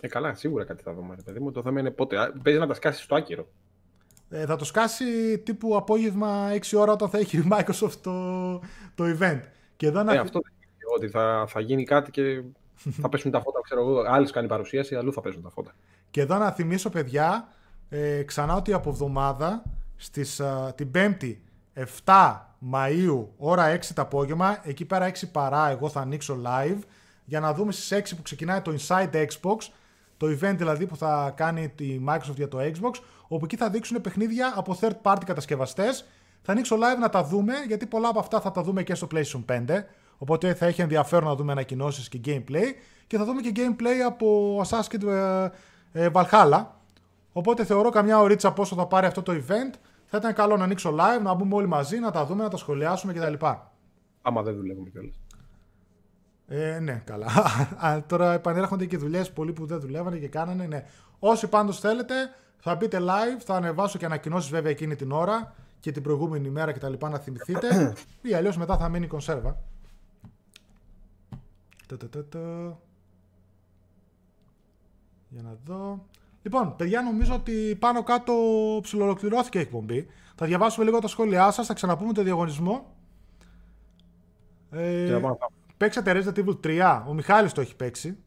Ε, 0.00 0.08
καλά, 0.08 0.34
σίγουρα 0.34 0.64
κάτι 0.64 0.82
θα 0.82 0.94
δούμε, 0.94 1.16
παιδί 1.24 1.40
μου. 1.40 1.50
Το 1.50 1.62
θέμα 1.62 1.80
είναι 1.80 1.90
πότε. 1.90 2.32
Παίζει 2.42 2.58
να 2.58 2.66
τα 2.66 2.74
σκάσεις 2.74 3.02
στο 3.02 3.14
άκυρο. 3.14 3.48
Ε, 4.28 4.46
θα 4.46 4.56
το 4.56 4.64
σκάσει 4.64 5.38
τύπου 5.38 5.76
απόγευμα 5.76 6.48
6 6.52 6.78
ώρα 6.78 6.92
όταν 6.92 7.08
θα 7.08 7.18
έχει 7.18 7.36
η 7.36 7.48
Microsoft 7.50 7.96
το, 8.02 8.52
το 8.94 9.04
event. 9.18 9.40
Και 9.76 9.86
εδώ 9.86 10.02
να... 10.02 10.14
ε, 10.14 10.18
αυτό 10.18 10.40
ότι 10.96 11.08
θα, 11.08 11.44
θα 11.48 11.60
γίνει 11.60 11.84
κάτι 11.84 12.10
και 12.10 12.42
θα 13.00 13.08
πέσουν 13.08 13.30
τα 13.30 13.40
φώτα, 13.40 13.60
ξέρω 13.62 13.80
εγώ. 13.80 14.02
Άλλη 14.06 14.30
κάνει 14.30 14.46
παρουσίαση, 14.46 14.94
αλλού 14.94 15.12
θα 15.12 15.20
πέσουν 15.20 15.42
τα 15.42 15.50
φώτα. 15.50 15.74
Και 16.10 16.20
εδώ 16.20 16.38
να 16.38 16.50
θυμίσω, 16.50 16.90
παιδιά, 16.90 17.48
ε, 17.88 18.22
ξανά 18.22 18.54
ότι 18.54 18.72
από 18.72 18.90
εβδομάδα, 18.90 19.62
στις, 19.96 20.40
την 20.74 20.90
5η 20.94 21.36
7 22.04 22.50
Μαΐου, 22.72 23.26
ώρα 23.36 23.74
6 23.74 23.94
το 23.94 24.02
απόγευμα. 24.02 24.60
Εκεί 24.62 24.84
πέρα 24.84 25.06
6 25.06 25.30
παρά, 25.32 25.70
εγώ 25.70 25.88
θα 25.88 26.00
ανοίξω 26.00 26.40
live 26.44 26.78
για 27.24 27.40
να 27.40 27.54
δούμε 27.54 27.72
στις 27.72 28.12
6 28.12 28.16
που 28.16 28.22
ξεκινάει 28.22 28.60
το 28.60 28.74
Inside 28.78 29.14
Xbox, 29.14 29.56
το 30.16 30.26
event 30.26 30.54
δηλαδή 30.56 30.86
που 30.86 30.96
θα 30.96 31.32
κάνει 31.36 31.72
η 31.78 32.04
Microsoft 32.08 32.36
για 32.36 32.48
το 32.48 32.58
Xbox, 32.60 33.00
όπου 33.28 33.44
εκεί 33.44 33.56
θα 33.56 33.70
δείξουν 33.70 34.00
παιχνίδια 34.00 34.52
από 34.56 34.78
third 34.80 34.94
party 35.02 35.22
κατασκευαστές. 35.26 36.04
Θα 36.42 36.52
ανοίξω 36.52 36.76
live 36.76 36.98
να 37.00 37.08
τα 37.08 37.24
δούμε, 37.24 37.54
γιατί 37.66 37.86
πολλά 37.86 38.08
από 38.08 38.18
αυτά 38.18 38.40
θα 38.40 38.50
τα 38.50 38.62
δούμε 38.62 38.82
και 38.82 38.94
στο 38.94 39.06
PlayStation 39.14 39.44
5. 39.46 39.84
Οπότε 40.22 40.54
θα 40.54 40.66
έχει 40.66 40.80
ενδιαφέρον 40.80 41.28
να 41.28 41.34
δούμε 41.34 41.52
ανακοινώσεις 41.52 42.08
και 42.08 42.20
gameplay. 42.24 42.64
Και 43.06 43.16
θα 43.16 43.24
δούμε 43.24 43.40
και 43.40 43.52
gameplay 43.56 43.98
από 44.06 44.58
Assassin's 44.64 44.94
Creed 44.94 45.06
ε, 45.92 46.04
ε, 46.04 46.10
Valhalla. 46.12 46.66
Οπότε 47.32 47.64
θεωρώ 47.64 47.90
καμιά 47.90 48.18
ωρίτσα 48.18 48.52
πόσο 48.52 48.74
θα 48.74 48.86
πάρει 48.86 49.06
αυτό 49.06 49.22
το 49.22 49.32
event. 49.32 49.74
Θα 50.06 50.16
ήταν 50.16 50.34
καλό 50.34 50.56
να 50.56 50.64
ανοίξω 50.64 50.94
live, 50.98 51.22
να 51.22 51.34
μπούμε 51.34 51.54
όλοι 51.54 51.66
μαζί, 51.66 51.98
να 51.98 52.10
τα 52.10 52.26
δούμε, 52.26 52.42
να 52.42 52.48
τα 52.48 52.56
σχολιάσουμε 52.56 53.12
κτλ. 53.12 53.46
Άμα 54.22 54.42
δεν 54.42 54.54
δουλεύουμε 54.54 54.88
κιόλας. 54.88 55.20
Ε, 56.46 56.78
ναι, 56.78 57.02
καλά. 57.04 57.26
Τώρα 58.08 58.32
επανέρχονται 58.32 58.86
και 58.86 58.96
δουλειές 58.96 59.32
πολλοί 59.32 59.52
που 59.52 59.66
δεν 59.66 59.80
δουλεύανε 59.80 60.16
και 60.16 60.28
κάνανε. 60.28 60.66
Ναι. 60.66 60.84
Όσοι 61.18 61.46
πάντως 61.46 61.80
θέλετε, 61.80 62.14
θα 62.58 62.74
μπείτε 62.74 62.98
live, 63.00 63.40
θα 63.44 63.54
ανεβάσω 63.54 63.98
και 63.98 64.04
ανακοινώσεις 64.04 64.50
βέβαια 64.50 64.70
εκείνη 64.70 64.96
την 64.96 65.12
ώρα 65.12 65.54
και 65.80 65.92
την 65.92 66.02
προηγούμενη 66.02 66.50
μέρα 66.50 66.72
κτλ. 66.72 66.92
να 67.10 67.18
θυμηθείτε. 67.18 67.94
ή 68.22 68.34
αλλιώς 68.34 68.56
μετά 68.56 68.76
θα 68.76 68.88
μείνει 68.88 69.06
κονσέρβα. 69.06 69.56
Για 75.28 75.42
να 75.42 75.56
δω. 75.64 76.06
Λοιπόν, 76.42 76.76
παιδιά, 76.76 77.02
νομίζω 77.02 77.34
ότι 77.34 77.76
πάνω 77.78 78.02
κάτω 78.02 78.34
ψιλοολοκληρώθηκε 78.82 79.58
η 79.58 79.60
εκπομπή. 79.60 80.06
Θα 80.34 80.46
διαβάσουμε 80.46 80.84
λίγο 80.84 80.98
τα 80.98 81.08
σχόλιά 81.08 81.50
σας, 81.50 81.66
θα 81.66 81.74
ξαναπούμε 81.74 82.12
το 82.12 82.22
διαγωνισμό. 82.22 82.94
Ε, 84.70 85.20
παίξατε 85.76 86.12
Resident 86.14 86.44
Evil 86.44 86.60
3. 86.64 87.04
Ο 87.08 87.14
Μιχάλης 87.14 87.52
το 87.52 87.60
έχει 87.60 87.76
παίξει. 87.76 88.18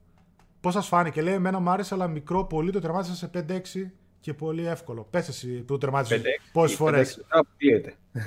Πώς 0.62 0.74
σας 0.74 0.88
φάνηκε, 0.88 1.22
λέει: 1.22 1.34
Εμένα 1.34 1.60
μου 1.60 1.70
άρεσε, 1.70 1.94
αλλά 1.94 2.08
μικρό 2.08 2.46
πολύ. 2.46 2.72
Το 2.72 2.80
τερμάτισα 2.80 3.16
σε 3.16 3.28
5-6 3.28 3.92
και 4.20 4.34
πολύ 4.34 4.68
εύκολο. 4.68 5.08
Πες 5.10 5.28
εσύ 5.28 5.58
που 5.58 5.66
το 5.66 5.78
τερμάτισες 5.78 6.22
πόσες 6.52 6.78
φορές. 6.78 7.26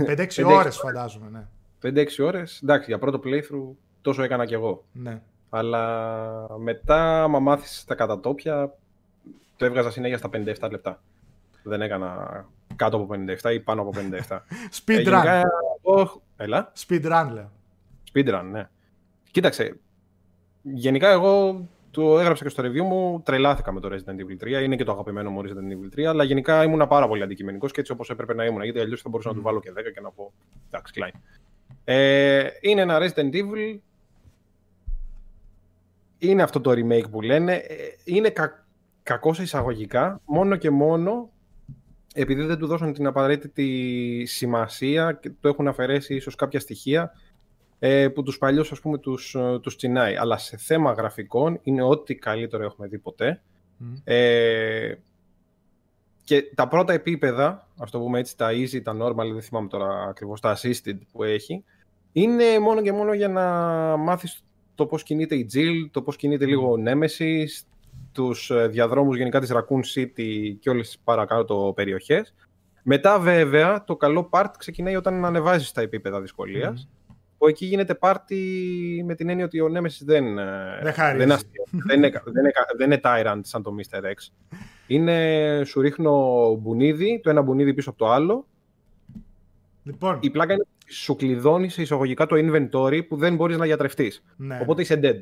5-6 0.06 0.44
ώρες 0.44 0.76
φαντάζομαι, 0.76 1.30
ναι. 1.30 1.46
5-6 1.82 2.24
ώρες. 2.24 2.60
Εντάξει, 2.62 2.86
για 2.88 2.98
πρώτο 2.98 3.20
playthrough 3.24 3.74
τόσο 4.06 4.22
έκανα 4.22 4.44
κι 4.44 4.54
εγώ. 4.54 4.84
Ναι. 4.92 5.20
Αλλά 5.50 6.58
μετά, 6.58 7.22
άμα 7.22 7.38
μάθεις 7.38 7.84
τα 7.84 7.94
κατατόπια, 7.94 8.74
το 9.56 9.64
έβγαζα 9.64 9.90
συνέχεια 9.90 10.18
στα 10.18 10.30
57 10.32 10.70
λεπτά. 10.70 11.02
Δεν 11.62 11.82
έκανα 11.82 12.44
κάτω 12.76 12.96
από 12.96 13.14
57 13.42 13.52
ή 13.54 13.60
πάνω 13.60 13.82
από 13.82 13.90
57. 14.28 14.38
Speedrun. 14.78 15.24
Ε, 15.24 15.42
Έλα. 16.36 16.72
Speedrun, 16.86 17.28
λέω. 17.32 17.50
Speedrun, 18.12 18.48
ναι. 18.50 18.68
Κοίταξε, 19.30 19.78
γενικά 20.62 21.08
εγώ 21.08 21.66
το 21.90 22.18
έγραψα 22.18 22.44
και 22.44 22.50
στο 22.50 22.62
review 22.62 22.82
μου, 22.82 23.22
τρελάθηκα 23.24 23.72
με 23.72 23.80
το 23.80 23.88
Resident 23.92 24.20
Evil 24.20 24.44
3. 24.44 24.62
Είναι 24.62 24.76
και 24.76 24.84
το 24.84 24.92
αγαπημένο 24.92 25.30
μου 25.30 25.42
Resident 25.42 25.96
Evil 25.96 26.00
3, 26.00 26.02
αλλά 26.04 26.24
γενικά 26.24 26.62
ήμουν 26.62 26.88
πάρα 26.88 27.08
πολύ 27.08 27.22
αντικειμενικός 27.22 27.72
και 27.72 27.80
έτσι 27.80 27.92
όπως 27.92 28.10
έπρεπε 28.10 28.34
να 28.34 28.44
ήμουν. 28.44 28.62
Γιατί 28.62 28.80
αλλιώς 28.80 29.02
θα 29.02 29.08
μπορούσα 29.08 29.28
να 29.28 29.34
του 29.34 29.42
βάλω 29.42 29.60
και 29.60 29.72
10 29.72 29.74
και 29.94 30.00
να 30.00 30.10
πω. 30.10 30.32
Εντάξει, 30.66 30.92
κλάιν. 30.92 31.12
Ε, 31.84 32.48
είναι 32.60 32.80
ένα 32.80 32.98
Resident 32.98 33.34
Evil. 33.34 33.78
Είναι 36.18 36.42
αυτό 36.42 36.60
το 36.60 36.70
remake 36.70 37.10
που 37.10 37.20
λένε. 37.20 37.54
Ε, 37.54 37.76
είναι 38.04 38.30
κα, 38.30 38.66
κακός 39.02 39.38
εισαγωγικά, 39.38 40.20
μόνο 40.24 40.56
και 40.56 40.70
μόνο 40.70 41.30
επειδή 42.18 42.42
δεν 42.42 42.58
του 42.58 42.66
δώσαν 42.66 42.92
την 42.92 43.06
απαραίτητη 43.06 44.24
σημασία 44.26 45.12
και 45.12 45.30
του 45.30 45.48
έχουν 45.48 45.68
αφαιρέσει 45.68 46.14
ίσως 46.14 46.34
κάποια 46.34 46.60
στοιχεία 46.60 47.12
ε, 47.78 48.08
που 48.08 48.22
τους 48.22 48.38
παλιούς 48.38 48.72
ας 48.72 48.80
πούμε 48.80 48.98
τους, 48.98 49.34
ε, 49.34 49.58
τους 49.62 49.76
τσινάει. 49.76 50.16
Αλλά 50.16 50.38
σε 50.38 50.56
θέμα 50.56 50.92
γραφικών 50.92 51.58
είναι 51.62 51.82
ό,τι 51.82 52.14
καλύτερο 52.14 52.64
έχουμε 52.64 52.88
δει 52.88 52.98
ποτέ. 52.98 53.42
Ε, 54.04 54.94
και 56.24 56.42
τα 56.54 56.68
πρώτα 56.68 56.92
επίπεδα, 56.92 57.68
ας 57.78 57.90
το 57.90 57.98
πούμε 57.98 58.18
έτσι, 58.18 58.36
τα 58.36 58.50
easy, 58.50 58.82
τα 58.82 58.96
normal, 59.02 59.32
δεν 59.32 59.42
θυμάμαι 59.42 59.68
τώρα 59.68 60.02
ακριβώς, 60.08 60.40
τα 60.40 60.56
assisted 60.56 60.98
που 61.12 61.22
έχει, 61.22 61.64
είναι 62.12 62.58
μόνο 62.58 62.82
και 62.82 62.92
μόνο 62.92 63.14
για 63.14 63.28
να 63.28 63.42
μάθεις 63.96 64.44
το 64.76 64.86
πώς 64.86 65.02
κινείται 65.02 65.34
η 65.34 65.50
Jill, 65.54 65.88
το 65.90 66.02
πώς 66.02 66.16
κινείται 66.16 66.46
λίγο 66.46 66.72
ο 66.72 66.76
Nemesis, 66.86 67.66
τους 68.12 68.50
ε, 68.50 68.66
διαδρόμους 68.66 69.16
γενικά 69.16 69.40
της 69.40 69.52
Raccoon 69.52 70.00
City 70.00 70.56
και 70.60 70.70
όλες 70.70 70.86
τις 70.86 70.98
παρακάτω 71.04 71.72
περιοχές. 71.76 72.34
Μετά 72.82 73.18
βέβαια 73.18 73.84
το 73.84 73.96
καλό 73.96 74.28
part 74.32 74.50
ξεκινάει 74.58 74.96
όταν 74.96 75.24
ανεβάζεις 75.24 75.72
τα 75.72 75.80
επίπεδα 75.80 76.20
δυσκολίας 76.20 76.88
που 77.38 77.48
εκεί 77.48 77.66
γίνεται 77.66 77.94
πάρτι 77.94 79.02
με 79.06 79.14
την 79.14 79.28
έννοια 79.28 79.44
ότι 79.44 79.60
ο 79.60 79.66
Nemesis 79.66 80.00
δεν, 80.04 80.38
ε, 80.38 80.78
δεν, 80.82 80.94
δεν, 81.16 81.16
δεν, 81.16 81.26
είναι, 81.26 81.38
δεν, 81.84 81.98
είναι, 81.98 82.52
δεν 82.76 82.90
είναι 82.90 83.00
tyrant 83.04 83.40
σαν 83.42 83.62
το 83.62 83.74
Mr. 83.78 83.98
X. 83.98 84.32
Είναι, 84.86 85.62
σου 85.64 85.80
ρίχνω 85.80 86.54
μπουνίδι, 86.54 87.20
το 87.22 87.30
ένα 87.30 87.42
μπουνίδι 87.42 87.74
πίσω 87.74 87.90
από 87.90 87.98
το 87.98 88.10
άλλο. 88.10 88.46
Λοιπόν. 89.82 90.18
Η 90.22 90.30
πλάκα 90.30 90.52
είναι 90.52 90.62
ότι 90.62 90.75
σου 90.88 91.16
κλειδώνει 91.16 91.68
σε 91.68 91.82
εισαγωγικά 91.82 92.26
το 92.26 92.36
inventory 92.38 93.08
που 93.08 93.16
δεν 93.16 93.34
μπορείς 93.36 93.56
να 93.56 93.64
διατρευτείς. 93.64 94.24
Ναι. 94.36 94.58
Οπότε 94.62 94.82
είσαι 94.82 95.00
dead. 95.02 95.20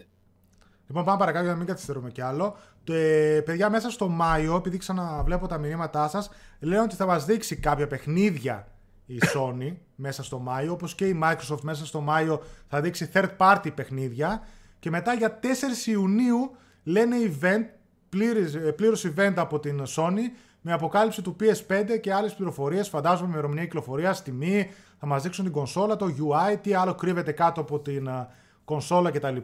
Λοιπόν, 0.87 1.05
πάμε 1.05 1.19
παρακάτω 1.19 1.45
για 1.45 1.53
να 1.53 1.59
μην 1.59 1.67
καθυστερούμε 1.67 2.11
κι 2.11 2.21
άλλο. 2.21 2.57
Το, 2.85 2.95
ε, 2.95 3.41
παιδιά, 3.45 3.71
μέσα 3.71 3.91
στο 3.91 4.09
Μάιο, 4.09 4.57
επειδή 4.57 4.79
ξαναβλέπω 4.79 5.47
τα 5.47 5.59
μηνύματά 5.59 6.09
σας, 6.09 6.31
λένε 6.61 6.83
ότι 6.83 6.95
θα 6.95 7.07
μας 7.07 7.25
δείξει 7.25 7.57
κάποια 7.57 7.87
παιχνίδια 7.87 8.69
η 9.07 9.19
Sony 9.35 9.77
μέσα 9.95 10.23
στο 10.23 10.39
Μάιο, 10.39 10.73
όπως 10.73 10.95
και 10.95 11.07
η 11.07 11.21
Microsoft 11.23 11.61
μέσα 11.63 11.87
στο 11.87 12.01
Μάιο 12.01 12.43
θα 12.69 12.81
δείξει 12.81 13.11
third 13.13 13.31
party 13.37 13.75
παιχνίδια 13.75 14.43
και 14.79 14.91
μετά 14.91 15.15
για 15.15 15.39
4 15.43 15.87
Ιουνίου 15.87 16.57
λένε 16.83 17.17
event, 17.27 17.65
πλήρης, 18.09 18.55
ε, 18.55 18.59
πλήρως 18.59 19.07
event 19.07 19.33
από 19.37 19.61
την 19.61 19.83
Sony 19.97 20.31
με 20.61 20.73
αποκάλυψη 20.73 21.23
του 21.23 21.37
PS5 21.41 21.99
και 22.01 22.13
άλλες 22.13 22.35
πληροφορίες, 22.35 22.89
φαντάζομαι 22.89 23.27
με 23.27 23.33
ημερομηνία 23.33 23.65
κυκλοφορίας, 23.65 24.23
τιμή, 24.23 24.71
θα 25.05 25.11
μας 25.11 25.23
δείξουν 25.23 25.45
την 25.45 25.53
κονσόλα, 25.53 25.97
το 25.97 26.07
UI, 26.07 26.57
τι 26.61 26.75
άλλο 26.75 26.95
κρύβεται 26.95 27.33
κάτω 27.33 27.61
από 27.61 27.81
την 27.81 28.07
ε, 28.07 28.29
κονσόλα 28.65 29.11
κτλ. 29.11 29.37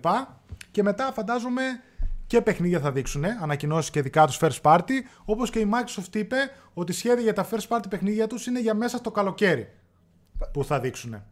Και 0.71 0.83
μετά 0.83 1.13
φαντάζομαι 1.13 1.63
και 2.27 2.41
παιχνίδια 2.41 2.81
θα 2.81 2.93
δείξουν, 2.93 3.25
ανακοινώσεις 3.25 3.91
και 3.91 4.03
δικά 4.03 4.27
τους 4.27 4.39
first 4.41 4.61
party. 4.63 4.93
Όπως 5.25 5.51
και 5.51 5.59
η 5.59 5.71
Microsoft 5.73 6.17
είπε 6.17 6.37
ότι 6.75 6.93
σχέδια 6.93 7.23
για 7.23 7.33
τα 7.33 7.49
first 7.51 7.69
party 7.69 7.85
παιχνίδια 7.89 8.27
τους 8.27 8.47
είναι 8.47 8.61
για 8.61 8.75
μέσα 8.75 8.97
στο 8.97 9.11
καλοκαίρι 9.11 9.73
που 10.53 10.65
θα 10.65 10.81
δείξουν. 10.81 11.23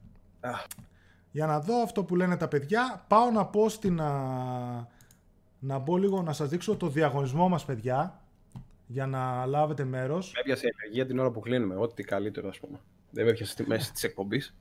Για 1.30 1.46
να 1.46 1.60
δω 1.60 1.82
αυτό 1.82 2.04
που 2.04 2.16
λένε 2.16 2.36
τα 2.36 2.48
παιδιά, 2.48 3.04
πάω 3.08 3.30
να 3.30 3.46
πω 3.46 3.68
στην. 3.68 4.00
Να 5.58 5.78
μπω 5.78 5.96
λίγο 5.96 6.22
να 6.22 6.32
σας 6.32 6.48
δείξω 6.48 6.76
το 6.76 6.88
διαγωνισμό 6.88 7.48
μας 7.48 7.64
παιδιά 7.64 8.20
για 8.90 9.06
να 9.06 9.46
λάβετε 9.46 9.84
μέρος. 9.84 10.32
Με 10.34 10.40
έπιασε 10.40 10.66
η 10.66 10.70
ενεργεία 10.78 11.06
την 11.06 11.18
ώρα 11.18 11.30
που 11.30 11.40
κλείνουμε, 11.40 11.76
ό,τι 11.76 12.02
καλύτερο 12.02 12.48
ας 12.48 12.58
πούμε. 12.58 12.80
Δεν 13.10 13.24
με 13.24 13.30
έπιασε 13.30 13.52
στη 13.52 13.66
μέση 13.66 13.92
της 13.92 14.04
εκπομπής. 14.04 14.54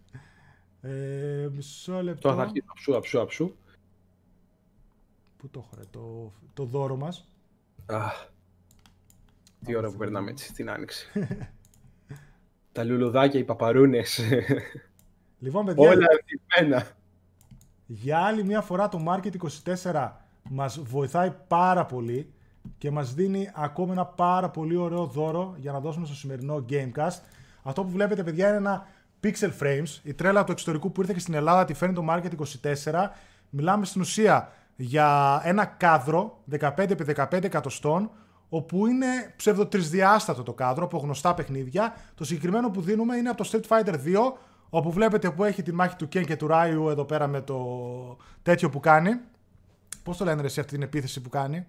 Ε, 0.82 1.50
μισό 1.52 2.02
λεπτό. 2.04 2.22
Τώρα 2.22 2.36
θα 2.36 2.42
αρχίσει 2.42 2.66
αψού, 2.68 2.96
αψού, 2.96 3.20
αψού. 3.20 3.56
Πού 5.38 5.50
το 5.50 5.66
έχω 5.66 5.86
το, 5.92 6.34
το 6.54 6.64
δώρο 6.64 6.96
μας. 6.96 7.30
Αχ, 7.86 8.28
τι 9.66 9.76
ώρα 9.76 9.92
που 9.92 9.98
περνάμε 9.98 10.30
έτσι 10.30 10.48
στην 10.48 10.70
άνοιξη. 10.70 11.08
Τα 12.72 12.84
λουλουδάκια, 12.84 13.40
οι 13.40 13.44
παπαρούνες. 13.44 14.20
Λοιπόν, 15.40 15.66
παιδιά, 15.66 15.90
Όλα 15.90 16.06
ευτυχμένα. 16.10 16.88
Για 17.86 18.20
άλλη 18.20 18.44
μια 18.44 18.62
φορά 18.62 18.90
το 18.90 19.06
Market 19.08 19.32
24 19.84 20.12
μας 20.44 20.80
βοηθάει 20.80 21.34
πάρα 21.48 21.86
πολύ 21.86 22.34
και 22.78 22.92
μας 22.92 23.14
δίνει 23.14 23.52
ακόμα 23.54 23.94
ένα 23.94 24.06
πάρα 24.06 24.50
πολύ 24.50 24.76
ωραίο 24.76 25.06
δώρο 25.06 25.56
για 25.58 25.72
να 25.72 25.80
δώσουμε 25.80 26.06
στο 26.06 26.16
σημερινό 26.16 26.66
Gamecast. 26.70 27.20
Αυτό 27.64 27.84
που 27.84 27.90
βλέπετε 27.90 28.24
παιδιά 28.24 28.48
είναι 28.48 28.58
ένα 28.58 28.86
Pixel 29.24 29.52
Frames, 29.62 30.00
η 30.04 30.14
τρέλα 30.14 30.44
του 30.44 30.52
εξωτερικού 30.52 30.92
που 30.92 31.02
ήρθε 31.02 31.14
και 31.14 31.20
στην 31.20 31.34
Ελλάδα 31.34 31.66
τη 31.66 31.74
φέρνει 31.74 31.96
το 31.96 32.06
Market 32.10 32.32
24. 32.92 33.10
Μιλάμε 33.50 33.86
στην 33.86 34.02
ουσία 34.02 34.52
για 34.76 35.42
ένα 35.44 35.66
κάδρο 35.66 36.44
15x15 36.60 37.44
εκατοστών 37.44 38.10
όπου 38.50 38.88
είναι 38.88 39.34
ψευδοτρισδιάστατο 39.36 40.44
το 40.44 40.54
κάδρο 40.54 40.86
από 40.86 40.98
γνωστά 40.98 41.34
παιχνίδια. 41.34 41.96
Το 42.16 42.24
συγκεκριμένο 42.24 42.70
που 42.70 42.82
δίνουμε 42.82 43.16
είναι 43.16 43.30
από 43.30 43.44
το 43.44 43.50
Street 43.52 43.68
Fighter 43.68 43.94
2 43.94 43.98
όπου 44.70 44.92
βλέπετε 44.92 45.32
που 45.32 45.44
έχει 45.44 45.64
τη 45.64 45.74
μάχη 45.74 45.96
του 45.96 46.06
Ken 46.06 46.24
και 46.26 46.36
του 46.36 46.48
Ryu 46.52 46.90
εδώ 46.90 47.06
πέρα 47.06 47.28
με 47.28 47.42
το 47.42 47.58
τέτοιο 48.42 48.70
που 48.70 48.80
κάνει. 48.80 49.20
Πώς 50.04 50.18
το 50.18 50.26
λένε 50.26 50.42
ρε, 50.42 50.48
αυτή 50.48 50.64
την 50.64 50.82
επίθεση 50.82 51.22
που 51.22 51.30
κάνει; 51.30 51.66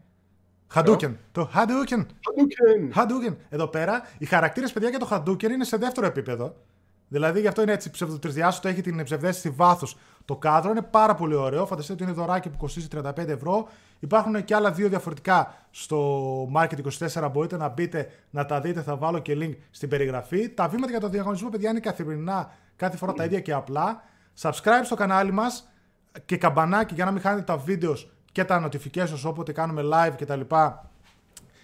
Hadouken. 0.74 1.14
Το 1.32 1.50
Hadouken. 1.54 2.00
Hadouken. 2.00 2.94
Hadouken. 2.94 3.36
Εδώ 3.48 3.66
πέρα, 3.66 4.02
οι 4.18 4.26
χαρακτήρες 4.26 4.72
παιδιά 4.72 4.88
για 4.88 4.98
το 4.98 5.08
Hadouken 5.10 5.50
είναι 5.50 5.64
σε 5.64 5.76
δεύτερο 5.76 6.06
επίπεδο. 6.06 6.54
Δηλαδή 7.08 7.40
γι' 7.40 7.46
αυτό 7.46 7.62
είναι 7.62 7.72
έτσι 7.72 7.90
ψευδοτρισδιάστατο, 7.90 8.68
έχει 8.68 8.80
την 8.80 9.04
ψευδέστηση 9.04 9.50
βάθους 9.50 9.96
το 10.24 10.36
κάδρο. 10.36 10.70
Είναι 10.70 10.82
πάρα 10.82 11.14
πολύ 11.14 11.34
ωραίο. 11.34 11.66
Φανταστείτε 11.66 12.02
ότι 12.02 12.12
είναι 12.12 12.20
δωράκι 12.22 12.48
που 12.48 12.56
κοστίζει 12.56 12.88
35 12.96 13.28
ευρώ. 13.28 13.68
Υπάρχουν 13.98 14.44
και 14.44 14.54
άλλα 14.54 14.72
δύο 14.72 14.88
διαφορετικά 14.88 15.54
στο 15.70 16.50
Market24. 16.54 17.28
Μπορείτε 17.32 17.56
να 17.56 17.68
μπείτε 17.68 18.10
να 18.30 18.46
τα 18.46 18.60
δείτε. 18.60 18.82
Θα 18.82 18.96
βάλω 18.96 19.18
και 19.18 19.36
link 19.40 19.56
στην 19.70 19.88
περιγραφή. 19.88 20.48
Τα 20.48 20.68
βήματα 20.68 20.90
για 20.90 21.00
το 21.00 21.08
διαγωνισμό, 21.08 21.48
παιδιά, 21.48 21.70
είναι 21.70 21.80
καθημερινά. 21.80 22.52
Κάθε 22.76 22.96
φορά 22.96 23.12
τα 23.12 23.24
ίδια 23.24 23.40
και 23.40 23.52
απλά. 23.52 24.02
Subscribe 24.40 24.84
στο 24.84 24.94
κανάλι 24.94 25.32
μας 25.32 25.68
και 26.24 26.36
καμπανάκι 26.36 26.94
για 26.94 27.04
να 27.04 27.10
μην 27.10 27.20
χάνετε 27.20 27.42
τα 27.42 27.56
βίντεος 27.56 28.12
και 28.38 28.44
τα 28.44 28.68
notifications 28.68 29.22
όποτε 29.24 29.52
κάνουμε 29.52 29.82
live 29.92 30.12
κτλ. 30.18 30.40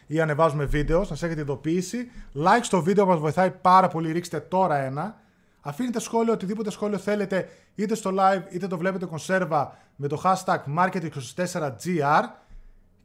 ή 0.06 0.20
ανεβάζουμε 0.20 0.64
βίντεο, 0.64 1.00
να 1.00 1.06
έχετε 1.12 1.40
ειδοποίηση. 1.40 2.10
Like 2.34 2.62
στο 2.62 2.82
βίντεο 2.82 3.06
μας 3.06 3.18
βοηθάει 3.18 3.50
πάρα 3.50 3.88
πολύ, 3.88 4.12
ρίξτε 4.12 4.40
τώρα 4.40 4.76
ένα. 4.76 5.20
Αφήνετε 5.60 6.00
σχόλιο, 6.00 6.32
οτιδήποτε 6.32 6.70
σχόλιο 6.70 6.98
θέλετε, 6.98 7.48
είτε 7.74 7.94
στο 7.94 8.10
live 8.18 8.42
είτε 8.50 8.66
το 8.66 8.78
βλέπετε 8.78 9.06
κονσέρβα 9.06 9.76
με 9.96 10.08
το 10.08 10.22
hashtag 10.24 10.58
market24gr. 10.78 12.22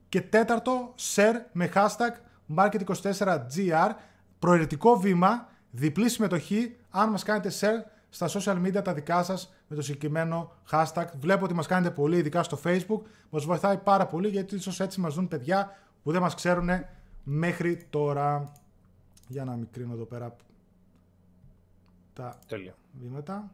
Και 0.09 0.21
τέταρτο, 0.21 0.93
share 1.15 1.35
με 1.51 1.71
hashtag 1.73 2.13
market24gr. 2.57 3.89
Προαιρετικό 4.39 4.99
βήμα, 4.99 5.47
διπλή 5.71 6.09
συμμετοχή, 6.09 6.75
αν 6.89 7.09
μας 7.09 7.23
κάνετε 7.23 7.51
share 7.59 7.89
στα 8.09 8.27
social 8.29 8.65
media 8.65 8.83
τα 8.83 8.93
δικά 8.93 9.23
σας 9.23 9.53
με 9.67 9.75
το 9.75 9.81
συγκεκριμένο 9.81 10.51
hashtag. 10.71 11.05
Βλέπω 11.19 11.45
ότι 11.45 11.53
μας 11.53 11.67
κάνετε 11.67 11.93
πολύ, 11.93 12.17
ειδικά 12.17 12.43
στο 12.43 12.59
facebook. 12.63 13.01
Μας 13.29 13.45
βοηθάει 13.45 13.77
πάρα 13.77 14.05
πολύ 14.05 14.27
γιατί 14.27 14.55
ίσως 14.55 14.79
έτσι 14.79 14.99
μας 14.99 15.13
δουν 15.13 15.27
παιδιά 15.27 15.77
που 16.03 16.11
δεν 16.11 16.21
μας 16.21 16.35
ξέρουν 16.35 16.69
μέχρι 17.23 17.85
τώρα. 17.89 18.51
Για 19.27 19.43
να 19.45 19.55
μικρύνω 19.55 19.93
εδώ 19.93 20.03
πέρα 20.03 20.35
τα 22.13 22.39
Τέλεια. 22.47 22.75
βήματα. 23.01 23.51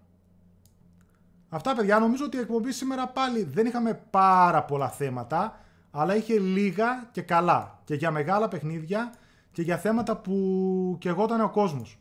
Αυτά 1.50 1.76
παιδιά, 1.76 2.00
νομίζω 2.00 2.26
ότι 2.26 2.38
η 2.38 2.40
εκπομπή 2.40 2.72
σήμερα 2.72 3.08
πάλι 3.08 3.44
δεν 3.44 3.66
είχαμε 3.66 3.94
πάρα 4.10 4.64
πολλά 4.64 4.90
θέματα, 4.90 5.60
αλλά 5.92 6.16
είχε 6.16 6.40
λίγα 6.40 7.10
και 7.12 7.22
καλά. 7.22 7.80
Και 7.84 7.96
για 7.96 8.12
μεγάλα 8.12 8.48
παιχνίδια 8.48 9.14
και 9.52 9.62
για 9.62 9.78
θέματα 9.78 10.18
που 10.18 10.96
και 11.00 11.10
εγώ 11.10 11.24
ήταν 11.24 11.42
ο 11.42 11.50
κόσμος. 11.50 12.00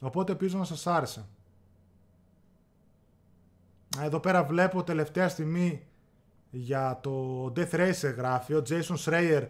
Οπότε 0.00 0.32
ελπίζω 0.32 0.58
να 0.58 0.64
σας 0.64 0.86
άρεσε. 0.86 1.24
Εδώ 4.00 4.20
πέρα 4.20 4.44
βλέπω 4.44 4.82
τελευταία 4.82 5.28
στιγμή 5.28 5.86
για 6.50 6.98
το 7.02 7.44
Death 7.56 7.70
Racer 7.70 8.14
γράφει 8.16 8.54
ο 8.54 8.62
Jason 8.68 8.96
Schreier, 9.04 9.46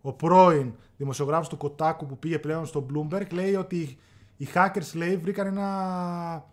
ο 0.00 0.12
πρώην 0.12 0.72
δημοσιογράφος 0.96 1.48
του 1.48 1.58
Kotaku 1.60 2.06
που 2.08 2.18
πήγε 2.18 2.38
πλέον 2.38 2.66
στο 2.66 2.86
Bloomberg, 2.92 3.32
λέει 3.32 3.54
ότι 3.54 3.98
οι 4.36 4.48
hackers 4.54 4.94
λέει 4.94 5.16
βρήκαν 5.16 5.46
ένα 5.46 6.44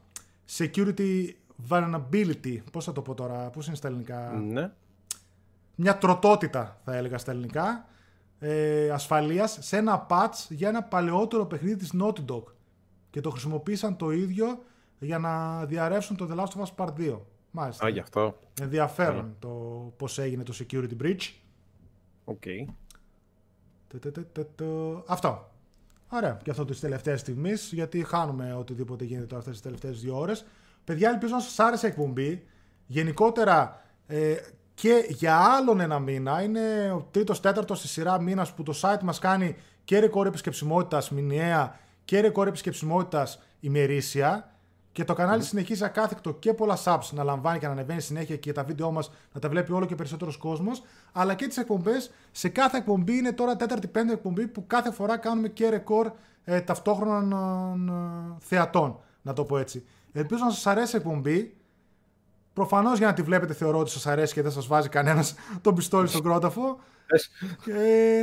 security 0.57 1.29
vulnerability. 1.69 2.57
Πώς 2.71 2.85
θα 2.85 2.91
το 2.91 3.01
πω 3.01 3.13
τώρα, 3.13 3.49
πώς 3.49 3.67
είναι 3.67 3.75
στα 3.75 3.87
ελληνικά; 3.87 4.31
Ναι. 4.31 4.71
Μια 5.75 5.97
τροτότητα 5.97 6.79
θα 6.83 6.95
έλεγα 6.95 7.17
στα 7.17 7.31
ελληνικά 7.31 7.85
ε, 8.39 8.89
ασφαλείας 8.89 9.57
σε 9.61 9.77
ένα 9.77 10.05
patch 10.09 10.45
για 10.49 10.67
ένα 10.67 10.83
παλαιότερο 10.83 11.45
παιχνίδι 11.45 11.75
της 11.75 11.93
Naughty 12.01 12.25
Dog 12.31 12.43
και 13.13 13.21
το 13.21 13.29
χρησιμοποίησαν 13.29 13.97
το 13.97 14.11
ίδιο 14.11 14.63
για 14.99 15.17
να 15.17 15.65
διαρρεύσουν 15.65 16.15
το 16.15 16.27
The 16.31 16.39
Last 16.39 16.47
of 16.47 16.63
Us 16.63 16.85
Part 16.85 16.93
2. 16.99 17.19
Μάλιστα. 17.51 17.85
Α, 17.85 17.89
γι' 17.89 17.99
αυτό. 17.99 18.39
Ενδιαφέρον 18.61 19.35
το 19.39 19.49
πώς 19.97 20.17
έγινε 20.17 20.43
το 20.43 20.53
security 20.59 21.01
breach. 21.01 21.31
Οκ. 22.23 22.41
Τε, 23.87 23.97
τε, 23.99 24.11
τε, 24.11 24.21
τε, 24.21 24.43
τε. 24.43 24.65
Αυτό. 25.07 25.51
Ωραία. 26.09 26.39
Και 26.43 26.49
αυτό 26.49 26.65
τη 26.65 26.79
τελευταία 26.79 27.17
στιγμής, 27.17 27.71
γιατί 27.73 28.03
χάνουμε 28.03 28.53
οτιδήποτε 28.53 29.03
γίνεται 29.03 29.25
τώρα 29.25 29.39
αυτές 29.39 29.53
τις 29.53 29.63
τελευταίες 29.63 30.01
δύο 30.01 30.19
ώρες. 30.19 30.45
Παιδιά, 30.83 31.09
ελπίζω 31.09 31.35
να 31.35 31.41
σας 31.41 31.59
άρεσε 31.59 31.87
η 31.87 31.89
εκπομπή. 31.89 32.43
Γενικότερα 32.87 33.81
ε, 34.07 34.35
και 34.73 35.05
για 35.09 35.37
άλλον 35.37 35.79
ένα 35.79 35.99
μήνα, 35.99 36.41
είναι 36.41 36.91
ο 36.91 37.07
τρίτος 37.11 37.39
τέταρτος 37.39 37.79
στη 37.79 37.87
σειρά 37.87 38.21
μήνας 38.21 38.53
που 38.53 38.63
το 38.63 38.73
site 38.81 39.01
μας 39.01 39.19
κάνει 39.19 39.55
και 39.83 39.99
ρεκόρ 39.99 40.27
επισκεψιμότητας 40.27 41.11
μηνιαία 41.11 41.81
και 42.05 42.19
ρεκόρ 42.19 42.47
επισκεψιμότητας 42.47 43.39
ημερήσια. 43.59 44.47
Και 44.91 45.03
το 45.03 45.13
κανάλι 45.13 45.43
συνεχίζει 45.43 45.83
ακάθεκτο 45.83 46.33
και 46.33 46.53
πολλά 46.53 46.77
subs 46.83 47.09
να 47.11 47.23
λαμβάνει 47.23 47.59
και 47.59 47.65
να 47.65 47.71
ανεβαίνει 47.71 48.01
συνέχεια 48.01 48.37
και 48.37 48.51
τα 48.51 48.63
βίντεο 48.63 48.91
μας 48.91 49.11
να 49.33 49.39
τα 49.39 49.49
βλέπει 49.49 49.71
όλο 49.71 49.85
και 49.85 49.95
περισσότερος 49.95 50.37
κόσμος. 50.37 50.83
Αλλά 51.11 51.33
και 51.33 51.47
τις 51.47 51.57
εκπομπές. 51.57 52.11
Σε 52.31 52.49
κάθε 52.49 52.77
εκπομπή 52.77 53.17
είναι 53.17 53.31
τώρα 53.31 53.55
τέταρτη, 53.55 53.87
πέμπτη 53.87 54.11
εκπομπή 54.11 54.47
που 54.47 54.67
κάθε 54.67 54.91
φορά 54.91 55.17
κάνουμε 55.17 55.47
και 55.47 55.69
ρεκόρ 55.69 56.11
ε, 56.43 56.61
ταυτόχρονων 56.61 57.89
ε, 57.89 58.35
θεατών. 58.39 58.99
Να 59.21 59.33
το 59.33 59.43
πω 59.43 59.57
έτσι. 59.57 59.85
Ελπίζω 60.13 60.43
να 60.43 60.51
σας 60.51 60.67
αρέσει 60.67 60.95
η 60.95 60.99
εκπομπή. 60.99 61.55
Προφανώς 62.53 62.97
για 62.97 63.07
να 63.07 63.13
τη 63.13 63.21
βλέπετε 63.21 63.53
θεωρώ 63.53 63.79
ότι 63.79 63.89
σας 63.89 64.07
αρέσει 64.07 64.33
και 64.33 64.41
δεν 64.41 64.51
σας 64.51 64.67
βάζει 64.67 64.89
κανένας 64.89 65.35
τον 65.61 65.75
πιστόλι 65.75 66.07
στον 66.07 66.21
κρόταφο. 66.21 66.79
Και 67.63 67.73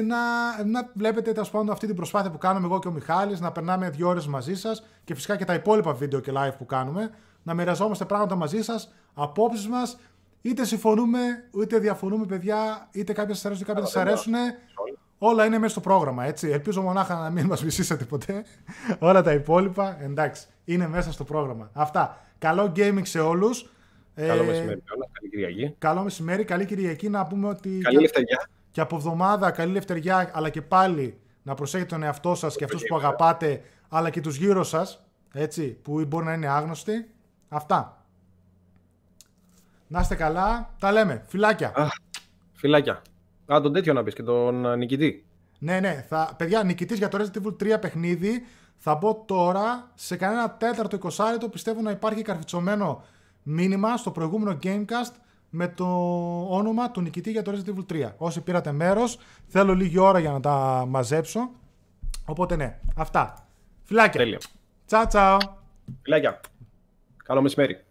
να, 0.06 0.16
να 0.64 0.90
βλέπετε 0.94 1.32
τέλος 1.32 1.50
πάντων 1.50 1.70
αυτή 1.70 1.86
την 1.86 1.96
προσπάθεια 1.96 2.30
που 2.30 2.38
κάνουμε 2.38 2.66
εγώ 2.66 2.78
και 2.78 2.88
ο 2.88 2.90
Μιχάλης, 2.90 3.40
να 3.40 3.52
περνάμε 3.52 3.90
δύο 3.90 4.08
ώρες 4.08 4.26
μαζί 4.26 4.54
σας 4.54 4.86
και 5.04 5.14
φυσικά 5.14 5.36
και 5.36 5.44
τα 5.44 5.54
υπόλοιπα 5.54 5.92
βίντεο 5.92 6.20
και 6.20 6.32
live 6.34 6.54
που 6.58 6.66
κάνουμε. 6.66 7.10
Να 7.42 7.54
μοιραζόμαστε 7.54 8.04
πράγματα 8.04 8.34
μαζί 8.34 8.62
σας, 8.62 8.92
απόψεις 9.14 9.68
μας. 9.68 9.98
Είτε 10.42 10.64
συμφωνούμε, 10.64 11.18
είτε 11.62 11.78
διαφωνούμε, 11.78 12.26
παιδιά, 12.26 12.88
είτε 12.92 13.12
κάποιες 13.12 13.36
σας 13.36 13.46
αρέσουν, 13.46 13.64
είτε 13.64 13.72
κάποιες 13.72 13.90
σας 13.90 14.02
αρέσουν. 14.02 14.34
Όλα 15.18 15.44
είναι 15.44 15.58
μέσα 15.58 15.70
στο 15.70 15.80
πρόγραμμα, 15.80 16.24
έτσι. 16.24 16.48
Ελπίζω 16.48 16.82
μονάχα 16.82 17.14
να 17.14 17.30
μην 17.30 17.46
μας 17.46 17.64
μισήσετε 17.64 18.04
ποτέ. 18.04 18.44
Όλα 18.98 19.22
τα 19.22 19.32
υπόλοιπα, 19.32 20.02
εντάξει, 20.02 20.46
είναι 20.64 20.88
μέσα 20.88 21.12
στο 21.12 21.24
πρόγραμμα. 21.24 21.70
Αυτά. 21.72 22.18
Καλό 22.38 22.72
gaming 22.76 23.02
σε 23.02 23.20
όλους. 23.20 23.70
Καλό 24.14 24.44
μεσημέρι, 24.44 24.82
καλή 24.82 25.30
Κυριακή. 25.30 25.74
Καλό 25.78 26.02
μεσημέρι, 26.02 26.44
καλή 26.44 26.64
Κυριακή. 26.64 27.08
Να 27.08 27.26
πούμε 27.26 27.48
ότι. 27.48 27.78
Καλή 27.82 27.96
ελευθεριά. 27.96 28.48
Και 28.70 28.80
από 28.80 28.96
εβδομάδα, 28.96 29.50
καλή 29.50 29.70
ελευθεριά, 29.70 30.30
αλλά 30.32 30.48
και 30.48 30.62
πάλι 30.62 31.20
να 31.42 31.54
προσέχετε 31.54 31.88
τον 31.88 32.02
εαυτό 32.02 32.34
σας 32.34 32.56
και 32.56 32.64
αυτούς 32.64 32.82
που 32.88 32.96
αγαπάτε, 32.96 33.62
αλλά 33.88 34.10
και 34.10 34.20
τους 34.20 34.36
γύρω 34.36 34.64
σας, 34.64 35.04
έτσι, 35.32 35.68
που 35.68 36.04
μπορεί 36.04 36.24
να 36.24 36.32
είναι 36.32 36.46
άγνωστοι. 36.46 37.10
Αυτά. 37.48 38.04
Να 39.86 40.00
είστε 40.00 40.14
καλά. 40.14 40.74
Τα 40.78 40.92
λέμε. 40.92 41.24
Φιλάκια. 41.26 41.72
Α, 41.74 41.88
φιλάκια. 42.52 43.02
Α, 43.52 43.60
τον 43.62 43.72
τέτοιο 43.72 43.92
να 43.92 44.02
πεις 44.02 44.14
και 44.14 44.22
τον 44.22 44.78
νικητή. 44.78 45.24
Ναι, 45.58 45.80
ναι. 45.80 46.04
Θα... 46.08 46.34
Παιδιά, 46.36 46.62
νικητής 46.62 46.98
για 46.98 47.08
το 47.08 47.18
Resident 47.18 47.42
Evil 47.42 47.74
3 47.74 47.80
παιχνίδι. 47.80 48.46
Θα 48.76 48.94
μπω 48.94 49.24
τώρα 49.26 49.90
σε 49.94 50.16
κανένα 50.16 50.50
τέταρτο 50.50 50.98
20 51.02 51.24
λεπτό. 51.30 51.48
Πιστεύω 51.48 51.80
να 51.80 51.90
υπάρχει 51.90 52.22
καρφιτσωμένο 52.22 53.02
μήνυμα 53.42 53.96
στο 53.96 54.10
προηγούμενο 54.10 54.58
Gamecast 54.62 55.12
με 55.50 55.68
το 55.68 55.86
όνομα 56.48 56.90
του 56.90 57.00
νικητή 57.00 57.30
για 57.30 57.42
το 57.42 57.52
Resident 57.52 57.74
Evil 57.74 58.08
3. 58.08 58.12
Όσοι 58.16 58.40
πήρατε 58.40 58.72
μέρος, 58.72 59.18
θέλω 59.46 59.74
λίγη 59.74 59.98
ώρα 59.98 60.18
για 60.18 60.30
να 60.30 60.40
τα 60.40 60.84
μαζέψω. 60.88 61.50
Οπότε 62.24 62.56
ναι, 62.56 62.80
αυτά. 62.96 63.48
Φιλάκια. 63.82 64.20
Τέλεια. 64.20 64.38
Τσάου 64.86 65.06
τσάου. 65.06 65.38
Φιλάκια. 66.02 66.40
Καλό 67.24 67.42
μεσημέρι. 67.42 67.84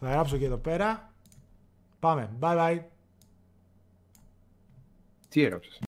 Θα 0.00 0.10
γράψω 0.10 0.36
και 0.36 0.44
εδώ 0.44 0.56
πέρα. 0.56 1.12
Πάμε. 2.00 2.30
Bye 2.40 2.56
bye. 2.58 2.80
Τι 5.28 5.42
έγραψες; 5.42 5.78